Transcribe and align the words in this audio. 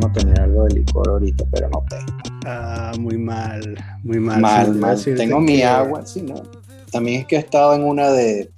bueno 0.00 0.12
tener 0.12 0.40
algo 0.40 0.64
de 0.64 0.74
licor 0.74 1.08
ahorita, 1.08 1.44
pero 1.50 1.68
no 1.70 1.84
tengo. 1.88 2.18
Ah, 2.46 2.92
muy 2.98 3.16
mal, 3.18 3.76
muy 4.02 4.20
mal. 4.20 4.40
Mal, 4.40 4.72
Sí, 4.98 5.10
mal. 5.10 5.16
Tengo 5.16 5.40
mi 5.40 5.56
que- 5.56 5.64
agua, 5.64 6.04
sí, 6.06 6.22
¿no? 6.22 6.42
También 6.92 7.20
es 7.22 7.26
que 7.26 7.36
he 7.36 7.38
estado 7.38 7.74
en 7.74 7.82
una 7.84 8.10
de, 8.10 8.50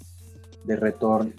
de 0.65 0.77
retorno, 0.77 1.33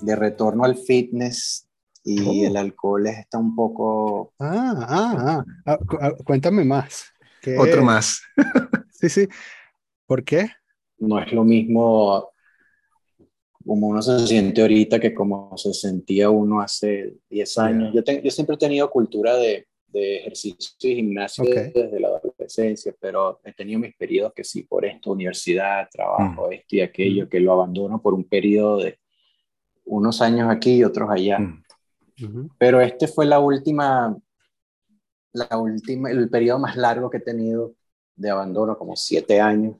de 0.00 0.16
retorno 0.16 0.64
al 0.64 0.76
fitness 0.76 1.66
y 2.04 2.20
Oh. 2.44 2.46
el 2.48 2.56
alcohol 2.56 3.06
está 3.06 3.38
un 3.38 3.54
poco... 3.54 4.32
Ah, 4.38 4.74
ah, 4.88 5.14
ah. 5.18 5.44
Ah, 5.66 5.78
cu- 5.78 5.98
ah, 6.00 6.12
cuéntame 6.24 6.64
más. 6.64 7.04
¿Qué- 7.42 7.58
Otro 7.58 7.82
más. 7.84 8.20
Sí, 8.92 9.08
sí. 9.08 9.28
¿Por 10.06 10.22
qué? 10.24 10.50
No 10.98 11.18
es 11.20 11.32
lo 11.32 11.44
mismo 11.44 12.29
como 13.64 13.88
uno 13.88 14.00
se 14.02 14.26
siente 14.26 14.62
ahorita 14.62 14.98
que 14.98 15.14
como 15.14 15.56
se 15.56 15.72
sentía 15.74 16.30
uno 16.30 16.60
hace 16.60 17.14
10 17.28 17.56
años. 17.58 17.92
Yo, 17.94 18.02
te- 18.02 18.22
yo 18.22 18.30
siempre 18.30 18.54
he 18.54 18.58
tenido 18.58 18.90
cultura 18.90 19.36
de, 19.36 19.66
de 19.88 20.16
ejercicio 20.16 20.90
y 20.90 20.96
gimnasio 20.96 21.44
Ok. 21.44 21.54
desde 21.74 22.00
la 22.00 22.08
adolescencia, 22.08 22.94
pero 22.98 23.40
he 23.44 23.52
tenido 23.52 23.78
mis 23.80 23.94
periodos 23.96 24.32
que 24.34 24.44
sí, 24.44 24.62
por 24.62 24.84
esto, 24.84 25.12
universidad, 25.12 25.88
trabajo, 25.92 26.50
esto 26.50 26.76
y 26.76 26.80
aquello, 26.80 27.28
que 27.28 27.40
lo 27.40 27.52
abandono 27.52 28.00
por 28.00 28.14
un 28.14 28.24
periodo 28.24 28.78
de 28.78 28.98
unos 29.84 30.20
años 30.22 30.48
aquí 30.50 30.76
y 30.76 30.84
otros 30.84 31.10
allá. 31.10 31.38
Mm. 31.38 31.64
Ujú. 32.22 32.50
Pero 32.58 32.80
este 32.80 33.08
fue 33.08 33.26
la 33.26 33.40
última, 33.40 34.16
la 35.32 35.58
última, 35.58 36.10
el 36.10 36.28
periodo 36.28 36.58
más 36.60 36.76
largo 36.76 37.10
que 37.10 37.18
he 37.18 37.20
tenido 37.20 37.74
de 38.16 38.30
abandono, 38.30 38.76
como 38.76 38.96
siete 38.96 39.40
años. 39.40 39.76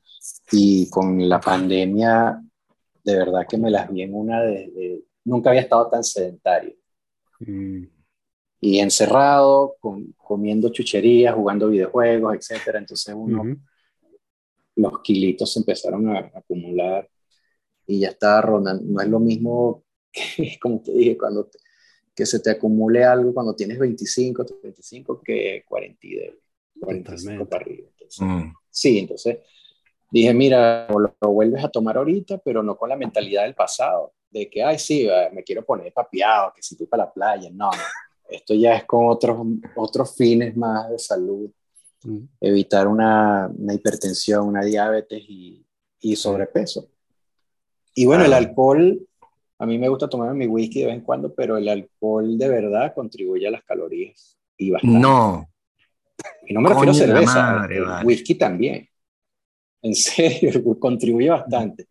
Y 0.51 0.89
con 0.89 1.27
la 1.29 1.39
pandemia, 1.39 2.41
de 3.03 3.15
verdad 3.17 3.45
que 3.49 3.57
me 3.57 3.71
las 3.71 3.91
vi 3.91 4.01
en 4.03 4.13
una 4.15 4.41
de, 4.41 4.69
de- 4.71 5.03
nunca 5.25 5.49
había 5.49 5.61
estado 5.61 5.89
tan 5.89 6.03
sedentario. 6.03 6.75
Mm. 7.39 7.83
Y 8.63 8.79
encerrado, 8.79 9.75
comiendo 10.17 10.69
chucherías, 10.69 11.33
jugando 11.33 11.69
videojuegos, 11.69 12.35
etcétera. 12.35 12.77
Entonces 12.79 13.13
uno, 13.17 13.43
los 14.75 15.01
kilitos 15.01 15.51
se 15.53 15.59
empezaron 15.59 16.07
a, 16.09 16.19
a 16.19 16.31
acumular 16.39 17.09
y 17.87 17.99
ya 18.01 18.09
estaba 18.09 18.41
rondando. 18.41 18.83
No 18.85 19.01
es 19.01 19.07
lo 19.09 19.19
mismo 19.19 19.83
que, 20.11 20.57
como 20.61 20.81
te 20.81 20.91
dije, 20.93 21.17
cuando 21.17 21.45
te- 21.45 21.59
que 22.13 22.25
se 22.25 22.39
te 22.39 22.51
acumule 22.51 23.03
algo 23.03 23.33
cuando 23.33 23.55
tienes 23.55 23.79
25, 23.79 24.45
25 24.61 25.21
que 25.23 25.63
40 25.67 25.99
y 26.07 26.15
de 26.15 26.39
45 26.79 27.45
Totalmente. 27.45 27.45
para 27.49 27.63
arriba. 27.63 27.87
Entonces, 27.93 28.19
Mm. 28.27 28.53
Sí, 28.69 28.99
entonces 28.99 29.37
dije, 30.11 30.33
mira, 30.33 30.87
lo, 30.89 31.15
lo 31.19 31.31
vuelves 31.31 31.63
a 31.63 31.69
tomar 31.69 31.97
ahorita, 31.97 32.37
pero 32.39 32.61
no 32.61 32.77
con 32.77 32.89
la 32.89 32.95
mentalidad 32.97 33.43
del 33.43 33.55
pasado, 33.55 34.13
de 34.29 34.49
que, 34.49 34.63
ay, 34.63 34.77
sí, 34.77 35.07
eh, 35.09 35.29
me 35.33 35.43
quiero 35.43 35.65
poner 35.65 35.91
papiado, 35.93 36.53
que 36.55 36.61
si 36.61 36.75
voy 36.75 36.85
para 36.87 37.05
la 37.05 37.11
playa. 37.13 37.49
No, 37.51 37.69
esto 38.29 38.53
ya 38.53 38.75
es 38.75 38.83
con 38.85 39.07
otros, 39.07 39.37
otros 39.75 40.15
fines 40.15 40.55
más 40.55 40.89
de 40.89 40.99
salud 40.99 41.49
Mm. 42.03 42.23
evitar 42.39 42.87
una, 42.87 43.47
una 43.55 43.75
hipertensión, 43.75 44.47
una 44.47 44.65
diabetes 44.65 45.21
y, 45.27 45.63
y 45.99 46.15
sobrepeso. 46.15 46.89
Y 47.93 48.05
bueno, 48.07 48.23
el 48.23 48.31
Claro. 48.31 48.47
alcohol, 48.47 49.07
a 49.59 49.65
mí 49.67 49.77
me 49.77 49.87
gusta 49.87 50.09
tomar 50.09 50.33
mi 50.33 50.47
whisky 50.47 50.79
de 50.79 50.85
vez 50.87 50.95
en 50.95 51.01
cuando, 51.01 51.31
pero 51.31 51.57
el 51.57 51.69
alcohol 51.69 52.39
de 52.39 52.49
verdad 52.49 52.95
contribuye 52.95 53.47
a 53.47 53.51
las 53.51 53.63
calorías 53.63 54.35
y 54.57 54.71
bastante. 54.71 54.97
No. 54.99 55.47
y 56.47 56.53
no 56.55 56.61
me 56.61 56.69
refiero 56.69 56.89
a 56.91 56.93
coño 56.95 56.99
de 56.99 57.07
la 57.07 57.13
cerveza, 57.13 57.53
madre, 57.53 57.77
el 57.77 57.83
vale. 57.85 58.05
whisky 58.07 58.33
también. 58.33 58.89
En 59.81 59.95
serio, 59.95 60.51
contribuye 60.79 61.29
bastante. 61.29 61.87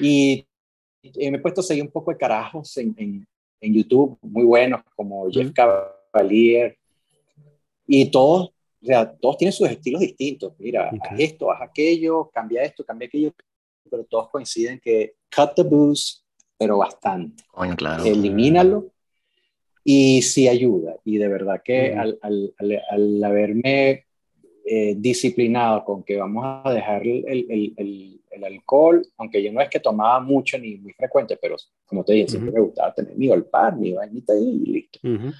Y, 0.00 0.46
y 1.02 1.30
me 1.30 1.38
he 1.38 1.40
puesto 1.40 1.60
a 1.60 1.64
seguir 1.64 1.84
un 1.84 1.90
poco 1.90 2.10
de 2.10 2.16
carajos 2.18 2.76
en, 2.78 2.94
en, 2.98 3.26
en 3.60 3.74
YouTube, 3.74 4.18
muy 4.22 4.44
buenos, 4.44 4.82
como 4.96 5.30
Jeff 5.30 5.52
Cavalier, 5.52 6.76
y 7.86 8.10
todos, 8.10 8.48
o 8.82 8.86
sea, 8.86 9.10
todos 9.10 9.38
tienen 9.38 9.52
sus 9.52 9.68
estilos 9.70 10.00
distintos. 10.00 10.52
Mira, 10.58 10.90
Ok. 10.92 11.00
haz 11.10 11.20
esto, 11.20 11.50
haz 11.50 11.62
aquello, 11.62 12.28
cambia 12.32 12.62
esto, 12.62 12.84
cambia 12.84 13.06
aquello, 13.08 13.32
pero 13.90 14.04
todos 14.04 14.28
coinciden 14.28 14.78
que 14.80 15.14
cut 15.34 15.54
the 15.54 15.62
booze, 15.62 16.18
pero 16.58 16.76
bastante. 16.78 17.42
Coño, 17.50 17.74
claro. 17.76 18.04
Elimínalo 18.04 18.92
y 19.82 20.20
sí 20.22 20.48
ayuda. 20.48 20.96
Y 21.04 21.16
de 21.16 21.28
verdad 21.28 21.62
que 21.64 21.92
Ujú. 21.92 22.00
al, 22.00 22.18
al, 22.20 22.54
al, 22.58 22.82
al 22.90 23.24
haberme 23.24 24.04
eh, 24.70 24.94
disciplinado 24.98 25.84
con 25.84 26.02
que 26.02 26.16
vamos 26.16 26.44
a 26.64 26.72
dejar 26.72 27.02
el, 27.02 27.24
el, 27.26 27.74
el, 27.76 28.20
el, 28.30 28.44
alcohol, 28.44 29.04
aunque 29.16 29.42
yo 29.42 29.52
no 29.52 29.60
es 29.60 29.68
que 29.68 29.80
tomaba 29.80 30.20
mucho 30.20 30.58
ni 30.58 30.76
muy 30.76 30.92
frecuente, 30.92 31.38
pero 31.40 31.56
como 31.86 32.04
te 32.04 32.12
dije, 32.12 32.28
siempre 32.28 32.50
Ujú. 32.50 32.60
me 32.60 32.66
gustaba 32.66 32.94
tener 32.94 33.16
mi 33.16 33.28
golpar, 33.28 33.76
mi 33.76 33.92
vainita 33.92 34.34
y 34.36 34.58
listo 34.58 35.00
Ujú. 35.02 35.32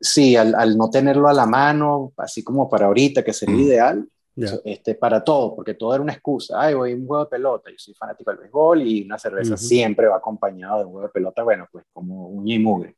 sí, 0.00 0.36
al, 0.36 0.54
al, 0.54 0.76
no 0.76 0.88
tenerlo 0.90 1.28
a 1.28 1.32
la 1.32 1.46
mano, 1.46 2.12
así 2.16 2.42
como 2.44 2.68
para 2.68 2.86
ahorita, 2.86 3.22
que 3.24 3.32
sería 3.32 3.56
Mm. 3.56 3.60
ideal, 3.60 4.08
Ya. 4.36 4.48
este, 4.64 4.94
para 4.96 5.22
todo, 5.22 5.54
porque 5.54 5.74
todo 5.74 5.94
era 5.94 6.02
una 6.02 6.12
excusa. 6.12 6.60
Ay, 6.60 6.74
voy 6.74 6.92
a 6.92 6.96
un 6.96 7.06
juego 7.06 7.24
de 7.24 7.30
pelota, 7.30 7.70
yo 7.70 7.76
soy 7.78 7.94
fanático 7.94 8.30
del 8.30 8.40
béisbol 8.40 8.82
y 8.82 9.02
una 9.02 9.18
cerveza 9.18 9.56
siempre 9.56 10.08
va 10.08 10.16
acompañado 10.16 10.78
de 10.78 10.84
un 10.86 10.92
juego 10.92 11.06
de 11.06 11.12
pelota, 11.12 11.42
bueno, 11.44 11.68
pues 11.70 11.84
como 11.92 12.28
uña 12.28 12.54
y 12.54 12.58
mugre. 12.58 12.96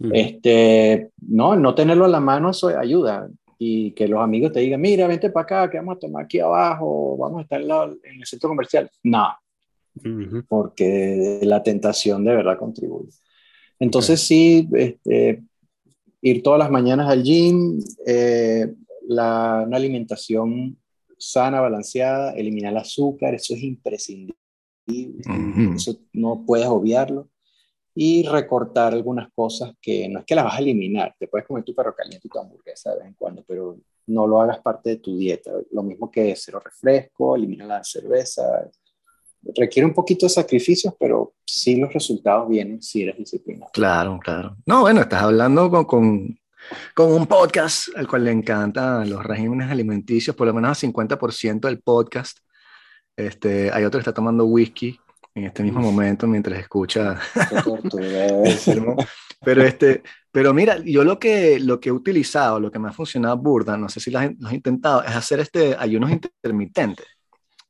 Este, 0.00 1.10
no, 1.26 1.56
no 1.56 1.74
tenerlo 1.74 2.04
a 2.04 2.08
la 2.08 2.20
mano 2.20 2.50
eso 2.50 2.68
ayuda. 2.68 3.28
Y 3.60 3.90
que 3.92 4.06
los 4.06 4.20
amigos 4.20 4.52
te 4.52 4.60
digan, 4.60 4.80
mira, 4.80 5.06
vente 5.08 5.30
para 5.30 5.42
acá, 5.44 5.70
que 5.70 5.78
vamos 5.78 5.96
a 5.96 5.98
tomar 5.98 6.24
aquí 6.24 6.38
abajo, 6.38 7.16
vamos 7.16 7.40
a 7.40 7.42
estar 7.42 7.60
en, 7.60 7.68
la- 7.68 7.84
en 8.04 8.20
el 8.20 8.24
centro 8.26 8.48
comercial. 8.48 8.88
No, 9.02 9.28
Ujú. 9.96 10.44
porque 10.48 11.40
la 11.42 11.62
tentación 11.62 12.24
de 12.24 12.36
verdad 12.36 12.56
contribuye. 12.58 13.10
Entonces 13.80 14.20
sí, 14.20 14.68
este, 14.72 15.42
ir 16.22 16.42
todas 16.42 16.58
las 16.60 16.70
mañanas 16.70 17.08
al 17.08 17.22
gym, 17.22 17.80
eh, 18.06 18.74
la, 19.08 19.64
una 19.66 19.76
alimentación 19.76 20.76
sana, 21.16 21.60
balanceada, 21.60 22.32
eliminar 22.34 22.72
el 22.72 22.78
azúcar, 22.78 23.34
eso 23.34 23.54
es 23.54 23.62
imprescindible, 23.62 24.34
Ujú. 24.86 25.74
eso 25.74 25.96
no 26.12 26.44
puedes 26.46 26.66
obviarlo. 26.66 27.28
Y 28.00 28.22
recortar 28.22 28.92
algunas 28.92 29.28
cosas 29.32 29.72
que 29.82 30.08
no 30.08 30.20
es 30.20 30.24
que 30.24 30.36
las 30.36 30.44
vas 30.44 30.54
a 30.54 30.60
eliminar, 30.60 31.16
te 31.18 31.26
puedes 31.26 31.44
comer 31.44 31.64
tu 31.64 31.74
perro 31.74 31.96
caliente 31.96 32.28
y 32.28 32.30
tu 32.30 32.38
hamburguesa 32.38 32.92
de 32.92 32.98
vez 32.98 33.08
en 33.08 33.14
cuando, 33.14 33.42
pero 33.44 33.76
no 34.06 34.24
lo 34.24 34.40
hagas 34.40 34.60
parte 34.60 34.90
de 34.90 34.96
tu 34.98 35.16
dieta. 35.16 35.50
Lo 35.72 35.82
mismo 35.82 36.08
que 36.08 36.32
cero 36.36 36.60
refresco, 36.64 37.34
elimina 37.34 37.66
la 37.66 37.82
cerveza, 37.82 38.70
requiere 39.56 39.84
un 39.84 39.94
poquito 39.94 40.26
de 40.26 40.30
sacrificios, 40.30 40.94
pero 40.96 41.34
sí 41.44 41.74
los 41.74 41.92
resultados 41.92 42.48
vienen 42.48 42.80
si 42.80 43.02
eres 43.02 43.18
disciplinado. 43.18 43.72
Claro, 43.72 44.20
claro. 44.22 44.56
No, 44.64 44.82
bueno, 44.82 45.00
estás 45.00 45.24
hablando 45.24 45.68
con, 45.68 45.84
con, 45.84 46.38
con 46.94 47.12
un 47.12 47.26
podcast 47.26 47.88
al 47.96 48.06
cual 48.06 48.26
le 48.26 48.30
encantan 48.30 49.10
los 49.10 49.24
regímenes 49.24 49.72
alimenticios, 49.72 50.36
por 50.36 50.46
lo 50.46 50.54
menos 50.54 50.84
al 50.84 50.92
50% 50.92 51.62
del 51.62 51.80
podcast. 51.80 52.38
Este, 53.16 53.72
hay 53.72 53.82
otro 53.82 53.98
que 53.98 54.02
está 54.02 54.14
tomando 54.14 54.44
whisky 54.44 55.00
en 55.38 55.44
este 55.46 55.62
mismo 55.62 55.80
momento 55.80 56.26
mientras 56.26 56.58
escucha 56.60 57.18
el 58.44 58.52
sermón. 58.58 58.96
Pero, 59.40 59.62
este, 59.62 60.02
pero 60.32 60.52
mira, 60.52 60.78
yo 60.84 61.04
lo 61.04 61.18
que, 61.18 61.58
lo 61.60 61.78
que 61.78 61.88
he 61.90 61.92
utilizado, 61.92 62.58
lo 62.60 62.70
que 62.70 62.78
me 62.78 62.88
ha 62.88 62.92
funcionado 62.92 63.36
burda, 63.36 63.76
no 63.76 63.88
sé 63.88 64.00
si 64.00 64.10
lo 64.10 64.18
has, 64.18 64.30
intentado, 64.52 65.02
es 65.04 65.14
hacer 65.14 65.40
este 65.40 65.76
ayunos 65.78 66.10
intermitentes. 66.10 67.06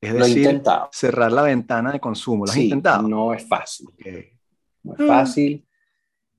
Es 0.00 0.12
Lo 0.12 0.18
he 0.24 0.28
decir, 0.28 0.38
intentado. 0.44 0.88
cerrar 0.92 1.32
la 1.32 1.42
ventana 1.42 1.92
de 1.92 2.00
consumo. 2.00 2.44
¿Lo 2.46 2.50
has 2.50 2.54
Sí, 2.54 2.64
intentado? 2.64 3.06
No 3.08 3.34
es 3.34 3.46
fácil. 3.46 3.88
Ok. 3.88 4.06
No 4.84 4.92
es 4.94 5.00
Ah. 5.00 5.06
fácil 5.06 5.66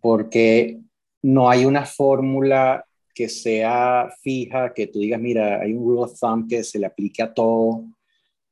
porque 0.02 0.80
no 1.22 1.50
hay 1.50 1.66
una 1.66 1.86
fórmula 1.86 2.86
que 3.14 3.28
sea 3.28 4.10
fija, 4.22 4.74
que 4.74 4.88
tú 4.88 5.00
digas, 5.00 5.20
mira, 5.20 5.60
hay 5.62 5.74
un 5.74 5.84
rule 5.84 6.04
of 6.04 6.18
thumb 6.18 6.48
que 6.48 6.64
se 6.64 6.80
le 6.80 6.86
aplique 6.86 7.22
a 7.22 7.34
todo. 7.34 7.84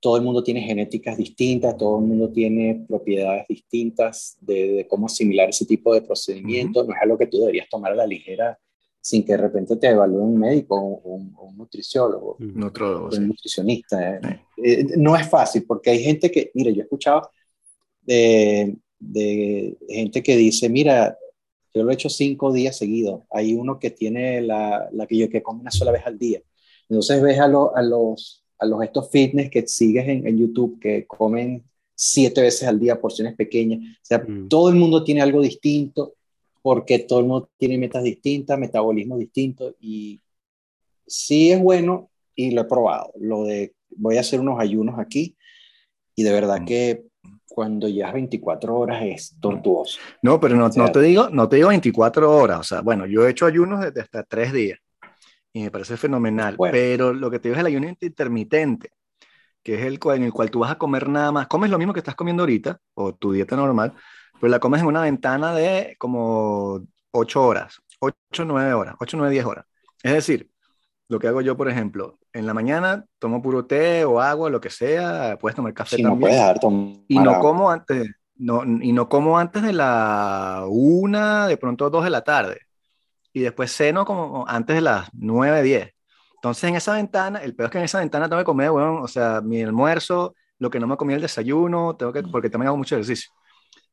Todo 0.08 0.16
el 0.16 0.24
mundo 0.24 0.42
tiene 0.42 0.62
genéticas 0.62 1.18
distintas, 1.18 1.76
todo 1.76 2.00
el 2.00 2.06
mundo 2.06 2.30
tiene 2.32 2.86
propiedades 2.88 3.46
distintas 3.50 4.38
de, 4.40 4.70
de 4.78 4.88
cómo 4.88 5.08
asimilar 5.08 5.50
ese 5.50 5.66
tipo 5.66 5.94
de 5.94 6.02
procedimiento. 6.02 6.86
No 6.86 6.94
es 6.94 7.02
algo 7.02 7.18
que 7.18 7.28
tú 7.28 7.40
deberías 7.40 7.68
tomar 7.68 7.92
a 7.92 7.96
la 7.96 8.08
ligera 8.08 8.58
sin 9.02 9.26
que 9.26 9.34
de 9.34 9.38
repente 9.40 9.76
te 9.76 9.88
evalúe 9.90 10.22
un 10.24 10.38
médico 10.40 10.76
o 10.80 11.16
un, 11.16 11.34
o 11.38 11.48
un 11.50 11.58
nutriciólogo 11.58 12.38
En 12.40 12.64
otro, 12.64 13.08
un 13.08 13.12
sí. 13.12 13.20
nutricionista. 13.20 14.16
eh. 14.16 14.40
Eh, 14.64 14.86
no 14.96 15.18
es 15.18 15.28
fácil 15.30 15.66
porque 15.68 15.90
hay 15.90 16.00
gente 16.02 16.32
que, 16.32 16.52
mire, 16.54 16.74
yo 16.74 16.80
he 16.80 16.84
escuchado 16.84 17.30
de, 18.02 18.78
de 19.00 19.78
gente 19.90 20.24
que 20.24 20.38
dice, 20.38 20.70
mira, 20.70 21.18
yo 21.74 21.84
lo 21.84 21.92
he 21.92 21.96
hecho 21.96 22.08
cinco 22.10 22.54
días 22.54 22.78
seguidos. 22.78 23.24
Hay 23.30 23.54
uno 23.56 23.78
que 23.78 23.92
tiene 23.92 24.40
la, 24.40 24.88
la 24.94 25.06
que 25.06 25.18
yo 25.18 25.30
que 25.30 25.44
come 25.44 25.60
una 25.62 25.72
sola 25.72 25.92
vez 25.92 26.04
al 26.06 26.18
día. 26.18 26.42
Entonces 26.90 27.22
ves 27.22 27.40
a, 27.40 27.50
lo- 27.50 27.76
a 27.76 27.82
los 27.82 28.46
a 28.60 28.66
los 28.66 28.82
estos 28.84 29.10
fitness 29.10 29.50
que 29.50 29.68
sigues 29.68 30.08
en, 30.08 30.26
en 30.28 30.38
YouTube 30.38 30.80
que 30.80 31.06
comen 31.06 31.64
siete 31.96 32.42
veces 32.42 32.68
al 32.68 32.80
día 32.80 33.00
porciones 33.00 33.36
pequeñas. 33.36 33.80
O 33.82 34.06
sea, 34.06 34.20
Mm. 34.20 34.48
todo 34.50 34.70
el 34.70 34.76
mundo 34.76 35.04
tiene 35.04 35.22
algo 35.22 35.42
distinto 35.42 36.14
porque 36.62 37.00
todo 37.00 37.20
el 37.22 37.26
mundo 37.26 37.50
tiene 37.58 37.78
metas 37.78 38.04
distintas, 38.04 38.60
metabolismo 38.60 39.18
distinto 39.18 39.76
y 39.80 40.20
sí 41.06 41.52
es 41.52 41.62
bueno 41.62 42.10
y 42.36 42.52
lo 42.52 42.62
he 42.62 42.66
probado. 42.66 43.12
Lo 43.20 43.44
de 43.46 43.74
voy 43.96 44.18
a 44.18 44.22
hacer 44.22 44.40
unos 44.40 44.60
ayunos 44.60 45.00
aquí 45.00 45.36
y 46.16 46.24
de 46.24 46.32
verdad 46.32 46.62
Mm. 46.62 46.66
que 46.66 47.04
cuando 47.48 47.88
llevas 47.88 48.14
24 48.14 48.78
horas 48.78 49.04
es 49.04 49.36
tortuoso. 49.40 49.98
No, 50.22 50.40
pero 50.40 50.56
no, 50.56 50.70
no, 50.76 50.92
te 50.92 51.02
digo, 51.02 51.30
no 51.30 51.50
te 51.50 51.56
digo 51.56 51.70
24 51.70 52.32
horas. 52.36 52.60
O 52.60 52.64
sea, 52.64 52.82
bueno, 52.82 53.08
yo 53.08 53.26
he 53.26 53.32
hecho 53.32 53.46
ayunos 53.48 53.82
desde 53.82 54.02
hasta 54.02 54.24
tres 54.24 54.54
días 54.54 54.78
y 55.58 55.64
me 55.64 55.72
parece 55.72 55.98
fenomenal. 55.98 56.56
Pero 56.72 57.14
lo 57.14 57.32
que 57.32 57.40
te 57.40 57.50
digo 57.50 57.56
es 57.56 57.62
el 57.62 57.68
ayuno 57.68 57.88
intermitente, 58.00 58.92
que 59.64 59.76
es 59.76 59.82
el 59.82 60.00
cual, 60.00 60.18
en 60.18 60.24
el 60.24 60.34
cual 60.34 60.52
tú 60.52 60.60
vas 60.60 60.72
a 60.72 60.78
comer 60.78 61.10
nada 61.10 61.32
más. 61.32 61.48
Comes 61.48 61.70
lo 61.70 61.78
mismo 61.78 61.94
que 61.94 62.00
estás 62.00 62.16
comiendo 62.16 62.44
ahorita, 62.44 62.80
o 62.94 63.16
tu 63.16 63.32
dieta 63.32 63.56
normal, 63.56 63.94
pero 64.40 64.52
la 64.52 64.60
comes 64.60 64.82
en 64.82 64.88
una 64.88 65.02
ventana 65.02 65.54
de 65.54 65.96
como 65.98 66.82
8 67.12 67.44
horas, 67.44 67.82
8, 68.00 68.46
9 68.46 68.74
horas, 68.74 68.96
8, 69.00 69.18
9, 69.18 69.34
10 69.34 69.46
horas. 69.46 69.66
Es 70.04 70.14
decir, 70.14 70.50
lo 71.10 71.20
que 71.20 71.28
hago 71.28 71.42
yo, 71.42 71.58
por 71.58 71.70
ejemplo, 71.70 72.20
en 72.34 72.46
la 72.46 72.54
mañana 72.54 73.06
tomo 73.18 73.42
puro 73.42 73.66
té 73.66 74.06
o 74.06 74.22
agua, 74.22 74.52
lo 74.52 74.62
que 74.62 74.70
sea, 74.70 75.38
puedes 75.40 75.56
tomar 75.56 75.74
café 75.74 75.98
también. 76.02 76.32
No 76.36 76.54
tomar 76.60 77.06
y 77.08 77.18
no 77.18 77.40
como 77.40 77.72
antes, 77.72 78.12
no, 78.36 78.64
y 78.64 78.92
no 78.92 79.10
como 79.10 79.40
antes 79.40 79.64
de 79.64 79.74
la 79.74 80.66
una, 80.68 81.48
de 81.48 81.58
pronto 81.58 81.90
dos 81.90 82.04
de 82.04 82.12
la 82.12 82.22
tarde. 82.22 82.67
Y 83.38 83.42
después 83.42 83.72
ceno 83.72 84.04
como 84.04 84.48
antes 84.48 84.76
de 84.76 84.82
las 84.82 85.10
nueve, 85.14 85.62
diez. 85.62 85.94
Entonces 86.34 86.64
en 86.64 86.76
esa 86.76 86.96
ventana, 86.96 87.38
el 87.44 87.56
peor 87.56 87.68
es 87.68 87.72
que 87.72 87.78
en 87.78 87.84
esa 87.84 88.00
ventana 88.00 88.28
tengo 88.28 88.42
que 88.42 88.46
comer, 88.46 88.72
bueno, 88.72 89.04
o 89.04 89.08
sea, 89.08 89.42
mi 89.42 89.62
almuerzo, 89.62 90.34
lo 90.58 90.72
que 90.72 90.80
no 90.80 90.88
me 90.88 90.98
comí 90.98 91.14
el 91.14 91.22
desayuno, 91.22 91.96
tengo 91.96 92.12
que, 92.12 92.24
porque 92.24 92.50
también 92.50 92.70
hago 92.70 92.78
mucho 92.78 92.96
ejercicio. 92.96 93.30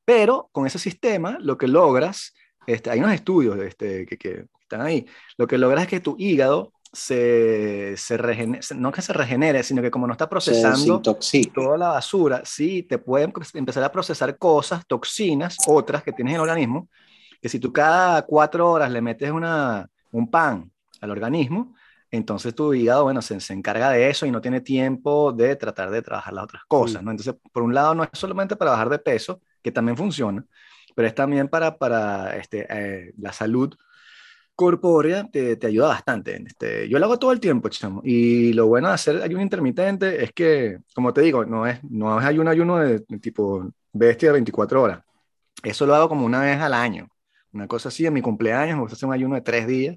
Pero 0.02 0.49
con 0.50 0.67
ese 0.67 0.79
sistema, 0.79 1.37
lo 1.41 1.58
que 1.58 1.69
logras, 1.69 2.32
este, 2.67 2.88
hay 2.88 3.00
unos 3.00 3.12
estudios 3.12 3.58
este, 3.58 4.06
que, 4.06 4.17
que 4.17 4.46
están 4.62 4.81
ahí, 4.81 5.06
lo 5.37 5.46
que 5.46 5.58
logras 5.58 5.82
es 5.82 5.88
que 5.91 6.00
tu 6.00 6.17
hígado 6.19 6.73
se, 6.91 7.99
se 7.99 8.17
regenere, 8.17 8.62
no 8.76 8.93
que 8.93 9.02
se 9.02 9.12
regenere, 9.12 9.62
sino 9.62 9.82
que 9.82 9.91
como 9.91 10.06
no 10.06 10.14
está 10.14 10.26
procesando 10.31 11.02
toda 11.52 11.76
la 11.76 11.88
basura, 11.88 12.41
sí, 12.46 12.82
te 12.82 12.96
pueden 12.96 13.31
empezar 13.52 13.85
a 13.85 13.93
procesar 13.93 14.38
cosas, 14.38 14.87
toxinas, 14.87 15.58
otras 15.67 16.02
que 16.02 16.12
tienes 16.12 16.32
en 16.32 16.37
el 16.37 16.41
organismo, 16.41 16.88
que 17.44 17.50
si 17.50 17.58
tú 17.58 17.75
cada 17.75 18.23
cuatro 18.23 18.70
horas 18.70 18.91
le 18.91 19.02
metes 19.02 19.31
una, 19.31 19.87
un 20.12 20.31
pan 20.31 20.73
al 21.02 21.11
organismo, 21.11 21.75
entonces 22.11 22.55
tu 22.55 22.73
hígado, 22.73 23.05
bueno, 23.05 23.20
se, 23.20 23.38
se, 23.38 23.52
encarga 23.52 23.91
de 23.91 24.08
eso 24.08 24.25
y 24.25 24.31
no 24.31 24.41
tiene 24.41 24.62
tiempo 24.62 25.31
de 25.31 25.55
tratar 25.55 25.91
de 25.91 26.00
trabajar 26.00 26.32
las 26.32 26.44
otras 26.44 26.62
cosas, 26.67 27.02
¿no? 27.02 27.11
Entonces, 27.11 27.35
por 27.52 27.62
un 27.62 27.75
lado, 27.75 27.94
no 27.94 28.02
es 28.02 28.08
solamente 28.14 28.56
para 28.56 28.70
bajar 28.70 28.88
de 28.88 28.99
peso, 28.99 29.43
que 29.61 29.70
también 29.70 29.94
funciona, 29.94 30.43
pero 30.94 31.06
es 31.06 31.14
también 31.14 31.49
para, 31.49 31.76
para 31.76 32.35
este, 32.35 32.67
eh, 32.70 33.12
la 33.19 33.31
salud 33.31 33.75
corpórea 34.55 35.29
te, 35.31 35.56
te, 35.56 35.67
ayuda 35.67 35.88
bastante. 35.88 36.43
Este, 36.46 36.88
yo 36.88 36.99
lo 36.99 37.05
hago 37.05 37.19
todo 37.19 37.32
el 37.32 37.41
tiempo, 37.41 37.69
chamo. 37.69 38.00
Y 38.05 38.55
lo 38.55 38.69
bueno 38.69 38.88
de 38.88 38.94
hacer 38.94 39.20
ayuno 39.23 39.43
intermitente 39.43 40.25
es 40.25 40.32
que, 40.32 40.79
como 40.94 41.12
te 41.12 41.20
digo, 41.20 41.44
no 41.44 41.67
es, 41.67 41.85
no 41.85 42.19
es 42.19 42.25
ayuno, 42.25 42.49
ayuno 42.49 42.79
de, 42.79 43.00
tipo 43.20 43.70
bestia 43.93 44.31
de 44.31 44.32
24 44.32 44.81
horas. 44.81 45.02
Eso 45.62 45.85
lo 45.85 45.94
hago 45.94 46.08
como 46.08 46.25
una 46.25 46.41
vez 46.41 46.58
al 46.58 46.73
año. 46.73 47.11
Una 47.55 47.69
cosa 47.69 47.89
así, 47.89 48.05
en 48.05 48.12
mi 48.12 48.21
cumpleaños 48.21 48.77
me 48.77 48.83
gusta 48.83 48.97
hacer 48.97 49.06
un 49.06 49.15
ayuno 49.15 49.37
de 49.37 49.41
tres 49.41 49.67
días, 49.67 49.97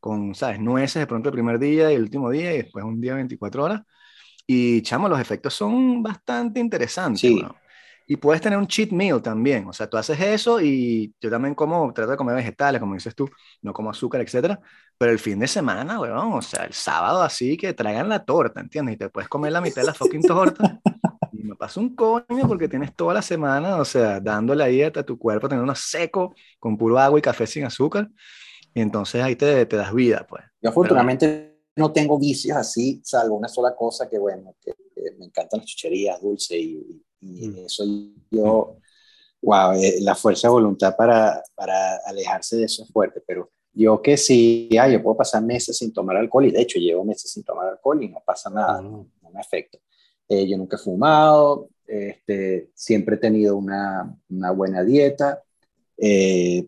con, 0.00 0.34
¿sabes? 0.34 0.58
Nueces 0.60 1.00
de 1.00 1.06
pronto 1.06 1.28
el 1.28 1.32
primer 1.32 1.58
día 1.58 1.90
y 1.92 1.94
el 1.94 2.02
último 2.02 2.30
día, 2.30 2.52
y 2.52 2.58
después 2.58 2.84
un 2.84 3.00
día 3.00 3.12
de 3.12 3.18
24 3.18 3.64
horas. 3.64 3.82
Y, 4.46 4.82
chamo, 4.82 5.08
los 5.08 5.20
efectos 5.20 5.54
son 5.54 6.02
bastante 6.02 6.58
interesantes. 6.58 7.20
Sí. 7.20 7.40
Y 8.08 8.16
puedes 8.16 8.42
tener 8.42 8.58
un 8.58 8.66
cheat 8.66 8.90
meal 8.90 9.22
también. 9.22 9.68
O 9.68 9.72
sea, 9.72 9.88
tú 9.88 9.96
haces 9.96 10.18
eso 10.20 10.60
y 10.60 11.14
yo 11.20 11.30
también 11.30 11.54
como, 11.54 11.92
trato 11.92 12.10
de 12.10 12.16
comer 12.16 12.34
vegetales, 12.34 12.80
como 12.80 12.94
dices 12.94 13.14
tú, 13.14 13.30
no 13.62 13.72
como 13.72 13.90
azúcar, 13.90 14.20
etcétera. 14.20 14.58
Pero 14.98 15.12
el 15.12 15.20
fin 15.20 15.38
de 15.38 15.46
semana, 15.46 16.00
weón, 16.00 16.32
o 16.32 16.42
sea, 16.42 16.64
el 16.64 16.72
sábado 16.72 17.22
así 17.22 17.56
que 17.56 17.72
traigan 17.72 18.08
la 18.08 18.24
torta, 18.24 18.60
¿entiendes? 18.60 18.96
Y 18.96 18.98
te 18.98 19.08
puedes 19.10 19.28
comer 19.28 19.52
la 19.52 19.60
mitad 19.60 19.82
de 19.82 19.86
la 19.86 19.94
fucking 19.94 20.22
torta. 20.22 20.80
Y 21.40 21.44
me 21.44 21.56
pasa 21.56 21.80
un 21.80 21.94
coño 21.94 22.46
porque 22.46 22.68
tienes 22.68 22.94
toda 22.94 23.14
la 23.14 23.22
semana, 23.22 23.78
o 23.78 23.84
sea, 23.84 24.20
dándole 24.20 24.62
ahí 24.62 24.82
a 24.82 24.92
tu 24.92 25.18
cuerpo, 25.18 25.48
teniendo 25.48 25.74
seco, 25.74 26.34
con 26.58 26.76
puro 26.76 26.98
agua 26.98 27.18
y 27.18 27.22
café 27.22 27.46
sin 27.46 27.64
azúcar. 27.64 28.08
Y 28.74 28.80
entonces 28.80 29.22
ahí 29.22 29.36
te, 29.36 29.66
te 29.66 29.76
das 29.76 29.92
vida, 29.94 30.26
pues. 30.28 30.44
Yo 30.60 30.70
afortunadamente 30.70 31.58
no 31.76 31.92
tengo 31.92 32.18
vicios 32.18 32.56
así, 32.56 33.00
salvo 33.04 33.36
una 33.36 33.48
sola 33.48 33.74
cosa 33.74 34.08
que, 34.08 34.18
bueno, 34.18 34.54
que, 34.60 34.72
que 34.72 35.12
me 35.18 35.26
encantan 35.26 35.60
las 35.60 35.66
chucherías, 35.66 36.20
dulce 36.20 36.58
y 36.58 37.02
y 37.20 37.48
mm. 37.48 37.66
eso 37.66 37.84
yo, 38.30 38.76
wow, 39.42 39.72
eh, 39.72 39.98
la 40.00 40.14
fuerza 40.14 40.48
de 40.48 40.52
voluntad 40.52 40.96
para, 40.96 41.42
para 41.54 41.96
alejarse 42.06 42.56
de 42.56 42.64
eso 42.64 42.82
es 42.82 42.90
fuerte, 42.90 43.22
pero 43.26 43.50
yo 43.72 44.02
que 44.02 44.16
sí, 44.16 44.68
ah, 44.80 44.88
yo 44.88 45.02
puedo 45.02 45.18
pasar 45.18 45.42
meses 45.42 45.78
sin 45.78 45.92
tomar 45.92 46.16
alcohol 46.16 46.46
y 46.46 46.50
de 46.50 46.62
hecho 46.62 46.78
llevo 46.78 47.04
meses 47.04 47.30
sin 47.30 47.44
tomar 47.44 47.68
alcohol 47.68 48.02
y 48.02 48.08
no 48.08 48.22
pasa 48.24 48.50
nada, 48.50 48.80
no, 48.80 49.06
me 49.32 49.40
afecta. 49.40 49.78
Eh, 50.30 50.48
yo 50.48 50.56
nunca 50.56 50.76
he 50.76 50.80
fumado, 50.80 51.68
este, 51.86 52.70
siempre 52.74 53.16
he 53.16 53.18
tenido 53.18 53.56
una, 53.56 54.16
una 54.30 54.50
buena 54.52 54.82
dieta, 54.82 55.42
eh, 55.98 56.66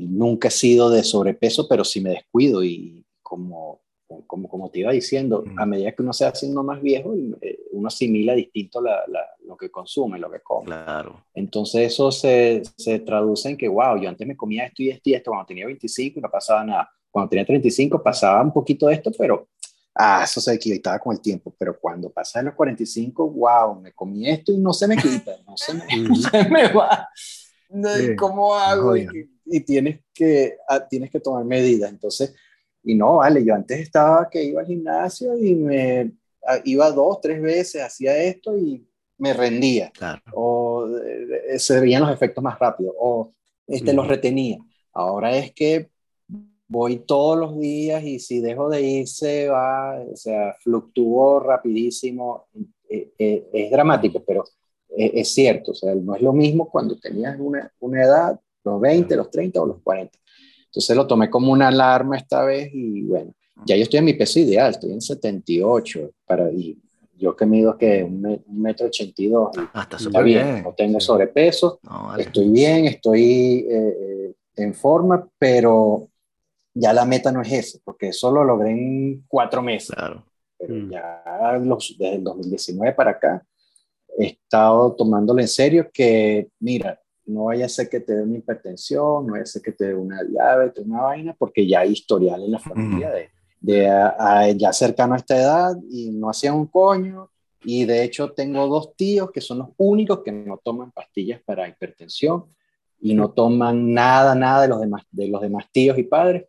nunca 0.00 0.48
he 0.48 0.50
sido 0.50 0.88
de 0.88 1.04
sobrepeso, 1.04 1.68
pero 1.68 1.84
sí 1.84 2.00
me 2.00 2.10
descuido 2.10 2.64
y 2.64 3.04
como 3.20 3.82
como, 4.26 4.48
como 4.48 4.70
te 4.70 4.80
iba 4.80 4.92
diciendo, 4.92 5.44
a 5.56 5.66
medida 5.66 5.92
que 5.92 6.02
uno 6.02 6.12
se 6.12 6.24
hace 6.24 6.46
uno 6.46 6.62
más 6.62 6.80
viejo, 6.80 7.14
eh, 7.42 7.58
uno 7.72 7.88
asimila 7.88 8.34
distinto 8.34 8.80
la, 8.80 9.04
lo 9.44 9.56
que 9.56 9.70
consume, 9.70 10.18
lo 10.18 10.30
que 10.30 10.40
come. 10.40 10.66
Claro. 10.66 11.24
Entonces 11.34 11.92
eso 11.92 12.10
se, 12.10 12.62
se, 12.76 13.00
traduce 13.00 13.50
en 13.50 13.56
que, 13.56 13.68
wow, 13.68 14.00
yo 14.00 14.08
antes 14.08 14.26
me 14.26 14.36
comía 14.36 14.64
esto 14.64 14.82
y 14.82 14.90
esto 14.90 15.10
y 15.10 15.14
esto 15.14 15.30
cuando 15.30 15.46
tenía 15.46 15.66
25 15.66 16.18
y 16.18 16.22
no 16.22 16.30
pasaba 16.30 16.64
nada. 16.64 16.90
Cuando 17.10 17.28
tenía 17.30 17.44
35 17.44 18.02
pasaba 18.02 18.42
un 18.42 18.52
poquito 18.52 18.86
de 18.86 18.94
esto, 18.94 19.10
pero 19.16 19.48
ah, 19.98 20.22
eso 20.24 20.40
se 20.40 20.58
quitaba 20.58 20.98
con 20.98 21.14
el 21.14 21.20
tiempo. 21.20 21.54
Pero 21.58 21.78
cuando 21.78 22.10
pasa 22.10 22.38
de 22.38 22.46
los 22.46 22.54
45, 22.54 23.30
wow, 23.30 23.80
me 23.80 23.92
comí 23.92 24.28
esto 24.28 24.52
y 24.52 24.58
no 24.58 24.72
se 24.72 24.86
me 24.86 24.96
quita, 24.96 25.36
no 25.46 25.56
se 25.56 25.74
me, 25.74 25.84
no 26.08 26.14
se 26.14 26.48
me 26.48 26.72
va. 26.72 27.08
¿Cómo 28.16 28.54
hago? 28.54 28.96
Y, 28.96 29.06
y, 29.44 29.60
tienes, 29.60 30.00
que, 30.14 30.56
ah, 30.68 30.86
tienes 30.88 31.10
que 31.10 31.20
tomar 31.20 31.44
medidas. 31.44 31.90
Entonces, 31.90 32.34
y 32.82 32.94
no, 32.94 33.16
vale, 33.16 33.44
yo 33.44 33.54
antes 33.54 33.80
estaba 33.80 34.28
que 34.30 34.42
iba 34.42 34.60
al 34.60 34.66
gimnasio 34.66 35.36
y 35.36 35.54
me 35.54 36.12
iba 36.64 36.90
dos, 36.90 37.20
tres 37.20 37.42
veces, 37.42 37.82
hacía 37.82 38.16
esto 38.16 38.56
y 38.56 38.88
me 39.18 39.34
rendía. 39.34 39.90
Claro. 39.90 40.22
O 40.32 40.88
eh, 40.88 41.58
se 41.58 41.80
veían 41.80 42.02
los 42.02 42.12
efectos 42.12 42.42
más 42.42 42.58
rápido, 42.58 42.94
o 42.98 43.34
este, 43.66 43.92
los 43.92 44.06
retenía. 44.06 44.58
Ahora 44.92 45.36
es 45.36 45.52
que 45.52 45.90
voy 46.68 46.98
todos 47.00 47.38
los 47.38 47.58
días 47.58 48.04
y 48.04 48.18
si 48.18 48.40
dejo 48.40 48.68
de 48.68 48.82
ir 48.82 49.08
se 49.08 49.48
va, 49.48 50.00
o 50.00 50.16
sea, 50.16 50.54
fluctúo 50.60 51.40
rapidísimo. 51.40 52.46
Eh, 52.88 53.12
eh, 53.18 53.48
es 53.52 53.70
dramático, 53.70 54.22
pero 54.26 54.44
es, 54.88 55.32
cierto, 55.32 55.72
o 55.72 55.74
sea, 55.74 55.94
no 55.94 56.14
es 56.14 56.22
lo 56.22 56.32
mismo 56.32 56.68
cuando 56.70 56.98
tenías 56.98 57.38
una, 57.38 57.70
una 57.80 58.02
edad, 58.02 58.40
los 58.64 58.80
20, 58.80 59.16
los 59.16 59.30
30 59.30 59.60
o 59.60 59.66
los 59.66 59.82
40. 59.82 60.18
Entonces 60.66 60.96
lo 60.96 61.06
tomé 61.06 61.30
como 61.30 61.52
una 61.52 61.68
alarma 61.68 62.16
esta 62.16 62.44
vez 62.44 62.70
y 62.72 63.02
bueno, 63.02 63.34
ya 63.66 63.76
yo 63.76 63.82
estoy 63.82 63.98
en 63.98 64.04
mi 64.04 64.14
peso 64.14 64.38
ideal, 64.38 64.70
estoy 64.70 64.92
en 64.92 65.00
78 65.00 66.10
para, 66.26 66.50
y 66.50 66.78
yo 67.16 67.34
que 67.34 67.46
mido 67.46 67.76
que 67.76 68.02
un, 68.04 68.42
metro 68.48 68.86
ochenta 68.86 69.20
y 69.22 69.28
dos. 69.28 69.50
Ah, 69.74 69.88
está 69.90 70.22
bien. 70.22 70.62
no 70.62 70.74
tengo 70.74 71.00
sobrepeso, 71.00 71.80
estoy 72.18 72.48
bien, 72.48 72.86
estoy 72.86 73.66
eh, 73.68 73.96
eh, 74.00 74.34
en 74.56 74.74
forma, 74.74 75.28
pero 75.38 76.08
ya 76.80 76.92
la 76.92 77.04
meta 77.04 77.32
no 77.32 77.42
es 77.42 77.52
esa, 77.52 77.78
porque 77.84 78.08
eso 78.08 78.30
lo 78.30 78.44
logré 78.44 78.70
en 78.70 79.24
cuatro 79.26 79.62
meses. 79.62 79.90
Claro. 79.94 80.24
Pero 80.58 80.74
mm. 80.74 80.90
ya 80.90 81.58
los, 81.62 81.96
desde 81.98 82.16
el 82.16 82.24
2019 82.24 82.94
para 82.94 83.12
acá 83.12 83.44
he 84.18 84.26
estado 84.26 84.94
tomándolo 84.94 85.40
en 85.40 85.48
serio 85.48 85.90
que, 85.92 86.48
mira, 86.60 87.00
no 87.26 87.44
vaya 87.44 87.66
a 87.66 87.68
ser 87.68 87.88
que 87.88 88.00
te 88.00 88.14
dé 88.14 88.22
una 88.22 88.38
hipertensión, 88.38 89.26
no 89.26 89.32
vaya 89.32 89.42
a 89.42 89.46
ser 89.46 89.62
que 89.62 89.72
te 89.72 89.86
dé 89.86 89.94
una 89.94 90.22
diabetes, 90.24 90.84
una 90.84 91.02
vaina, 91.02 91.36
porque 91.38 91.66
ya 91.66 91.80
hay 91.80 91.92
historial 91.92 92.42
en 92.42 92.52
la 92.52 92.58
familia 92.58 93.10
de, 93.10 93.28
de 93.60 94.56
ya 94.56 94.72
cercano 94.72 95.14
a 95.14 95.18
esta 95.18 95.36
edad 95.36 95.76
y 95.90 96.10
no 96.10 96.30
hacían 96.30 96.54
un 96.54 96.66
coño. 96.66 97.30
Y 97.64 97.84
de 97.84 98.02
hecho 98.02 98.32
tengo 98.32 98.66
dos 98.66 98.94
tíos 98.96 99.30
que 99.30 99.40
son 99.40 99.58
los 99.58 99.68
únicos 99.76 100.22
que 100.24 100.32
no 100.32 100.58
toman 100.58 100.90
pastillas 100.90 101.40
para 101.44 101.68
hipertensión 101.68 102.46
y 103.00 103.14
no 103.14 103.30
toman 103.30 103.92
nada, 103.92 104.34
nada 104.34 104.62
de 104.62 104.68
los 104.68 104.80
demás, 104.80 105.02
de 105.10 105.28
los 105.28 105.40
demás 105.40 105.66
tíos 105.70 105.98
y 105.98 106.04
padres, 106.04 106.46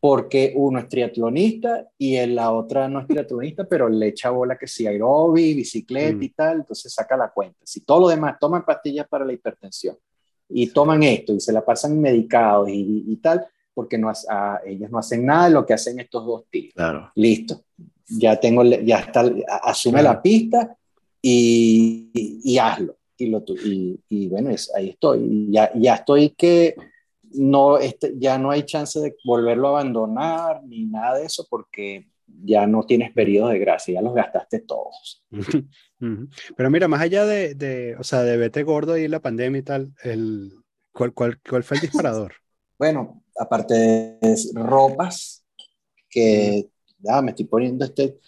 porque 0.00 0.54
uno 0.56 0.78
es 0.78 0.88
triatlonista 0.88 1.86
y 1.98 2.24
la 2.26 2.52
otra 2.52 2.88
no 2.88 3.00
es 3.00 3.06
triatlonista, 3.06 3.64
pero 3.64 3.86
le 3.88 4.08
echa 4.08 4.30
bola 4.30 4.56
que 4.56 4.66
si 4.66 4.86
aerobi, 4.86 5.52
bicicleta 5.52 6.24
y 6.24 6.28
mm. 6.28 6.34
tal, 6.34 6.56
entonces 6.60 6.92
saca 6.92 7.18
la 7.18 7.30
cuenta. 7.30 7.58
Si 7.64 7.82
todo 7.82 8.00
lo 8.00 8.08
demás 8.08 8.38
toman 8.40 8.64
pastillas 8.64 9.06
para 9.06 9.26
la 9.26 9.34
hipertensión 9.34 9.96
y 10.48 10.68
toman 10.68 11.02
esto 11.02 11.34
y 11.34 11.40
se 11.40 11.52
la 11.52 11.62
pasan 11.62 12.00
medicados 12.00 12.70
y, 12.70 13.04
y 13.08 13.16
tal, 13.16 13.46
porque 13.74 13.98
no, 13.98 14.10
a, 14.10 14.60
ellos 14.64 14.90
no 14.90 14.98
hacen 14.98 15.26
nada 15.26 15.44
de 15.44 15.50
lo 15.54 15.66
que 15.66 15.74
hacen 15.74 16.00
estos 16.00 16.24
dos 16.24 16.44
tíos. 16.50 16.72
Claro. 16.74 17.10
Listo. 17.14 17.62
Ya 18.08 18.40
tengo, 18.40 18.64
ya 18.64 19.00
está, 19.00 19.30
asume 19.62 20.02
la 20.02 20.20
pista 20.20 20.76
y, 21.20 22.10
y, 22.42 22.58
hazlo. 22.58 22.96
Y, 23.18 23.26
lo, 23.26 23.44
y, 23.64 24.00
y 24.08 24.28
bueno, 24.28 24.48
es, 24.48 24.74
ahí 24.74 24.90
estoy. 24.90 25.48
Ya, 25.50 25.70
ya 25.74 25.96
estoy 25.96 26.30
que 26.30 26.74
no, 27.32 27.78
este, 27.78 28.14
ya 28.18 28.38
no 28.38 28.50
hay 28.50 28.64
chance 28.64 28.98
de 29.00 29.16
volverlo 29.24 29.68
a 29.68 29.80
abandonar 29.80 30.62
ni 30.64 30.86
nada 30.86 31.18
de 31.18 31.26
eso 31.26 31.46
porque 31.48 32.08
ya 32.42 32.66
no 32.66 32.84
tienes 32.84 33.12
periodos 33.12 33.52
de 33.52 33.58
gracia, 33.58 33.94
ya 33.94 34.02
los 34.02 34.14
gastaste 34.14 34.60
todos. 34.60 35.24
Pero 36.56 36.70
mira, 36.70 36.88
más 36.88 37.00
allá 37.00 37.26
de, 37.26 37.54
de, 37.54 37.96
o 37.96 38.04
sea, 38.04 38.22
de 38.22 38.36
vete 38.36 38.62
gordo 38.62 38.96
y 38.96 39.08
la 39.08 39.20
pandemia 39.20 39.58
y 39.58 39.62
tal, 39.62 39.92
el, 40.02 40.52
¿cuál, 40.92 41.12
cuál, 41.12 41.38
cuál 41.48 41.62
fue 41.62 41.76
el 41.76 41.82
disparador? 41.82 42.32
bueno, 42.78 43.22
aparte 43.38 43.74
de 43.74 44.36
ropas, 44.54 45.44
que 46.08 46.68
ya 46.98 47.22
me 47.22 47.30
estoy 47.30 47.46
poniendo 47.46 47.84
este, 47.84 48.18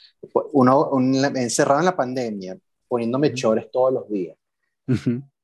uno, 0.53 0.91
encerrado 1.35 1.81
en 1.81 1.87
la 1.87 1.97
pandemia, 1.97 2.59
poniéndome 2.89 3.35
chores 3.35 3.71
todos 3.71 3.93
los 3.93 4.09
días. 4.09 4.37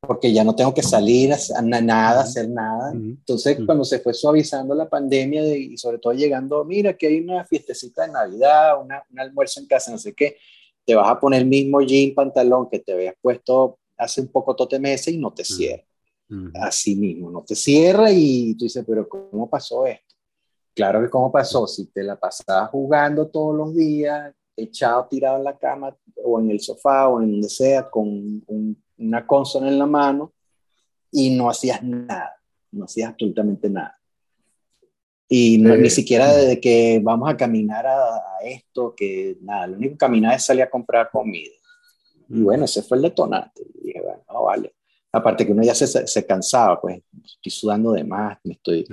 Porque 0.00 0.32
ya 0.32 0.44
no 0.44 0.54
tengo 0.54 0.72
que 0.72 0.82
salir 0.82 1.32
a, 1.32 1.62
nada, 1.62 2.20
hacer 2.20 2.48
nada. 2.48 2.92
Entonces, 2.92 3.58
cuando 3.66 3.84
se 3.84 3.98
fue 3.98 4.14
suavizando 4.14 4.74
la 4.74 4.88
pandemia 4.88 5.56
y 5.56 5.76
sobre 5.76 5.98
todo 5.98 6.12
llegando, 6.12 6.64
mira 6.64 6.96
que 6.96 7.08
hay 7.08 7.20
una 7.20 7.44
fiestecita 7.44 8.06
de 8.06 8.12
Navidad, 8.12 8.80
una, 8.80 9.02
un 9.10 9.18
almuerzo 9.18 9.60
en 9.60 9.66
casa, 9.66 9.90
no 9.90 9.98
sé 9.98 10.14
qué, 10.14 10.36
te 10.84 10.94
vas 10.94 11.08
a 11.10 11.18
poner 11.18 11.42
el 11.42 11.48
mismo 11.48 11.80
jean, 11.80 12.14
pantalón 12.14 12.68
que 12.70 12.78
te 12.78 12.92
habías 12.92 13.14
puesto 13.20 13.78
hace 13.98 14.20
un 14.20 14.28
poco 14.28 14.54
tote 14.54 14.78
meses 14.78 15.12
y 15.12 15.18
no 15.18 15.32
te 15.32 15.44
cierra. 15.44 15.84
Así 16.54 16.94
mismo, 16.94 17.30
no 17.30 17.42
te 17.42 17.54
cierra 17.54 18.12
y 18.12 18.54
tú 18.54 18.64
dices, 18.64 18.84
pero 18.86 19.08
¿cómo 19.08 19.50
pasó 19.50 19.86
esto? 19.86 20.14
Claro 20.74 21.02
que 21.02 21.10
cómo 21.10 21.32
pasó, 21.32 21.66
si 21.66 21.86
te 21.86 22.02
la 22.02 22.16
pasabas 22.16 22.70
jugando 22.70 23.26
todos 23.26 23.56
los 23.56 23.74
días, 23.74 24.32
echado, 24.54 25.06
tirado 25.08 25.38
en 25.38 25.44
la 25.44 25.58
cama 25.58 25.96
o 26.24 26.38
en 26.38 26.50
el 26.50 26.60
sofá 26.60 27.08
o 27.08 27.20
en 27.20 27.32
donde 27.32 27.48
sea, 27.48 27.88
con 27.90 28.44
una 28.98 29.26
consola 29.26 29.68
en 29.68 29.78
la 29.78 29.86
mano 29.86 30.32
y 31.10 31.30
no 31.30 31.48
hacías 31.48 31.82
nada, 31.82 32.40
no 32.72 32.84
hacías 32.84 33.10
absolutamente 33.10 33.70
nada. 33.70 33.98
Y 35.28 35.58
ni 35.58 35.90
siquiera 35.90 36.34
de 36.34 36.58
que 36.58 37.00
vamos 37.02 37.28
a 37.28 37.36
caminar 37.36 37.86
a, 37.86 38.22
esto, 38.42 38.94
que 38.96 39.36
nada, 39.42 39.66
lo 39.66 39.76
único 39.76 39.92
que 39.92 39.98
caminar 39.98 40.34
es 40.34 40.44
salir 40.44 40.62
a 40.62 40.70
comprar 40.70 41.10
comida. 41.10 41.52
Y 42.30 42.40
bueno, 42.40 42.64
ese 42.64 42.82
fue 42.82 42.96
el 42.96 43.02
detonante. 43.02 43.62
Y 43.74 43.88
dije, 43.88 44.00
bueno, 44.00 44.44
vale. 44.44 44.74
Aparte 45.12 45.44
que 45.44 45.52
uno 45.52 45.62
ya 45.62 45.74
se, 45.74 45.86
se 45.86 46.26
cansaba, 46.26 46.80
pues 46.80 47.02
estoy 47.24 47.50
sudando 47.50 47.92
de 47.92 48.04
más, 48.04 48.38
me, 48.44 48.54
estoy, 48.54 48.86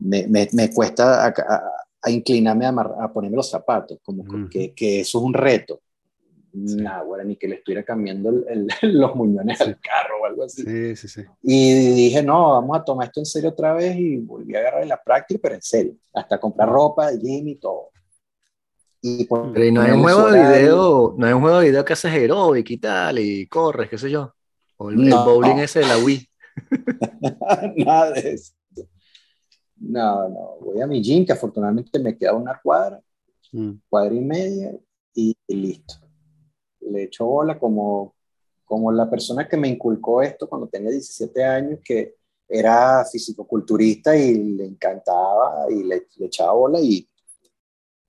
me, 0.00 0.26
me, 0.52 0.72
cuesta 0.72 1.26
a, 2.02 2.10
inclinarme 2.10 2.66
a, 2.66 2.68
a, 2.70 3.12
ponerme 3.12 3.36
los 3.36 3.48
zapatos, 3.48 3.98
como 4.02 4.48
que, 4.48 4.74
que, 4.74 5.00
eso 5.00 5.18
es 5.18 5.24
un 5.24 5.32
reto. 5.32 5.80
Nada, 6.56 7.02
bueno, 7.02 7.24
ni 7.24 7.34
que 7.34 7.48
le 7.48 7.56
estuviera 7.56 7.82
cambiando 7.82 8.28
el, 8.28 8.68
los 8.82 9.16
muñones 9.16 9.60
al 9.60 9.78
carro 9.80 10.22
o 10.22 10.26
algo 10.26 10.44
así. 10.44 10.62
Sí, 10.62 10.94
sí, 10.94 11.08
sí. 11.08 11.22
Y 11.42 11.74
dije, 11.94 12.22
no, 12.22 12.50
vamos 12.52 12.78
a 12.78 12.84
tomar 12.84 13.08
esto 13.08 13.20
en 13.20 13.26
serio 13.26 13.50
otra 13.50 13.74
vez 13.74 13.96
y 13.96 14.18
volví 14.18 14.54
a 14.54 14.60
agarrar 14.60 14.86
la 14.86 15.02
práctica, 15.02 15.40
pero 15.42 15.56
en 15.56 15.62
serio, 15.62 15.94
hasta 16.12 16.38
comprar 16.38 16.68
ropa, 16.68 17.10
gym 17.10 17.48
y 17.48 17.56
todo. 17.56 17.90
Y 19.02 19.26
pero 19.26 19.72
no 19.72 19.82
hay 19.82 19.90
un 19.90 20.02
juego 20.02 20.30
de 20.30 20.40
video, 20.40 21.14
no 21.18 21.26
hay 21.26 21.32
un 21.32 21.40
juego 21.40 21.58
de 21.58 21.66
video 21.66 21.84
que 21.84 21.92
haces 21.92 22.12
aeróbic 22.12 22.70
y 22.70 22.78
tal, 22.78 23.18
y 23.18 23.46
corres, 23.48 23.90
qué 23.90 23.98
sé 23.98 24.08
yo. 24.08 24.32
O 24.76 24.90
el, 24.90 25.10
bowling 25.10 25.58
ese 25.58 25.80
de 25.80 25.86
la 25.86 25.98
Wii. 25.98 26.28
Nada 27.84 28.12
de 28.12 28.32
eso. 28.32 28.54
No, 29.76 30.28
no, 30.28 30.56
voy 30.60 30.80
a 30.80 30.86
mi 30.86 31.02
gym, 31.02 31.26
que 31.26 31.32
afortunadamente 31.32 31.98
me 31.98 32.16
queda 32.16 32.32
una 32.32 32.58
cuadra, 32.62 33.00
mm. 33.52 33.72
cuadra 33.88 34.14
y 34.14 34.20
media, 34.20 34.72
y, 35.14 35.36
listo. 35.48 36.03
Le 36.90 37.04
echo 37.04 37.26
bola 37.26 37.58
como, 37.58 38.14
como 38.64 38.92
la 38.92 39.08
persona 39.08 39.48
que 39.48 39.56
me 39.56 39.68
inculcó 39.68 40.22
esto 40.22 40.48
cuando 40.48 40.68
tenía 40.68 40.90
17 40.90 41.44
años, 41.44 41.80
que 41.84 42.16
era 42.48 43.04
físico-culturista 43.10 44.16
y 44.16 44.34
le 44.34 44.66
encantaba 44.66 45.66
y 45.70 45.82
le, 45.82 46.06
echaba 46.20 46.52
bola 46.52 46.80
y, 46.80 47.08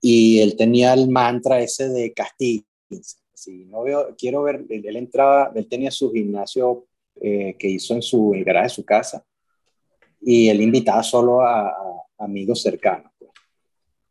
y 0.01 0.39
él 0.39 0.55
tenía 0.55 0.93
el 0.93 1.09
mantra 1.09 1.59
ese 1.59 1.89
de 1.89 2.13
castillo 2.13 2.65
si 3.35 3.65
no 3.65 3.83
veo, 3.83 4.15
quiero 4.17 4.43
ver, 4.43 4.65
él, 4.69 4.95
entraba, 4.95 5.51
él 5.53 5.67
tenía 5.67 5.91
su 5.91 6.11
gimnasio 6.11 6.87
eh, 7.21 7.55
que 7.59 7.69
hizo 7.69 7.93
en 7.93 8.01
su, 8.01 8.33
el 8.33 8.43
garaje 8.43 8.65
de 8.65 8.69
su 8.69 8.85
casa 8.85 9.23
y 10.21 10.49
él 10.49 10.61
invitaba 10.61 11.03
solo 11.03 11.41
a, 11.41 11.73
amigos 12.17 12.61
cercanos. 12.61 13.11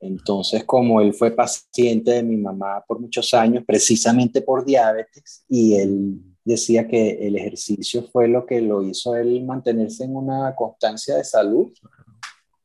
Entonces, 0.05 0.65
como 0.65 1.01
él 1.01 1.15
fue 1.15 1.31
paciente 1.31 2.11
de 2.11 2.23
mi 2.23 2.37
mamá 2.37 2.85
por 2.87 3.01
muchos 3.01 3.33
años, 3.33 3.65
precisamente 3.67 4.43
por 4.43 4.65
diabetes, 4.65 5.45
y 5.49 5.77
él 5.77 6.21
decía 6.45 6.87
que 6.87 7.27
el 7.27 7.37
ejercicio 7.37 8.03
fue 8.13 8.29
lo 8.29 8.45
que 8.45 8.61
lo 8.61 8.83
hizo 8.83 9.17
él 9.17 9.43
mantenerse 9.45 10.05
en 10.05 10.15
una 10.15 10.55
constancia 10.55 11.17
de 11.17 11.25
salud, 11.25 11.73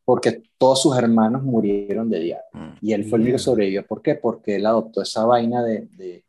porque 0.04 0.44
todos 0.58 0.82
sus 0.82 0.98
hermanos 0.98 1.44
murieron 1.44 2.10
de 2.10 2.20
diabetes. 2.20 2.52
Mm. 2.54 2.86
Y 2.86 2.94
él 2.94 3.06
fue 3.06 3.18
el 3.18 3.24
único 3.24 3.38
que 3.38 3.44
sobrevivió. 3.44 3.88
¿Por 3.88 4.02
qué? 4.02 4.16
Porque 4.16 4.58
él 4.58 4.66
adoptó 4.66 5.02
esa 5.02 5.26
vaina 5.26 5.64
de, 5.64 6.24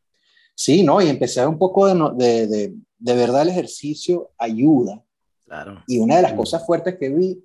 Sí, 0.55 0.83
¿no? 0.83 1.00
Y 1.00 1.09
empecé 1.09 1.40
a 1.40 1.49
un 1.49 1.59
poco 1.59 1.88
de, 1.88 2.47
de, 2.47 2.75
de, 2.99 3.14
verdad 3.14 3.43
el 3.43 3.49
ejercicio 3.49 4.31
ayuda. 4.37 5.02
Claro. 5.47 5.83
Y 5.87 5.99
una 5.99 6.17
de 6.17 6.23
las 6.23 6.35
cosas 6.35 6.67
fuertes 6.67 6.99
que 6.99 7.09
vi 7.09 7.43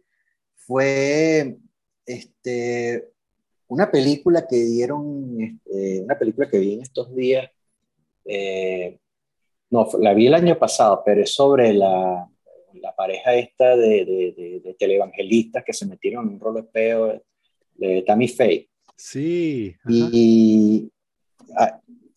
fue 0.53 1.57
este, 2.05 3.14
una 3.67 3.89
película 3.89 4.45
que 4.47 4.57
dieron, 4.57 5.41
este, 5.41 6.01
una 6.01 6.17
película 6.17 6.49
que 6.49 6.59
vi 6.59 6.73
en 6.73 6.81
estos 6.81 7.15
días, 7.15 7.49
eh, 8.25 8.99
no, 9.69 9.87
la 9.99 10.13
vi 10.13 10.27
el 10.27 10.33
año 10.33 10.57
pasado, 10.57 11.01
pero 11.05 11.21
es 11.21 11.33
sobre 11.33 11.73
la, 11.73 12.29
la 12.73 12.95
pareja 12.95 13.33
esta 13.33 13.75
de, 13.75 14.05
de, 14.05 14.61
de, 14.63 14.73
televangelistas 14.75 15.63
que 15.63 15.73
se 15.73 15.85
metieron 15.85 16.27
en 16.27 16.33
un 16.35 16.39
rol 16.39 16.69
de 16.73 17.21
de, 17.75 18.01
Tammy 18.03 18.27
Faye. 18.27 18.69
Sí. 18.95 19.75
Y, 19.87 20.89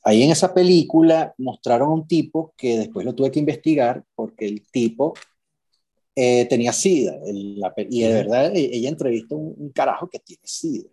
Ahí 0.08 0.22
en 0.22 0.30
esa 0.30 0.54
película 0.54 1.34
mostraron 1.36 1.90
a 1.90 1.92
un 1.92 2.08
tipo 2.08 2.54
que 2.56 2.78
después 2.78 3.04
lo 3.04 3.14
tuve 3.14 3.30
que 3.30 3.40
investigar 3.40 4.02
porque 4.14 4.46
el 4.46 4.66
tipo 4.70 5.12
eh, 6.14 6.46
tenía 6.46 6.72
SIDA. 6.72 7.18
y 7.26 8.00
de 8.00 8.12
verdad 8.14 8.56
e, 8.56 8.70
ella 8.72 8.88
entrevistó 8.88 9.36
un, 9.36 9.54
un 9.58 9.70
carajo 9.70 10.08
que 10.08 10.18
tiene 10.18 10.40
SIDA, 10.44 10.88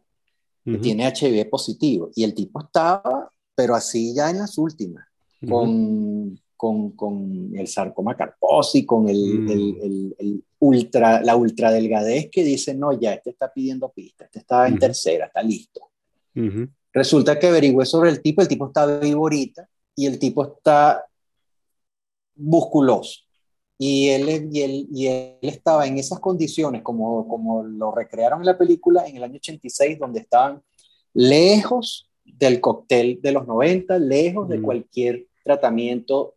que 0.66 0.78
tiene 0.80 1.08
HIV 1.08 1.50
positivo. 1.50 2.10
Y 2.16 2.24
el 2.24 2.34
tipo 2.34 2.60
estaba, 2.60 3.30
pero 3.54 3.76
así 3.76 4.16
ya 4.16 4.30
en 4.32 4.40
las 4.40 4.58
últimas, 4.58 5.06
con, 5.48 6.40
con, 6.58 6.92
con, 6.92 7.52
el 7.56 7.68
sarcoma 7.68 8.18
carposi, 8.18 8.86
con 8.86 9.08
el, 9.08 9.40
mm. 9.40 9.50
el, 9.52 10.16
el, 10.18 10.44
ultra, 10.60 11.22
la 11.22 11.36
ultradelgadez 11.36 12.30
que 12.32 12.44
dice, 12.44 12.74
no, 12.74 13.00
ya, 13.00 13.14
este 13.14 13.30
está 13.30 13.54
pidiendo 13.54 13.90
pista, 13.90 14.26
este 14.26 14.40
está 14.40 14.68
en 14.68 14.80
tercera, 14.80 15.28
está 15.28 15.44
listo. 15.44 15.90
Resulta 16.92 17.38
que 17.38 17.48
averigüé 17.48 17.86
sobre 17.86 18.10
el 18.10 18.22
tipo, 18.22 18.42
el 18.42 18.48
tipo 18.48 18.68
está 18.68 18.86
vivo 19.00 19.22
ahorita 19.22 19.70
y 19.96 20.08
el 20.08 20.18
tipo 20.18 20.44
está 20.44 21.06
musculoso. 22.36 23.25
Y 23.78 24.10
él, 24.10 24.50
y 24.52 24.62
él, 24.62 24.88
y 24.92 25.08
él 25.08 25.38
estaba 25.42 25.86
en 25.86 25.98
esas 25.98 26.20
condiciones, 26.20 26.82
como, 26.82 27.28
como 27.28 27.64
lo 27.64 27.92
recrearon 27.92 28.40
en 28.40 28.46
la 28.46 28.58
película 28.58 29.06
en 29.06 29.18
el 29.18 29.24
año 29.24 29.36
86, 29.36 30.00
donde 30.00 30.22
estaban 30.22 30.62
lejos 31.14 32.10
del 32.24 32.62
cóctel 32.62 33.20
de 33.22 33.32
los 33.32 33.46
90, 33.46 34.00
lejos 34.00 34.48
de 34.48 34.62
cualquier 34.62 35.28
tratamiento. 35.44 36.36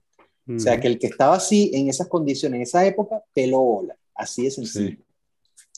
O 0.49 0.59
sea, 0.59 0.81
que 0.81 0.89
el 0.89 0.99
que 0.99 1.09
estaba 1.09 1.37
así, 1.37 1.71
en 1.75 1.89
esas 1.89 2.09
condiciones, 2.09 2.57
en 2.57 2.63
esa 2.63 2.87
época, 2.87 3.23
peló 3.35 3.61
bola. 3.61 3.97
Así 4.15 4.45
de 4.45 4.51
sencillo. 4.51 4.97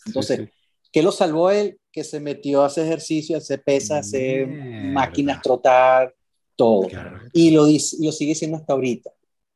Entonces, 0.07 0.49
¿qué 0.93 1.03
lo 1.03 1.11
salvó 1.11 1.51
él? 1.51 1.81
que 1.93 2.05
se 2.05 2.21
metió 2.21 2.63
a 2.63 2.67
hacer 2.67 2.87
ejercicio, 2.87 3.37
a 3.37 3.39
hacer 3.39 3.63
pesas, 3.63 3.91
a 3.91 3.99
hacer 4.01 4.47
máquinas, 4.47 5.43
trotar, 5.43 6.15
todo. 6.57 6.89
Y 7.33 7.51
lo, 7.51 7.65
lo 7.65 8.13
sigue 8.13 8.35
siendo 8.35 8.57
hasta 8.57 8.73
ahorita. 8.73 9.11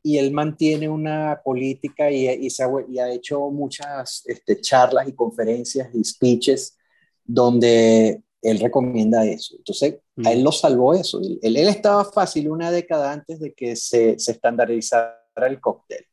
Y 0.05 0.19
él 0.19 0.31
mantiene 0.33 0.89
una 0.89 1.41
política 1.43 2.11
y, 2.11 2.29
y, 2.29 2.51
se 2.51 2.63
ha, 2.63 2.69
y 2.89 2.99
ha, 2.99 3.11
hecho 3.11 3.51
muchas 3.51 4.23
este, 4.27 4.61
charlas 4.61 5.09
y 5.09 5.15
conferencias 5.15 5.89
y 5.95 6.05
speeches 6.05 6.77
donde 7.25 8.23
él 8.43 8.61
recomienda 8.61 9.25
eso. 9.25 9.57
Entonces, 9.57 9.97
a 10.23 10.33
él 10.33 10.43
lo 10.43 10.53
salvó 10.53 10.93
eso. 10.93 11.21
Él, 11.21 11.39
él, 11.43 11.69
estaba 11.69 12.05
fácil 12.05 12.51
una 12.51 12.71
década 12.71 13.11
antes 13.13 13.41
de 13.41 13.55
que 13.55 13.75
se, 13.75 14.19
se 14.19 14.33
estandarizara 14.33 15.17
el 15.49 15.61
cóctel. 15.61 16.05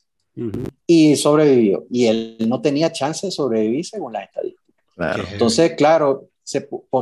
Y 0.87 1.17
sobrevivió. 1.17 1.85
Y 1.91 2.05
él 2.05 2.37
no 2.47 2.61
tenía 2.61 2.91
chance 2.91 3.27
de 3.27 3.31
sobrevivir 3.31 3.85
según 3.85 4.13
las 4.13 4.23
estadísticas. 4.23 5.31
Entonces, 5.33 5.73
claro, 5.75 6.29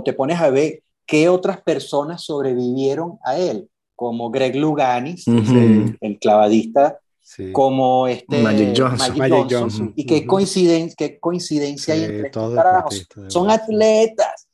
te 0.03 0.13
pones 0.13 0.39
a 0.39 0.50
ver 0.50 0.81
qué 1.05 1.29
otras 1.29 1.62
personas 1.62 2.24
sobrevivieron 2.24 3.17
a 3.24 3.38
él, 3.38 3.69
como 3.99 4.31
Greg 4.31 4.55
Luganis, 4.55 5.27
el, 5.27 6.17
clavadista, 6.21 7.01
como 7.51 8.07
este 8.07 8.41
Magic 8.41 8.73
Johnson. 8.73 9.91
Y 9.93 10.05
qué 10.05 10.25
coincidencia, 10.25 10.95
qué 10.97 11.19
coincidencia 11.19 11.95
hay 11.95 12.05
entre 12.05 12.27
estos 12.27 12.55
carajos. 12.55 13.05
Son 13.27 13.51
atletas. 13.51 14.47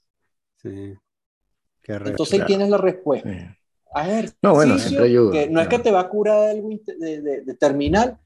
Entonces 1.84 2.40
ahí 2.40 2.46
tienes 2.48 2.70
la 2.70 2.80
respuesta. 2.80 3.56
A 3.94 4.08
ver, 4.08 4.34
no, 4.42 4.56
bueno, 4.56 4.78
que 5.32 5.48
no 5.48 5.62
es 5.62 5.68
que 5.68 5.78
te 5.78 5.92
va 5.92 6.00
a 6.00 6.10
curar 6.10 6.50
algo 6.50 6.70
de, 6.98 7.22
de 7.22 7.54
terminal, 7.54 8.18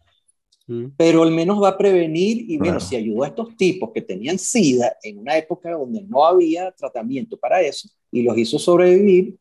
pero 0.96 1.24
al 1.24 1.32
menos 1.32 1.62
va 1.62 1.68
a 1.68 1.78
prevenir 1.78 2.50
y 2.50 2.58
bueno, 2.58 2.80
si 2.80 2.96
ayudó 2.96 3.24
a 3.24 3.28
estos 3.28 3.58
tipos 3.58 3.92
que 3.94 4.02
tenían 4.02 4.40
SIDA 4.40 4.96
en 5.04 5.20
una 5.20 5.38
época 5.38 5.72
donde 5.72 6.02
no 6.04 6.26
había 6.26 6.72
tratamiento 6.72 7.36
para 7.36 7.60
eso 7.60 7.90
y 8.10 8.24
los 8.24 8.38
hizo 8.38 8.58
sobrevivir, 8.58 9.36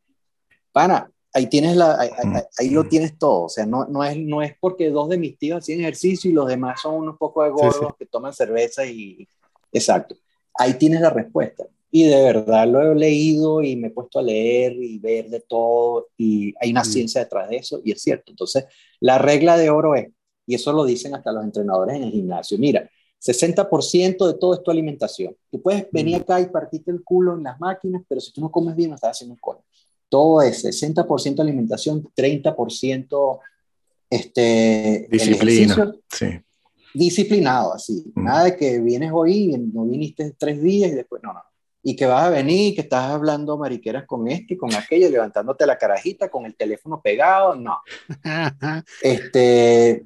Pana, 0.72 1.08
ahí 1.32 1.46
tienes 1.48 1.76
la, 1.76 2.00
ahí, 2.00 2.10
Mm. 2.24 2.36
ahí 2.58 2.70
lo 2.70 2.84
tienes 2.84 3.18
todo. 3.18 3.42
O 3.44 3.48
sea, 3.48 3.66
no, 3.66 3.86
no, 3.86 4.02
es, 4.04 4.16
no 4.18 4.42
es 4.42 4.54
porque 4.60 4.90
dos 4.90 5.08
de 5.08 5.18
mis 5.18 5.38
tíos 5.38 5.58
hacían 5.58 5.80
ejercicio 5.80 6.30
y 6.30 6.34
los 6.34 6.48
demás 6.48 6.80
son 6.82 6.94
unos 6.94 7.16
pocos 7.18 7.44
de 7.44 7.50
gordos 7.50 7.74
Sí, 7.76 7.84
sí. 7.88 7.94
que 7.98 8.06
toman 8.06 8.32
cerveza 8.32 8.84
y... 8.86 9.28
Exacto. 9.72 10.16
Ahí 10.54 10.74
tienes 10.74 11.00
la 11.00 11.10
respuesta. 11.10 11.64
Y 11.90 12.04
de 12.04 12.22
verdad 12.22 12.66
lo 12.68 12.82
he 12.82 12.94
leído 12.94 13.62
y 13.62 13.76
me 13.76 13.88
he 13.88 13.90
puesto 13.90 14.18
a 14.18 14.22
leer 14.22 14.72
y 14.74 14.98
ver 14.98 15.28
de 15.30 15.40
todo 15.40 16.08
y 16.18 16.54
hay 16.60 16.70
una 16.70 16.82
Mm. 16.82 16.84
ciencia 16.92 17.20
detrás 17.22 17.48
de 17.48 17.56
eso 17.56 17.80
y 17.84 17.92
es 17.92 18.02
cierto. 18.02 18.30
Entonces, 18.32 18.64
la 19.00 19.16
regla 19.18 19.56
de 19.56 19.70
oro 19.70 19.94
es, 19.94 20.08
y 20.46 20.54
eso 20.54 20.72
lo 20.72 20.84
dicen 20.84 21.14
hasta 21.14 21.32
los 21.32 21.44
entrenadores 21.44 21.96
en 21.96 22.02
el 22.04 22.10
gimnasio, 22.10 22.58
mira, 22.58 22.88
60% 23.20 24.26
de 24.26 24.34
todo 24.34 24.54
es 24.54 24.62
tu 24.62 24.70
alimentación. 24.70 25.34
Tú 25.50 25.60
puedes 25.62 25.90
venir 25.90 26.18
Mm. 26.18 26.20
acá 26.22 26.40
y 26.40 26.46
partirte 26.46 26.90
el 26.90 27.02
culo 27.02 27.34
en 27.36 27.42
las 27.44 27.58
máquinas, 27.60 28.02
pero 28.08 28.20
si 28.20 28.32
tú 28.32 28.40
no 28.40 28.50
comes 28.50 28.74
bien, 28.76 28.90
no 28.90 28.94
estás 28.96 29.10
haciendo 29.12 29.34
un 29.34 29.40
coño. 29.40 29.60
Todo 30.08 30.42
es 30.42 30.64
60% 30.64 31.40
alimentación, 31.40 32.02
30% 32.16 33.38
este, 34.10 35.06
Disciplina. 35.10 35.92
Sí. 36.10 36.26
disciplinado, 36.94 37.74
así. 37.74 38.04
Mm. 38.14 38.24
Nada 38.24 38.44
de 38.44 38.56
que 38.56 38.80
vienes 38.80 39.10
hoy 39.12 39.52
y 39.54 39.58
no 39.58 39.84
viniste 39.84 40.34
tres 40.38 40.62
días 40.62 40.90
y 40.92 40.94
después, 40.94 41.22
no, 41.22 41.32
no. 41.32 41.42
Y 41.82 41.94
que 41.94 42.06
vas 42.06 42.24
a 42.24 42.30
venir, 42.30 42.74
que 42.74 42.80
estás 42.80 43.04
hablando 43.10 43.56
mariqueras 43.56 44.04
con 44.06 44.26
este 44.28 44.54
y 44.54 44.56
con 44.56 44.74
aquello, 44.74 45.08
levantándote 45.10 45.66
la 45.66 45.76
carajita 45.78 46.28
con 46.30 46.46
el 46.46 46.56
teléfono 46.56 47.00
pegado, 47.02 47.54
no. 47.54 47.78
Este, 49.02 50.04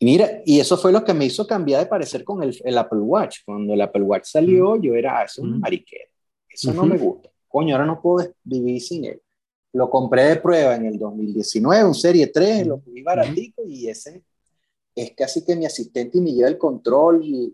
mira, 0.00 0.40
y 0.44 0.60
eso 0.60 0.76
fue 0.78 0.92
lo 0.92 1.04
que 1.04 1.14
me 1.14 1.26
hizo 1.26 1.46
cambiar 1.46 1.80
de 1.82 1.86
parecer 1.86 2.24
con 2.24 2.42
el, 2.42 2.58
el 2.64 2.78
Apple 2.78 3.00
Watch. 3.00 3.38
Cuando 3.44 3.74
el 3.74 3.80
Apple 3.80 4.02
Watch 4.02 4.24
salió, 4.24 4.76
yo 4.80 4.94
era, 4.94 5.20
ah, 5.20 5.24
eso 5.24 5.42
es 5.42 5.48
un 5.48 5.58
Mm. 5.58 5.60
mariquero. 5.60 6.10
Eso 6.50 6.72
no 6.72 6.80
Ujú. 6.82 6.90
me 6.90 6.98
gusta. 6.98 7.28
Coño, 7.58 7.74
ahora 7.74 7.86
no 7.86 8.00
puedo 8.00 8.32
vivir 8.44 8.80
sin 8.80 9.04
él. 9.04 9.20
Lo 9.72 9.90
compré 9.90 10.22
de 10.26 10.36
prueba 10.36 10.76
en 10.76 10.86
el 10.86 10.96
2019, 10.96 11.84
un 11.84 11.92
Serie 11.92 12.28
3, 12.28 12.68
lo 12.68 12.80
vi 12.86 13.02
baratico 13.02 13.64
y 13.66 13.88
ese 13.88 14.22
es 14.94 15.10
casi 15.16 15.44
que 15.44 15.56
mi 15.56 15.66
asistente 15.66 16.18
y 16.18 16.20
me 16.20 16.32
lleva 16.32 16.46
el 16.46 16.56
control 16.56 17.24
y 17.24 17.52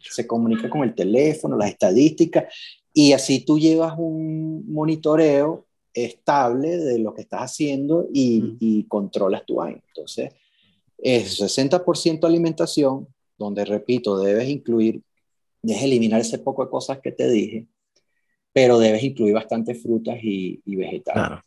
se 0.00 0.26
comunica 0.26 0.70
con 0.70 0.84
el 0.84 0.94
teléfono, 0.94 1.54
las 1.54 1.68
estadísticas, 1.68 2.44
y 2.94 3.12
así 3.12 3.44
tú 3.44 3.58
llevas 3.58 3.92
un 3.98 4.64
monitoreo 4.72 5.66
estable 5.92 6.78
de 6.78 6.98
lo 6.98 7.12
que 7.12 7.20
estás 7.20 7.42
haciendo 7.42 8.08
y, 8.10 8.40
Mm. 8.40 8.56
y 8.58 8.84
controlas 8.84 9.44
tu 9.44 9.60
año. 9.60 9.82
Entonces, 9.88 10.30
es 10.96 11.38
60% 11.38 12.26
alimentación, 12.26 13.06
donde, 13.36 13.66
repito, 13.66 14.18
debes 14.18 14.48
incluir, 14.48 15.02
debes 15.60 15.82
eliminar 15.82 16.22
ese 16.22 16.38
poco 16.38 16.64
de 16.64 16.70
cosas 16.70 17.00
que 17.00 17.12
te 17.12 17.28
dije, 17.28 17.66
pero 18.56 18.78
debes 18.78 19.02
incluir 19.02 19.34
bastante 19.34 19.74
frutas 19.74 20.16
y, 20.22 20.62
y 20.64 20.76
vegetales. 20.76 21.26
Claro. 21.26 21.44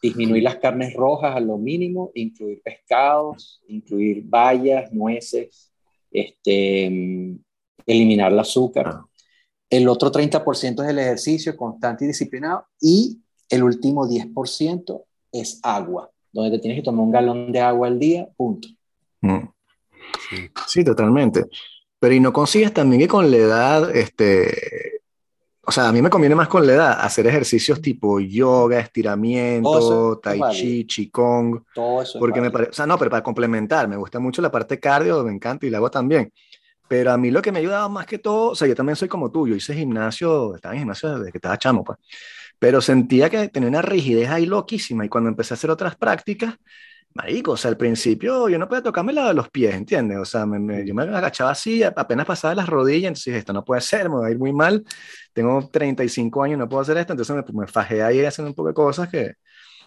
Disminuir 0.00 0.44
las 0.44 0.58
carnes 0.58 0.94
rojas 0.94 1.34
a 1.34 1.40
lo 1.40 1.58
mínimo, 1.58 2.12
incluir 2.14 2.62
pescados, 2.62 3.60
incluir 3.66 4.22
bayas, 4.24 4.92
nueces, 4.92 5.72
este, 6.12 6.86
eliminar 7.84 8.30
el 8.30 8.38
azúcar. 8.38 8.86
Ah. 8.86 9.04
El 9.68 9.88
otro 9.88 10.12
30% 10.12 10.84
es 10.84 10.88
el 10.88 11.00
ejercicio 11.00 11.56
constante 11.56 12.04
y 12.04 12.08
disciplinado. 12.08 12.64
Y 12.80 13.18
el 13.48 13.64
último 13.64 14.06
10% 14.06 15.02
es 15.32 15.58
agua, 15.64 16.12
donde 16.30 16.52
te 16.52 16.58
tienes 16.60 16.78
que 16.78 16.84
tomar 16.84 17.04
un 17.04 17.10
galón 17.10 17.50
de 17.50 17.58
agua 17.58 17.88
al 17.88 17.98
día, 17.98 18.28
punto. 18.36 18.68
Mm. 19.20 19.48
Sí. 20.30 20.36
Sí, 20.68 20.84
totalmente. 20.84 21.44
Pero 21.98 22.14
y 22.14 22.20
no 22.20 22.32
consigues 22.32 22.72
también 22.72 23.02
que 23.02 23.08
con 23.08 23.32
la 23.32 23.36
edad, 23.36 23.96
este, 23.96 24.91
o 25.64 25.72
sea, 25.72 25.88
a 25.88 25.92
mí 25.92 26.02
me 26.02 26.10
conviene 26.10 26.34
más 26.34 26.48
con 26.48 26.66
la 26.66 26.72
edad 26.74 27.00
hacer 27.00 27.26
ejercicios 27.26 27.80
tipo 27.80 28.18
yoga, 28.20 28.80
estiramiento, 28.80 30.20
es 30.22 30.22
tai 30.22 30.38
válido. 30.38 30.82
chi, 30.84 30.86
qigong, 30.86 31.64
Todo 31.72 32.02
eso 32.02 32.18
es 32.20 32.26
porque 32.26 32.40
me 32.40 32.50
válido. 32.50 32.50
parece, 32.50 32.70
o 32.70 32.74
sea, 32.74 32.86
no, 32.86 32.98
pero 32.98 33.10
para 33.10 33.22
complementar, 33.22 33.88
me 33.88 33.96
gusta 33.96 34.18
mucho 34.20 34.42
la 34.42 34.50
parte 34.50 34.80
cardio, 34.80 35.22
me 35.24 35.32
encanta 35.32 35.66
y 35.66 35.70
la 35.70 35.78
hago 35.78 35.90
también. 35.90 36.32
Pero 36.88 37.12
a 37.12 37.18
mí 37.18 37.30
lo 37.30 37.42
que 37.42 37.52
me 37.52 37.58
ha 37.58 37.60
ayudado 37.62 37.88
más 37.90 38.06
que 38.06 38.18
todo, 38.18 38.50
o 38.52 38.54
sea, 38.56 38.68
yo 38.68 38.74
también 38.74 38.96
soy 38.96 39.08
como 39.08 39.30
tú, 39.30 39.48
yo 39.48 39.54
hice 39.56 39.74
gimnasio, 39.74 40.54
estaba 40.56 40.74
en 40.74 40.80
gimnasio 40.80 41.18
desde 41.18 41.32
que 41.32 41.38
estaba 41.38 41.58
chamo, 41.58 41.84
pues. 41.84 41.98
Pero 42.58 42.80
sentía 42.80 43.30
que 43.30 43.48
tenía 43.48 43.68
una 43.68 43.82
rigidez 43.82 44.30
ahí 44.30 44.46
loquísima 44.46 45.04
y 45.04 45.08
cuando 45.08 45.30
empecé 45.30 45.54
a 45.54 45.56
hacer 45.56 45.70
otras 45.70 45.96
prácticas, 45.96 46.56
marico, 47.14 47.52
o 47.52 47.56
sea, 47.56 47.70
al 47.70 47.76
principio 47.76 48.48
yo 48.48 48.58
no 48.58 48.68
podía 48.68 48.82
tocarme 48.82 49.12
la 49.12 49.28
de 49.28 49.34
los 49.34 49.48
pies, 49.50 49.74
¿entiendes? 49.74 50.18
O 50.18 50.24
sea, 50.24 50.46
me- 50.46 50.58
me- 50.58 50.86
yo 50.86 50.94
me 50.94 51.02
agachaba 51.02 51.50
así, 51.50 51.82
apenas 51.82 52.26
pasaba 52.26 52.54
las 52.54 52.68
rodillas, 52.68 53.08
entonces 53.08 53.26
dije, 53.26 53.38
esto 53.38 53.52
no 53.52 53.64
puede 53.64 53.80
ser, 53.82 54.08
me 54.08 54.16
va 54.16 54.26
a 54.28 54.30
ir 54.30 54.38
muy 54.38 54.52
mal, 54.52 54.84
tengo 55.32 55.68
35 55.70 56.42
años, 56.42 56.58
no 56.58 56.68
puedo 56.68 56.82
hacer 56.82 56.96
esto, 56.98 57.12
entonces 57.12 57.36
me, 57.36 57.42
me 57.60 57.66
fajé 57.66 58.02
ahí 58.02 58.24
haciendo 58.24 58.50
un 58.50 58.54
poco 58.54 58.68
de 58.68 58.74
cosas 58.74 59.08
que... 59.10 59.32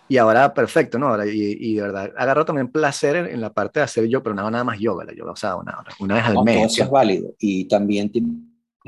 Y 0.07 0.17
ahora, 0.17 0.53
perfecto, 0.53 0.99
¿no? 0.99 1.07
Ahora, 1.07 1.25
y, 1.25 1.31
y 1.59 1.75
de 1.75 1.81
verdad, 1.81 2.11
agarro 2.15 2.45
también 2.45 2.71
placer 2.71 3.15
en, 3.15 3.25
en 3.27 3.41
la 3.41 3.51
parte 3.53 3.79
de 3.79 3.85
hacer 3.85 4.05
yo, 4.07 4.21
pero 4.21 4.37
hago 4.39 4.51
nada 4.51 4.63
más 4.63 4.77
yoga, 4.79 5.03
la 5.03 5.13
yoga, 5.15 5.31
o 5.31 5.35
sea, 5.35 5.55
una, 5.55 5.83
una 5.99 6.15
vez 6.15 6.25
al 6.25 6.33
No, 6.35 6.43
todo 6.43 6.45
mes. 6.45 6.73
eso 6.73 6.83
es 6.83 6.89
válido. 6.91 7.33
Y 7.39 7.67
también 7.67 8.11
tienes 8.11 8.31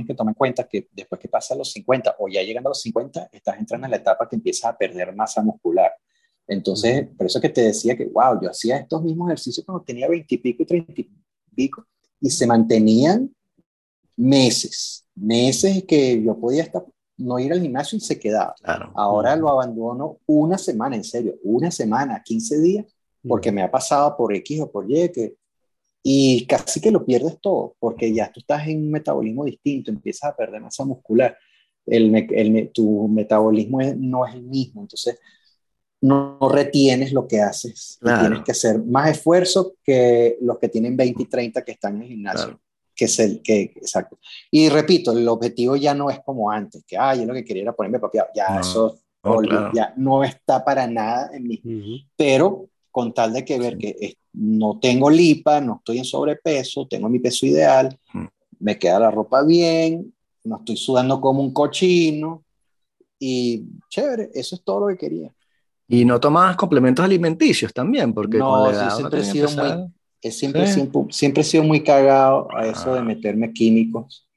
que 0.05 0.13
tomar 0.13 0.31
en 0.31 0.35
cuenta 0.35 0.67
que 0.67 0.87
después 0.91 1.19
que 1.19 1.27
pasas 1.27 1.57
los 1.57 1.71
50 1.71 2.15
o 2.19 2.27
ya 2.27 2.43
llegando 2.43 2.69
a 2.69 2.71
los 2.71 2.81
50, 2.83 3.29
estás 3.31 3.57
entrando 3.57 3.85
en 3.87 3.91
la 3.91 3.97
etapa 3.97 4.29
que 4.29 4.35
empiezas 4.35 4.65
a 4.71 4.77
perder 4.77 5.15
masa 5.15 5.41
muscular. 5.41 5.91
Entonces, 6.47 7.07
por 7.17 7.25
eso 7.27 7.41
que 7.41 7.49
te 7.49 7.61
decía 7.61 7.95
que, 7.97 8.05
wow, 8.05 8.39
yo 8.41 8.49
hacía 8.49 8.77
estos 8.77 9.03
mismos 9.03 9.27
ejercicios 9.29 9.65
cuando 9.65 9.83
tenía 9.83 10.07
20 10.07 10.35
y 10.35 10.37
pico 10.37 10.63
y 10.63 10.65
30 10.65 10.93
y 11.01 11.09
pico 11.55 11.85
y 12.21 12.29
se 12.29 12.47
mantenían 12.47 13.33
meses, 14.15 15.05
meses 15.15 15.83
que 15.83 16.21
yo 16.23 16.37
podía 16.39 16.63
estar, 16.63 16.83
no 17.17 17.39
ir 17.39 17.51
al 17.51 17.61
gimnasio 17.61 17.97
y 17.97 18.01
se 18.01 18.19
quedaba. 18.19 18.55
Claro. 18.61 18.91
Ahora 18.95 19.35
lo 19.35 19.49
abandono 19.49 20.19
una 20.25 20.57
semana, 20.57 20.95
en 20.95 21.03
serio, 21.03 21.35
una 21.43 21.71
semana, 21.71 22.21
15 22.23 22.59
días, 22.59 22.85
porque 23.27 23.51
me 23.51 23.61
ha 23.61 23.69
pasado 23.71 24.15
por 24.15 24.33
X 24.35 24.61
o 24.61 24.71
por 24.71 24.89
Y 24.89 25.09
que, 25.11 25.35
y 26.03 26.45
casi 26.45 26.79
que 26.79 26.91
lo 26.91 27.05
pierdes 27.05 27.39
todo, 27.41 27.75
porque 27.79 28.13
ya 28.13 28.31
tú 28.31 28.39
estás 28.39 28.67
en 28.67 28.77
un 28.83 28.91
metabolismo 28.91 29.43
distinto, 29.45 29.91
empiezas 29.91 30.31
a 30.31 30.35
perder 30.35 30.61
masa 30.61 30.85
muscular, 30.85 31.37
el, 31.85 32.15
el 32.15 32.71
tu 32.71 33.07
metabolismo 33.07 33.81
es- 33.81 33.97
no 33.97 34.25
es 34.25 34.33
el 34.35 34.43
mismo, 34.43 34.81
entonces 34.81 35.19
no, 36.01 36.37
no 36.39 36.49
retienes 36.49 37.11
lo 37.11 37.27
que 37.27 37.41
haces, 37.41 37.97
Claro. 38.01 38.21
tienes 38.27 38.43
que 38.45 38.51
hacer 38.51 38.83
más 38.83 39.09
esfuerzo 39.11 39.73
que 39.83 40.37
los 40.41 40.57
que 40.59 40.69
tienen 40.69 40.95
20 40.95 41.23
y 41.23 41.25
30 41.25 41.63
que 41.63 41.71
están 41.71 41.95
en 41.97 42.01
el 42.03 42.07
gimnasio. 42.09 42.45
Claro. 42.47 42.61
Que 42.95 43.05
es 43.05 43.19
el 43.19 43.41
que, 43.43 43.61
exacto. 43.75 44.17
Y 44.51 44.69
repito, 44.69 45.11
el 45.11 45.27
objetivo 45.27 45.75
ya 45.75 45.93
no 45.93 46.09
es 46.09 46.19
como 46.25 46.49
antes, 46.51 46.83
que 46.85 46.97
ah, 46.97 47.13
yo 47.15 47.25
lo 47.25 47.33
que 47.33 47.43
quería 47.45 47.63
era 47.63 47.75
ponerme 47.75 47.99
papiado. 47.99 48.29
Ya 48.35 48.49
No, 48.55 48.61
eso 48.61 48.99
claro. 49.23 49.71
ya 49.73 49.93
no 49.97 50.23
está 50.23 50.63
para 50.63 50.87
nada 50.87 51.29
en 51.33 51.43
mí 51.47 52.07
pero 52.15 52.69
con 52.91 53.13
tal 53.13 53.33
de 53.33 53.43
que 53.45 53.59
ver 53.59 53.77
que 53.77 54.17
no 54.33 54.79
tengo 54.79 55.09
lipa, 55.09 55.61
no 55.61 55.77
estoy 55.77 55.99
en 55.99 56.05
sobrepeso, 56.05 56.87
tengo 56.87 57.09
mi 57.09 57.19
peso 57.19 57.45
ideal, 57.45 57.95
Mm. 58.13 58.25
me 58.59 58.77
queda 58.79 58.99
la 58.99 59.11
ropa 59.11 59.43
bien, 59.43 60.13
no 60.43 60.57
estoy 60.57 60.77
sudando 60.77 61.19
como 61.21 61.41
un 61.43 61.53
cochino 61.53 62.43
y 63.19 63.63
chévere, 63.89 64.29
eso 64.33 64.55
es 64.55 64.63
todo 64.63 64.81
lo 64.81 64.87
que 64.87 64.97
quería. 64.97 65.33
Y 65.87 66.03
no 66.05 66.19
tomas 66.19 66.55
complementos 66.57 67.03
alimenticios 67.05 67.73
también, 67.73 68.13
porque 68.13 68.37
No, 68.37 68.49
con 68.49 68.63
la 68.63 68.69
sí, 68.69 68.75
edad 68.75 68.85
uno 68.87 68.95
siempre 68.97 69.19
he 69.19 69.23
sido 69.23 69.49
muy- 69.51 69.93
Es 70.21 70.39
siempre, 70.39 70.65
Sí. 70.67 70.73
siempre, 70.73 71.01
siempre 71.11 71.41
he 71.41 71.43
sido 71.45 71.63
muy 71.63 71.81
cagado 71.83 72.47
a 72.55 72.65
eso 72.65 72.93
de 72.93 72.99
Ah. 72.99 73.03
meterme 73.03 73.53
químicos. 73.53 74.27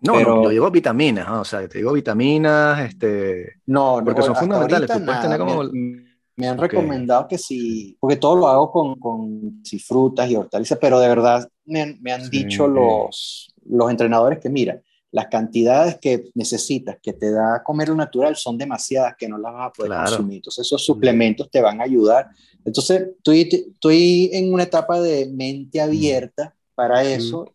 No, 0.00 0.14
pero- 0.14 0.36
no, 0.36 0.42
yo 0.44 0.48
digo 0.50 0.70
vitaminas, 0.70 1.28
¿no? 1.28 1.40
o 1.42 1.44
sea, 1.44 1.66
te 1.68 1.78
digo 1.78 1.92
vitaminas, 1.92 2.80
este... 2.80 3.60
No, 3.66 4.00
Porque 4.04 4.20
no, 4.20 4.26
son 4.26 4.36
fundamentales, 4.36 4.90
tener 4.90 5.38
como- 5.38 5.62
Me, 5.64 6.04
me 6.36 6.48
han 6.48 6.56
Ok. 6.58 6.62
recomendado 6.62 7.28
que 7.28 7.38
sí, 7.38 7.96
porque 8.00 8.16
todo 8.16 8.34
lo 8.36 8.48
hago 8.48 8.72
con, 8.72 8.98
con 8.98 9.60
sí, 9.62 9.78
frutas 9.78 10.28
y 10.30 10.36
hortalizas, 10.36 10.78
pero 10.80 10.98
de 10.98 11.08
verdad 11.08 11.48
me, 11.66 11.82
han- 11.82 11.98
me 12.00 12.12
han 12.12 12.24
Sí. 12.24 12.30
dicho 12.44 12.66
los, 12.66 13.54
los 13.66 13.90
entrenadores 13.90 14.38
que 14.40 14.48
mira, 14.48 14.80
las 15.12 15.26
cantidades 15.26 15.98
que 16.00 16.30
necesitas 16.34 16.96
que 17.02 17.12
te 17.12 17.30
da 17.32 17.62
comer 17.64 17.88
lo 17.88 17.96
natural 17.96 18.36
son 18.36 18.56
demasiadas 18.56 19.14
que 19.18 19.28
no 19.28 19.38
las 19.38 19.52
vas 19.52 19.68
a 19.68 19.72
poder 19.72 19.90
Claro. 19.90 20.04
consumir. 20.10 20.36
Entonces 20.36 20.66
esos 20.66 20.84
suplementos 20.84 21.50
te 21.50 21.60
van 21.60 21.80
a 21.80 21.84
ayudar. 21.84 22.28
Entonces 22.64 23.08
estoy, 23.16 23.48
estoy 23.50 24.30
en 24.32 24.52
una 24.54 24.62
etapa 24.64 25.00
de 25.00 25.28
mente 25.32 25.80
abierta 25.80 26.54
para 26.74 27.02
eso, 27.02 27.52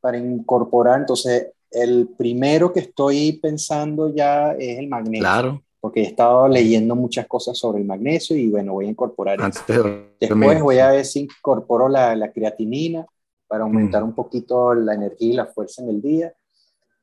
para 0.00 0.18
incorporar. 0.18 1.00
Entonces 1.00 1.48
el 1.70 2.08
primero 2.16 2.72
que 2.72 2.80
estoy 2.80 3.32
pensando 3.40 4.12
ya 4.14 4.52
es 4.52 4.78
el 4.78 4.88
magnesio 4.88 5.20
Claro, 5.20 5.62
porque 5.80 6.00
he 6.00 6.06
estado 6.06 6.48
leyendo 6.48 6.96
muchas 6.96 7.26
cosas 7.28 7.56
sobre 7.56 7.80
el 7.80 7.86
magnesio 7.86 8.36
y 8.36 8.48
bueno, 8.48 8.72
voy 8.72 8.86
a 8.86 8.90
incorporar 8.90 9.40
antes 9.40 9.62
eso. 9.68 10.06
Después 10.18 10.60
voy 10.60 10.78
a 10.78 10.90
ver 10.90 11.04
si 11.04 11.20
incorporo 11.20 11.88
la, 11.88 12.16
la 12.16 12.32
creatinina 12.32 13.06
para 13.46 13.62
aumentar 13.62 14.02
Mm. 14.02 14.06
un 14.06 14.14
poquito 14.14 14.74
la 14.74 14.94
energía 14.94 15.28
y 15.32 15.36
la 15.36 15.46
fuerza 15.46 15.82
en 15.82 15.90
el 15.90 16.02
día. 16.02 16.34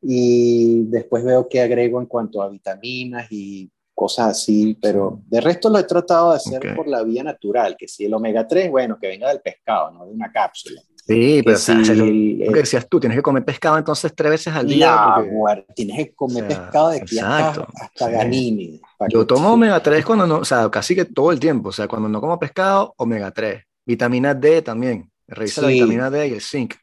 Y 0.05 0.83
después 0.87 1.23
veo 1.23 1.47
qué 1.47 1.61
agrego 1.61 1.99
en 1.99 2.07
cuanto 2.07 2.41
a 2.41 2.49
vitaminas 2.49 3.27
y 3.31 3.69
cosas 3.95 4.29
así, 4.31 4.77
pero 4.81 5.21
de 5.27 5.39
resto 5.39 5.69
lo 5.69 5.77
he 5.79 5.83
tratado 5.83 6.31
de 6.31 6.37
hacer 6.37 6.57
Ok. 6.67 6.75
por 6.75 6.87
la 6.87 7.03
vía 7.03 7.23
natural, 7.23 7.75
que 7.77 7.87
si 7.87 8.05
el 8.05 8.13
omega 8.13 8.47
3, 8.47 8.69
bueno, 8.71 8.97
que 8.99 9.07
venga 9.07 9.29
del 9.29 9.39
pescado, 9.41 9.91
no 9.91 10.05
de 10.05 10.11
una 10.11 10.31
cápsula. 10.31 10.81
Sí, 11.05 11.41
pero 11.43 11.57
o 11.57 11.59
sea, 11.59 11.83
si 11.83 11.95
lo 11.95 12.05
lo 12.47 12.53
que 12.53 12.59
decías 12.61 12.87
tú, 12.89 12.99
tienes 12.99 13.17
que 13.17 13.21
comer 13.21 13.43
pescado 13.45 13.77
entonces 13.77 14.13
tres 14.15 14.31
veces 14.31 14.53
al 14.53 14.67
día. 14.67 14.87
la 14.87 15.25
porque 15.31 15.65
tienes 15.75 15.97
que 15.97 16.13
comer 16.15 16.45
o 16.45 16.47
sea, 16.47 16.59
pescado 16.61 16.89
de 16.89 16.97
aquí 16.97 17.19
hasta, 17.19 17.39
exacto. 17.49 17.67
hasta 17.75 18.05
Sí. 18.07 18.11
Ganímedes, 18.13 18.81
para 18.97 19.09
yo 19.09 19.19
que- 19.19 19.25
tomo 19.25 19.53
omega 19.53 19.83
3 19.83 20.03
cuando 20.05 20.25
no, 20.25 20.37
o 20.39 20.45
sea, 20.45 20.69
casi 20.71 20.95
que 20.95 21.05
todo 21.05 21.31
el 21.31 21.39
tiempo. 21.39 21.69
O 21.69 21.71
sea, 21.73 21.87
cuando 21.87 22.07
no 22.09 22.19
como 22.21 22.39
pescado, 22.39 22.93
omega 22.97 23.31
3. 23.31 23.63
Vitamina 23.85 24.33
D 24.33 24.61
también. 24.61 25.09
Revisa 25.27 25.61
la 25.61 25.67
Sí. 25.67 25.73
vitamina 25.75 26.09
D 26.09 26.27
y 26.29 26.33
el 26.33 26.41
zinc. 26.41 26.73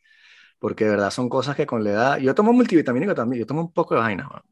Porque 0.60 0.84
de 0.84 0.90
verdad 0.90 1.10
son 1.10 1.28
cosas 1.28 1.56
que 1.56 1.66
con 1.66 1.82
la 1.82 1.90
edad. 1.90 2.18
Yo 2.18 2.32
tomo 2.34 2.52
multivitamínico 2.52 3.14
también. 3.14 3.40
Yo 3.40 3.46
tomo 3.46 3.62
un 3.62 3.72
poco 3.72 3.94
de 3.94 4.00
vainas. 4.00 4.28
weón. 4.30 4.42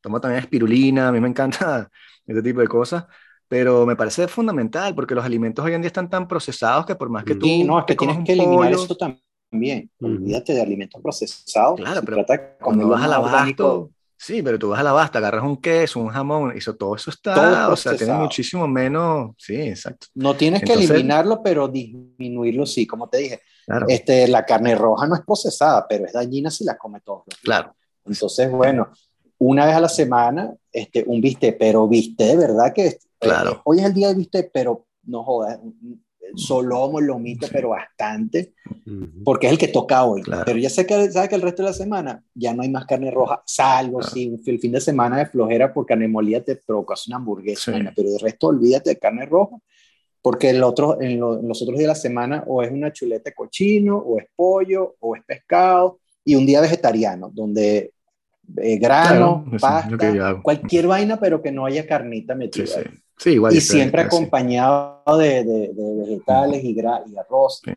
Tomo 0.00 0.20
también 0.20 0.40
espirulina. 0.42 1.08
A 1.08 1.12
mí 1.12 1.20
me 1.20 1.28
encanta 1.28 1.88
este 2.26 2.42
tipo 2.42 2.60
de 2.60 2.66
cosas. 2.66 3.04
Pero 3.46 3.86
me 3.86 3.94
parece 3.96 4.28
fundamental 4.28 4.94
porque 4.94 5.14
los 5.14 5.24
alimentos 5.24 5.64
hoy 5.64 5.72
en 5.74 5.80
día 5.80 5.86
están 5.86 6.10
tan 6.10 6.26
procesados 6.26 6.84
que 6.84 6.94
por 6.96 7.08
más 7.08 7.24
que 7.24 7.34
tú. 7.34 7.46
Sí, 7.46 7.64
no, 7.64 7.78
es 7.78 7.84
que 7.86 7.94
tienes 7.94 8.18
que 8.24 8.32
eliminar 8.32 8.72
pollo, 8.72 8.84
eso 8.84 8.96
también. 8.96 9.90
Olvídate 10.00 10.52
de 10.52 10.60
alimentos 10.60 11.00
procesados. 11.00 11.76
Claro, 11.80 12.00
se 12.00 12.06
pero 12.06 12.24
trata 12.24 12.56
Cuando 12.58 12.88
vas 12.88 13.02
al 13.02 13.12
abasto, 13.14 13.90
sí, 14.16 14.42
pero 14.42 14.58
tú 14.58 14.68
vas 14.68 14.80
al 14.80 14.88
abasto, 14.88 15.16
agarras 15.16 15.44
un 15.44 15.56
queso, 15.56 15.98
un 16.00 16.08
jamón, 16.08 16.52
eso, 16.54 16.76
todo 16.76 16.94
eso 16.94 17.10
está, 17.10 17.34
Todo 17.34 17.72
o 17.72 17.76
sea, 17.76 17.96
tiene 17.96 18.12
muchísimo 18.12 18.68
menos, 18.68 19.30
sí, 19.38 19.56
exacto. 19.56 20.08
No 20.14 20.34
tienes 20.34 20.60
que 20.60 20.66
Entonces- 20.72 20.90
eliminarlo, 20.90 21.42
pero 21.42 21.68
disminuirlo 21.68 22.66
sí, 22.66 22.86
como 22.86 23.08
te 23.08 23.16
dije. 23.18 23.40
Claro, 23.68 23.86
Este, 23.88 24.26
la 24.28 24.44
carne 24.46 24.74
roja 24.74 25.06
no 25.06 25.14
es 25.14 25.20
procesada, 25.20 25.86
pero 25.86 26.06
es 26.06 26.12
dañina 26.14 26.50
si 26.50 26.64
la 26.64 26.76
come 26.78 27.00
todos 27.00 27.18
los 27.20 27.26
días. 27.26 27.40
claro. 27.42 27.74
Entonces, 28.06 28.50
bueno, 28.50 28.88
una 29.38 29.66
vez 29.66 29.74
a 29.76 29.80
la 29.80 29.88
semana, 29.90 30.54
este, 30.72 31.04
un 31.06 31.20
bistec, 31.20 31.58
pero 31.58 31.86
bistec 31.86 32.26
de 32.28 32.36
verdad 32.36 32.72
que 32.74 32.86
eh, 32.86 32.98
Claro. 33.20 33.60
hoy 33.64 33.80
es 33.80 33.84
el 33.84 33.92
día 33.92 34.08
de 34.08 34.14
bistec, 34.14 34.50
pero 34.52 34.86
no 35.04 35.22
jodas, 35.22 35.58
solomo, 36.34 37.00
lomito, 37.00 37.46
Sí. 37.46 37.52
pero 37.54 37.70
bastante, 37.70 38.54
Ujú. 38.86 39.24
porque 39.24 39.46
es 39.46 39.52
el 39.52 39.58
que 39.58 39.68
toca 39.68 40.04
hoy. 40.04 40.22
Claro. 40.22 40.42
Pero 40.46 40.58
ya 40.58 40.70
sé 40.70 40.86
que, 40.86 41.10
sabe 41.10 41.28
que 41.28 41.34
el 41.34 41.42
resto 41.42 41.62
de 41.62 41.68
la 41.70 41.74
semana 41.74 42.22
ya 42.34 42.54
no 42.54 42.62
hay 42.62 42.68
más 42.70 42.86
carne 42.86 43.10
roja, 43.10 43.42
salvo 43.46 43.98
Claro. 43.98 44.12
si 44.14 44.40
el 44.46 44.58
fin 44.58 44.72
de 44.72 44.80
semana 44.80 45.18
de 45.18 45.26
flojera 45.26 45.72
por 45.72 45.86
carne 45.86 46.08
molida 46.08 46.40
te 46.42 46.56
provocas 46.56 47.06
una 47.08 47.16
hamburguesa, 47.16 47.72
Sí. 47.72 47.80
pero 47.96 48.08
el 48.08 48.20
resto 48.20 48.48
olvídate 48.48 48.90
de 48.90 48.98
carne 48.98 49.24
roja, 49.26 49.56
porque 50.22 50.50
el 50.50 50.62
otro, 50.62 51.00
en, 51.00 51.18
lo- 51.20 51.38
en 51.40 51.48
los 51.48 51.62
otros 51.62 51.76
días 51.78 51.84
de 51.86 51.94
la 51.94 51.94
semana 51.94 52.44
o 52.46 52.62
es 52.62 52.70
una 52.70 52.92
chuleta 52.92 53.30
de 53.30 53.34
cochino, 53.34 53.96
o 53.98 54.18
es 54.18 54.26
pollo, 54.36 54.96
o 55.00 55.14
es 55.16 55.22
pescado, 55.24 55.98
y 56.24 56.34
un 56.34 56.44
día 56.46 56.60
vegetariano, 56.60 57.30
donde 57.32 57.92
eh, 58.56 58.78
grano, 58.78 59.44
Claro, 59.44 59.58
pasta, 59.60 60.40
cualquier 60.42 60.86
vaina, 60.86 61.18
pero 61.20 61.40
que 61.42 61.52
no 61.52 61.66
haya 61.66 61.86
carnita 61.86 62.32
Sí, 62.34 62.38
metida. 62.38 62.66
sí. 62.66 62.78
ahí. 62.78 62.84
Sí, 63.18 63.30
igual. 63.30 63.54
y 63.54 63.60
siempre 63.60 64.02
acompañado 64.02 65.02
de, 65.18 65.42
de- 65.44 65.68
de 65.74 65.94
vegetales 65.96 66.62
y, 66.64 66.70
y 66.72 67.16
arroz, 67.18 67.60
Sí. 67.64 67.72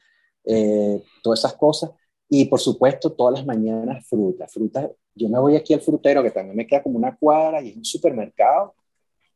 eh, 0.45 1.01
todas 1.23 1.39
esas 1.39 1.53
cosas. 1.55 1.91
Y 2.29 2.45
por 2.45 2.59
supuesto, 2.59 3.11
todas 3.11 3.33
las 3.39 3.45
mañanas 3.45 4.05
fruta. 4.07 4.47
Fruta, 4.47 4.89
yo 5.15 5.27
me 5.29 5.39
voy 5.39 5.55
aquí 5.55 5.73
al 5.73 5.81
frutero, 5.81 6.23
que 6.23 6.31
también 6.31 6.55
me 6.55 6.65
queda 6.67 6.81
como 6.83 6.97
una 6.97 7.15
cuadra 7.17 7.61
y 7.61 7.69
es 7.69 7.75
un 7.77 7.83
supermercado. 7.85 8.73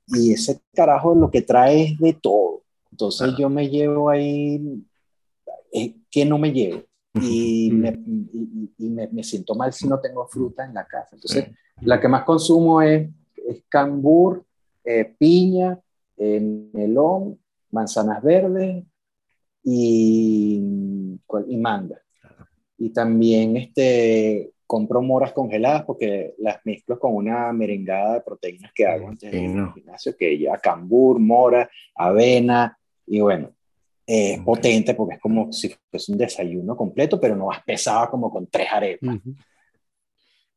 Y 0.07 0.31
ese 0.33 0.59
carajo 0.73 1.13
lo 1.15 1.29
que 1.31 1.41
trae 1.41 1.83
es 1.83 1.99
de 1.99 2.13
todo. 2.13 2.61
Entonces 2.95 3.33
yo 3.37 3.49
me 3.49 3.67
llevo 3.67 4.09
ahí, 4.09 4.81
eh, 5.73 5.95
¿qué 6.09 6.23
no 6.23 6.37
me 6.37 6.53
llevo? 6.53 6.81
Y, 7.21 7.69
me, 7.73 7.89
y- 7.89 8.71
y- 8.77 8.89
me- 8.89 9.09
me 9.09 9.21
siento 9.21 9.53
mal 9.53 9.73
si 9.73 9.85
no 9.85 9.99
tengo 9.99 10.25
fruta 10.27 10.63
en 10.63 10.73
la 10.73 10.85
casa. 10.87 11.09
Entonces, 11.15 11.49
la 11.81 11.99
que 11.99 12.07
más 12.07 12.23
consumo 12.23 12.81
es, 12.81 13.09
es 13.35 13.63
cambur, 13.67 14.45
eh, 14.85 15.13
piña, 15.17 15.77
eh, 16.15 16.39
melón, 16.71 17.37
manzanas 17.71 18.23
verdes 18.23 18.85
y, 19.61 20.61
y 21.47 21.57
manga. 21.57 21.99
Y 22.77 22.91
también 22.91 23.57
este, 23.57 24.53
compro 24.65 25.01
moras 25.01 25.33
congeladas 25.33 25.83
porque 25.83 26.33
las 26.39 26.59
mezclo 26.65 26.97
con 26.99 27.13
una 27.15 27.51
merengada 27.53 28.15
de 28.15 28.21
proteínas 28.21 28.71
que 28.73 28.85
hago 28.87 29.09
antes 29.09 29.31
Sí, 29.31 29.47
no. 29.47 29.73
gimnasio, 29.73 30.15
que 30.17 30.37
ya 30.39 30.57
cambur, 30.57 31.19
mora, 31.19 31.69
avena, 31.95 32.77
y 33.07 33.19
bueno, 33.19 33.51
eh, 34.07 34.33
es 34.33 34.39
Ok. 34.39 34.45
potente 34.45 34.93
porque 34.93 35.15
es 35.15 35.21
como 35.21 35.51
si 35.51 35.73
fuese 35.89 36.11
un 36.11 36.17
desayuno 36.17 36.75
completo, 36.75 37.19
pero 37.19 37.35
no 37.35 37.47
vas 37.47 37.63
pesado 37.63 38.09
como 38.09 38.31
con 38.31 38.47
tres 38.47 38.67
arepas. 38.71 39.15
Ujú. 39.15 39.35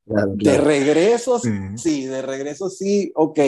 Claro, 0.06 0.32
De 0.34 0.38
claro. 0.38 0.64
regreso, 0.64 1.38
Sí. 1.38 1.50
sí, 1.76 2.06
de 2.06 2.22
regreso 2.22 2.68
sí, 2.70 3.12
ok. 3.14 3.38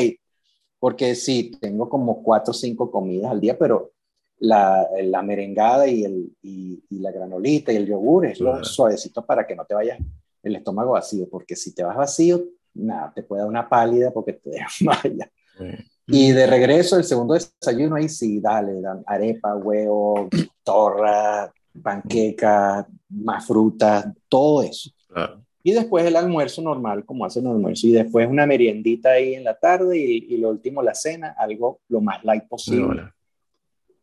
Porque 0.78 1.14
sí, 1.14 1.52
tengo 1.60 1.88
como 1.88 2.22
cuatro 2.22 2.52
o 2.52 2.54
cinco 2.54 2.90
comidas 2.90 3.30
al 3.30 3.40
día, 3.40 3.58
pero 3.58 3.92
la, 4.38 4.88
la 5.02 5.22
merengada 5.22 5.86
y, 5.86 6.04
el, 6.04 6.30
y, 6.42 6.82
y 6.88 6.98
la 7.00 7.12
granolita 7.12 7.72
y 7.72 7.76
el 7.76 7.86
yogur 7.86 8.26
es 8.26 8.38
Claro. 8.38 8.58
lo 8.58 8.64
suavecito 8.64 9.24
para 9.24 9.46
que 9.46 9.54
no 9.54 9.64
te 9.66 9.74
vayas 9.74 9.98
el 10.42 10.56
estómago 10.56 10.92
vacío, 10.92 11.28
porque 11.28 11.54
si 11.56 11.74
te 11.74 11.82
vas 11.82 11.96
vacío, 11.96 12.42
nada, 12.74 13.12
te 13.14 13.22
puede 13.22 13.42
dar 13.42 13.48
una 13.50 13.68
pálida 13.68 14.10
porque 14.10 14.34
te 14.34 14.50
desmayas. 14.80 15.28
Sí. 15.58 15.90
Y 16.11 16.33
de 16.33 16.46
regreso, 16.46 16.96
el 16.96 17.05
segundo 17.05 17.35
desayuno, 17.35 17.96
ahí 17.96 18.09
sí, 18.09 18.40
dale, 18.40 18.81
dan 18.81 19.03
arepa, 19.07 19.55
huevo, 19.57 20.29
torra, 20.64 21.53
panqueca, 21.83 22.87
más 23.09 23.46
frutas, 23.46 24.07
todo 24.29 24.62
eso. 24.62 24.90
Claro. 25.09 25.42
Y 25.62 25.73
después 25.73 26.07
el 26.07 26.16
almuerzo 26.16 26.62
normal, 26.62 27.05
como 27.05 27.25
hacen 27.25 27.44
el 27.46 27.53
almuerzo. 27.53 27.87
Y 27.87 27.92
después 27.92 28.29
una 28.29 28.46
meriendita 28.46 29.11
ahí 29.11 29.35
en 29.35 29.44
la 29.44 29.59
tarde 29.59 29.99
y, 29.99 30.27
y 30.31 30.37
lo 30.38 30.49
último 30.49 30.83
la 30.83 30.94
cena, 30.94 31.35
algo 31.38 31.81
lo 31.88 32.01
más 32.01 32.25
light 32.25 32.44
posible. 32.49 32.85
hola. 32.85 33.14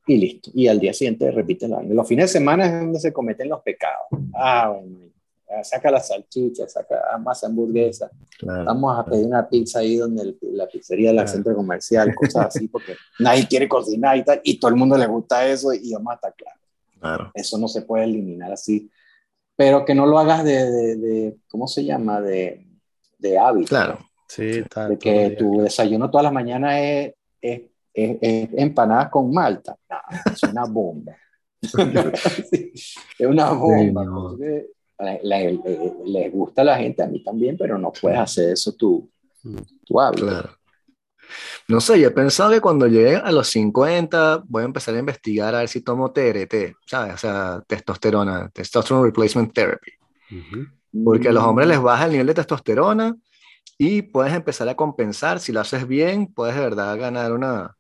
Y 0.06 0.18
listo. 0.18 0.52
Y 0.54 0.68
al 0.68 0.80
día 0.80 0.94
siguiente 0.94 1.30
repite 1.32 1.68
la 1.68 1.82
Los 1.84 2.08
fines 2.08 2.26
de 2.26 2.40
semana 2.40 2.66
es 2.66 2.80
donde 2.80 3.00
se 3.00 3.12
cometen 3.12 3.50
los 3.50 3.62
pecados. 3.62 4.08
Ah, 4.34 4.74
bueno. 4.74 5.08
Ah, 5.50 5.64
Saca 5.64 5.92
la 5.92 6.00
salchicha, 6.00 6.68
saca 6.68 7.18
más 7.20 7.44
hamburguesa. 7.44 8.10
Claro. 8.40 8.66
Vamos 8.66 8.98
a 8.98 9.06
pedir 9.06 9.26
una 9.26 9.48
pizza 9.48 9.80
ahí 9.80 9.96
donde 9.98 10.22
el- 10.24 10.38
la 10.54 10.68
pizzería 10.68 11.10
del 11.10 11.18
Claro. 11.18 11.30
centro 11.30 11.56
comercial, 11.56 12.14
cosas 12.16 12.46
así, 12.48 12.68
porque 12.72 12.96
nadie 13.20 13.48
quiere 13.48 13.68
cocinar 13.68 14.18
y 14.18 14.24
tal. 14.24 14.40
Y 14.44 14.60
todo 14.60 14.70
el 14.70 14.78
mundo 14.78 14.98
le 14.98 15.08
gusta 15.08 15.48
eso 15.48 15.74
y 15.74 15.94
vamos 15.94 16.12
a 16.12 16.16
estar 16.16 16.34
claros. 16.36 16.62
Claro. 17.00 17.32
Eso 17.34 17.58
no 17.58 17.68
se 17.68 17.82
puede 17.84 18.06
eliminar 18.06 18.52
así. 18.52 18.90
Pero 19.56 19.84
que 19.86 19.96
no 19.96 20.06
lo 20.06 20.20
hagas 20.20 20.44
de, 20.44 20.70
de, 20.72 20.96
de- 20.98 21.38
¿cómo 21.50 21.68
se 21.68 21.84
llama? 21.84 22.22
De, 22.22 22.68
de 23.18 23.38
hábito. 23.40 23.70
Claro. 23.70 24.00
Sí, 24.28 24.62
tal. 24.70 24.90
De 24.90 25.00
que 25.00 25.32
tu 25.32 25.62
desayuno 25.62 26.12
todas 26.12 26.26
las 26.26 26.34
mañanas 26.34 26.74
es, 26.80 27.14
es, 27.42 27.62
es- 27.94 28.18
es 28.22 28.50
empanadas 28.54 29.10
con 29.10 29.32
malta. 29.32 29.76
No, 29.90 29.98
es 30.32 30.44
una 30.44 30.66
bomba. 30.66 31.16
Sí, 32.52 32.72
es 32.74 33.28
una 33.28 33.52
bomba. 33.52 33.80
Sí, 33.80 33.92
no. 33.92 34.28
porque 34.30 34.68
eh, 35.00 35.94
les 36.06 36.32
gusta 36.32 36.62
a 36.62 36.66
la 36.66 36.78
gente, 36.78 37.04
a 37.04 37.08
mí 37.08 37.24
también, 37.24 37.58
pero 37.58 37.78
no 37.78 37.92
puedes 37.92 38.20
hacer 38.20 38.52
eso 38.54 38.74
tú. 38.74 39.10
Mm. 39.44 39.58
Tu 39.86 40.02
hábito. 40.02 40.28
Claro. 40.28 40.50
No 41.68 41.82
sé, 41.82 42.00
yo 42.00 42.08
he 42.08 42.12
pensado 42.12 42.52
que 42.52 42.62
cuando 42.62 42.88
llegue 42.88 43.18
a 43.18 43.32
los 43.32 43.50
50 43.50 44.44
voy 44.48 44.62
a 44.64 44.66
empezar 44.66 44.96
a 44.96 45.00
investigar 45.00 45.54
a 45.54 45.60
ver 45.60 45.68
si 45.68 45.82
tomo 45.82 46.12
TRT, 46.12 46.76
¿sabes? 46.86 47.16
O 47.16 47.18
sea, 47.18 47.64
testosterona, 47.68 48.50
testosterone 48.50 49.06
replacement 49.06 49.54
therapy. 49.54 49.92
Porque 51.04 51.30
a 51.30 51.34
los 51.34 51.44
hombres 51.44 51.68
Mm. 51.68 51.72
les 51.72 51.82
baja 51.82 52.06
el 52.06 52.12
nivel 52.12 52.28
de 52.28 52.34
testosterona 52.34 53.16
y 53.78 54.02
puedes 54.02 54.34
empezar 54.34 54.68
a 54.70 54.76
compensar. 54.76 55.40
Si 55.40 55.52
lo 55.52 55.60
haces 55.60 55.88
bien, 55.88 56.28
puedes 56.28 56.56
de 56.56 56.62
verdad 56.62 56.98
ganar 56.98 57.34
una, 57.34 57.77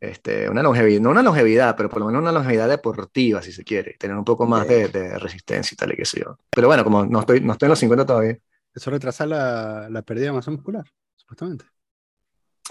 este, 0.00 0.48
una 0.48 0.62
longevidad, 0.62 1.00
no 1.00 1.10
una 1.10 1.22
longevidad, 1.22 1.74
pero 1.76 1.88
por 1.88 2.00
lo 2.00 2.06
menos 2.06 2.20
una 2.22 2.32
longevidad 2.32 2.68
deportiva, 2.68 3.42
si 3.42 3.52
se 3.52 3.64
quiere, 3.64 3.96
tener 3.98 4.16
un 4.16 4.24
poco 4.24 4.46
más 4.46 4.66
de, 4.68 4.88
de 4.88 5.18
resistencia 5.18 5.74
y 5.74 5.76
tal 5.76 5.92
y 5.92 5.96
qué 5.96 6.04
sé 6.04 6.20
yo. 6.20 6.38
Pero 6.50 6.66
bueno, 6.68 6.84
como 6.84 7.04
no 7.06 7.20
estoy, 7.20 7.40
no 7.40 7.52
estoy 7.52 7.66
en 7.66 7.70
los 7.70 7.78
50 7.78 8.04
todavía. 8.06 8.38
Eso 8.74 8.90
retrasa 8.90 9.24
la, 9.26 9.88
la 9.90 10.02
pérdida 10.02 10.26
de 10.26 10.32
masa 10.32 10.50
muscular, 10.50 10.84
supuestamente. 11.16 11.64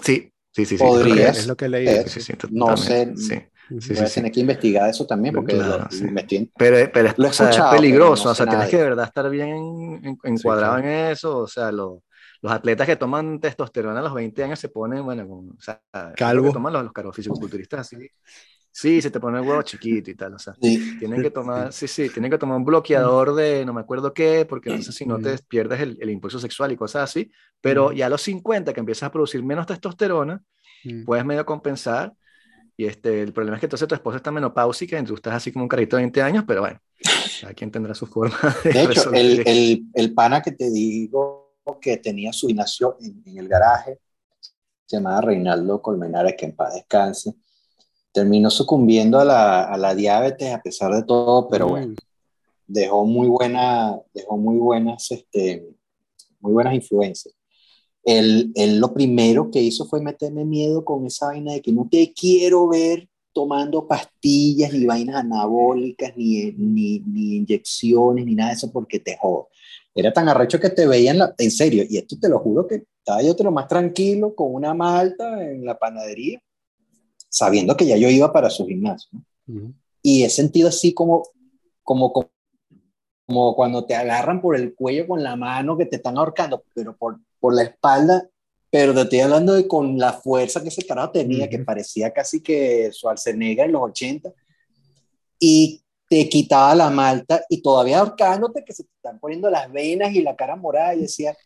Sí, 0.02 0.32
sí, 0.52 0.64
sí. 0.64 0.76
sí. 0.78 0.84
Podrías. 0.84 1.38
Es 1.38 1.46
lo 1.46 1.56
que 1.56 1.64
he 1.64 1.68
leído. 1.68 1.92
ser. 1.92 2.08
Sí, 2.08 2.20
sí, 2.20 2.32
No 2.50 2.76
sé. 2.76 3.12
Sí. 3.16 3.42
Sí, 3.80 3.98
a 3.98 4.06
sí, 4.06 4.14
tener 4.14 4.30
que 4.30 4.38
investigar 4.38 4.88
eso 4.88 5.04
también 5.06 5.34
porque 5.34 5.54
Claro, 5.54 5.78
lo- 5.78 5.90
sí. 5.90 6.04
me 6.04 6.20
estoy- 6.20 6.48
Pero, 6.56 6.88
pero 6.92 7.08
es, 7.08 7.18
o 7.18 7.32
sea, 7.32 7.50
es 7.50 7.60
peligroso, 7.74 8.26
no 8.26 8.30
o 8.30 8.34
sea, 8.36 8.46
tienes 8.46 8.68
que 8.68 8.76
de 8.76 8.82
verdad 8.84 9.06
estar 9.06 9.28
bien 9.28 9.48
en- 10.04 10.18
encuadrado 10.22 10.78
en 10.78 10.84
eso, 10.84 11.38
o 11.38 11.48
sea, 11.48 11.72
lo- 11.72 12.04
los 12.46 12.54
atletas 12.54 12.86
que 12.86 12.96
toman 12.96 13.40
testosterona 13.40 14.00
a 14.00 14.02
los 14.02 14.14
20 14.14 14.42
años 14.44 14.58
se 14.58 14.68
ponen, 14.68 15.04
bueno, 15.04 15.24
o 15.28 15.60
sea, 15.60 15.82
Calvo. 16.16 16.46
que 16.48 16.52
toman 16.52 16.72
los, 16.72 16.84
los 16.84 16.92
caros 16.92 17.14
fisicoculturistas 17.14 17.80
así, 17.80 17.96
sí, 18.70 19.02
se 19.02 19.10
te 19.10 19.18
pone 19.20 19.38
el 19.38 19.44
huevo 19.44 19.62
chiquito 19.62 20.10
y 20.10 20.14
tal, 20.14 20.34
o 20.34 20.38
sea, 20.38 20.54
Sí. 20.60 20.96
tienen 20.98 21.22
que 21.22 21.30
tomar, 21.30 21.72
sí, 21.72 21.88
sí, 21.88 22.08
tienen 22.10 22.30
que 22.30 22.38
tomar 22.38 22.56
un 22.56 22.64
bloqueador 22.64 23.34
de 23.34 23.64
no 23.64 23.72
me 23.72 23.80
acuerdo 23.80 24.12
qué, 24.14 24.46
porque 24.48 24.68
entonces 24.70 24.94
si 24.94 25.06
no 25.06 25.18
te 25.18 25.36
pierdes 25.48 25.80
el, 25.80 25.98
el 26.00 26.10
impulso 26.10 26.38
sexual 26.38 26.72
y 26.72 26.76
cosas 26.76 27.10
así, 27.10 27.30
pero 27.60 27.92
ya 27.92 28.06
a 28.06 28.08
los 28.08 28.22
50 28.22 28.72
que 28.72 28.80
empiezas 28.80 29.04
a 29.08 29.12
producir 29.12 29.42
menos 29.42 29.66
testosterona, 29.66 30.42
Mm. 30.84 31.04
puedes 31.04 31.24
medio 31.24 31.44
compensar. 31.44 32.12
Y 32.76 32.84
este, 32.84 33.22
el 33.22 33.32
problema 33.32 33.56
es 33.56 33.60
que 33.60 33.66
entonces 33.66 33.88
tu 33.88 33.94
esposa 33.94 34.18
está 34.18 34.30
menopáusica 34.30 34.98
y 35.00 35.04
tú 35.04 35.14
estás 35.14 35.34
así 35.34 35.50
como 35.50 35.64
un 35.64 35.68
carrito 35.68 35.96
de 35.96 36.02
20 36.02 36.20
años, 36.22 36.44
pero 36.46 36.60
bueno, 36.60 36.78
cada 37.40 37.54
quien 37.54 37.70
tendrá 37.70 37.94
su 37.94 38.06
forma 38.06 38.36
de, 38.64 38.70
De 38.72 38.82
hecho, 38.84 39.10
el, 39.12 39.42
el, 39.48 39.82
el 39.94 40.14
pana 40.14 40.42
que 40.42 40.52
te 40.52 40.70
digo 40.70 41.45
que 41.74 41.96
tenía 41.96 42.32
su 42.32 42.46
gimnasio 42.46 42.96
en, 43.00 43.22
en 43.26 43.38
el 43.38 43.48
garaje, 43.48 43.98
se 44.86 44.96
llamaba 44.96 45.20
Reinaldo 45.22 45.82
Colmenares, 45.82 46.36
que 46.36 46.46
en 46.46 46.54
paz 46.54 46.74
descanse, 46.74 47.34
terminó 48.12 48.50
sucumbiendo 48.50 49.18
a 49.18 49.24
la, 49.24 49.64
a 49.64 49.76
la 49.76 49.94
diabetes 49.94 50.54
a 50.54 50.62
pesar 50.62 50.94
de 50.94 51.02
todo, 51.02 51.48
pero 51.48 51.66
Mm. 51.66 51.70
bueno, 51.70 51.94
dejó 52.66 53.04
muy 53.04 53.28
buena, 53.28 54.00
dejó 54.14 54.36
muy 54.36 54.56
buenas, 54.58 55.10
este, 55.10 55.66
muy 56.40 56.52
buenas 56.52 56.74
influencias. 56.74 57.34
Él, 58.04 58.52
él, 58.54 58.78
lo 58.78 58.94
primero 58.94 59.50
que 59.50 59.60
hizo 59.60 59.84
fue 59.86 60.00
meterme 60.00 60.44
miedo 60.44 60.84
con 60.84 61.04
esa 61.06 61.26
vaina 61.26 61.52
de 61.52 61.60
que 61.60 61.72
no 61.72 61.88
te 61.90 62.12
quiero 62.12 62.68
ver 62.68 63.08
tomando 63.32 63.86
pastillas, 63.86 64.72
ni 64.72 64.86
vainas 64.86 65.16
anabólicas, 65.16 66.16
ni, 66.16 66.52
ni, 66.52 67.00
ni 67.00 67.36
inyecciones, 67.36 68.24
ni 68.24 68.34
nada 68.36 68.50
de 68.50 68.56
eso, 68.56 68.72
porque 68.72 69.00
te 69.00 69.16
jodo. 69.18 69.48
Era 69.96 70.12
tan 70.12 70.28
arrecho 70.28 70.60
que 70.60 70.68
te 70.68 70.86
veían, 70.86 71.16
la, 71.16 71.34
en 71.38 71.50
serio, 71.50 71.82
y 71.88 71.96
esto 71.96 72.16
te 72.20 72.28
lo 72.28 72.38
juro 72.38 72.66
que 72.66 72.84
estaba 72.98 73.22
yo 73.22 73.34
te 73.34 73.42
lo 73.42 73.50
más 73.50 73.66
tranquilo 73.66 74.34
con 74.34 74.54
una 74.54 74.74
malta 74.74 75.42
en 75.42 75.64
la 75.64 75.78
panadería, 75.78 76.38
sabiendo 77.30 77.74
que 77.76 77.86
ya 77.86 77.96
yo 77.96 78.10
iba 78.10 78.30
para 78.30 78.50
su 78.50 78.66
gimnasio. 78.66 79.10
Y 80.02 80.22
he 80.22 80.28
sentido 80.28 80.68
así 80.68 80.92
como, 80.92 81.22
como, 81.82 82.12
como, 82.12 83.56
cuando 83.56 83.86
te 83.86 83.94
agarran 83.94 84.42
por 84.42 84.54
el 84.54 84.74
cuello 84.74 85.06
con 85.08 85.22
la 85.22 85.34
mano 85.34 85.78
que 85.78 85.86
te 85.86 85.96
están 85.96 86.18
ahorcando, 86.18 86.62
pero 86.74 86.94
por, 86.94 87.18
por 87.40 87.54
la 87.54 87.62
espalda, 87.62 88.28
pero 88.68 88.92
te 88.92 89.00
estoy 89.00 89.20
hablando 89.20 89.54
de 89.54 89.66
con 89.66 89.96
la 89.96 90.12
fuerza 90.12 90.62
que 90.62 90.68
ese 90.68 90.84
carajo 90.84 91.12
tenía, 91.12 91.48
que 91.48 91.60
parecía 91.60 92.12
casi 92.12 92.42
que 92.42 92.90
Schwarzenegger 92.92 93.64
en 93.64 93.72
los 93.72 93.82
80, 93.82 94.30
y 95.38 95.82
te 96.08 96.28
quitaba 96.28 96.74
la 96.74 96.90
malta 96.90 97.42
y 97.48 97.62
todavía 97.62 98.00
ahorcándote 98.00 98.64
que 98.64 98.72
se 98.72 98.84
te 98.84 98.90
están 98.96 99.18
poniendo 99.18 99.50
las 99.50 99.70
venas 99.72 100.14
y 100.14 100.22
la 100.22 100.36
cara 100.36 100.56
morada 100.56 100.94
y 100.94 101.00
decía, 101.00 101.36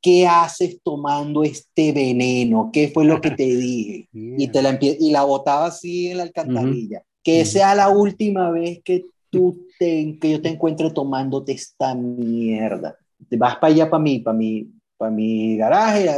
¿qué 0.00 0.26
haces 0.26 0.80
tomando 0.82 1.44
este 1.44 1.92
veneno? 1.92 2.70
¿Qué 2.72 2.88
fue 2.88 3.04
lo 3.04 3.20
que 3.20 3.30
te 3.30 3.44
dije? 3.56 4.08
Y, 4.12 4.48
te 4.48 4.62
la, 4.62 4.78
y 4.80 5.10
la 5.10 5.24
botaba 5.24 5.66
así 5.66 6.08
en 6.08 6.18
la 6.18 6.22
alcantarilla. 6.24 7.02
Que 7.22 7.44
sea 7.44 7.74
la 7.74 7.90
última 7.90 8.50
vez 8.50 8.80
que, 8.82 9.04
tú 9.30 9.66
te, 9.78 10.18
que 10.18 10.30
yo 10.32 10.40
te 10.40 10.48
encuentre 10.48 10.90
tomándote 10.90 11.52
esta 11.52 11.94
mierda. 11.94 12.96
Te 13.28 13.36
vas 13.36 13.56
para 13.56 13.72
allá, 13.72 13.90
para 13.90 14.02
mí, 14.02 14.20
para 14.20 14.36
mi, 14.36 14.70
para 14.96 15.10
mi 15.10 15.56
garaje, 15.56 16.08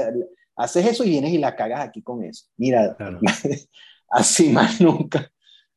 haces 0.54 0.86
eso 0.86 1.04
y 1.04 1.10
vienes 1.10 1.32
y 1.32 1.38
la 1.38 1.56
cagas 1.56 1.80
aquí 1.80 2.02
con 2.02 2.22
eso. 2.22 2.46
Mira, 2.56 2.96
así 4.08 4.50
más 4.50 4.80
nunca. 4.80 5.30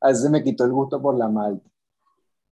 Así 0.03 0.29
me 0.29 0.43
quitó 0.43 0.65
el 0.65 0.71
gusto 0.71 1.01
por 1.01 1.17
la 1.17 1.29
malta. 1.29 1.67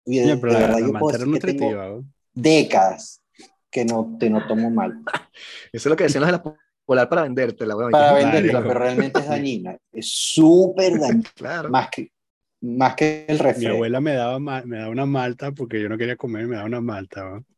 Y 0.05 0.19
de, 0.19 0.37
verdad, 0.37 0.79
yo 0.79 0.93
puedo 0.93 1.19
decir 1.19 2.05
décadas 2.35 3.23
que 3.71 3.85
no 3.85 4.17
te 4.19 4.31
no 4.31 4.47
tomo 4.47 4.71
mal. 4.71 5.03
Eso 5.73 5.73
es 5.73 5.87
lo 5.87 5.97
que 5.97 6.05
decían 6.05 6.23
los 6.23 6.29
de 6.29 6.39
la 6.39 6.59
polar 6.85 7.09
para 7.09 7.23
vendértela, 7.23 7.75
Para 7.91 8.15
vendértela, 8.15 8.63
pero 8.63 8.75
realmente 8.75 9.21
es 9.21 9.29
dañina. 9.29 9.77
Es 9.93 10.11
súper 10.11 10.99
dañina. 10.99 11.31
claro. 11.35 11.69
Más 11.71 11.89
que, 11.91 12.13
más 12.61 12.95
que 12.95 13.27
el 13.29 13.39
refresco. 13.39 13.71
Mi 13.71 13.77
abuela 13.77 14.01
me 14.01 14.15
daba, 14.15 14.39
me 14.39 14.79
daba 14.79 14.91
una 14.91 15.07
malta 15.07 15.53
porque 15.53 15.83
yo 15.83 15.89
no 15.89 15.99
quería 15.99 16.17
comer, 16.17 16.47
me 16.47 16.57
daba 16.57 16.67
una 16.67 16.81
malta. 16.81 17.25
Ese 17.35 17.58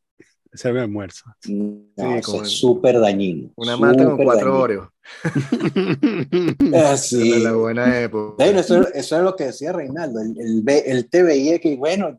mi 0.53 0.79
almuerzo. 0.81 1.25
No, 1.47 2.17
es 2.17 2.27
súper 2.49 2.99
dañino. 2.99 3.51
Una 3.57 3.77
malta 3.77 4.05
con 4.05 4.17
cuatro 4.25 4.61
Oreos. 4.61 4.89
sí. 7.01 7.41
la 7.41 7.53
buena 7.53 8.01
época. 8.01 8.45
eso, 8.45 8.87
eso, 8.89 9.17
es 9.17 9.23
lo 9.23 9.37
que 9.37 9.45
decía 9.45 9.73
Reinaldo. 9.73 10.21
El, 10.21 10.37
el, 10.39 10.83
el 10.87 11.09
TVI 11.09 11.59
que, 11.61 11.77
bueno, 11.77 12.19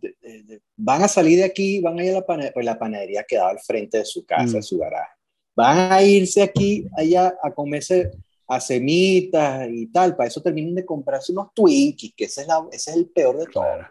van 0.78 1.04
a 1.04 1.08
salir 1.08 1.40
de 1.40 1.46
aquí, 1.46 1.82
van 1.82 2.00
a 2.00 2.06
ir 2.06 2.12
a 2.12 2.16
la 2.16 2.26
panadería, 2.26 2.54
pues 2.54 2.66
la 2.66 2.80
panadería 2.80 3.24
quedaba 3.24 3.52
al 3.52 3.60
frente 3.60 4.00
de 4.00 4.06
su 4.06 4.26
casa, 4.26 4.54
de 4.54 4.60
mm. 4.60 4.64
su 4.64 4.78
garaje. 4.78 5.12
Van 5.56 5.92
a 5.92 6.02
irse 6.02 6.42
aquí, 6.42 6.86
allá, 6.98 7.36
a 7.44 7.52
comerse 7.52 8.12
a 8.48 8.60
semitas 8.60 9.68
y 9.70 9.88
tal. 9.88 10.16
Para 10.16 10.28
eso 10.28 10.42
terminan 10.42 10.76
de 10.76 10.86
comprarse 10.86 11.32
unos 11.32 11.54
Twinkies, 11.54 12.14
que 12.16 12.26
ese 12.26 12.42
es, 12.42 12.48
la, 12.48 12.66
ese 12.72 12.92
es 12.92 12.98
el 12.98 13.08
peor 13.08 13.38
de 13.38 13.46
todo. 13.46 13.64
Claro, 13.64 13.88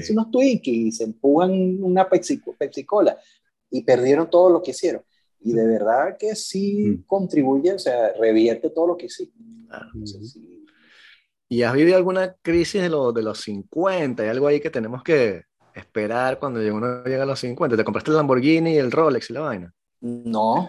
sí. 0.00 0.12
unos 0.12 0.30
Twinkies 0.30 0.86
y 0.86 0.92
se 0.92 1.04
empujan 1.04 1.82
una 1.82 2.08
Pepsi, 2.08 2.40
Pepsi 2.58 2.84
Cola 2.84 3.18
y 3.74 3.82
perdieron 3.82 4.30
todo 4.30 4.50
lo 4.50 4.62
que 4.62 4.70
hicieron. 4.70 5.02
Y 5.40 5.52
de 5.52 5.66
verdad 5.66 6.16
que 6.16 6.36
sí 6.36 6.90
mm. 6.90 7.06
contribuye, 7.06 7.72
o 7.72 7.78
sea, 7.78 8.12
revierte 8.12 8.70
todo 8.70 8.86
lo 8.86 8.96
que 8.96 9.06
hiciste. 9.06 9.36
¿Y 11.48 11.62
has 11.62 11.74
vivido 11.74 11.96
alguna 11.96 12.36
crisis 12.40 12.80
de, 12.80 12.88
lo, 12.88 13.12
de 13.12 13.22
los 13.22 13.40
50? 13.40 14.22
¿Hay 14.22 14.28
algo 14.28 14.46
ahí 14.46 14.60
que 14.60 14.70
tenemos 14.70 15.02
que 15.02 15.42
esperar 15.74 16.38
cuando 16.38 16.60
uno 16.60 17.02
llega 17.02 17.24
a 17.24 17.26
los 17.26 17.40
50? 17.40 17.76
¿Te 17.76 17.82
compraste 17.82 18.12
el 18.12 18.16
Lamborghini 18.16 18.74
y 18.74 18.78
el 18.78 18.92
Rolex 18.92 19.30
y 19.30 19.32
la 19.32 19.40
vaina? 19.40 19.74
No. 20.00 20.68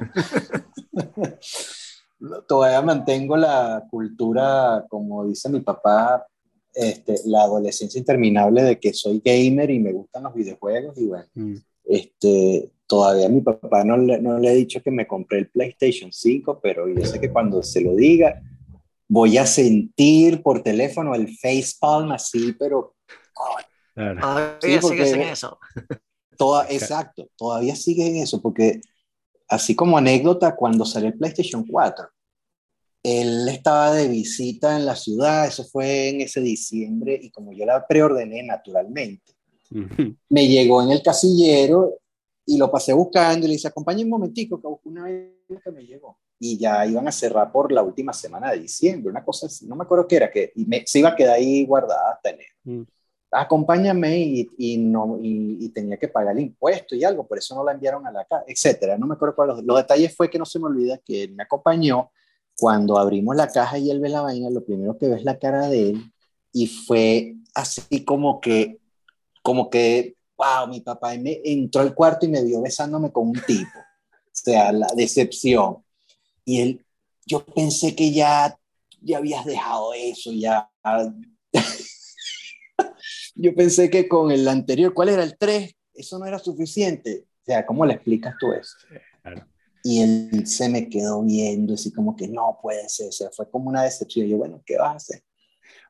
Todavía 2.48 2.82
mantengo 2.82 3.38
la 3.38 3.86
cultura, 3.92 4.84
como 4.90 5.28
dice 5.28 5.48
mi 5.50 5.60
papá, 5.60 6.26
este, 6.74 7.18
la 7.26 7.44
adolescencia 7.44 8.00
interminable 8.00 8.64
de 8.64 8.80
que 8.80 8.94
soy 8.94 9.22
gamer 9.24 9.70
y 9.70 9.80
me 9.80 9.94
gustan 9.94 10.24
los 10.24 10.34
videojuegos 10.34 10.98
y 10.98 11.06
bueno, 11.06 11.28
mm. 11.36 11.56
este, 11.84 12.72
todavía 12.88 13.28
a 13.28 13.30
mi 13.30 13.42
papá 13.42 13.84
no 13.84 13.98
le, 13.98 14.22
no 14.22 14.38
le 14.40 14.52
he 14.52 14.56
dicho 14.56 14.82
que 14.82 14.92
me 14.92 15.08
compré 15.08 15.40
el 15.40 15.50
PlayStation 15.50 16.12
5, 16.12 16.60
pero 16.62 16.88
yo 16.88 17.06
sé 17.06 17.20
que 17.20 17.32
cuando 17.32 17.64
se 17.64 17.82
lo 17.82 17.96
diga, 17.96 18.42
voy 19.08 19.38
a 19.38 19.46
sentir 19.46 20.42
por 20.42 20.62
teléfono 20.62 21.16
el 21.16 21.36
facepalm 21.38 22.12
así, 22.12 22.54
pero... 22.54 22.96
Todavía 23.96 24.82
sigues 24.82 25.14
en 25.14 25.22
eso. 25.22 25.58
Toda, 26.38 26.68
exacto, 26.70 27.30
todavía 27.38 27.76
sigue 27.76 28.08
en 28.08 28.18
eso, 28.18 28.42
porque 28.42 28.82
así 29.48 29.74
como 29.74 29.98
anécdota, 29.98 30.56
cuando 30.56 30.86
salió 30.86 31.08
el 31.08 31.18
PlayStation 31.18 31.66
4, 31.66 32.08
él 33.04 33.48
estaba 33.48 33.94
de 33.94 34.08
visita 34.08 34.76
en 34.76 34.86
la 34.86 34.96
ciudad, 34.96 35.48
eso 35.48 35.64
fue 35.64 36.10
en 36.10 36.22
ese 36.22 36.42
diciembre, 36.42 37.18
y 37.22 37.30
como 37.30 37.54
yo 37.54 37.66
la 37.66 37.88
preordené 37.88 38.44
naturalmente, 38.44 39.34
me 40.30 40.48
llegó 40.48 40.84
en 40.84 40.92
el 40.92 41.02
casillero 41.02 42.00
y 42.46 42.58
lo 42.58 42.70
pasé 42.70 42.94
buscando 42.94 43.46
y 43.46 43.50
le 43.50 43.56
dije, 43.56 43.68
acompañe 43.68 44.04
un 44.04 44.10
momentico 44.10 44.62
que 44.62 44.68
busco 44.68 44.90
una 44.90 45.06
vez 45.06 45.32
que 45.64 45.72
me 45.72 45.86
llegó. 45.86 46.18
Y 46.40 46.58
ya 46.58 46.86
iban 46.86 47.08
a 47.08 47.12
cerrar 47.12 47.52
por 47.52 47.72
la 47.72 47.82
última 47.82 48.14
semana 48.14 48.52
de 48.52 48.60
diciembre, 48.60 49.10
una 49.10 49.24
cosa 49.24 49.48
así, 49.48 49.66
no 49.66 49.76
me 49.76 49.84
acuerdo 49.84 50.08
qué 50.08 50.18
era, 50.18 50.32
que 50.32 50.52
y 50.56 50.66
me, 50.66 50.84
se 50.86 51.00
iba 51.00 51.10
a 51.10 51.16
quedar 51.16 51.36
ahí 51.36 51.66
guardada 51.66 52.12
hasta 52.12 52.30
enero. 52.30 52.56
Mm. 52.64 52.82
Acompáñame 53.32 54.20
y, 54.20 54.50
y 54.58 54.78
no, 54.78 55.18
y, 55.22 55.70
tenía 55.70 55.98
que 55.98 56.08
pagar 56.08 56.38
el 56.38 56.44
impuesto 56.44 56.96
y 56.96 57.04
algo, 57.04 57.28
por 57.28 57.38
eso 57.38 57.56
no 57.56 57.64
la 57.64 57.74
enviaron 57.74 58.06
a 58.08 58.12
la 58.12 58.24
casa, 58.26 58.46
etcétera. 58.48 58.98
No 58.98 59.08
me 59.08 59.16
acuerdo 59.16 59.36
cuáles. 59.36 59.58
Los, 59.58 59.66
los 59.66 59.78
detalles 59.78 60.16
fue 60.16 60.30
que 60.30 60.40
no 60.40 60.46
se 60.46 60.60
me 60.60 60.66
olvida 60.66 61.00
que 61.00 61.24
él 61.24 61.34
me 61.34 61.44
acompañó. 61.44 62.12
Cuando 62.58 62.98
abrimos 62.98 63.36
la 63.36 63.50
caja 63.50 63.78
y 63.78 63.90
él 63.90 64.00
ve 64.00 64.08
la 64.08 64.22
vaina, 64.22 64.50
lo 64.50 64.64
primero 64.64 64.98
que 64.98 65.10
ve 65.10 65.16
es 65.18 65.26
la 65.26 65.38
cara 65.38 65.68
de 65.68 65.90
él 65.90 66.14
y 66.56 66.68
fue 66.68 67.36
así 67.54 68.06
como 68.06 68.40
que, 68.40 68.80
como 69.44 69.70
que 69.70 70.16
wow, 70.38 70.68
mi 70.68 70.82
papá 70.82 71.16
me 71.18 71.42
entró 71.44 71.82
al 71.82 71.94
cuarto 71.94 72.26
y 72.26 72.30
me 72.30 72.44
vio 72.44 72.62
besándome 72.62 73.12
con 73.12 73.30
un 73.30 73.42
tipo. 73.46 73.80
O 73.80 74.32
sea, 74.32 74.72
la 74.72 74.88
decepción. 74.96 75.84
Y 76.44 76.62
él, 76.62 76.86
yo 77.26 77.46
pensé 77.46 77.96
que 77.96 78.12
ya, 78.12 78.58
ya 79.02 79.18
habías 79.18 79.46
dejado 79.46 79.94
eso, 79.94 80.32
ya. 80.34 80.70
yo 83.36 83.56
pensé 83.56 83.90
que 83.90 84.08
con 84.08 84.32
el 84.32 84.48
anterior, 84.48 84.94
¿cuál 84.94 85.10
era 85.10 85.24
el 85.24 85.38
3? 85.38 85.74
Eso 85.94 86.20
no 86.20 86.26
era 86.26 86.40
suficiente. 86.40 87.26
O 87.42 87.46
sea, 87.46 87.66
¿cómo 87.66 87.86
le 87.86 87.94
explicas 87.94 88.36
tú 88.40 88.52
eso? 88.54 88.76
Y 89.84 90.02
él 90.02 90.48
se 90.48 90.68
me 90.68 90.90
quedó 90.90 91.22
viendo, 91.24 91.76
así 91.76 91.94
como 91.94 92.16
que 92.16 92.28
no 92.28 92.58
puede 92.62 92.90
ser. 92.90 93.10
O 93.10 93.12
sea, 93.12 93.30
fue 93.32 93.50
como 93.50 93.70
una 93.70 93.84
decepción. 93.84 94.28
yo, 94.28 94.38
bueno, 94.38 94.62
¿qué 94.66 94.78
vas 94.78 94.94
a 94.94 94.98
hacer? 94.98 95.24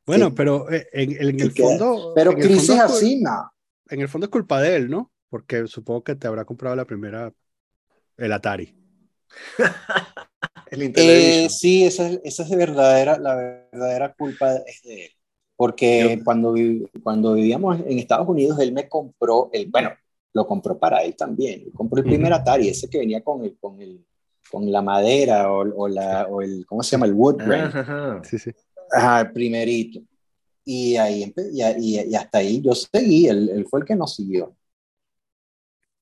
Bueno, 0.06 0.36
pero 0.36 0.72
eh, 0.72 0.88
en, 0.92 1.40
el 1.40 1.52
fondo. 1.52 2.12
Pero 2.14 2.36
crisis 2.36 2.72
así, 2.72 3.22
no 3.22 3.55
en 3.90 4.02
el 4.02 4.10
fondo 4.10 4.26
es 4.26 4.32
culpa 4.32 4.62
de 4.62 4.76
él, 4.76 4.90
¿no? 4.90 5.12
Porque 5.30 5.68
supongo 5.68 6.04
que 6.04 6.16
te 6.16 6.28
habrá 6.28 6.46
comprado 6.46 6.76
la 6.76 6.86
primera, 6.86 7.32
el 8.18 8.34
Atari. 8.34 8.76
el 10.72 10.94
eh, 10.96 11.50
sí, 11.50 11.84
esa, 11.84 12.10
esa, 12.24 12.44
es 12.44 12.50
verdadera, 12.50 13.18
la 13.18 13.36
verdadera 13.36 14.14
culpa 14.14 14.56
es 14.66 14.82
de 14.84 15.06
él. 15.06 15.12
Porque 15.58 16.22
cuando, 16.24 16.54
cuando 17.02 17.34
vivíamos 17.34 17.80
en 17.80 17.98
Estados 17.98 18.28
Unidos, 18.28 18.60
él 18.60 18.74
me 18.74 18.90
compró, 18.90 19.50
el, 19.54 19.68
bueno, 19.68 19.92
lo 20.34 20.46
compró 20.46 20.78
para 20.78 21.02
él 21.04 21.16
también. 21.16 21.72
compró 21.72 22.00
el 22.02 22.06
primer 22.06 22.34
Atari, 22.34 22.68
ese 22.68 22.90
que 22.90 22.98
venía 22.98 23.22
con, 23.22 23.44
el, 23.46 23.58
con, 23.58 23.82
el, 23.82 24.06
con 24.52 24.70
la 24.70 24.82
madera 24.82 25.50
o, 25.50 25.60
o, 25.60 25.88
la, 25.88 26.28
o 26.28 26.42
el, 26.42 26.66
¿cómo 26.66 26.84
se 26.84 26.92
llama? 26.92 27.06
El 27.06 27.14
wood 27.14 27.38
grain. 27.38 27.72
Sí, 28.24 28.38
sí. 28.38 28.52
Ajá, 28.92 29.22
el 29.22 29.32
primerito. 29.32 30.02
Y, 30.66 30.96
ahí, 30.98 31.34
y, 31.54 32.00
y, 32.00 32.16
hasta 32.16 32.40
ahí 32.40 32.62
yo 32.62 32.74
seguí, 32.74 33.28
él, 33.28 33.50
él, 33.50 33.68
fue 33.70 33.82
el 33.82 33.86
que 33.86 33.96
nos 33.96 34.16
siguió. 34.16 34.56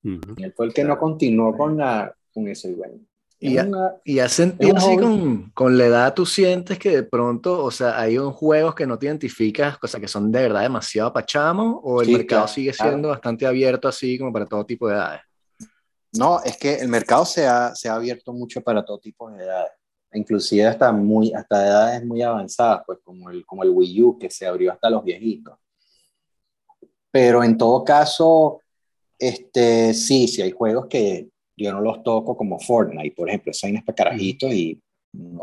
Él 0.02 0.52
fue 0.56 0.66
el 0.66 0.74
que 0.74 0.84
no 0.84 0.98
continuó 0.98 1.56
con, 1.56 1.76
la, 1.76 2.14
con 2.32 2.48
eso. 2.48 2.68
Y 2.68 2.74
bueno, 2.74 2.98
y, 3.40 3.58
y 4.04 4.18
has 4.20 4.32
sentido 4.32 4.76
así 4.76 4.96
con, 4.96 5.50
con, 5.50 5.76
la 5.76 5.86
edad, 5.86 6.14
tú 6.14 6.24
sientes 6.24 6.78
que 6.78 6.90
de 6.90 7.02
pronto, 7.02 7.62
o 7.62 7.70
sea, 7.70 8.00
hay 8.00 8.16
un 8.16 8.32
juegos 8.32 8.74
que 8.74 8.86
no 8.86 8.98
te 8.98 9.04
identificas, 9.06 9.76
cosas 9.76 10.00
que 10.00 10.08
son 10.08 10.32
de 10.32 10.40
verdad 10.40 10.62
demasiado 10.62 11.12
pachamos, 11.12 11.78
o 11.82 12.00
el 12.00 12.10
mercado 12.10 12.48
sigue 12.48 12.72
siendo 12.72 13.08
bastante 13.08 13.46
abierto 13.46 13.86
así 13.86 14.18
como 14.18 14.32
para 14.32 14.46
todo 14.46 14.64
tipo 14.64 14.88
de 14.88 14.94
edades. 14.94 15.20
No, 16.12 16.40
es 16.42 16.56
que 16.56 16.76
el 16.76 16.88
mercado 16.88 17.26
se 17.26 17.46
ha, 17.46 17.74
se 17.74 17.88
ha 17.88 17.96
abierto 17.96 18.32
mucho 18.32 18.62
para 18.62 18.82
todo 18.82 18.98
tipo 18.98 19.30
de 19.30 19.44
edades 19.44 19.72
inclusive 20.14 20.66
hasta, 20.66 20.92
muy, 20.92 21.32
hasta 21.32 21.66
edades 21.66 22.04
muy 22.04 22.22
avanzadas, 22.22 22.82
pues 22.86 22.98
como 23.04 23.30
el, 23.30 23.44
como 23.44 23.62
el 23.62 23.70
Wii 23.70 24.02
U, 24.02 24.18
que 24.18 24.30
se 24.30 24.46
abrió 24.46 24.72
hasta 24.72 24.90
los 24.90 25.04
viejitos. 25.04 25.58
Pero 27.10 27.44
en 27.44 27.56
todo 27.56 27.84
caso, 27.84 28.60
este, 29.18 29.94
sí, 29.94 30.26
sí 30.26 30.42
hay 30.42 30.50
juegos 30.50 30.86
que 30.86 31.28
yo 31.56 31.72
no 31.72 31.80
los 31.80 32.02
toco 32.02 32.36
como 32.36 32.58
Fortnite, 32.58 33.14
por 33.14 33.28
ejemplo, 33.28 33.52
es 33.52 33.82
para 33.84 33.94
carajitos 33.94 34.52
y 34.52 34.80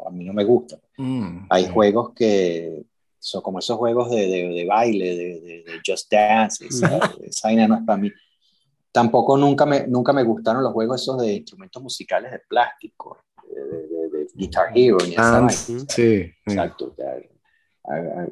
a 0.06 0.10
mí 0.10 0.26
no 0.26 0.34
me 0.34 0.44
gusta. 0.44 0.78
Mm, 0.98 1.46
hay 1.50 1.70
juegos 1.70 2.14
que 2.14 2.84
son 3.20 3.42
como 3.42 3.60
esos 3.60 3.78
juegos 3.78 4.10
de, 4.10 4.28
de, 4.28 4.66
baile, 4.66 5.16
de, 5.16 5.40
de, 5.64 5.82
Just 5.86 6.12
Dance, 6.12 6.66
esa, 6.66 7.00
esa 7.24 7.52
no 7.68 7.76
es 7.76 7.84
para 7.86 7.98
mí. 7.98 8.12
Tampoco 8.92 9.38
nunca 9.38 9.66
me, 9.66 9.88
nunca 9.88 10.12
me 10.12 10.24
gustaron 10.24 10.64
los 10.64 10.74
juegos 10.74 11.02
esos 11.02 11.22
de 11.22 11.36
instrumentos 11.36 11.82
musicales 11.82 12.32
de 12.32 12.40
plástico, 12.40 13.20
de, 13.48 14.01
Guitar 14.34 14.72
Hero. 14.74 14.98
Ni 15.06 15.16
ah, 15.18 15.48
sí, 15.50 16.34
Exacto. 16.46 16.96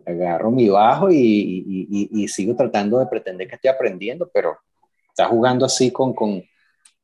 Agarro 0.05 0.51
mi 0.51 0.69
bajo 0.69 1.09
y, 1.09 1.15
y, 1.17 2.09
y, 2.11 2.27
sigo 2.27 2.55
tratando 2.55 2.99
de 2.99 3.07
pretender 3.07 3.47
que 3.47 3.55
estoy 3.55 3.69
aprendiendo, 3.69 4.29
pero 4.33 4.57
está 5.09 5.27
jugando 5.27 5.65
así 5.65 5.91
con, 5.91 6.13
con, 6.13 6.43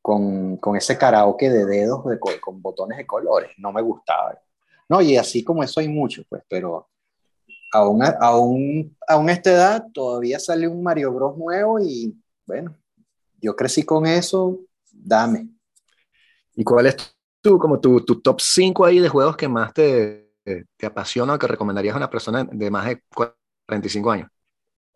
con, 0.02 0.58
con 0.58 0.76
ese 0.78 0.98
karaoke 0.98 1.50
de 1.50 1.66
dedos 1.66 2.04
con 2.40 2.62
botones 2.62 2.98
de 2.98 3.06
colores. 3.06 3.52
No 3.58 3.72
me 3.72 3.82
gustaba. 3.82 4.40
No, 4.88 5.02
y 5.02 5.18
así 5.18 5.44
como 5.44 5.64
eso 5.64 5.80
hay 5.80 5.90
mucho, 5.90 6.24
pues, 6.30 6.44
pero 6.48 6.88
aún, 7.74 8.04
aún, 8.20 8.98
aún 9.08 9.30
a 9.30 9.34
esta 9.34 9.52
edad 9.52 9.88
todavía 9.94 10.40
sale 10.40 10.68
un 10.68 10.84
Mario 10.84 11.12
Bros 11.12 11.38
nuevo 11.38 11.80
y 11.80 12.16
bueno, 12.46 12.78
yo 13.42 13.56
crecí 13.56 13.84
con 13.84 14.06
eso, 14.06 14.60
dame. 14.92 15.50
¿Y 16.56 16.64
cuál 16.64 16.86
es 16.86 17.15
tu, 17.46 17.60
como 17.60 17.80
tu, 17.80 18.02
tu 18.02 18.22
top 18.22 18.42
5 18.42 18.86
ahí 18.86 19.00
de 19.00 19.08
juegos 19.08 19.38
que 19.38 19.48
más 19.48 19.72
te, 19.72 20.32
te 20.44 20.86
apasiona 20.86 21.36
o 21.36 21.40
que 21.40 21.46
recomendarías 21.46 21.94
a 21.94 21.98
una 21.98 22.10
persona 22.10 22.44
de 22.44 22.72
más 22.72 22.88
de 22.88 23.02
45 23.68 24.12
años? 24.12 24.30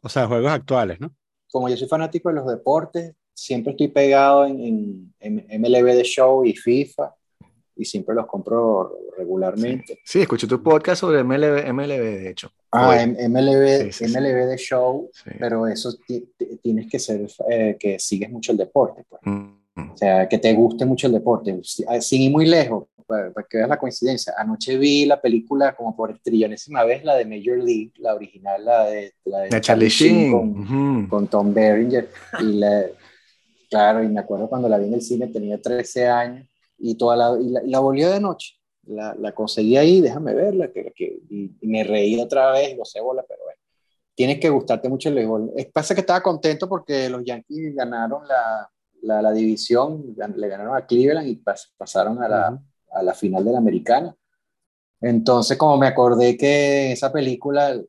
O 0.01 0.09
sea, 0.09 0.25
juegos 0.25 0.51
actuales, 0.51 0.99
¿no? 0.99 1.13
Como 1.51 1.69
yo 1.69 1.77
soy 1.77 1.87
fanático 1.87 2.29
de 2.29 2.35
los 2.35 2.47
deportes, 2.47 3.13
siempre 3.35 3.71
estoy 3.71 3.89
pegado 3.89 4.47
en, 4.47 5.13
en, 5.19 5.45
en 5.47 5.61
MLB 5.61 5.93
de 5.93 6.03
Show 6.03 6.43
y 6.43 6.55
FIFA 6.55 7.13
y 7.75 7.85
siempre 7.85 8.15
los 8.15 8.25
compro 8.25 8.97
regularmente. 9.15 9.99
Sí, 10.03 10.21
escuché 10.21 10.47
tu 10.47 10.63
podcast 10.63 11.01
sobre 11.01 11.23
MLB, 11.23 11.71
MLB 11.71 12.01
de 12.01 12.29
hecho. 12.31 12.51
Ah, 12.71 13.05
MLB, 13.05 13.91
MLB 14.01 14.47
de 14.47 14.57
show, 14.57 15.09
pero 15.37 15.67
eso 15.67 15.93
tienes 16.63 16.89
que 16.89 16.97
ser 16.97 17.27
eh, 17.49 17.77
que 17.79 17.99
sigues 17.99 18.31
mucho 18.31 18.51
el 18.51 18.57
deporte. 18.57 19.05
Pues. 19.07 19.21
Mm. 19.23 19.58
O 19.93 19.97
sea, 19.97 20.27
que 20.27 20.37
te 20.37 20.53
guste 20.53 20.85
mucho 20.85 21.07
el 21.07 21.13
deporte. 21.13 21.59
Ah, 21.87 22.01
sin 22.01 22.21
ir 22.21 22.31
muy 22.31 22.45
lejos, 22.45 22.85
para, 23.09 23.31
que 23.49 23.57
veas 23.57 23.69
la 23.69 23.79
coincidencia. 23.79 24.33
Anoche 24.37 24.77
vi 24.77 25.05
la 25.05 25.19
película 25.19 25.75
como 25.75 25.95
por 25.95 26.17
trillonésima 26.19 26.83
vez, 26.83 27.03
la 27.03 27.15
de 27.15 27.25
Major 27.25 27.57
League, 27.57 27.91
la 27.97 28.13
original, 28.13 28.63
la 28.63 28.85
de, 28.85 29.13
la 29.25 29.39
de 29.39 29.61
Charlie 29.61 29.89
Sheen 29.89 30.31
con, 30.31 31.07
con, 31.07 31.27
Tom 31.27 31.53
Berenger. 31.53 32.09
Y 32.39 32.53
la, 32.53 32.85
claro, 33.69 34.03
y 34.03 34.07
me 34.07 34.19
acuerdo 34.19 34.47
cuando 34.47 34.69
la 34.69 34.77
vi 34.77 34.87
en 34.87 34.93
el 34.93 35.01
cine, 35.01 35.27
tenía 35.27 35.59
13 35.59 36.07
años 36.07 36.47
y, 36.77 36.95
toda 36.95 37.15
la, 37.15 37.37
y 37.39 37.69
la, 37.69 37.79
volvió 37.79 38.11
de 38.11 38.19
noche. 38.19 38.55
La, 38.83 39.15
la, 39.19 39.33
conseguí 39.33 39.75
ahí, 39.75 40.01
déjame 40.01 40.33
verla, 40.33 40.71
que, 40.71 40.93
que, 40.95 41.19
y, 41.29 41.51
me 41.61 41.83
reí 41.83 42.19
otra 42.19 42.51
vez, 42.51 42.77
lo 42.77 42.85
sé 42.85 43.01
bola, 43.01 43.23
pero 43.27 43.43
bueno, 43.43 43.59
tienes 44.15 44.39
que 44.39 44.49
gustarte 44.49 44.87
mucho 44.87 45.09
el 45.09 45.15
béisbol. 45.15 45.51
Pasa 45.73 45.93
que 45.95 46.01
estaba 46.01 46.21
contento 46.21 46.69
porque 46.69 47.09
los 47.09 47.23
Yankees 47.23 47.75
ganaron 47.75 48.27
la, 48.27 48.69
la, 49.01 49.21
la 49.21 49.31
división, 49.31 50.15
le 50.15 50.47
ganaron 50.47 50.75
a 50.75 50.85
Cleveland 50.85 51.27
y 51.27 51.43
pasaron 51.77 52.21
a 52.21 52.27
la, 52.27 52.61
a 52.91 53.03
la 53.03 53.13
final 53.13 53.43
de 53.45 53.51
la 53.51 53.57
americana. 53.57 54.15
Entonces, 55.01 55.57
como 55.57 55.77
me 55.77 55.87
acordé 55.87 56.37
que 56.37 56.91
esa 56.91 57.11
película 57.11 57.79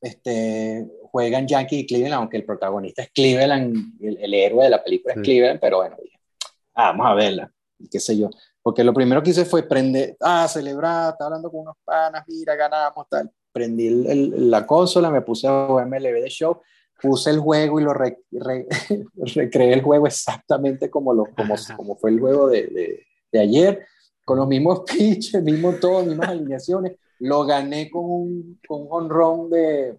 este, 0.00 0.88
juegan 1.10 1.46
Yankees 1.46 1.80
y 1.80 1.86
Cleveland, 1.86 2.14
aunque 2.14 2.38
el 2.38 2.44
protagonista 2.44 3.02
es 3.02 3.10
Cleveland, 3.10 4.00
el, 4.00 4.34
héroe 4.34 4.64
de 4.64 4.70
la 4.70 4.82
película 4.82 5.14
es 5.14 5.20
Cleveland, 5.20 5.60
pero 5.60 5.78
bueno, 5.78 5.96
ah, 6.74 6.92
vamos 6.92 7.06
a 7.06 7.14
verla 7.14 7.52
qué 7.90 8.00
sé 8.00 8.16
yo. 8.16 8.30
Porque 8.62 8.84
lo 8.84 8.92
primero 8.92 9.22
que 9.22 9.30
hice 9.30 9.44
fue 9.44 9.62
prender, 9.62 10.16
ah, 10.20 10.46
celebrar, 10.48 11.12
estaba 11.12 11.28
hablando 11.28 11.50
con 11.50 11.60
unos 11.60 11.76
panas, 11.84 12.24
mira, 12.26 12.54
ganamos, 12.56 13.06
tal. 13.08 13.30
Prendí 13.52 13.86
el, 13.86 14.50
la 14.50 14.66
consola, 14.66 15.10
me 15.10 15.22
puse 15.22 15.46
a 15.46 15.68
MLB 15.68 16.22
de 16.22 16.28
show, 16.28 16.60
puse 17.00 17.30
el 17.30 17.38
juego 17.38 17.80
y 17.80 17.84
lo 17.84 17.94
recreé 19.34 19.72
el 19.72 19.82
juego 19.82 20.06
exactamente 20.06 20.90
como, 20.90 21.12
lo, 21.14 21.24
como, 21.36 21.54
como 21.76 21.96
fue 21.96 22.10
el 22.10 22.20
juego 22.20 22.48
de, 22.48 22.66
de, 22.66 23.06
de 23.32 23.40
ayer, 23.40 23.86
con 24.24 24.38
los 24.38 24.48
mismos 24.48 24.80
pitches, 24.86 25.42
mismo 25.42 25.72
todo, 25.74 26.04
mismas 26.04 26.30
alineaciones. 26.30 26.96
Lo 27.20 27.44
gané 27.44 27.90
con 27.90 28.04
un, 28.04 28.60
con 28.66 28.82
un 28.82 28.88
honrón 28.90 29.50
de, 29.50 29.98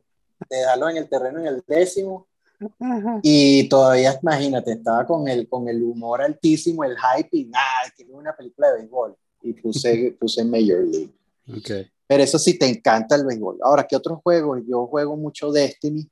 de 0.49 0.61
darlo 0.61 0.89
en 0.89 0.97
el 0.97 1.09
terreno 1.09 1.39
en 1.39 1.47
el 1.47 1.63
décimo 1.67 2.29
y 3.21 3.69
todavía, 3.69 4.19
imagínate, 4.21 4.73
estaba 4.73 5.05
con 5.05 5.27
el, 5.27 5.47
con 5.47 5.67
el 5.69 5.81
humor 5.81 6.21
altísimo, 6.21 6.83
el 6.83 6.97
hype 6.97 7.29
y 7.31 7.45
nada, 7.45 7.93
que 7.95 8.05
una 8.11 8.35
película 8.35 8.71
de 8.71 8.79
béisbol. 8.79 9.15
Y 9.41 9.53
puse, 9.53 10.17
puse 10.19 10.43
Major 10.43 10.85
League. 10.85 11.11
Okay. 11.57 11.89
Pero 12.05 12.23
eso 12.23 12.37
sí 12.37 12.57
te 12.57 12.67
encanta 12.67 13.15
el 13.15 13.25
béisbol. 13.25 13.59
Ahora, 13.61 13.85
¿qué 13.87 13.95
otros 13.95 14.19
juegos? 14.21 14.61
Yo 14.67 14.87
juego 14.87 15.15
mucho 15.15 15.51
Destiny 15.51 16.09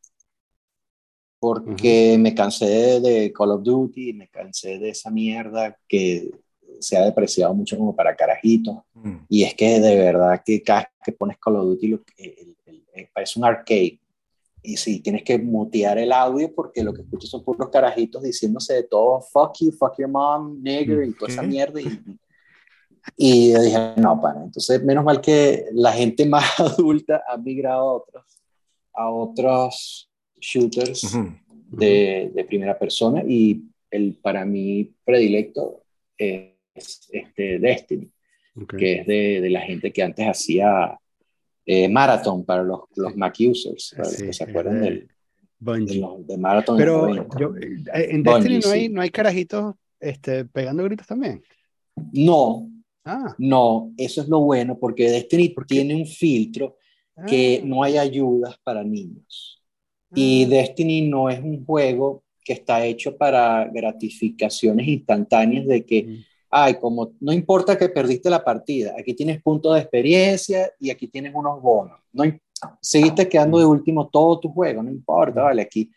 porque 1.39 2.17
me 2.19 2.33
cansé 2.33 2.99
de 2.99 3.31
Call 3.31 3.51
of 3.51 3.63
Duty, 3.63 4.13
me 4.13 4.27
cansé 4.27 4.79
de 4.79 4.89
esa 4.89 5.09
mierda 5.11 5.77
que 5.87 6.31
se 6.79 6.97
ha 6.97 7.05
depreciado 7.05 7.53
mucho 7.53 7.77
como 7.77 7.95
para 7.95 8.15
carajitos. 8.15 8.77
Mm. 8.93 9.17
Y 9.29 9.43
es 9.43 9.53
que 9.53 9.79
de 9.79 9.95
verdad 9.95 10.41
que 10.45 10.61
cada 10.61 10.91
que 11.03 11.11
pones 11.11 11.37
Call 11.37 11.57
of 11.57 11.65
Duty 11.65 11.87
lo, 11.87 12.01
parece 13.13 13.39
un 13.39 13.45
arcade 13.45 13.99
y 14.67 14.75
sí, 14.75 14.99
tienes 14.99 15.23
que 15.23 15.37
mutear 15.37 15.97
el 15.97 16.11
audio 16.11 16.53
porque 16.53 16.83
lo 16.83 16.93
que 16.93 17.01
escuchas 17.01 17.29
son 17.29 17.43
puros 17.43 17.69
carajitos 17.69 18.21
diciéndose 18.21 18.73
de 18.73 18.83
todo, 18.83 19.21
fuck 19.21 19.55
you, 19.59 19.71
fuck 19.71 19.97
your 19.97 20.09
mom, 20.09 20.61
nigger 20.61 21.07
y 21.07 21.13
toda 21.13 21.31
esa 21.31 21.41
mierda. 21.41 21.79
Y, 21.79 22.01
y 23.15 23.53
yo 23.53 23.61
dije, 23.61 23.93
no, 23.95 24.19
para. 24.19 24.43
Entonces, 24.43 24.83
menos 24.83 25.05
mal 25.05 25.21
que 25.21 25.67
la 25.71 25.93
gente 25.93 26.25
más 26.29 26.59
adulta 26.59 27.23
ha 27.29 27.37
migrado 27.37 27.79
a 27.79 27.93
otros, 27.93 28.41
a 28.93 29.09
otros 29.09 30.09
shooters 30.39 31.17
de, 31.71 32.31
de, 32.33 32.43
primera 32.45 32.77
persona 32.77 33.23
y 33.27 33.63
el 33.91 34.17
para 34.21 34.45
mí 34.45 34.93
predilecto 35.03 35.83
es 36.17 36.53
este 37.11 37.59
Destiny, 37.59 38.09
que 38.77 38.99
es 38.99 39.07
de, 39.07 39.41
de 39.41 39.49
la 39.49 39.61
gente 39.61 39.91
que 39.91 40.03
antes 40.03 40.25
hacía 40.25 40.97
eh, 41.65 41.89
Marathon 41.89 42.45
para 42.45 42.63
los, 42.63 42.81
los 42.95 43.15
Mac 43.15 43.35
users, 43.39 43.93
para 43.95 44.09
los 44.09 44.21
que 44.21 44.33
se 44.33 44.43
acuerdan 44.43 44.81
del, 44.81 45.09
de, 45.59 46.37
Marathon. 46.37 46.77
Pero 46.77 47.27
yo, 47.37 47.55
eh, 47.57 48.07
en 48.11 48.23
Destiny 48.23 48.59
no, 48.59 48.71
hay, 48.71 48.89
no 48.89 49.01
hay 49.01 49.09
carajitos 49.09 49.75
este, 49.99 50.45
pegando 50.45 50.83
gritos 50.83 51.07
también. 51.07 51.43
No, 52.13 52.69
ah. 53.03 53.35
no, 53.37 53.91
eso 53.97 54.21
es 54.21 54.29
lo 54.29 54.39
bueno, 54.39 54.77
porque 54.79 55.09
Destiny 55.09 55.53
tiene 55.67 55.95
un 55.95 56.05
filtro 56.05 56.77
que 57.27 57.59
ah. 57.61 57.65
no 57.65 57.83
hay 57.83 57.97
ayudas 57.97 58.57
para 58.63 58.83
niños. 58.83 59.56
Y 60.13 60.45
ah. 60.45 60.49
Destiny 60.49 61.01
no 61.01 61.29
es 61.29 61.39
un 61.39 61.65
juego 61.65 62.23
que 62.43 62.53
está 62.53 62.85
hecho 62.85 63.17
para 63.17 63.65
gratificaciones 63.65 64.87
instantáneas 64.87 65.65
de 65.65 65.85
que 65.85 66.03
mm 66.03 66.23
ay, 66.49 66.75
como 66.79 67.13
no 67.19 67.33
importa 67.33 67.77
que 67.77 67.89
perdiste 67.89 68.29
la 68.29 68.43
partida, 68.43 68.95
aquí 68.97 69.13
tienes 69.13 69.41
puntos 69.41 69.73
de 69.73 69.81
experiencia 69.81 70.71
y 70.79 70.89
aquí 70.89 71.07
tienes 71.07 71.33
unos 71.35 71.61
bonos. 71.61 71.99
No, 72.11 72.23
seguiste 72.81 73.27
quedando 73.27 73.59
de 73.59 73.65
último 73.65 74.07
todo 74.07 74.39
tu 74.39 74.49
juego, 74.49 74.83
no 74.83 74.89
importa, 74.89 75.43
vale, 75.43 75.61
aquí 75.61 75.91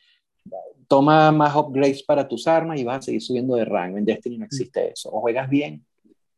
toma 0.89 1.31
más 1.31 1.55
upgrades 1.55 2.03
para 2.03 2.27
tus 2.27 2.47
armas 2.49 2.79
y 2.81 2.85
vas 2.85 2.99
a 2.99 3.03
seguir 3.03 3.23
subiendo 3.23 3.55
de 3.55 3.65
rango. 3.65 3.97
En 3.97 4.05
Destiny 4.05 4.39
no 4.39 4.45
existe 4.45 4.91
eso. 4.91 5.09
O 5.13 5.21
juegas 5.21 5.49
bien 5.49 5.85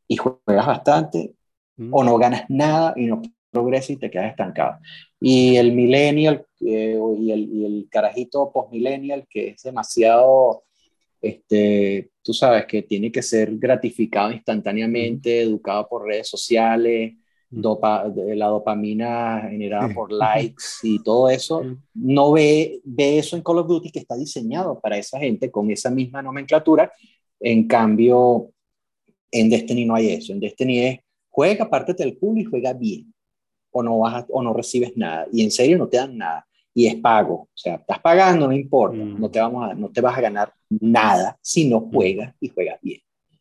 y 0.07 0.17
juegas 0.17 0.67
bastante, 0.67 1.35
o 1.91 2.05
no 2.05 2.19
ganas 2.19 2.45
nada 2.51 2.93
y 2.97 3.07
no 3.07 3.23
progresas 3.51 3.91
y 3.91 3.97
te 3.97 4.11
quedas 4.11 4.31
estancado. 4.31 4.79
Y 5.19 5.57
el 5.57 5.73
millennial 5.73 6.45
eh, 6.67 6.99
y, 7.19 7.31
el, 7.33 7.49
y 7.53 7.65
el 7.65 7.89
carajito 7.91 8.51
post-millennial 8.53 9.27
que 9.29 9.49
es 9.49 9.63
demasiado 9.63 10.65
este, 11.23 12.11
tú 12.21 12.35
sabes 12.35 12.67
que 12.67 12.83
tiene 12.83 13.13
que 13.13 13.23
ser 13.23 13.57
gratificado 13.57 14.33
instantáneamente, 14.33 15.43
educado 15.43 15.89
por 15.89 16.05
redes 16.05 16.29
sociales, 16.29 17.15
la 17.51 18.47
dopamina 18.47 19.47
generada 19.49 19.93
por 19.95 20.11
likes 20.11 20.65
y 20.83 21.03
todo 21.03 21.29
eso, 21.29 21.63
no 21.95 22.33
ve, 22.33 22.81
ve 22.83 23.19
eso 23.19 23.37
en 23.37 23.43
Call 23.43 23.59
of 23.59 23.69
Duty 23.69 23.91
que 23.91 24.01
está 24.01 24.17
diseñado 24.17 24.81
para 24.81 24.99
esa 24.99 25.19
gente 25.19 25.51
con 25.51 25.71
esa 25.71 25.91
misma 25.91 26.23
nomenclatura. 26.23 26.91
En 27.39 27.69
cambio, 27.69 28.51
en 29.31 29.51
Destiny 29.51 29.85
no 29.85 29.95
hay 29.95 30.09
eso. 30.09 30.33
En 30.33 30.41
Destiny 30.41 30.79
es 30.81 31.01
juega, 31.29 31.69
pártete 31.69 32.03
el 32.03 32.19
culo 32.19 32.41
y 32.41 32.45
juega 32.45 32.73
bien. 32.73 33.15
O 33.71 33.83
no, 33.83 33.99
vas 33.99 34.25
o 34.29 34.43
no 34.43 34.55
recibes 34.55 34.97
nada. 34.97 35.27
Y 35.33 35.43
en 35.43 35.51
serio 35.51 35.79
no 35.79 35.89
te 35.89 35.99
dan 35.99 36.17
nada 36.17 36.47
y 36.75 36.87
es 36.87 36.97
pago. 36.97 37.35
O 37.35 37.51
sea, 37.55 37.77
estás 37.77 38.01
pagando, 38.01 38.47
no 38.47 38.53
importa, 38.53 38.97
mm. 38.97 39.21
no, 39.21 39.31
te 39.31 39.41
vamos 39.41 39.71
a, 39.71 39.75
no 39.75 39.91
te 39.91 40.01
vas 40.01 40.17
a 40.17 40.21
ganar 40.21 40.53
nada 40.69 41.39
si 41.41 41.69
no 41.69 41.81
mm. 41.81 41.93
juegas 41.93 42.35
y 42.41 42.49
juegas 42.49 42.79
bien. 42.83 43.01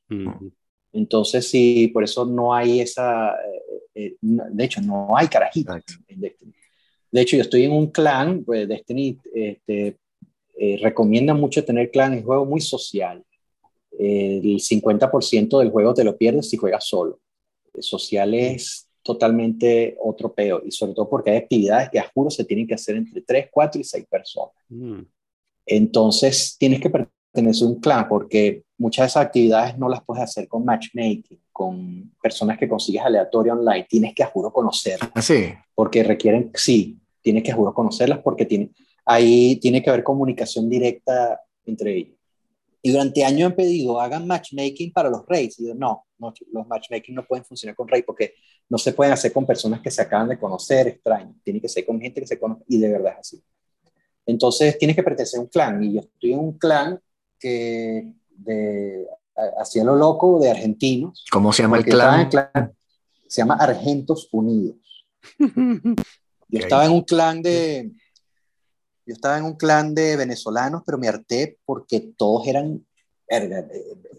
Mm. 0.09 0.47
Entonces, 0.93 1.47
sí, 1.47 1.89
por 1.93 2.03
eso 2.03 2.25
no 2.25 2.53
hay 2.53 2.82
esa, 2.82 3.32
eh, 3.32 3.82
eh, 3.95 4.15
de 4.21 4.63
hecho, 4.63 4.82
no 4.82 5.15
hay 5.15 5.27
carajitos 5.27 5.82
en 6.07 6.19
Destiny. 6.19 6.53
De 7.11 7.21
hecho, 7.21 7.36
yo 7.36 7.41
estoy 7.41 7.63
en 7.63 7.71
un 7.71 7.88
clan, 7.88 8.43
pues 8.43 8.67
Destiny, 8.67 9.17
este, 9.34 9.97
eh, 10.57 10.79
recomiendan 10.82 11.39
mucho 11.39 11.63
tener 11.63 11.91
clan, 11.91 12.13
es 12.13 12.19
un 12.19 12.25
juego 12.25 12.45
muy 12.45 12.61
social. 12.61 13.23
el 13.99 14.59
50% 14.59 15.59
del 15.59 15.69
juego 15.69 15.93
te 15.93 16.03
lo 16.03 16.17
pierdes 16.17 16.49
si 16.49 16.57
juegas 16.57 16.86
solo. 16.88 17.19
Social 17.79 18.34
es 18.34 18.91
totalmente 19.04 19.97
otro 20.02 20.34
peo, 20.34 20.62
y 20.66 20.72
sobre 20.72 20.93
todo 20.93 21.10
porque 21.10 21.32
hay 21.32 21.38
actividades 21.38 21.89
que 21.89 21.99
a 21.99 22.10
juro 22.14 22.30
se 22.30 22.45
tienen 22.45 22.68
que 22.68 22.76
hacer 22.76 22.95
entre 22.95 23.22
3, 23.22 23.47
4 23.52 23.82
y 23.82 23.84
6 23.84 24.06
personas. 24.10 24.56
Mm. 24.70 25.02
Entonces 25.66 26.56
tienes 26.60 26.80
que 26.80 26.89
pertenecer 26.89 27.68
a 27.68 27.70
un 27.70 27.80
clan 27.80 28.08
porque 28.08 28.64
muchas 28.78 29.04
de 29.04 29.08
esas 29.08 29.26
actividades 29.26 29.78
no 29.78 29.88
las 29.89 30.04
puedes 30.04 30.24
hacer 30.24 30.47
con 30.47 30.66
matchmaking, 30.66 31.39
con 31.52 32.12
personas 32.22 32.58
que 32.58 32.68
consigues 32.68 33.02
aleatorio 33.02 33.54
online, 33.54 33.86
tienes 33.89 34.14
que 34.14 34.24
a 34.24 34.28
juro 34.28 34.52
conocerlas. 34.52 35.12
¿Ah, 35.14 35.22
sí? 35.22 35.54
Porque 35.76 36.04
requieren, 36.04 36.52
sí, 36.54 36.99
tienes 37.22 37.43
que 37.43 37.52
a 37.52 37.56
juro 37.56 37.74
conocerlas 37.74 38.20
porque 38.20 38.45
tiene, 38.45 38.72
ahí 39.06 39.58
tiene 39.58 39.82
que 39.82 39.89
haber 39.89 40.04
comunicación 40.04 40.70
directa 40.70 41.39
entre 41.66 41.95
ellos. 41.95 42.18
Y 42.84 42.91
durante 42.91 43.24
años 43.24 43.52
han 43.52 43.56
pedido, 43.56 44.02
hagan 44.02 44.26
matchmaking 44.26 44.91
para 44.91 45.10
los 45.10 45.26
raids. 45.28 45.60
Y 45.60 45.68
yo, 45.68 45.76
no, 45.76 46.06
no, 46.22 46.34
los 46.53 46.67
matchmaking 46.67 47.15
no 47.15 47.26
pueden 47.26 47.43
funcionar 47.43 47.76
con 47.76 47.88
raids 47.88 48.05
porque 48.05 48.36
no 48.69 48.78
se 48.78 48.93
pueden 48.93 49.13
hacer 49.13 49.34
con 49.34 49.45
personas 49.45 49.82
que 49.82 49.91
se 49.91 50.01
acaban 50.01 50.30
de 50.30 50.39
conocer, 50.39 50.88
extraños. 50.88 51.36
Tiene 51.43 51.59
que 51.59 51.67
ser 51.67 51.86
con 51.86 51.99
gente 51.99 52.22
que 52.22 52.28
se 52.28 52.39
conoce 52.39 52.63
y 52.67 52.78
de 52.78 52.89
verdad 52.89 53.13
es 53.13 53.19
así. 53.19 53.43
Entonces 54.26 54.78
tienes 54.78 54.95
que 54.95 55.03
pertenecer 55.03 55.39
a 55.39 55.41
un 55.41 55.49
clan 55.49 55.84
y 55.84 55.93
yo 55.95 56.01
estoy 56.01 56.34
en 56.34 56.39
un 56.39 56.57
clan 56.57 57.01
que 57.39 58.13
de, 58.30 59.07
hacía 59.57 59.84
lo 59.84 59.95
loco 59.95 60.39
de 60.39 60.51
argentinos. 60.51 61.26
¿Cómo 61.32 61.51
se 61.51 61.63
llama 61.63 61.78
el 61.78 61.86
clan? 61.86 62.30
Se 63.28 63.41
llama 63.41 63.55
Argentos 63.55 64.30
Unidos. 64.32 64.78
Yo 66.49 66.59
estaba 66.59 66.86
en 66.86 66.91
un 66.91 67.03
clan 67.03 67.41
de, 67.41 67.93
yo 69.05 69.13
estaba 69.13 69.38
en 69.38 69.45
un 69.45 69.55
clan 69.55 69.95
de 69.95 70.17
venezolanos, 70.17 70.84
pero 70.86 70.97
me 70.97 71.07
harté 71.07 71.57
porque 71.65 71.99
todos 72.17 72.45
eran 72.45 72.86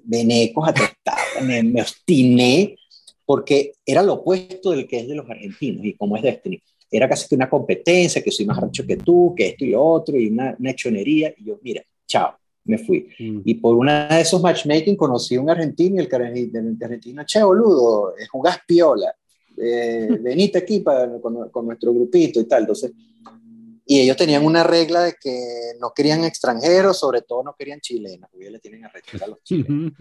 venecos, 0.05 0.69
atestados, 0.69 1.23
me, 1.43 1.63
me 1.63 1.83
obstiné 1.83 2.77
porque 3.25 3.75
era 3.87 4.03
lo 4.03 4.15
opuesto 4.15 4.73
del 4.73 4.87
que 4.87 5.01
es 5.01 5.09
de 5.09 5.15
los 5.15 5.29
argentinos 5.29 5.85
y 5.85 5.95
como 5.95 6.17
es 6.17 6.23
Destiny. 6.23 6.61
Era 6.91 7.09
casi 7.09 7.27
que 7.29 7.35
una 7.35 7.49
competencia, 7.49 8.23
que 8.23 8.31
soy 8.31 8.45
más 8.45 8.59
rancho 8.59 8.87
que 8.87 8.99
tú, 8.99 9.33
que 9.35 9.49
esto 9.49 9.65
y 9.65 9.71
lo 9.71 9.83
otro, 9.83 10.19
y 10.19 10.27
una, 10.27 10.55
una 10.59 10.71
hechonería. 10.71 11.33
Y 11.39 11.47
yo, 11.47 11.59
mira, 11.63 11.83
chao, 12.07 12.37
me 12.65 12.79
fui. 12.79 13.09
Mm. 13.19 13.41
Y 13.45 13.55
por 13.55 13.77
una 13.77 14.09
de 14.09 14.21
esos 14.21 14.43
matchmaking 14.43 14.97
conocí 14.97 15.37
a 15.37 15.41
un 15.41 15.49
argentino 15.49 15.97
y 15.97 16.05
el, 16.05 16.09
el 16.13 16.77
argentino, 16.83 17.25
che, 17.25 17.43
boludo, 17.43 18.13
jugás 18.31 18.59
piola, 18.67 19.15
eh, 19.57 20.19
venite 20.21 20.59
aquí 20.59 20.81
para, 20.81 21.21
con, 21.21 21.49
con, 21.51 21.67
nuestro 21.67 21.93
grupito 21.93 22.41
y 22.41 22.45
tal. 22.45 22.63
Entonces, 22.63 22.93
y 23.93 24.01
ellos 24.01 24.17
tenían 24.17 24.43
una 24.43 24.65
regla 24.65 25.03
de 25.03 25.17
que 25.21 25.73
no 25.79 25.93
querían 25.95 26.25
extranjeros, 26.25 26.99
sobre 26.99 27.21
todo 27.21 27.43
no 27.43 27.55
querían 27.55 27.79
chilenos, 27.79 28.31
porque 28.31 28.51
le 28.51 28.59
tienen 28.59 28.87
a 28.87 28.89
a 28.89 29.27
los 29.27 29.43
chilenos. 29.43 29.93